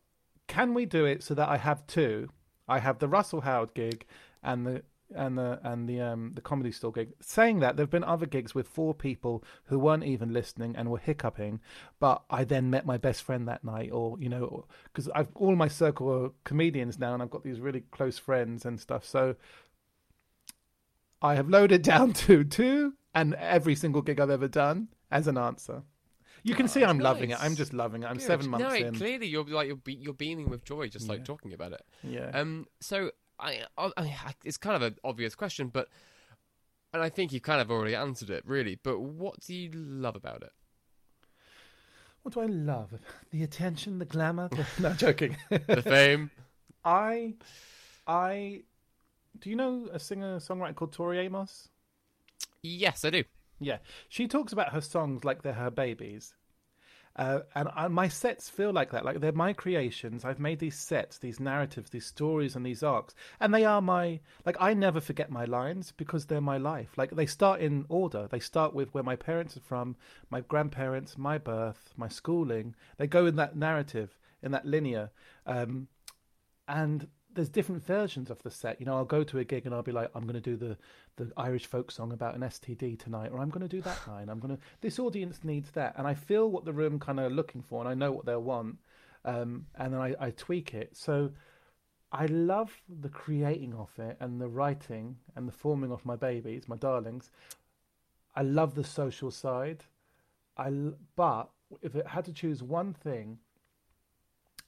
can 0.48 0.74
we 0.74 0.86
do 0.86 1.06
it 1.06 1.24
so 1.24 1.34
that 1.34 1.50
I 1.50 1.58
have 1.58 1.86
two? 1.88 2.30
I 2.68 2.80
have 2.80 3.00
the 3.00 3.08
Russell 3.08 3.42
Howard 3.42 3.74
gig 3.74 4.06
and 4.44 4.66
the 4.66 4.84
and 5.16 5.38
the 5.38 5.60
and 5.64 5.88
the 5.88 6.02
um 6.02 6.32
the 6.36 6.42
comedy 6.42 6.72
store 6.72 6.92
gig. 6.92 7.14
Saying 7.22 7.60
that, 7.60 7.78
there've 7.78 7.90
been 7.90 8.04
other 8.04 8.26
gigs 8.26 8.54
with 8.54 8.68
four 8.68 8.94
people 8.94 9.44
who 9.66 9.80
weren't 9.80 10.04
even 10.04 10.34
listening 10.34 10.76
and 10.76 10.90
were 10.90 10.98
hiccuping, 10.98 11.62
but 12.00 12.24
I 12.30 12.44
then 12.44 12.70
met 12.70 12.86
my 12.86 12.98
best 12.98 13.24
friend 13.24 13.48
that 13.48 13.64
night, 13.64 13.92
or 13.92 14.18
you 14.20 14.30
know, 14.30 14.66
because 14.86 15.10
I've 15.10 15.30
all 15.36 15.56
my 15.56 15.68
circle 15.68 16.10
are 16.12 16.32
comedians 16.44 17.00
now, 17.00 17.14
and 17.14 17.24
I've 17.24 17.30
got 17.30 17.44
these 17.44 17.60
really 17.60 17.82
close 17.92 18.18
friends 18.18 18.66
and 18.66 18.80
stuff. 18.80 19.06
So 19.06 19.36
I 21.22 21.36
have 21.36 21.50
loaded 21.50 21.82
down 21.94 22.14
to 22.14 22.44
two, 22.44 22.94
and 23.14 23.34
every 23.36 23.76
single 23.76 24.02
gig 24.02 24.20
I've 24.20 24.30
ever 24.30 24.48
done 24.48 24.90
as 25.10 25.28
an 25.28 25.38
answer. 25.38 25.84
You 26.48 26.56
can 26.56 26.66
Oh, 26.66 26.68
see 26.68 26.84
I'm 26.84 26.98
that's 26.98 27.04
loving 27.04 27.30
it. 27.32 27.38
I'm 27.44 27.56
just 27.56 27.74
loving 27.74 28.04
it. 28.04 28.06
I'm 28.06 28.18
Good. 28.18 28.26
seven 28.26 28.50
months 28.50 28.64
no, 28.68 28.74
in. 28.74 28.96
clearly 28.96 29.28
you're 29.28 29.44
like 29.46 29.68
you're 29.68 29.76
be- 29.76 29.96
you're 30.02 30.14
beaming 30.14 30.50
with 30.50 30.64
joy 30.64 30.88
just 30.88 31.08
like 31.10 31.20
Yeah. 31.20 31.26
talking 31.26 31.54
about 31.54 31.74
it. 31.74 31.82
Yeah. 32.04 32.30
Um. 32.34 32.68
So 32.80 33.12
I, 33.40 33.64
I, 33.78 33.92
I 33.98 34.34
it's 34.46 34.58
kind 34.58 34.76
of 34.76 34.82
an 34.82 34.96
obvious 35.04 35.36
question, 35.36 35.68
but 35.68 35.90
and 36.94 37.04
I 37.04 37.10
think 37.10 37.34
you 37.34 37.42
kind 37.42 37.60
of 37.62 37.70
already 37.70 37.96
answered 37.96 38.30
it, 38.30 38.44
really. 38.46 38.80
But 38.82 39.00
what 39.00 39.42
do 39.42 39.54
you 39.54 39.72
love 39.74 40.16
about 40.16 40.42
it? 40.42 40.52
What 42.22 42.34
do 42.34 42.40
I 42.42 42.46
love? 42.46 42.94
The 43.32 43.44
attention, 43.44 44.00
the 44.00 44.06
glamour. 44.06 44.50
The... 44.50 44.66
no, 44.82 44.94
joking. 44.94 45.38
The 45.50 45.82
fame. 45.82 46.32
I, 46.86 47.34
I, 48.08 48.62
do 49.40 49.50
you 49.50 49.56
know 49.58 49.90
a 49.92 50.00
singer 50.00 50.38
songwriter 50.38 50.76
called 50.76 50.94
Tori 50.94 51.20
Amos? 51.20 51.70
yes, 52.64 53.04
I 53.06 53.10
do. 53.10 53.24
Yeah, 53.60 53.78
she 54.08 54.28
talks 54.28 54.54
about 54.54 54.72
her 54.74 54.82
songs 54.82 55.24
like 55.26 55.42
they're 55.42 55.54
her 55.54 55.72
babies. 55.72 56.34
Uh, 57.18 57.40
and 57.56 57.68
I, 57.76 57.88
my 57.88 58.08
sets 58.08 58.48
feel 58.48 58.72
like 58.72 58.92
that. 58.92 59.04
Like 59.04 59.20
they're 59.20 59.32
my 59.32 59.52
creations. 59.52 60.24
I've 60.24 60.40
made 60.40 60.60
these 60.60 60.78
sets, 60.78 61.18
these 61.18 61.40
narratives, 61.40 61.90
these 61.90 62.06
stories, 62.06 62.56
and 62.56 62.66
these 62.66 62.84
arcs, 62.84 63.16
and 63.40 63.54
they 63.54 63.66
are 63.66 63.82
my. 63.82 64.20
Like 64.46 64.58
I 64.60 64.74
never 64.76 65.02
forget 65.02 65.32
my 65.32 65.46
lines 65.46 65.92
because 65.98 66.28
they're 66.28 66.42
my 66.42 66.58
life. 66.58 66.90
Like 66.96 67.12
they 67.12 67.26
start 67.26 67.60
in 67.60 67.86
order. 67.90 68.28
They 68.30 68.40
start 68.40 68.74
with 68.74 68.94
where 68.94 69.04
my 69.04 69.16
parents 69.16 69.58
are 69.58 69.62
from, 69.62 69.96
my 70.30 70.42
grandparents, 70.42 71.18
my 71.18 71.40
birth, 71.40 71.92
my 71.98 72.08
schooling. 72.08 72.76
They 72.98 73.08
go 73.08 73.26
in 73.26 73.36
that 73.38 73.56
narrative, 73.56 74.20
in 74.44 74.52
that 74.52 74.66
linear, 74.66 75.10
um, 75.48 75.88
and 76.68 77.08
there's 77.38 77.50
different 77.50 77.86
versions 77.86 78.32
of 78.32 78.42
the 78.42 78.50
set. 78.50 78.80
You 78.80 78.88
know, 78.88 78.96
I'll 78.96 79.06
go 79.06 79.24
to 79.24 79.38
a 79.38 79.44
gig 79.44 79.68
and 79.68 79.76
I'll 79.76 79.84
be 79.84 79.92
like, 79.92 80.10
I'm 80.16 80.24
going 80.24 80.34
to 80.34 80.42
do 80.42 80.58
the 80.58 80.76
the 81.18 81.32
Irish 81.38 81.68
folk 81.68 81.92
song 81.92 82.12
about 82.12 82.36
an 82.36 82.42
STD 82.42 83.00
tonight, 83.00 83.30
or 83.32 83.40
I'm 83.40 83.50
going 83.50 83.68
to 83.68 83.68
do 83.68 83.82
that 83.82 84.00
line. 84.08 84.28
I'm 84.28 84.40
going 84.40 84.58
to. 84.58 84.62
This 84.82 84.98
audience 84.98 85.44
needs 85.44 85.70
that, 85.72 85.94
and 85.98 86.08
I 86.08 86.16
feel 86.16 86.50
what 86.50 86.66
the 86.66 86.74
room 86.74 87.00
kind 87.00 87.20
of 87.20 87.32
looking 87.32 87.62
for, 87.62 87.80
and 87.80 87.88
I 87.88 87.94
know 87.94 88.12
what 88.12 88.26
they'll 88.26 88.42
want, 88.42 88.78
um, 89.24 89.68
and 89.76 89.94
then 89.94 90.02
I, 90.02 90.16
I 90.20 90.32
tweak 90.32 90.74
it. 90.74 90.98
So 90.98 91.32
I 92.12 92.26
love 92.26 92.82
the 92.90 93.10
creating 93.10 93.76
of 93.76 93.92
it, 94.00 94.18
and 94.20 94.42
the 94.42 94.48
writing, 94.48 95.18
and 95.36 95.48
the 95.48 95.54
forming 95.54 95.92
of 95.92 96.06
my 96.06 96.16
babies, 96.16 96.68
my 96.68 96.78
darlings. 96.78 97.30
I 98.36 98.42
love 98.42 98.74
the 98.74 98.84
social 98.84 99.30
side. 99.30 99.84
I 100.58 100.72
but 101.16 101.50
if 101.84 101.96
it 101.96 102.08
had 102.08 102.26
to 102.26 102.34
choose 102.34 102.64
one 102.64 102.94
thing, 102.94 103.38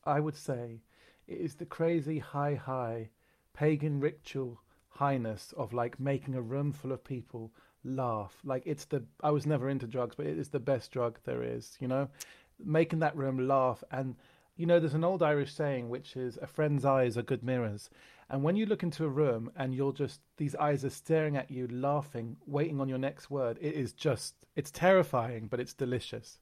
I 0.03 0.19
would 0.19 0.35
say 0.35 0.81
it 1.29 1.39
is 1.39 1.55
the 1.55 1.65
crazy 1.65 2.17
high 2.17 2.55
high 2.55 3.09
pagan 3.53 3.99
ritual 3.99 4.59
highness 4.89 5.53
of 5.55 5.73
like 5.73 5.99
making 5.99 6.33
a 6.33 6.41
room 6.41 6.71
full 6.73 6.91
of 6.91 7.03
people 7.03 7.51
laugh. 7.83 8.39
Like 8.43 8.63
it's 8.65 8.85
the 8.85 9.03
i 9.21 9.29
was 9.29 9.45
never 9.45 9.69
into 9.69 9.85
drugs 9.87 10.15
but 10.15 10.25
it 10.25 10.39
is 10.39 10.49
the 10.49 10.59
best 10.59 10.91
drug 10.91 11.19
there 11.23 11.43
is 11.43 11.77
you 11.79 11.87
know? 11.87 12.09
Making 12.57 12.99
that 12.99 13.15
room 13.15 13.47
laugh 13.47 13.83
and 13.91 14.15
you 14.57 14.65
know 14.65 14.79
there's 14.79 14.95
an 14.95 15.03
old 15.03 15.21
irish 15.21 15.53
saying 15.53 15.87
which 15.87 16.17
is 16.17 16.37
a 16.41 16.47
friend's 16.47 16.83
eyes 16.83 17.15
are 17.17 17.21
good 17.21 17.43
mirrors. 17.43 17.89
And 18.31 18.43
when 18.43 18.55
you 18.55 18.65
look 18.65 18.83
into 18.83 19.05
a 19.05 19.09
room 19.09 19.51
and 19.55 19.73
you're 19.73 19.93
just 19.93 20.21
these 20.37 20.55
eyes 20.55 20.83
are 20.83 20.89
staring 20.89 21.37
at 21.37 21.51
you 21.51 21.67
laughing 21.67 22.37
waiting 22.47 22.81
on 22.81 22.89
your 22.89 22.97
next 22.97 23.29
word 23.29 23.59
it 23.61 23.75
is 23.75 23.93
just 23.93 24.33
it's 24.55 24.71
terrifying 24.71 25.47
but 25.47 25.59
it's 25.59 25.73
delicious 25.73 26.39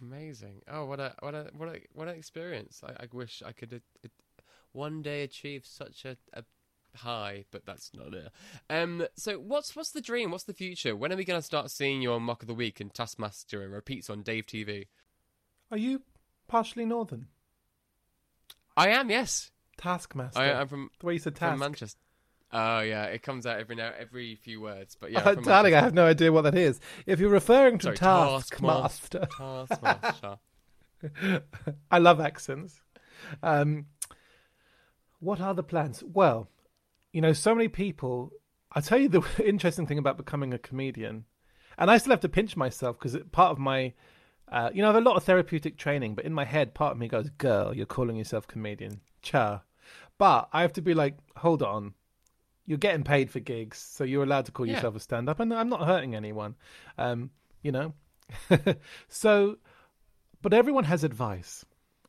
Amazing. 0.00 0.62
Oh, 0.70 0.86
what 0.86 1.00
a 1.00 1.14
what 1.20 1.34
a 1.34 1.50
what 1.56 1.68
a 1.68 1.80
what 1.92 2.08
an 2.08 2.16
experience. 2.16 2.82
I, 2.84 3.04
I 3.04 3.06
wish 3.12 3.42
I 3.44 3.52
could 3.52 3.80
uh, 4.04 4.08
one 4.72 5.02
day 5.02 5.22
achieve 5.22 5.64
such 5.64 6.04
a, 6.04 6.16
a 6.32 6.42
high, 6.96 7.44
but 7.50 7.64
that's 7.64 7.90
not 7.94 8.14
it. 8.14 8.28
Um. 8.68 9.06
So 9.16 9.38
what's 9.38 9.76
what's 9.76 9.92
the 9.92 10.00
dream? 10.00 10.30
What's 10.30 10.44
the 10.44 10.54
future? 10.54 10.96
When 10.96 11.12
are 11.12 11.16
we 11.16 11.24
going 11.24 11.40
to 11.40 11.46
start 11.46 11.70
seeing 11.70 12.02
you 12.02 12.12
on 12.12 12.22
Mock 12.22 12.42
of 12.42 12.48
the 12.48 12.54
Week 12.54 12.80
and 12.80 12.92
Taskmaster 12.92 13.62
and 13.62 13.72
repeats 13.72 14.10
on 14.10 14.22
Dave 14.22 14.46
TV? 14.46 14.86
are 15.70 15.78
you 15.78 16.02
partially 16.46 16.86
northern 16.86 17.26
I 18.76 18.88
am. 18.90 19.10
Yes. 19.10 19.50
taskmaster 19.76 20.40
I, 20.40 20.52
I'm 20.52 20.68
from 20.68 20.90
the 20.98 21.06
way 21.06 21.14
you 21.14 21.18
said 21.18 21.36
from 21.36 21.50
task 21.50 21.60
Manchester. 21.60 21.98
Oh 22.50 22.80
yeah, 22.80 23.04
it 23.04 23.22
comes 23.22 23.46
out 23.46 23.58
every 23.60 23.76
now 23.76 23.92
every 23.98 24.36
few 24.36 24.60
words, 24.60 24.96
but 24.98 25.10
yeah. 25.10 25.20
Uh, 25.28 25.34
darling, 25.34 25.74
I 25.74 25.80
have 25.80 25.94
no 25.94 26.06
idea 26.06 26.32
what 26.32 26.42
that 26.42 26.56
is. 26.56 26.80
If 27.06 27.20
you're 27.20 27.30
referring 27.30 27.78
to 27.78 27.84
Sorry, 27.84 27.96
Taskmaster, 27.96 29.28
Taskmaster. 29.36 30.38
I 31.90 31.98
love 31.98 32.20
accents. 32.20 32.80
Um, 33.42 33.86
what 35.20 35.40
are 35.40 35.54
the 35.54 35.62
plans? 35.62 36.02
Well, 36.02 36.48
you 37.12 37.20
know, 37.20 37.32
so 37.32 37.54
many 37.54 37.68
people. 37.68 38.32
I'll 38.72 38.82
tell 38.82 38.98
you 38.98 39.08
the 39.08 39.22
interesting 39.44 39.86
thing 39.86 39.98
about 39.98 40.16
becoming 40.16 40.54
a 40.54 40.58
comedian, 40.58 41.24
and 41.76 41.90
I 41.90 41.98
still 41.98 42.12
have 42.12 42.20
to 42.20 42.28
pinch 42.28 42.56
myself 42.56 42.98
because 42.98 43.16
part 43.30 43.50
of 43.50 43.58
my, 43.58 43.92
uh, 44.50 44.70
you 44.72 44.80
know, 44.80 44.88
I 44.88 44.92
have 44.94 45.02
a 45.02 45.06
lot 45.06 45.16
of 45.16 45.24
therapeutic 45.24 45.76
training, 45.76 46.14
but 46.14 46.24
in 46.24 46.32
my 46.32 46.44
head, 46.44 46.72
part 46.74 46.92
of 46.92 46.98
me 46.98 47.08
goes, 47.08 47.28
"Girl, 47.28 47.76
you're 47.76 47.86
calling 47.86 48.16
yourself 48.16 48.46
comedian, 48.46 49.00
cha," 49.20 49.62
but 50.16 50.48
I 50.52 50.62
have 50.62 50.72
to 50.74 50.82
be 50.82 50.94
like, 50.94 51.18
"Hold 51.36 51.62
on." 51.62 51.92
You're 52.68 52.76
getting 52.76 53.02
paid 53.02 53.30
for 53.30 53.40
gigs, 53.40 53.78
so 53.78 54.04
you're 54.04 54.22
allowed 54.24 54.44
to 54.44 54.52
call 54.52 54.66
Yeah. 54.66 54.74
yourself 54.74 54.94
a 54.94 55.00
stand-up, 55.00 55.40
and 55.40 55.54
I'm 55.54 55.70
not 55.70 55.86
hurting 55.86 56.14
anyone, 56.14 56.54
um, 56.98 57.30
you 57.62 57.72
know. 57.72 57.94
so, 59.08 59.56
but 60.42 60.52
everyone 60.52 60.84
has 60.84 61.02
advice. 61.02 61.64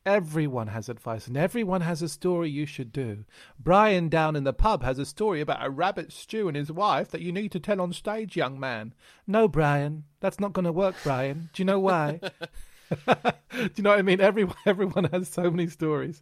Everyone 0.05 0.68
has 0.68 0.89
advice, 0.89 1.28
and 1.28 1.38
everyone 1.38 1.80
has 1.80 2.01
a 2.01 2.10
story 2.10 2.49
you 2.49 2.66
should 2.66 2.91
do. 2.91 3.24
Brian 3.57 4.10
down 4.10 4.36
in 4.36 4.43
the 4.43 4.51
pub 4.51 4.84
has 4.84 4.99
a 4.99 5.05
story 5.05 5.39
about 5.39 5.66
a 5.66 5.70
rabbit 5.70 6.12
stew 6.12 6.49
and 6.49 6.57
his 6.57 6.74
wife 6.74 7.07
that 7.12 7.22
you 7.22 7.32
need 7.32 7.53
to 7.53 7.60
tell 7.62 7.80
on 7.80 7.93
stage, 7.93 8.36
young 8.36 8.60
man. 8.60 8.93
No, 9.26 9.47
Brian, 9.47 10.03
that's 10.20 10.41
not 10.41 10.51
going 10.51 10.66
to 10.66 10.74
work, 10.74 10.95
Brian. 11.03 11.49
Do 11.53 11.62
you 11.62 11.66
know 11.66 11.80
why? 11.80 12.20
do 12.89 13.70
you 13.76 13.84
know 13.84 13.91
what 13.91 13.99
I 13.99 14.01
mean? 14.01 14.20
Everyone, 14.20 14.55
everyone 14.66 15.05
has 15.05 15.30
so 15.30 15.49
many 15.51 15.68
stories. 15.68 16.22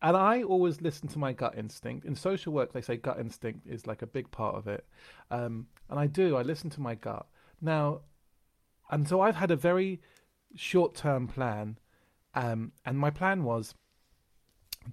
And 0.00 0.16
I 0.16 0.42
always 0.42 0.80
listen 0.80 1.08
to 1.08 1.18
my 1.18 1.32
gut 1.32 1.58
instinct. 1.58 2.06
In 2.06 2.14
social 2.14 2.52
work, 2.52 2.72
they 2.72 2.80
say 2.80 2.96
gut 2.96 3.18
instinct 3.18 3.66
is 3.66 3.86
like 3.86 4.02
a 4.02 4.06
big 4.06 4.30
part 4.30 4.54
of 4.54 4.68
it. 4.68 4.86
Um, 5.30 5.66
and 5.90 5.98
I 5.98 6.06
do, 6.06 6.36
I 6.36 6.42
listen 6.42 6.70
to 6.70 6.80
my 6.80 6.94
gut. 6.94 7.26
Now, 7.60 8.02
and 8.90 9.08
so 9.08 9.20
I've 9.20 9.36
had 9.36 9.50
a 9.50 9.56
very 9.56 10.00
short 10.54 10.94
term 10.94 11.26
plan. 11.26 11.78
Um, 12.34 12.72
and 12.86 12.96
my 12.96 13.10
plan 13.10 13.42
was 13.42 13.74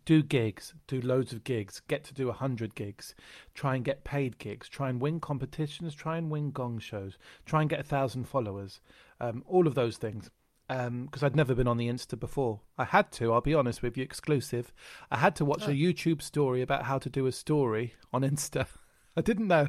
do 0.04 0.24
gigs, 0.24 0.74
do 0.88 1.00
loads 1.00 1.32
of 1.32 1.44
gigs, 1.44 1.82
get 1.88 2.04
to 2.06 2.14
do 2.14 2.30
a 2.30 2.34
hundred 2.34 2.76
gigs, 2.76 3.16
try 3.54 3.76
and 3.76 3.86
get 3.86 4.04
paid 4.04 4.38
gigs, 4.40 4.68
try 4.68 4.90
and 4.90 5.00
win 5.00 5.20
competitions, 5.20 5.94
try 5.94 6.18
and 6.18 6.30
win 6.30 6.52
gong 6.52 6.80
shows, 6.80 7.18
try 7.46 7.62
and 7.62 7.70
get 7.70 7.80
a 7.80 7.84
thousand 7.84 8.26
followers, 8.26 8.82
um, 9.22 9.44
all 9.48 9.68
of 9.68 9.76
those 9.76 9.98
things. 9.98 10.32
Because 10.68 11.24
I'd 11.24 11.36
never 11.36 11.54
been 11.54 11.68
on 11.68 11.78
the 11.78 11.88
Insta 11.88 12.20
before. 12.20 12.62
I 12.78 12.86
had 12.86 13.12
to, 13.14 13.32
I'll 13.32 13.42
be 13.42 13.54
honest 13.54 13.84
with 13.84 13.98
you, 13.98 14.04
exclusive. 14.04 14.74
I 15.12 15.18
had 15.18 15.36
to 15.36 15.46
watch 15.46 15.68
a 15.68 15.72
YouTube 15.72 16.22
story 16.22 16.62
about 16.62 16.84
how 16.84 16.98
to 16.98 17.10
do 17.10 17.28
a 17.28 17.32
story 17.32 17.94
on 18.12 18.24
Insta. 18.24 18.68
I 19.18 19.22
didn't 19.22 19.48
know. 19.48 19.68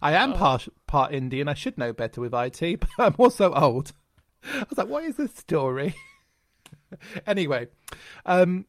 I 0.00 0.12
am 0.12 0.34
part, 0.34 0.68
part 0.86 1.12
Indian. 1.12 1.48
I 1.48 1.54
should 1.54 1.78
know 1.78 1.92
better 1.92 2.20
with 2.20 2.34
IT, 2.34 2.80
but 2.80 2.90
I'm 2.98 3.14
also 3.18 3.52
old. 3.54 3.92
I 4.44 4.64
was 4.68 4.78
like, 4.78 4.88
what 4.88 5.04
is 5.04 5.16
this 5.16 5.34
story? 5.34 5.94
anyway, 7.26 7.68
um, 8.24 8.66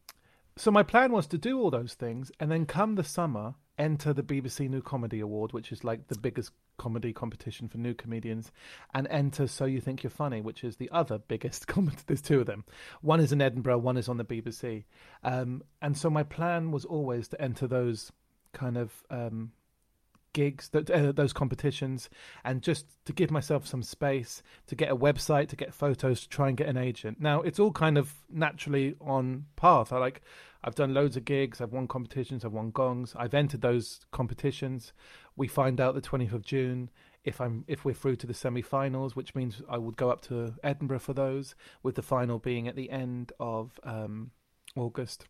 so 0.58 0.72
my 0.72 0.84
plan 0.84 1.12
was 1.12 1.28
to 1.28 1.38
do 1.38 1.60
all 1.60 1.72
those 1.72 1.94
things 1.94 2.32
and 2.40 2.52
then 2.52 2.66
come 2.66 2.96
the 2.96 3.04
summer 3.04 3.56
enter 3.78 4.12
the 4.14 4.24
BBC 4.24 4.70
New 4.70 4.82
Comedy 4.82 5.20
Award, 5.22 5.54
which 5.54 5.72
is 5.72 5.84
like 5.84 6.08
the 6.08 6.18
biggest 6.18 6.52
comedy 6.80 7.14
competition 7.14 7.68
for 7.68 7.78
new 7.78 7.94
comedians, 7.94 8.52
and 8.96 9.08
enter 9.12 9.46
So 9.46 9.66
You 9.66 9.80
Think 9.80 10.02
You're 10.02 10.10
Funny, 10.10 10.42
which 10.42 10.64
is 10.64 10.78
the 10.78 10.90
other 10.92 11.20
biggest 11.20 11.68
comedy. 11.74 11.98
There's 12.08 12.22
two 12.22 12.40
of 12.40 12.48
them. 12.48 12.64
One 13.02 13.20
is 13.20 13.32
in 13.32 13.42
Edinburgh, 13.42 13.78
one 13.78 13.98
is 13.98 14.10
on 14.10 14.18
the 14.18 14.26
BBC. 14.26 14.86
Um, 15.24 15.62
and 15.82 15.96
so 15.96 16.10
my 16.10 16.24
plan 16.24 16.72
was 16.72 16.86
always 16.86 17.28
to 17.28 17.40
enter 17.40 17.68
those 17.68 18.12
kind 18.54 18.78
of 18.78 19.04
um, 19.12 19.52
gigs, 20.34 20.70
uh, 20.74 21.12
those 21.12 21.34
competitions, 21.34 22.10
and 22.44 22.62
just 22.62 22.86
to 23.06 23.14
give 23.14 23.32
myself 23.32 23.68
some 23.68 23.84
space 23.84 24.42
to 24.68 24.76
get 24.76 24.92
a 24.92 24.96
website, 24.96 25.50
to 25.50 25.56
get 25.56 25.74
photos, 25.74 26.22
to 26.22 26.30
try 26.30 26.48
and 26.48 26.58
get 26.58 26.68
an 26.68 26.78
agent. 26.78 27.20
Now 27.20 27.42
it's 27.42 27.60
all 27.60 27.72
kind 27.72 27.98
of 27.98 28.14
naturally 28.30 28.96
on 29.02 29.46
path. 29.56 29.92
I 29.92 29.98
like, 29.98 30.22
I've 30.64 30.76
done 30.76 30.94
loads 30.94 31.18
of 31.18 31.26
gigs, 31.26 31.62
I've 31.62 31.72
won 31.72 31.88
competitions, 31.88 32.44
I've 32.44 32.54
won 32.54 32.72
gongs, 32.72 33.16
I've 33.18 33.34
entered 33.34 33.62
those 33.62 34.02
competitions. 34.12 34.94
We 35.40 35.48
find 35.48 35.80
out 35.80 35.96
the 35.96 36.02
20th 36.02 36.34
of 36.34 36.44
June 36.44 36.90
if 37.24 37.40
I'm 37.40 37.64
if 37.66 37.86
we're 37.86 37.94
through 37.94 38.18
to 38.18 38.28
the 38.28 38.34
semi-finals, 38.34 39.16
which 39.16 39.34
means 39.36 39.62
I 39.70 39.78
would 39.78 39.96
go 39.96 40.12
up 40.12 40.22
to 40.24 40.56
Edinburgh 40.66 41.00
for 41.00 41.14
those, 41.14 41.56
with 41.82 41.96
the 41.96 42.02
final 42.02 42.40
being 42.40 42.68
at 42.68 42.76
the 42.76 42.90
end 42.90 43.32
of 43.40 43.80
um, 43.84 44.32
August. 44.76 45.28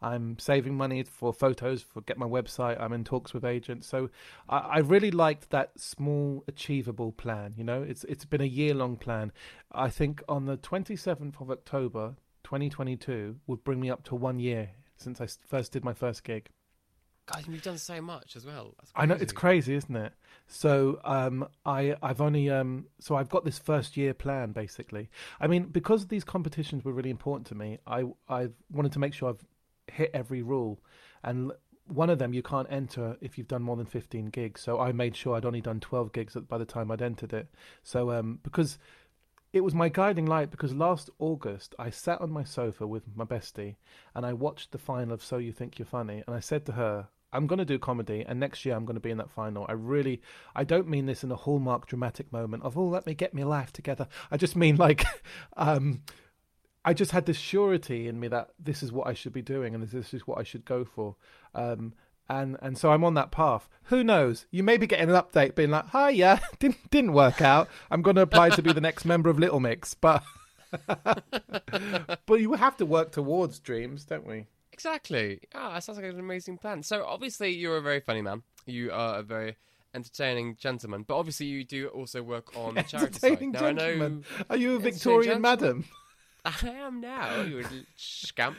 I'm 0.00 0.38
saving 0.38 0.76
money 0.76 1.02
for 1.02 1.32
photos 1.32 1.82
for 1.82 2.00
get 2.02 2.16
my 2.16 2.26
website. 2.26 2.80
I'm 2.80 2.92
in 2.92 3.02
talks 3.02 3.34
with 3.34 3.44
agents. 3.44 3.88
So 3.88 4.08
I, 4.48 4.58
I 4.58 4.78
really 4.78 5.10
liked 5.10 5.50
that 5.50 5.72
small, 5.76 6.44
achievable 6.46 7.10
plan. 7.10 7.54
You 7.56 7.64
know, 7.64 7.82
it's 7.82 8.04
it's 8.04 8.24
been 8.24 8.40
a 8.40 8.44
year 8.60 8.72
long 8.72 8.96
plan. 8.96 9.32
I 9.72 9.88
think 9.90 10.22
on 10.28 10.46
the 10.46 10.58
27th 10.58 11.40
of 11.40 11.50
October 11.50 12.14
2022 12.44 13.40
would 13.48 13.64
bring 13.64 13.80
me 13.80 13.90
up 13.90 14.04
to 14.04 14.14
one 14.14 14.38
year 14.38 14.70
since 14.96 15.20
I 15.20 15.26
first 15.26 15.72
did 15.72 15.84
my 15.84 15.92
first 15.92 16.22
gig. 16.22 16.50
God, 17.32 17.44
you've 17.48 17.62
done 17.62 17.78
so 17.78 18.00
much 18.00 18.36
as 18.36 18.44
well. 18.44 18.74
I 18.94 19.06
know 19.06 19.16
it's 19.20 19.32
crazy, 19.32 19.74
isn't 19.74 19.96
it? 19.96 20.12
So 20.46 21.00
um, 21.04 21.48
I 21.64 21.96
I've 22.02 22.20
only 22.20 22.50
um, 22.50 22.86
so 22.98 23.16
I've 23.16 23.28
got 23.28 23.44
this 23.44 23.58
first 23.58 23.96
year 23.96 24.14
plan 24.14 24.52
basically. 24.52 25.08
I 25.40 25.46
mean, 25.46 25.64
because 25.64 26.06
these 26.06 26.24
competitions 26.24 26.84
were 26.84 26.92
really 26.92 27.10
important 27.10 27.46
to 27.48 27.54
me, 27.54 27.78
I 27.86 28.04
I've 28.28 28.54
wanted 28.70 28.92
to 28.92 28.98
make 28.98 29.14
sure 29.14 29.30
I've 29.30 29.44
hit 29.86 30.10
every 30.12 30.42
rule, 30.42 30.80
and 31.22 31.52
one 31.86 32.10
of 32.10 32.18
them 32.18 32.32
you 32.32 32.42
can't 32.42 32.68
enter 32.70 33.16
if 33.20 33.36
you've 33.36 33.48
done 33.48 33.62
more 33.62 33.76
than 33.76 33.86
15 33.86 34.26
gigs. 34.26 34.60
So 34.60 34.80
I 34.80 34.92
made 34.92 35.16
sure 35.16 35.36
I'd 35.36 35.44
only 35.44 35.60
done 35.60 35.80
12 35.80 36.12
gigs 36.12 36.34
by 36.34 36.58
the 36.58 36.64
time 36.64 36.90
I'd 36.90 37.02
entered 37.02 37.32
it. 37.32 37.48
So 37.82 38.12
um, 38.12 38.38
because 38.42 38.78
it 39.52 39.62
was 39.62 39.74
my 39.74 39.88
guiding 39.88 40.26
light 40.26 40.50
because 40.50 40.74
last 40.74 41.10
August 41.18 41.74
I 41.78 41.90
sat 41.90 42.20
on 42.20 42.30
my 42.30 42.44
sofa 42.44 42.86
with 42.86 43.04
my 43.16 43.24
bestie 43.24 43.76
and 44.14 44.24
I 44.24 44.32
watched 44.32 44.70
the 44.70 44.78
final 44.78 45.12
of 45.12 45.24
So 45.24 45.38
You 45.38 45.52
Think 45.52 45.78
You're 45.78 45.86
Funny 45.86 46.22
and 46.26 46.36
I 46.36 46.40
said 46.40 46.64
to 46.66 46.72
her, 46.72 47.08
I'm 47.32 47.46
going 47.46 47.58
to 47.58 47.64
do 47.64 47.78
comedy, 47.78 48.24
and 48.26 48.40
next 48.40 48.64
year 48.64 48.74
I'm 48.74 48.84
going 48.84 48.96
to 48.96 49.00
be 49.00 49.10
in 49.10 49.18
that 49.18 49.30
final. 49.30 49.66
I 49.68 49.72
really, 49.72 50.20
I 50.54 50.64
don't 50.64 50.88
mean 50.88 51.06
this 51.06 51.22
in 51.22 51.30
a 51.30 51.36
hallmark 51.36 51.86
dramatic 51.86 52.32
moment 52.32 52.62
of, 52.64 52.76
oh, 52.76 52.86
let 52.86 53.06
me 53.06 53.14
get 53.14 53.34
my 53.34 53.42
life 53.42 53.72
together. 53.72 54.08
I 54.30 54.36
just 54.36 54.56
mean 54.56 54.76
like, 54.76 55.04
um, 55.56 56.02
I 56.84 56.94
just 56.94 57.12
had 57.12 57.26
this 57.26 57.36
surety 57.36 58.08
in 58.08 58.18
me 58.18 58.28
that 58.28 58.50
this 58.58 58.82
is 58.82 58.92
what 58.92 59.06
I 59.06 59.14
should 59.14 59.32
be 59.32 59.42
doing, 59.42 59.74
and 59.74 59.86
this 59.86 60.14
is 60.14 60.26
what 60.26 60.38
I 60.38 60.42
should 60.42 60.64
go 60.64 60.84
for. 60.84 61.16
Um, 61.54 61.94
and 62.28 62.56
and 62.62 62.78
so 62.78 62.92
I'm 62.92 63.04
on 63.04 63.14
that 63.14 63.32
path. 63.32 63.68
Who 63.84 64.04
knows? 64.04 64.46
You 64.50 64.62
may 64.62 64.76
be 64.76 64.86
getting 64.86 65.10
an 65.10 65.16
update, 65.16 65.56
being 65.56 65.70
like, 65.70 65.86
"Hi, 65.86 66.10
yeah, 66.10 66.38
didn't 66.58 66.90
didn't 66.90 67.12
work 67.12 67.42
out. 67.42 67.68
I'm 67.90 68.02
going 68.02 68.16
to 68.16 68.22
apply 68.22 68.50
to 68.50 68.62
be 68.62 68.72
the 68.72 68.80
next 68.80 69.04
member 69.04 69.28
of 69.28 69.38
Little 69.38 69.60
Mix." 69.60 69.94
But 69.94 70.22
but 70.86 72.40
you 72.40 72.52
have 72.54 72.76
to 72.78 72.86
work 72.86 73.10
towards 73.12 73.58
dreams, 73.58 74.04
don't 74.04 74.26
we? 74.26 74.46
Exactly. 74.72 75.40
Ah, 75.54 75.74
that 75.74 75.84
sounds 75.84 75.98
like 75.98 76.10
an 76.10 76.18
amazing 76.18 76.58
plan. 76.58 76.82
So 76.82 77.04
obviously 77.04 77.50
you're 77.50 77.76
a 77.76 77.82
very 77.82 78.00
funny 78.00 78.22
man. 78.22 78.42
You 78.66 78.92
are 78.92 79.18
a 79.18 79.22
very 79.22 79.56
entertaining 79.94 80.56
gentleman, 80.56 81.04
but 81.06 81.16
obviously 81.18 81.46
you 81.46 81.64
do 81.64 81.88
also 81.88 82.22
work 82.22 82.56
on 82.56 82.74
the 82.74 82.82
charity 82.82 83.18
side. 83.18 83.40
Now 83.42 83.66
I 83.66 83.72
know. 83.72 84.22
Are 84.48 84.56
you 84.56 84.76
a 84.76 84.78
Victorian 84.78 85.40
madam? 85.40 85.84
I 86.44 86.68
am 86.68 87.00
now. 87.00 87.42
You 87.42 87.64
scamp. 87.96 88.56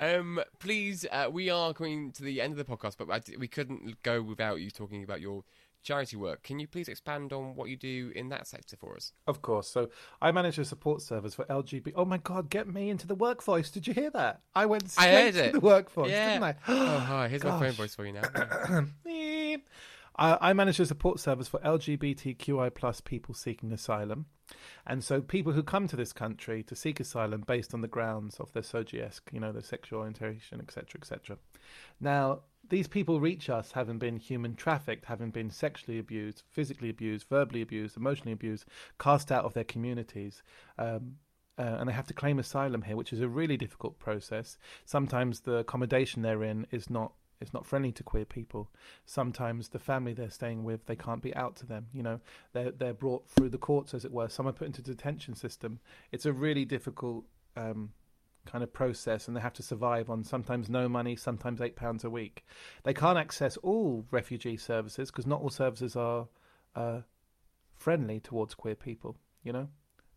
um, 0.00 0.40
please, 0.58 1.06
uh, 1.10 1.28
we 1.30 1.50
are 1.50 1.72
going 1.72 2.12
to 2.12 2.22
the 2.22 2.40
end 2.40 2.52
of 2.52 2.58
the 2.58 2.64
podcast, 2.64 2.96
but 2.98 3.28
we 3.38 3.48
couldn't 3.48 4.02
go 4.02 4.22
without 4.22 4.60
you 4.60 4.70
talking 4.70 5.02
about 5.02 5.20
your 5.20 5.44
charity 5.86 6.16
work. 6.16 6.42
Can 6.42 6.58
you 6.58 6.66
please 6.66 6.88
expand 6.88 7.32
on 7.32 7.54
what 7.54 7.68
you 7.68 7.76
do 7.76 8.12
in 8.14 8.28
that 8.30 8.46
sector 8.46 8.76
for 8.76 8.96
us? 8.96 9.12
Of 9.26 9.40
course. 9.40 9.68
So 9.68 9.88
I 10.20 10.32
manage 10.32 10.58
a 10.58 10.64
support 10.64 11.00
service 11.00 11.34
for 11.34 11.44
LGBT. 11.44 11.92
Oh 11.94 12.04
my 12.04 12.18
God, 12.18 12.50
get 12.50 12.66
me 12.66 12.90
into 12.90 13.06
the 13.06 13.14
workforce. 13.14 13.70
Did 13.70 13.86
you 13.86 13.94
hear 13.94 14.10
that? 14.10 14.40
I 14.54 14.66
went 14.66 14.90
straight 14.90 15.06
I 15.06 15.22
heard 15.22 15.34
to 15.34 15.52
the 15.52 15.60
workforce, 15.60 16.10
yeah. 16.10 16.32
didn't 16.32 16.44
I? 16.44 16.54
oh, 16.68 16.98
hi. 16.98 17.28
Here's 17.28 17.42
Gosh. 17.42 17.60
my 17.60 17.66
phone 17.66 17.74
voice 17.74 17.94
for 17.94 18.04
you 18.04 18.12
now. 18.12 18.86
I 20.18 20.54
manage 20.54 20.80
a 20.80 20.86
support 20.86 21.20
service 21.20 21.46
for 21.46 21.60
LGBTQI 21.60 22.74
plus 22.74 23.02
people 23.02 23.34
seeking 23.34 23.70
asylum. 23.70 24.26
And 24.86 25.04
so 25.04 25.20
people 25.20 25.52
who 25.52 25.62
come 25.62 25.88
to 25.88 25.96
this 25.96 26.12
country 26.12 26.62
to 26.64 26.76
seek 26.76 27.00
asylum 27.00 27.42
based 27.46 27.74
on 27.74 27.82
the 27.82 27.88
grounds 27.88 28.40
of 28.40 28.52
their 28.52 28.62
SOGIESC, 28.62 29.20
you 29.32 29.40
know, 29.40 29.52
their 29.52 29.62
sexual 29.62 29.98
orientation, 29.98 30.60
etc., 30.60 31.00
etc. 31.00 31.36
Now, 32.00 32.40
these 32.68 32.88
people 32.88 33.20
reach 33.20 33.48
us 33.48 33.72
having 33.72 33.98
been 33.98 34.16
human 34.16 34.54
trafficked, 34.54 35.06
having 35.06 35.30
been 35.30 35.50
sexually 35.50 35.98
abused, 35.98 36.42
physically 36.50 36.90
abused, 36.90 37.28
verbally 37.28 37.62
abused, 37.62 37.96
emotionally 37.96 38.32
abused, 38.32 38.64
cast 38.98 39.30
out 39.30 39.44
of 39.44 39.54
their 39.54 39.64
communities. 39.64 40.42
Um, 40.78 41.16
uh, 41.58 41.76
and 41.78 41.88
they 41.88 41.92
have 41.92 42.06
to 42.06 42.14
claim 42.14 42.38
asylum 42.38 42.82
here, 42.82 42.96
which 42.96 43.12
is 43.12 43.20
a 43.20 43.28
really 43.28 43.56
difficult 43.56 43.98
process. 43.98 44.58
Sometimes 44.84 45.40
the 45.40 45.56
accommodation 45.56 46.22
they're 46.22 46.44
in 46.44 46.66
is 46.70 46.90
not 46.90 47.12
it's 47.40 47.52
not 47.52 47.66
friendly 47.66 47.92
to 47.92 48.02
queer 48.02 48.24
people. 48.24 48.70
Sometimes 49.04 49.68
the 49.68 49.78
family 49.78 50.14
they're 50.14 50.30
staying 50.30 50.64
with, 50.64 50.86
they 50.86 50.96
can't 50.96 51.22
be 51.22 51.34
out 51.36 51.54
to 51.56 51.66
them. 51.66 51.86
You 51.92 52.02
know, 52.02 52.20
they're 52.52 52.70
they're 52.70 52.94
brought 52.94 53.28
through 53.28 53.50
the 53.50 53.58
courts, 53.58 53.94
as 53.94 54.04
it 54.04 54.12
were. 54.12 54.28
Some 54.28 54.48
are 54.48 54.52
put 54.52 54.66
into 54.66 54.82
detention 54.82 55.34
system. 55.34 55.80
It's 56.12 56.26
a 56.26 56.32
really 56.32 56.64
difficult 56.64 57.24
um, 57.56 57.92
kind 58.46 58.64
of 58.64 58.72
process, 58.72 59.28
and 59.28 59.36
they 59.36 59.40
have 59.40 59.52
to 59.54 59.62
survive 59.62 60.08
on 60.08 60.24
sometimes 60.24 60.68
no 60.68 60.88
money, 60.88 61.16
sometimes 61.16 61.60
eight 61.60 61.76
pounds 61.76 62.04
a 62.04 62.10
week. 62.10 62.44
They 62.84 62.94
can't 62.94 63.18
access 63.18 63.56
all 63.58 64.06
refugee 64.10 64.56
services 64.56 65.10
because 65.10 65.26
not 65.26 65.40
all 65.40 65.50
services 65.50 65.96
are 65.96 66.28
uh, 66.74 67.00
friendly 67.74 68.20
towards 68.20 68.54
queer 68.54 68.74
people. 68.74 69.16
You 69.42 69.52
know, 69.52 69.68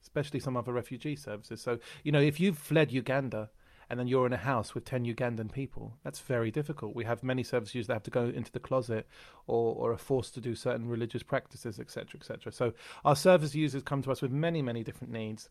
especially 0.01 0.39
some 0.39 0.57
other 0.57 0.73
refugee 0.73 1.15
services. 1.15 1.61
So 1.61 1.79
you 2.03 2.11
know, 2.11 2.21
if 2.21 2.39
you've 2.39 2.57
fled 2.57 2.91
Uganda 2.91 3.49
and 3.89 3.99
then 3.99 4.07
you're 4.07 4.27
in 4.27 4.33
a 4.33 4.37
house 4.37 4.75
with 4.75 4.85
10 4.85 5.05
Ugandan 5.05 5.51
people. 5.51 5.97
That's 6.03 6.19
very 6.19 6.51
difficult. 6.51 6.95
We 6.95 7.05
have 7.05 7.23
many 7.23 7.43
service 7.43 7.73
users 7.73 7.87
that 7.87 7.93
have 7.93 8.03
to 8.03 8.11
go 8.11 8.25
into 8.25 8.51
the 8.51 8.59
closet 8.59 9.07
or, 9.47 9.73
or 9.75 9.91
are 9.91 9.97
forced 9.97 10.35
to 10.35 10.41
do 10.41 10.53
certain 10.53 10.87
religious 10.87 11.23
practices, 11.23 11.79
etc., 11.79 12.19
etc. 12.19 12.51
So 12.51 12.73
our 13.03 13.15
service 13.15 13.55
users 13.55 13.81
come 13.81 14.03
to 14.03 14.11
us 14.11 14.21
with 14.21 14.31
many, 14.31 14.61
many 14.61 14.83
different 14.83 15.11
needs. 15.11 15.49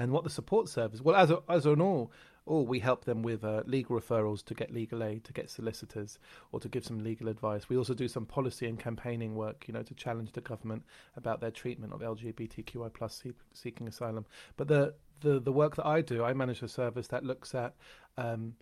And 0.00 0.12
what 0.12 0.24
the 0.24 0.30
support 0.30 0.70
service, 0.70 1.02
well, 1.02 1.14
as 1.14 1.30
a, 1.30 1.42
as 1.46 1.66
an 1.66 1.82
all, 1.82 2.10
all 2.46 2.64
we 2.64 2.78
help 2.78 3.04
them 3.04 3.22
with 3.22 3.44
uh, 3.44 3.62
legal 3.66 4.00
referrals 4.00 4.42
to 4.46 4.54
get 4.54 4.72
legal 4.72 5.04
aid, 5.04 5.24
to 5.24 5.34
get 5.34 5.50
solicitors, 5.50 6.18
or 6.52 6.60
to 6.60 6.70
give 6.70 6.86
some 6.86 7.04
legal 7.04 7.28
advice. 7.28 7.68
We 7.68 7.76
also 7.76 7.92
do 7.92 8.08
some 8.08 8.24
policy 8.24 8.66
and 8.66 8.80
campaigning 8.80 9.34
work, 9.34 9.66
you 9.68 9.74
know, 9.74 9.82
to 9.82 9.92
challenge 9.92 10.32
the 10.32 10.40
government 10.40 10.84
about 11.16 11.42
their 11.42 11.50
treatment 11.50 11.92
of 11.92 12.00
LGBTQI 12.00 12.94
plus 12.94 13.22
seeking 13.52 13.86
asylum. 13.88 14.24
But 14.56 14.68
the 14.68 14.94
the 15.20 15.38
the 15.38 15.52
work 15.52 15.76
that 15.76 15.84
I 15.84 16.00
do, 16.00 16.24
I 16.24 16.32
manage 16.32 16.62
a 16.62 16.68
service 16.68 17.08
that 17.08 17.22
looks 17.22 17.54
at 17.54 17.74
um, 18.16 18.54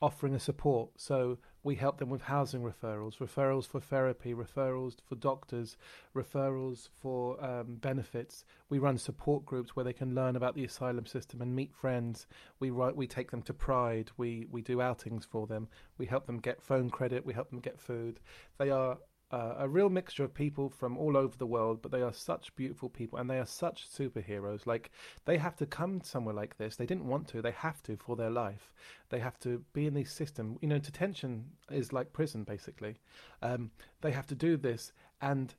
offering 0.00 0.34
a 0.34 0.38
support. 0.38 0.90
So 0.96 1.38
we 1.62 1.76
help 1.76 1.98
them 1.98 2.10
with 2.10 2.22
housing 2.22 2.62
referrals, 2.62 3.16
referrals 3.16 3.66
for 3.66 3.80
therapy, 3.80 4.34
referrals 4.34 4.96
for 5.08 5.14
doctors, 5.14 5.76
referrals 6.14 6.90
for 7.00 7.42
um, 7.42 7.76
benefits. 7.80 8.44
We 8.68 8.78
run 8.78 8.98
support 8.98 9.46
groups 9.46 9.74
where 9.74 9.84
they 9.84 9.94
can 9.94 10.14
learn 10.14 10.36
about 10.36 10.54
the 10.54 10.64
asylum 10.64 11.06
system 11.06 11.40
and 11.40 11.56
meet 11.56 11.72
friends. 11.72 12.26
We 12.60 12.70
write, 12.70 12.96
we 12.96 13.06
take 13.06 13.30
them 13.30 13.42
to 13.42 13.54
Pride. 13.54 14.10
We 14.18 14.46
we 14.50 14.60
do 14.60 14.82
outings 14.82 15.24
for 15.24 15.46
them. 15.46 15.68
We 15.96 16.06
help 16.06 16.26
them 16.26 16.38
get 16.38 16.62
phone 16.62 16.90
credit. 16.90 17.24
We 17.24 17.32
help 17.32 17.48
them 17.50 17.60
get 17.60 17.80
food. 17.80 18.20
They 18.58 18.70
are 18.70 18.98
uh, 19.30 19.54
a 19.58 19.68
real 19.68 19.88
mixture 19.88 20.24
of 20.24 20.34
people 20.34 20.68
from 20.68 20.96
all 20.96 21.16
over 21.16 21.36
the 21.36 21.46
world, 21.46 21.80
but 21.82 21.90
they 21.90 22.02
are 22.02 22.12
such 22.12 22.54
beautiful 22.56 22.88
people 22.88 23.18
and 23.18 23.28
they 23.28 23.38
are 23.38 23.46
such 23.46 23.88
superheroes. 23.88 24.66
Like, 24.66 24.90
they 25.24 25.38
have 25.38 25.56
to 25.56 25.66
come 25.66 26.00
somewhere 26.02 26.34
like 26.34 26.56
this. 26.56 26.76
They 26.76 26.86
didn't 26.86 27.06
want 27.06 27.28
to, 27.28 27.42
they 27.42 27.50
have 27.52 27.82
to 27.84 27.96
for 27.96 28.16
their 28.16 28.30
life. 28.30 28.72
They 29.08 29.18
have 29.18 29.38
to 29.40 29.64
be 29.72 29.86
in 29.86 29.94
this 29.94 30.12
system. 30.12 30.58
You 30.60 30.68
know, 30.68 30.78
detention 30.78 31.46
is 31.70 31.92
like 31.92 32.12
prison, 32.12 32.44
basically. 32.44 32.96
Um, 33.42 33.70
they 34.00 34.12
have 34.12 34.26
to 34.28 34.34
do 34.34 34.56
this, 34.56 34.92
and 35.20 35.54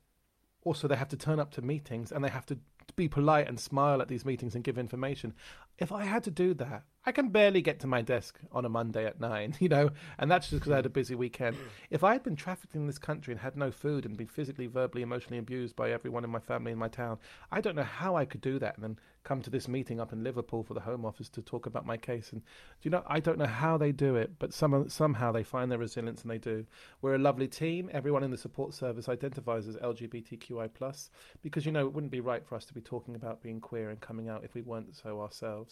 also 0.66 0.88
they 0.88 0.96
have 0.96 1.08
to 1.08 1.16
turn 1.16 1.38
up 1.38 1.52
to 1.52 1.62
meetings 1.62 2.10
and 2.10 2.24
they 2.24 2.28
have 2.28 2.44
to 2.46 2.58
be 2.96 3.08
polite 3.08 3.48
and 3.48 3.58
smile 3.58 4.00
at 4.02 4.08
these 4.08 4.24
meetings 4.24 4.54
and 4.54 4.64
give 4.64 4.78
information. 4.78 5.34
If 5.78 5.92
I 5.92 6.04
had 6.04 6.24
to 6.24 6.30
do 6.30 6.54
that, 6.54 6.84
I 7.08 7.12
can 7.12 7.28
barely 7.28 7.62
get 7.62 7.78
to 7.80 7.86
my 7.86 8.02
desk 8.02 8.40
on 8.50 8.64
a 8.64 8.68
Monday 8.68 9.06
at 9.06 9.20
nine, 9.20 9.54
you 9.60 9.68
know, 9.68 9.90
and 10.18 10.28
that's 10.28 10.48
just 10.50 10.60
because 10.60 10.72
I 10.72 10.76
had 10.76 10.86
a 10.86 10.90
busy 10.90 11.14
weekend. 11.14 11.56
If 11.88 12.02
I 12.02 12.14
had 12.14 12.24
been 12.24 12.34
trafficked 12.34 12.74
in 12.74 12.88
this 12.88 12.98
country 12.98 13.32
and 13.32 13.40
had 13.40 13.56
no 13.56 13.70
food 13.70 14.04
and 14.04 14.16
been 14.16 14.26
physically, 14.26 14.66
verbally, 14.66 15.02
emotionally 15.02 15.38
abused 15.38 15.76
by 15.76 15.92
everyone 15.92 16.24
in 16.24 16.30
my 16.30 16.40
family 16.40 16.72
in 16.72 16.78
my 16.78 16.88
town, 16.88 17.18
I 17.52 17.60
don't 17.60 17.76
know 17.76 17.84
how 17.84 18.16
I 18.16 18.24
could 18.24 18.40
do 18.40 18.58
that 18.58 18.74
and 18.74 18.82
then 18.82 18.98
come 19.22 19.42
to 19.42 19.50
this 19.50 19.68
meeting 19.68 20.00
up 20.00 20.12
in 20.12 20.24
Liverpool 20.24 20.62
for 20.62 20.74
the 20.74 20.80
Home 20.80 21.04
Office 21.04 21.28
to 21.30 21.42
talk 21.42 21.66
about 21.66 21.84
my 21.84 21.96
case. 21.96 22.32
And 22.32 22.42
you 22.82 22.90
know, 22.90 23.02
I 23.06 23.20
don't 23.20 23.38
know 23.38 23.46
how 23.46 23.76
they 23.76 23.92
do 23.92 24.16
it, 24.16 24.32
but 24.38 24.52
some, 24.52 24.88
somehow 24.88 25.30
they 25.30 25.42
find 25.44 25.70
their 25.70 25.78
resilience 25.78 26.22
and 26.22 26.30
they 26.30 26.38
do. 26.38 26.64
We're 27.02 27.16
a 27.16 27.18
lovely 27.18 27.48
team. 27.48 27.90
Everyone 27.92 28.24
in 28.24 28.30
the 28.30 28.38
support 28.38 28.72
service 28.72 29.08
identifies 29.08 29.68
as 29.68 29.76
LGBTQI 29.76 30.70
plus 30.74 31.10
because 31.42 31.66
you 31.66 31.72
know 31.72 31.86
it 31.86 31.92
wouldn't 31.92 32.12
be 32.12 32.20
right 32.20 32.44
for 32.44 32.54
us 32.54 32.64
to 32.66 32.74
be 32.74 32.80
talking 32.80 33.14
about 33.14 33.42
being 33.42 33.60
queer 33.60 33.90
and 33.90 34.00
coming 34.00 34.28
out 34.28 34.44
if 34.44 34.54
we 34.54 34.62
weren't 34.62 34.96
so 34.96 35.20
ourselves. 35.20 35.65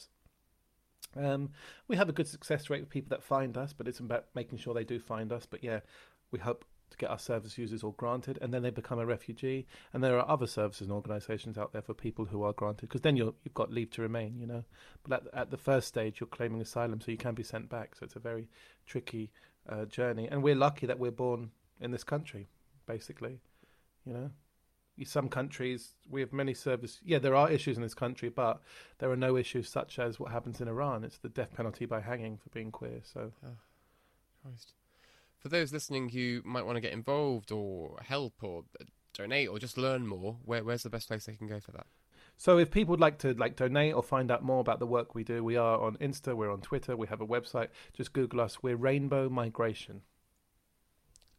Um, 1.17 1.51
we 1.89 1.97
have 1.97 2.09
a 2.09 2.13
good 2.13 2.29
success 2.29 2.71
rate 2.71 2.81
with 2.81 2.91
people 2.91 3.11
that 3.11 3.23
find 3.23 3.57
us, 3.57 3.73
but 3.73 3.89
it's 3.89 4.01
about 4.01 4.27
making 4.35 4.59
sure 4.59 4.75
they 4.75 4.85
do 4.85 4.99
find 4.99 5.33
us. 5.33 5.47
But 5.47 5.63
yeah, 5.63 5.81
we 6.31 6.39
hope 6.39 6.65
to 6.91 6.97
get 6.97 7.11
our 7.11 7.19
service 7.19 7.59
users 7.59 7.83
all 7.83 7.93
granted, 7.93 8.39
and 8.41 8.53
then 8.53 8.63
they 8.63 8.71
become 8.71 8.99
a 8.99 9.07
refugee. 9.07 9.67
And 9.93 10.03
there 10.03 10.19
are 10.19 10.29
other 10.29 10.47
services 10.47 10.83
and 10.83 10.93
organisations 10.93 11.59
out 11.59 11.73
there 11.73 11.83
for 11.83 11.95
people 11.95 12.25
who 12.27 12.43
are 12.43 12.53
granted, 12.53 12.89
because 12.89 13.03
then 13.03 13.17
you 13.17 13.35
have 13.45 13.55
got 13.55 13.73
leave 13.73 13.91
to 13.93 14.03
remain, 14.03 14.39
you 14.39 14.47
know. 14.47 14.65
But 15.03 15.27
at, 15.27 15.41
at, 15.41 15.51
the 15.51 15.57
first 15.57 15.89
stage, 15.89 16.21
you're 16.21 16.27
claiming 16.27 16.61
asylum, 16.61 17.01
so 17.01 17.11
you 17.11 17.17
can 17.17 17.35
be 17.35 17.43
sent 17.43 17.69
back. 17.69 17.97
So 17.97 18.05
it's 18.05 18.17
a 18.17 18.21
very 18.21 18.49
tricky 18.87 19.31
uh, 19.69 19.85
journey, 19.87 20.29
and 20.31 20.43
we're 20.43 20.55
lucky 20.55 20.87
that 20.87 20.99
we're 20.99 21.11
born 21.11 21.51
in 21.81 21.91
this 21.91 22.05
country, 22.05 22.49
basically, 22.87 23.41
you 24.05 24.13
know. 24.13 24.31
Some 25.05 25.29
countries, 25.29 25.95
we 26.09 26.21
have 26.21 26.33
many 26.33 26.55
service. 26.55 27.01
Yeah, 27.05 27.19
there 27.19 27.35
are 27.35 27.51
issues 27.51 27.77
in 27.77 27.83
this 27.83 27.95
country, 27.95 28.29
but 28.29 28.61
there 28.99 29.11
are 29.11 29.17
no 29.17 29.37
issues 29.37 29.69
such 29.69 29.99
as 29.99 30.21
what 30.21 30.31
happens 30.31 30.61
in 30.61 30.69
Iran. 30.69 31.03
It's 31.03 31.19
the 31.19 31.29
death 31.29 31.55
penalty 31.55 31.85
by 31.85 32.01
hanging 32.01 32.39
for 32.39 32.49
being 32.51 32.71
queer. 32.71 33.01
So, 33.03 33.33
Christ. 34.43 34.73
For 35.39 35.49
those 35.49 35.73
listening 35.73 36.09
who 36.11 36.43
might 36.45 36.65
want 36.65 36.77
to 36.77 36.81
get 36.81 36.93
involved 36.93 37.51
or 37.51 37.99
help 38.03 38.35
or 38.43 38.65
uh, 38.81 38.85
donate 39.13 39.49
or 39.49 39.59
just 39.59 39.77
learn 39.77 40.07
more, 40.07 40.37
where, 40.45 40.65
where's 40.65 40.85
the 40.85 40.91
best 40.91 41.09
place 41.09 41.27
they 41.27 41.35
can 41.35 41.49
go 41.49 41.61
for 41.61 41.73
that? 41.73 41.87
So 42.37 42.59
if 42.59 42.71
people 42.71 42.93
would 42.93 43.01
like 43.01 43.19
to 43.19 43.33
like 43.35 43.57
donate 43.57 43.95
or 43.95 44.03
find 44.03 44.31
out 44.31 44.43
more 44.43 44.61
about 44.61 44.79
the 44.79 44.87
work 44.87 45.15
we 45.15 45.25
do, 45.25 45.45
we 45.45 45.57
are 45.57 45.79
on 45.81 45.97
Insta, 45.97 46.35
we're 46.35 46.53
on 46.53 46.61
Twitter, 46.61 46.97
we 46.97 47.07
have 47.09 47.21
a 47.21 47.27
website. 47.27 47.69
Just 47.93 48.13
Google 48.13 48.41
us. 48.41 48.63
We're 48.63 48.77
Rainbow 48.77 49.29
Migration. 49.29 50.03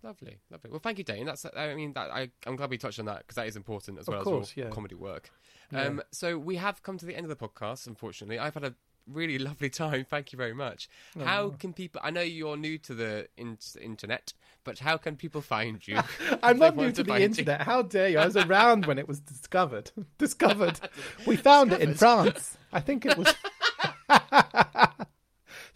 Lovely, 0.05 0.37
lovely. 0.51 0.69
Well, 0.69 0.79
thank 0.79 0.99
you, 0.99 1.03
Dane. 1.03 1.25
That's 1.25 1.45
I 1.57 1.73
mean, 1.73 1.93
that, 1.93 2.11
I 2.11 2.29
I'm 2.45 2.55
glad 2.55 2.69
we 2.69 2.77
touched 2.77 2.99
on 2.99 3.05
that 3.05 3.19
because 3.19 3.35
that 3.37 3.47
is 3.47 3.55
important 3.55 3.97
as 3.97 4.07
Of 4.07 4.13
well 4.13 4.23
course, 4.23 4.51
as 4.51 4.57
yeah. 4.57 4.69
comedy 4.69 4.93
work. 4.93 5.31
Yeah. 5.71 5.81
Um, 5.81 6.01
so 6.11 6.37
we 6.37 6.57
have 6.57 6.83
come 6.83 6.99
to 6.99 7.05
the 7.07 7.15
end 7.15 7.25
of 7.25 7.29
the 7.29 7.47
podcast. 7.47 7.87
Unfortunately, 7.87 8.37
I've 8.37 8.53
had 8.53 8.63
a 8.65 8.75
really 9.11 9.39
lovely 9.49 9.69
time. 9.71 10.05
Thank 10.07 10.31
you 10.31 10.37
very 10.37 10.53
much. 10.53 10.87
How 11.19 11.49
can 11.49 11.73
people? 11.73 12.01
I 12.03 12.11
know 12.11 12.21
you're 12.21 12.55
new 12.55 12.77
to 12.77 12.93
the 12.93 13.27
in- 13.35 13.57
internet, 13.81 14.33
but 14.63 14.77
how 14.77 14.97
can 14.97 15.15
people 15.15 15.41
find 15.41 15.85
you? 15.87 15.99
I'm 16.43 16.59
not 16.59 16.75
new 16.75 16.83
want 16.83 16.95
to 16.97 17.03
the 17.03 17.09
find 17.09 17.21
you? 17.21 17.25
internet. 17.25 17.61
How 17.63 17.81
dare 17.81 18.09
you? 18.09 18.19
I 18.19 18.25
was 18.27 18.37
around 18.37 18.85
when 18.85 18.99
it 18.99 19.07
was 19.07 19.19
discovered. 19.21 19.89
discovered. 20.19 20.79
We 21.25 21.35
found 21.35 21.73
it 21.73 21.81
in 21.81 21.95
France. 21.95 22.59
I 22.71 22.79
think 22.79 23.07
it 23.07 23.17
was 23.17 23.33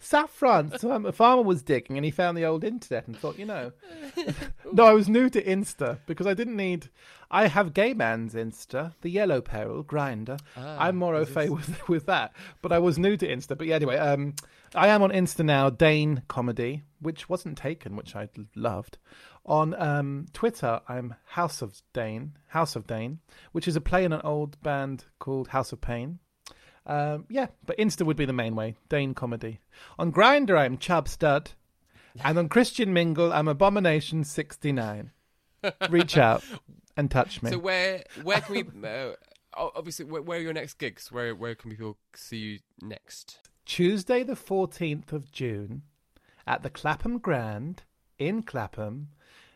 South 0.02 0.30
France. 0.30 0.82
Um, 0.82 1.04
a 1.04 1.12
farmer 1.12 1.42
was 1.42 1.62
digging 1.62 1.96
and 1.96 2.04
he 2.04 2.10
found 2.10 2.36
the 2.36 2.44
old 2.44 2.64
internet 2.64 3.06
and 3.06 3.16
thought, 3.16 3.38
you 3.38 3.44
know. 3.44 3.70
no, 4.72 4.84
I 4.84 4.94
was 4.94 5.08
new 5.08 5.28
to 5.28 5.42
Insta 5.42 5.98
because 6.06 6.26
I 6.26 6.34
didn't 6.34 6.56
need. 6.56 6.88
I 7.30 7.46
have 7.46 7.74
gay 7.74 7.92
man's 7.92 8.34
Insta, 8.34 8.94
the 9.02 9.10
yellow 9.10 9.40
peril 9.42 9.84
Grindr. 9.84 10.40
Ah, 10.56 10.76
I'm 10.80 10.96
more 10.96 11.14
au 11.14 11.24
fait 11.26 11.50
with 11.50 11.86
with 11.88 12.06
that, 12.06 12.32
but 12.62 12.72
I 12.72 12.78
was 12.78 12.98
new 12.98 13.16
to 13.18 13.28
Insta. 13.28 13.56
But 13.56 13.66
yeah, 13.66 13.76
anyway, 13.76 13.98
um, 13.98 14.34
I 14.74 14.88
am 14.88 15.02
on 15.02 15.10
Insta 15.10 15.44
now, 15.44 15.68
Dane 15.68 16.22
Comedy, 16.28 16.82
which 17.00 17.28
wasn't 17.28 17.58
taken, 17.58 17.94
which 17.94 18.16
I 18.16 18.28
loved. 18.56 18.98
On 19.44 19.74
um, 19.80 20.26
Twitter, 20.32 20.80
I'm 20.88 21.14
House 21.24 21.60
of 21.62 21.82
Dane, 21.92 22.36
House 22.48 22.74
of 22.74 22.86
Dane, 22.86 23.18
which 23.52 23.68
is 23.68 23.76
a 23.76 23.80
play 23.80 24.04
in 24.04 24.12
an 24.12 24.20
old 24.24 24.60
band 24.62 25.04
called 25.18 25.48
House 25.48 25.72
of 25.72 25.80
Pain. 25.80 26.20
Um, 26.86 27.26
yeah, 27.28 27.48
but 27.66 27.78
Insta 27.78 28.04
would 28.04 28.16
be 28.16 28.24
the 28.24 28.32
main 28.32 28.56
way. 28.56 28.74
Dane 28.88 29.14
Comedy. 29.14 29.60
On 29.98 30.12
Grindr, 30.12 30.58
I'm 30.58 30.78
Chub 30.78 31.08
Stud, 31.08 31.52
and 32.24 32.38
on 32.38 32.48
Christian 32.48 32.92
Mingle, 32.92 33.32
I'm 33.32 33.48
Abomination 33.48 34.24
sixty 34.24 34.72
nine. 34.72 35.10
Reach 35.90 36.16
out 36.16 36.42
and 36.96 37.10
touch 37.10 37.42
me. 37.42 37.50
So 37.50 37.58
where 37.58 38.04
where 38.22 38.40
can 38.40 38.54
we? 38.54 38.64
Uh, 39.52 39.68
obviously, 39.74 40.04
where, 40.04 40.22
where 40.22 40.38
are 40.38 40.42
your 40.42 40.52
next 40.52 40.74
gigs? 40.74 41.10
Where 41.10 41.34
where 41.34 41.56
can 41.56 41.70
people 41.70 41.98
see 42.14 42.36
you 42.36 42.58
next? 42.80 43.40
Tuesday, 43.64 44.22
the 44.22 44.34
14th 44.34 45.12
of 45.12 45.30
June, 45.32 45.82
at 46.46 46.62
the 46.62 46.70
Clapham 46.70 47.18
Grand 47.18 47.82
in 48.18 48.42
Clapham, 48.42 49.08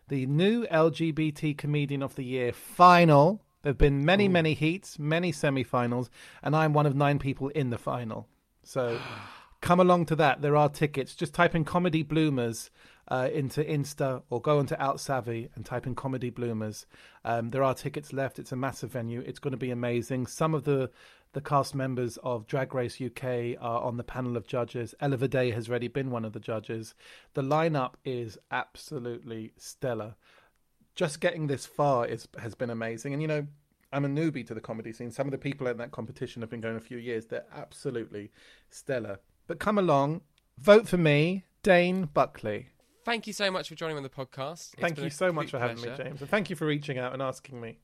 the 0.08 0.26
new 0.26 0.66
LGBT 0.66 1.56
Comedian 1.56 2.02
of 2.02 2.14
the 2.14 2.24
Year 2.24 2.52
final. 2.52 3.42
There 3.64 3.70
have 3.70 3.78
been 3.78 4.04
many, 4.04 4.28
many 4.28 4.52
heats, 4.52 4.98
many 4.98 5.32
semi 5.32 5.62
finals, 5.62 6.10
and 6.42 6.54
I'm 6.54 6.74
one 6.74 6.84
of 6.84 6.94
nine 6.94 7.18
people 7.18 7.48
in 7.48 7.70
the 7.70 7.78
final. 7.78 8.28
So 8.62 9.00
come 9.62 9.80
along 9.80 10.04
to 10.06 10.16
that. 10.16 10.42
There 10.42 10.54
are 10.54 10.68
tickets. 10.68 11.14
Just 11.14 11.32
type 11.32 11.54
in 11.54 11.64
Comedy 11.64 12.02
Bloomers 12.02 12.68
uh, 13.08 13.30
into 13.32 13.64
Insta 13.64 14.22
or 14.28 14.42
go 14.42 14.58
onto 14.58 14.74
OutSavvy 14.74 15.48
and 15.54 15.64
type 15.64 15.86
in 15.86 15.94
Comedy 15.94 16.28
Bloomers. 16.28 16.84
Um, 17.24 17.52
there 17.52 17.62
are 17.62 17.72
tickets 17.72 18.12
left. 18.12 18.38
It's 18.38 18.52
a 18.52 18.56
massive 18.56 18.92
venue. 18.92 19.22
It's 19.22 19.38
going 19.38 19.52
to 19.52 19.56
be 19.56 19.70
amazing. 19.70 20.26
Some 20.26 20.52
of 20.52 20.64
the 20.64 20.90
the 21.32 21.40
cast 21.40 21.74
members 21.74 22.18
of 22.22 22.46
Drag 22.46 22.74
Race 22.74 23.00
UK 23.00 23.56
are 23.60 23.80
on 23.80 23.96
the 23.96 24.04
panel 24.04 24.36
of 24.36 24.46
judges. 24.46 24.94
Ella 25.00 25.16
Vaday 25.16 25.54
has 25.54 25.70
already 25.70 25.88
been 25.88 26.10
one 26.10 26.26
of 26.26 26.34
the 26.34 26.38
judges. 26.38 26.94
The 27.32 27.42
lineup 27.42 27.94
is 28.04 28.38
absolutely 28.50 29.54
stellar. 29.56 30.16
Just 30.94 31.20
getting 31.20 31.46
this 31.46 31.66
far 31.66 32.06
is 32.06 32.28
has 32.38 32.54
been 32.54 32.70
amazing. 32.70 33.12
And 33.12 33.22
you 33.22 33.28
know, 33.28 33.46
I'm 33.92 34.04
a 34.04 34.08
newbie 34.08 34.46
to 34.46 34.54
the 34.54 34.60
comedy 34.60 34.92
scene. 34.92 35.10
Some 35.10 35.26
of 35.26 35.32
the 35.32 35.38
people 35.38 35.66
in 35.66 35.76
that 35.78 35.90
competition 35.90 36.42
have 36.42 36.50
been 36.50 36.60
going 36.60 36.76
a 36.76 36.80
few 36.80 36.98
years. 36.98 37.26
They're 37.26 37.46
absolutely 37.54 38.30
stellar. 38.70 39.20
But 39.46 39.58
come 39.58 39.78
along, 39.78 40.22
vote 40.58 40.88
for 40.88 40.96
me, 40.96 41.44
Dane 41.62 42.08
Buckley. 42.12 42.68
Thank 43.04 43.26
you 43.26 43.32
so 43.32 43.50
much 43.50 43.68
for 43.68 43.74
joining 43.74 43.96
me 43.96 43.98
on 43.98 44.02
the 44.02 44.08
podcast. 44.08 44.72
It's 44.72 44.80
Thank 44.80 44.98
you 44.98 45.10
so 45.10 45.30
much 45.30 45.50
for 45.50 45.58
having 45.58 45.80
me. 45.80 45.90
James, 45.96 46.22
and 46.22 46.30
thank 46.30 46.48
you 46.48 46.56
for 46.56 46.66
reaching 46.66 46.98
out 46.98 47.12
and 47.12 47.20
asking 47.20 47.60
me. 47.60 47.78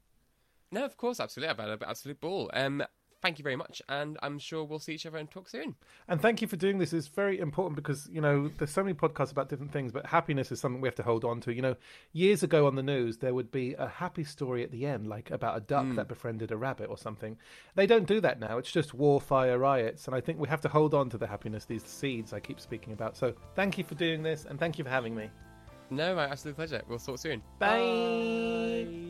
No, 0.72 0.84
of 0.84 0.96
course, 0.96 1.20
absolutely. 1.20 1.50
I've 1.50 1.58
had 1.58 1.68
an 1.68 1.78
absolute 1.86 2.20
ball. 2.20 2.50
Um, 2.54 2.82
thank 3.23 3.39
you 3.39 3.43
very 3.43 3.57
much, 3.57 3.83
and 3.89 4.18
I'm 4.23 4.39
sure 4.39 4.64
we'll 4.64 4.79
see 4.79 4.95
each 4.95 5.07
other 5.07 5.18
and 5.18 5.31
talk 5.31 5.49
soon. 5.49 5.75
And 6.09 6.21
thank 6.21 6.41
you 6.43 6.49
for 6.49 6.57
doing 6.57 6.79
this. 6.79 6.93
It's 6.93 7.09
very 7.09 7.39
important 7.39 7.77
because, 7.77 8.09
you 8.11 8.21
know, 8.21 8.51
there's 8.59 8.71
so 8.71 8.83
many 8.83 8.95
podcasts 8.95 9.33
about 9.33 9.49
different 9.49 9.73
things, 9.73 9.93
but 9.93 10.07
happiness 10.07 10.51
is 10.51 10.61
something 10.61 10.81
we 10.81 10.89
have 10.89 10.95
to 10.97 11.03
hold 11.03 11.25
on 11.25 11.41
to. 11.43 11.55
You 11.55 11.62
know, 11.62 11.77
years 12.12 12.43
ago 12.43 12.66
on 12.66 12.75
the 12.75 12.83
news, 12.83 13.18
there 13.18 13.35
would 13.35 13.51
be 13.51 13.75
a 13.75 13.89
happy 13.89 14.25
story 14.25 14.64
at 14.64 14.71
the 14.71 14.87
end, 14.87 15.07
like 15.07 15.31
about 15.31 15.57
a 15.57 15.61
duck 15.61 15.85
hmm. 15.85 15.95
that 15.97 16.09
befriended 16.09 16.51
a 16.51 16.57
rabbit 16.57 16.89
or 16.89 16.99
something. 16.99 17.37
They 17.75 17.87
don't 17.87 18.07
do 18.07 18.21
that 18.21 18.41
now. 18.41 18.59
It's 18.59 18.73
just 18.73 18.95
war, 18.95 19.21
fire, 19.21 19.59
riots. 19.59 20.07
And 20.07 20.14
I 20.14 20.21
think 20.21 20.39
we 20.39 20.49
have 20.49 20.61
to 20.62 20.68
hold 20.68 20.95
on 20.95 21.11
to 21.11 21.18
the 21.18 21.27
happiness, 21.27 21.64
these 21.64 21.85
seeds 21.85 22.33
I 22.33 22.41
keep 22.41 22.61
speaking 22.61 22.93
about. 22.93 23.16
So 23.16 23.35
thank 23.55 23.79
you 23.79 23.85
for 23.85 23.95
doing 23.95 24.23
this 24.23 24.47
and 24.47 24.59
thank 24.59 24.79
you 24.79 24.85
for 24.85 24.91
having 24.91 25.14
me. 25.14 25.31
No, 25.91 26.14
my 26.14 26.27
absolute 26.27 26.57
pleasure. 26.57 26.83
We'll 26.89 26.99
talk 26.99 27.18
soon. 27.18 27.43
Bye. 27.59 27.79
Bye. 27.79 29.09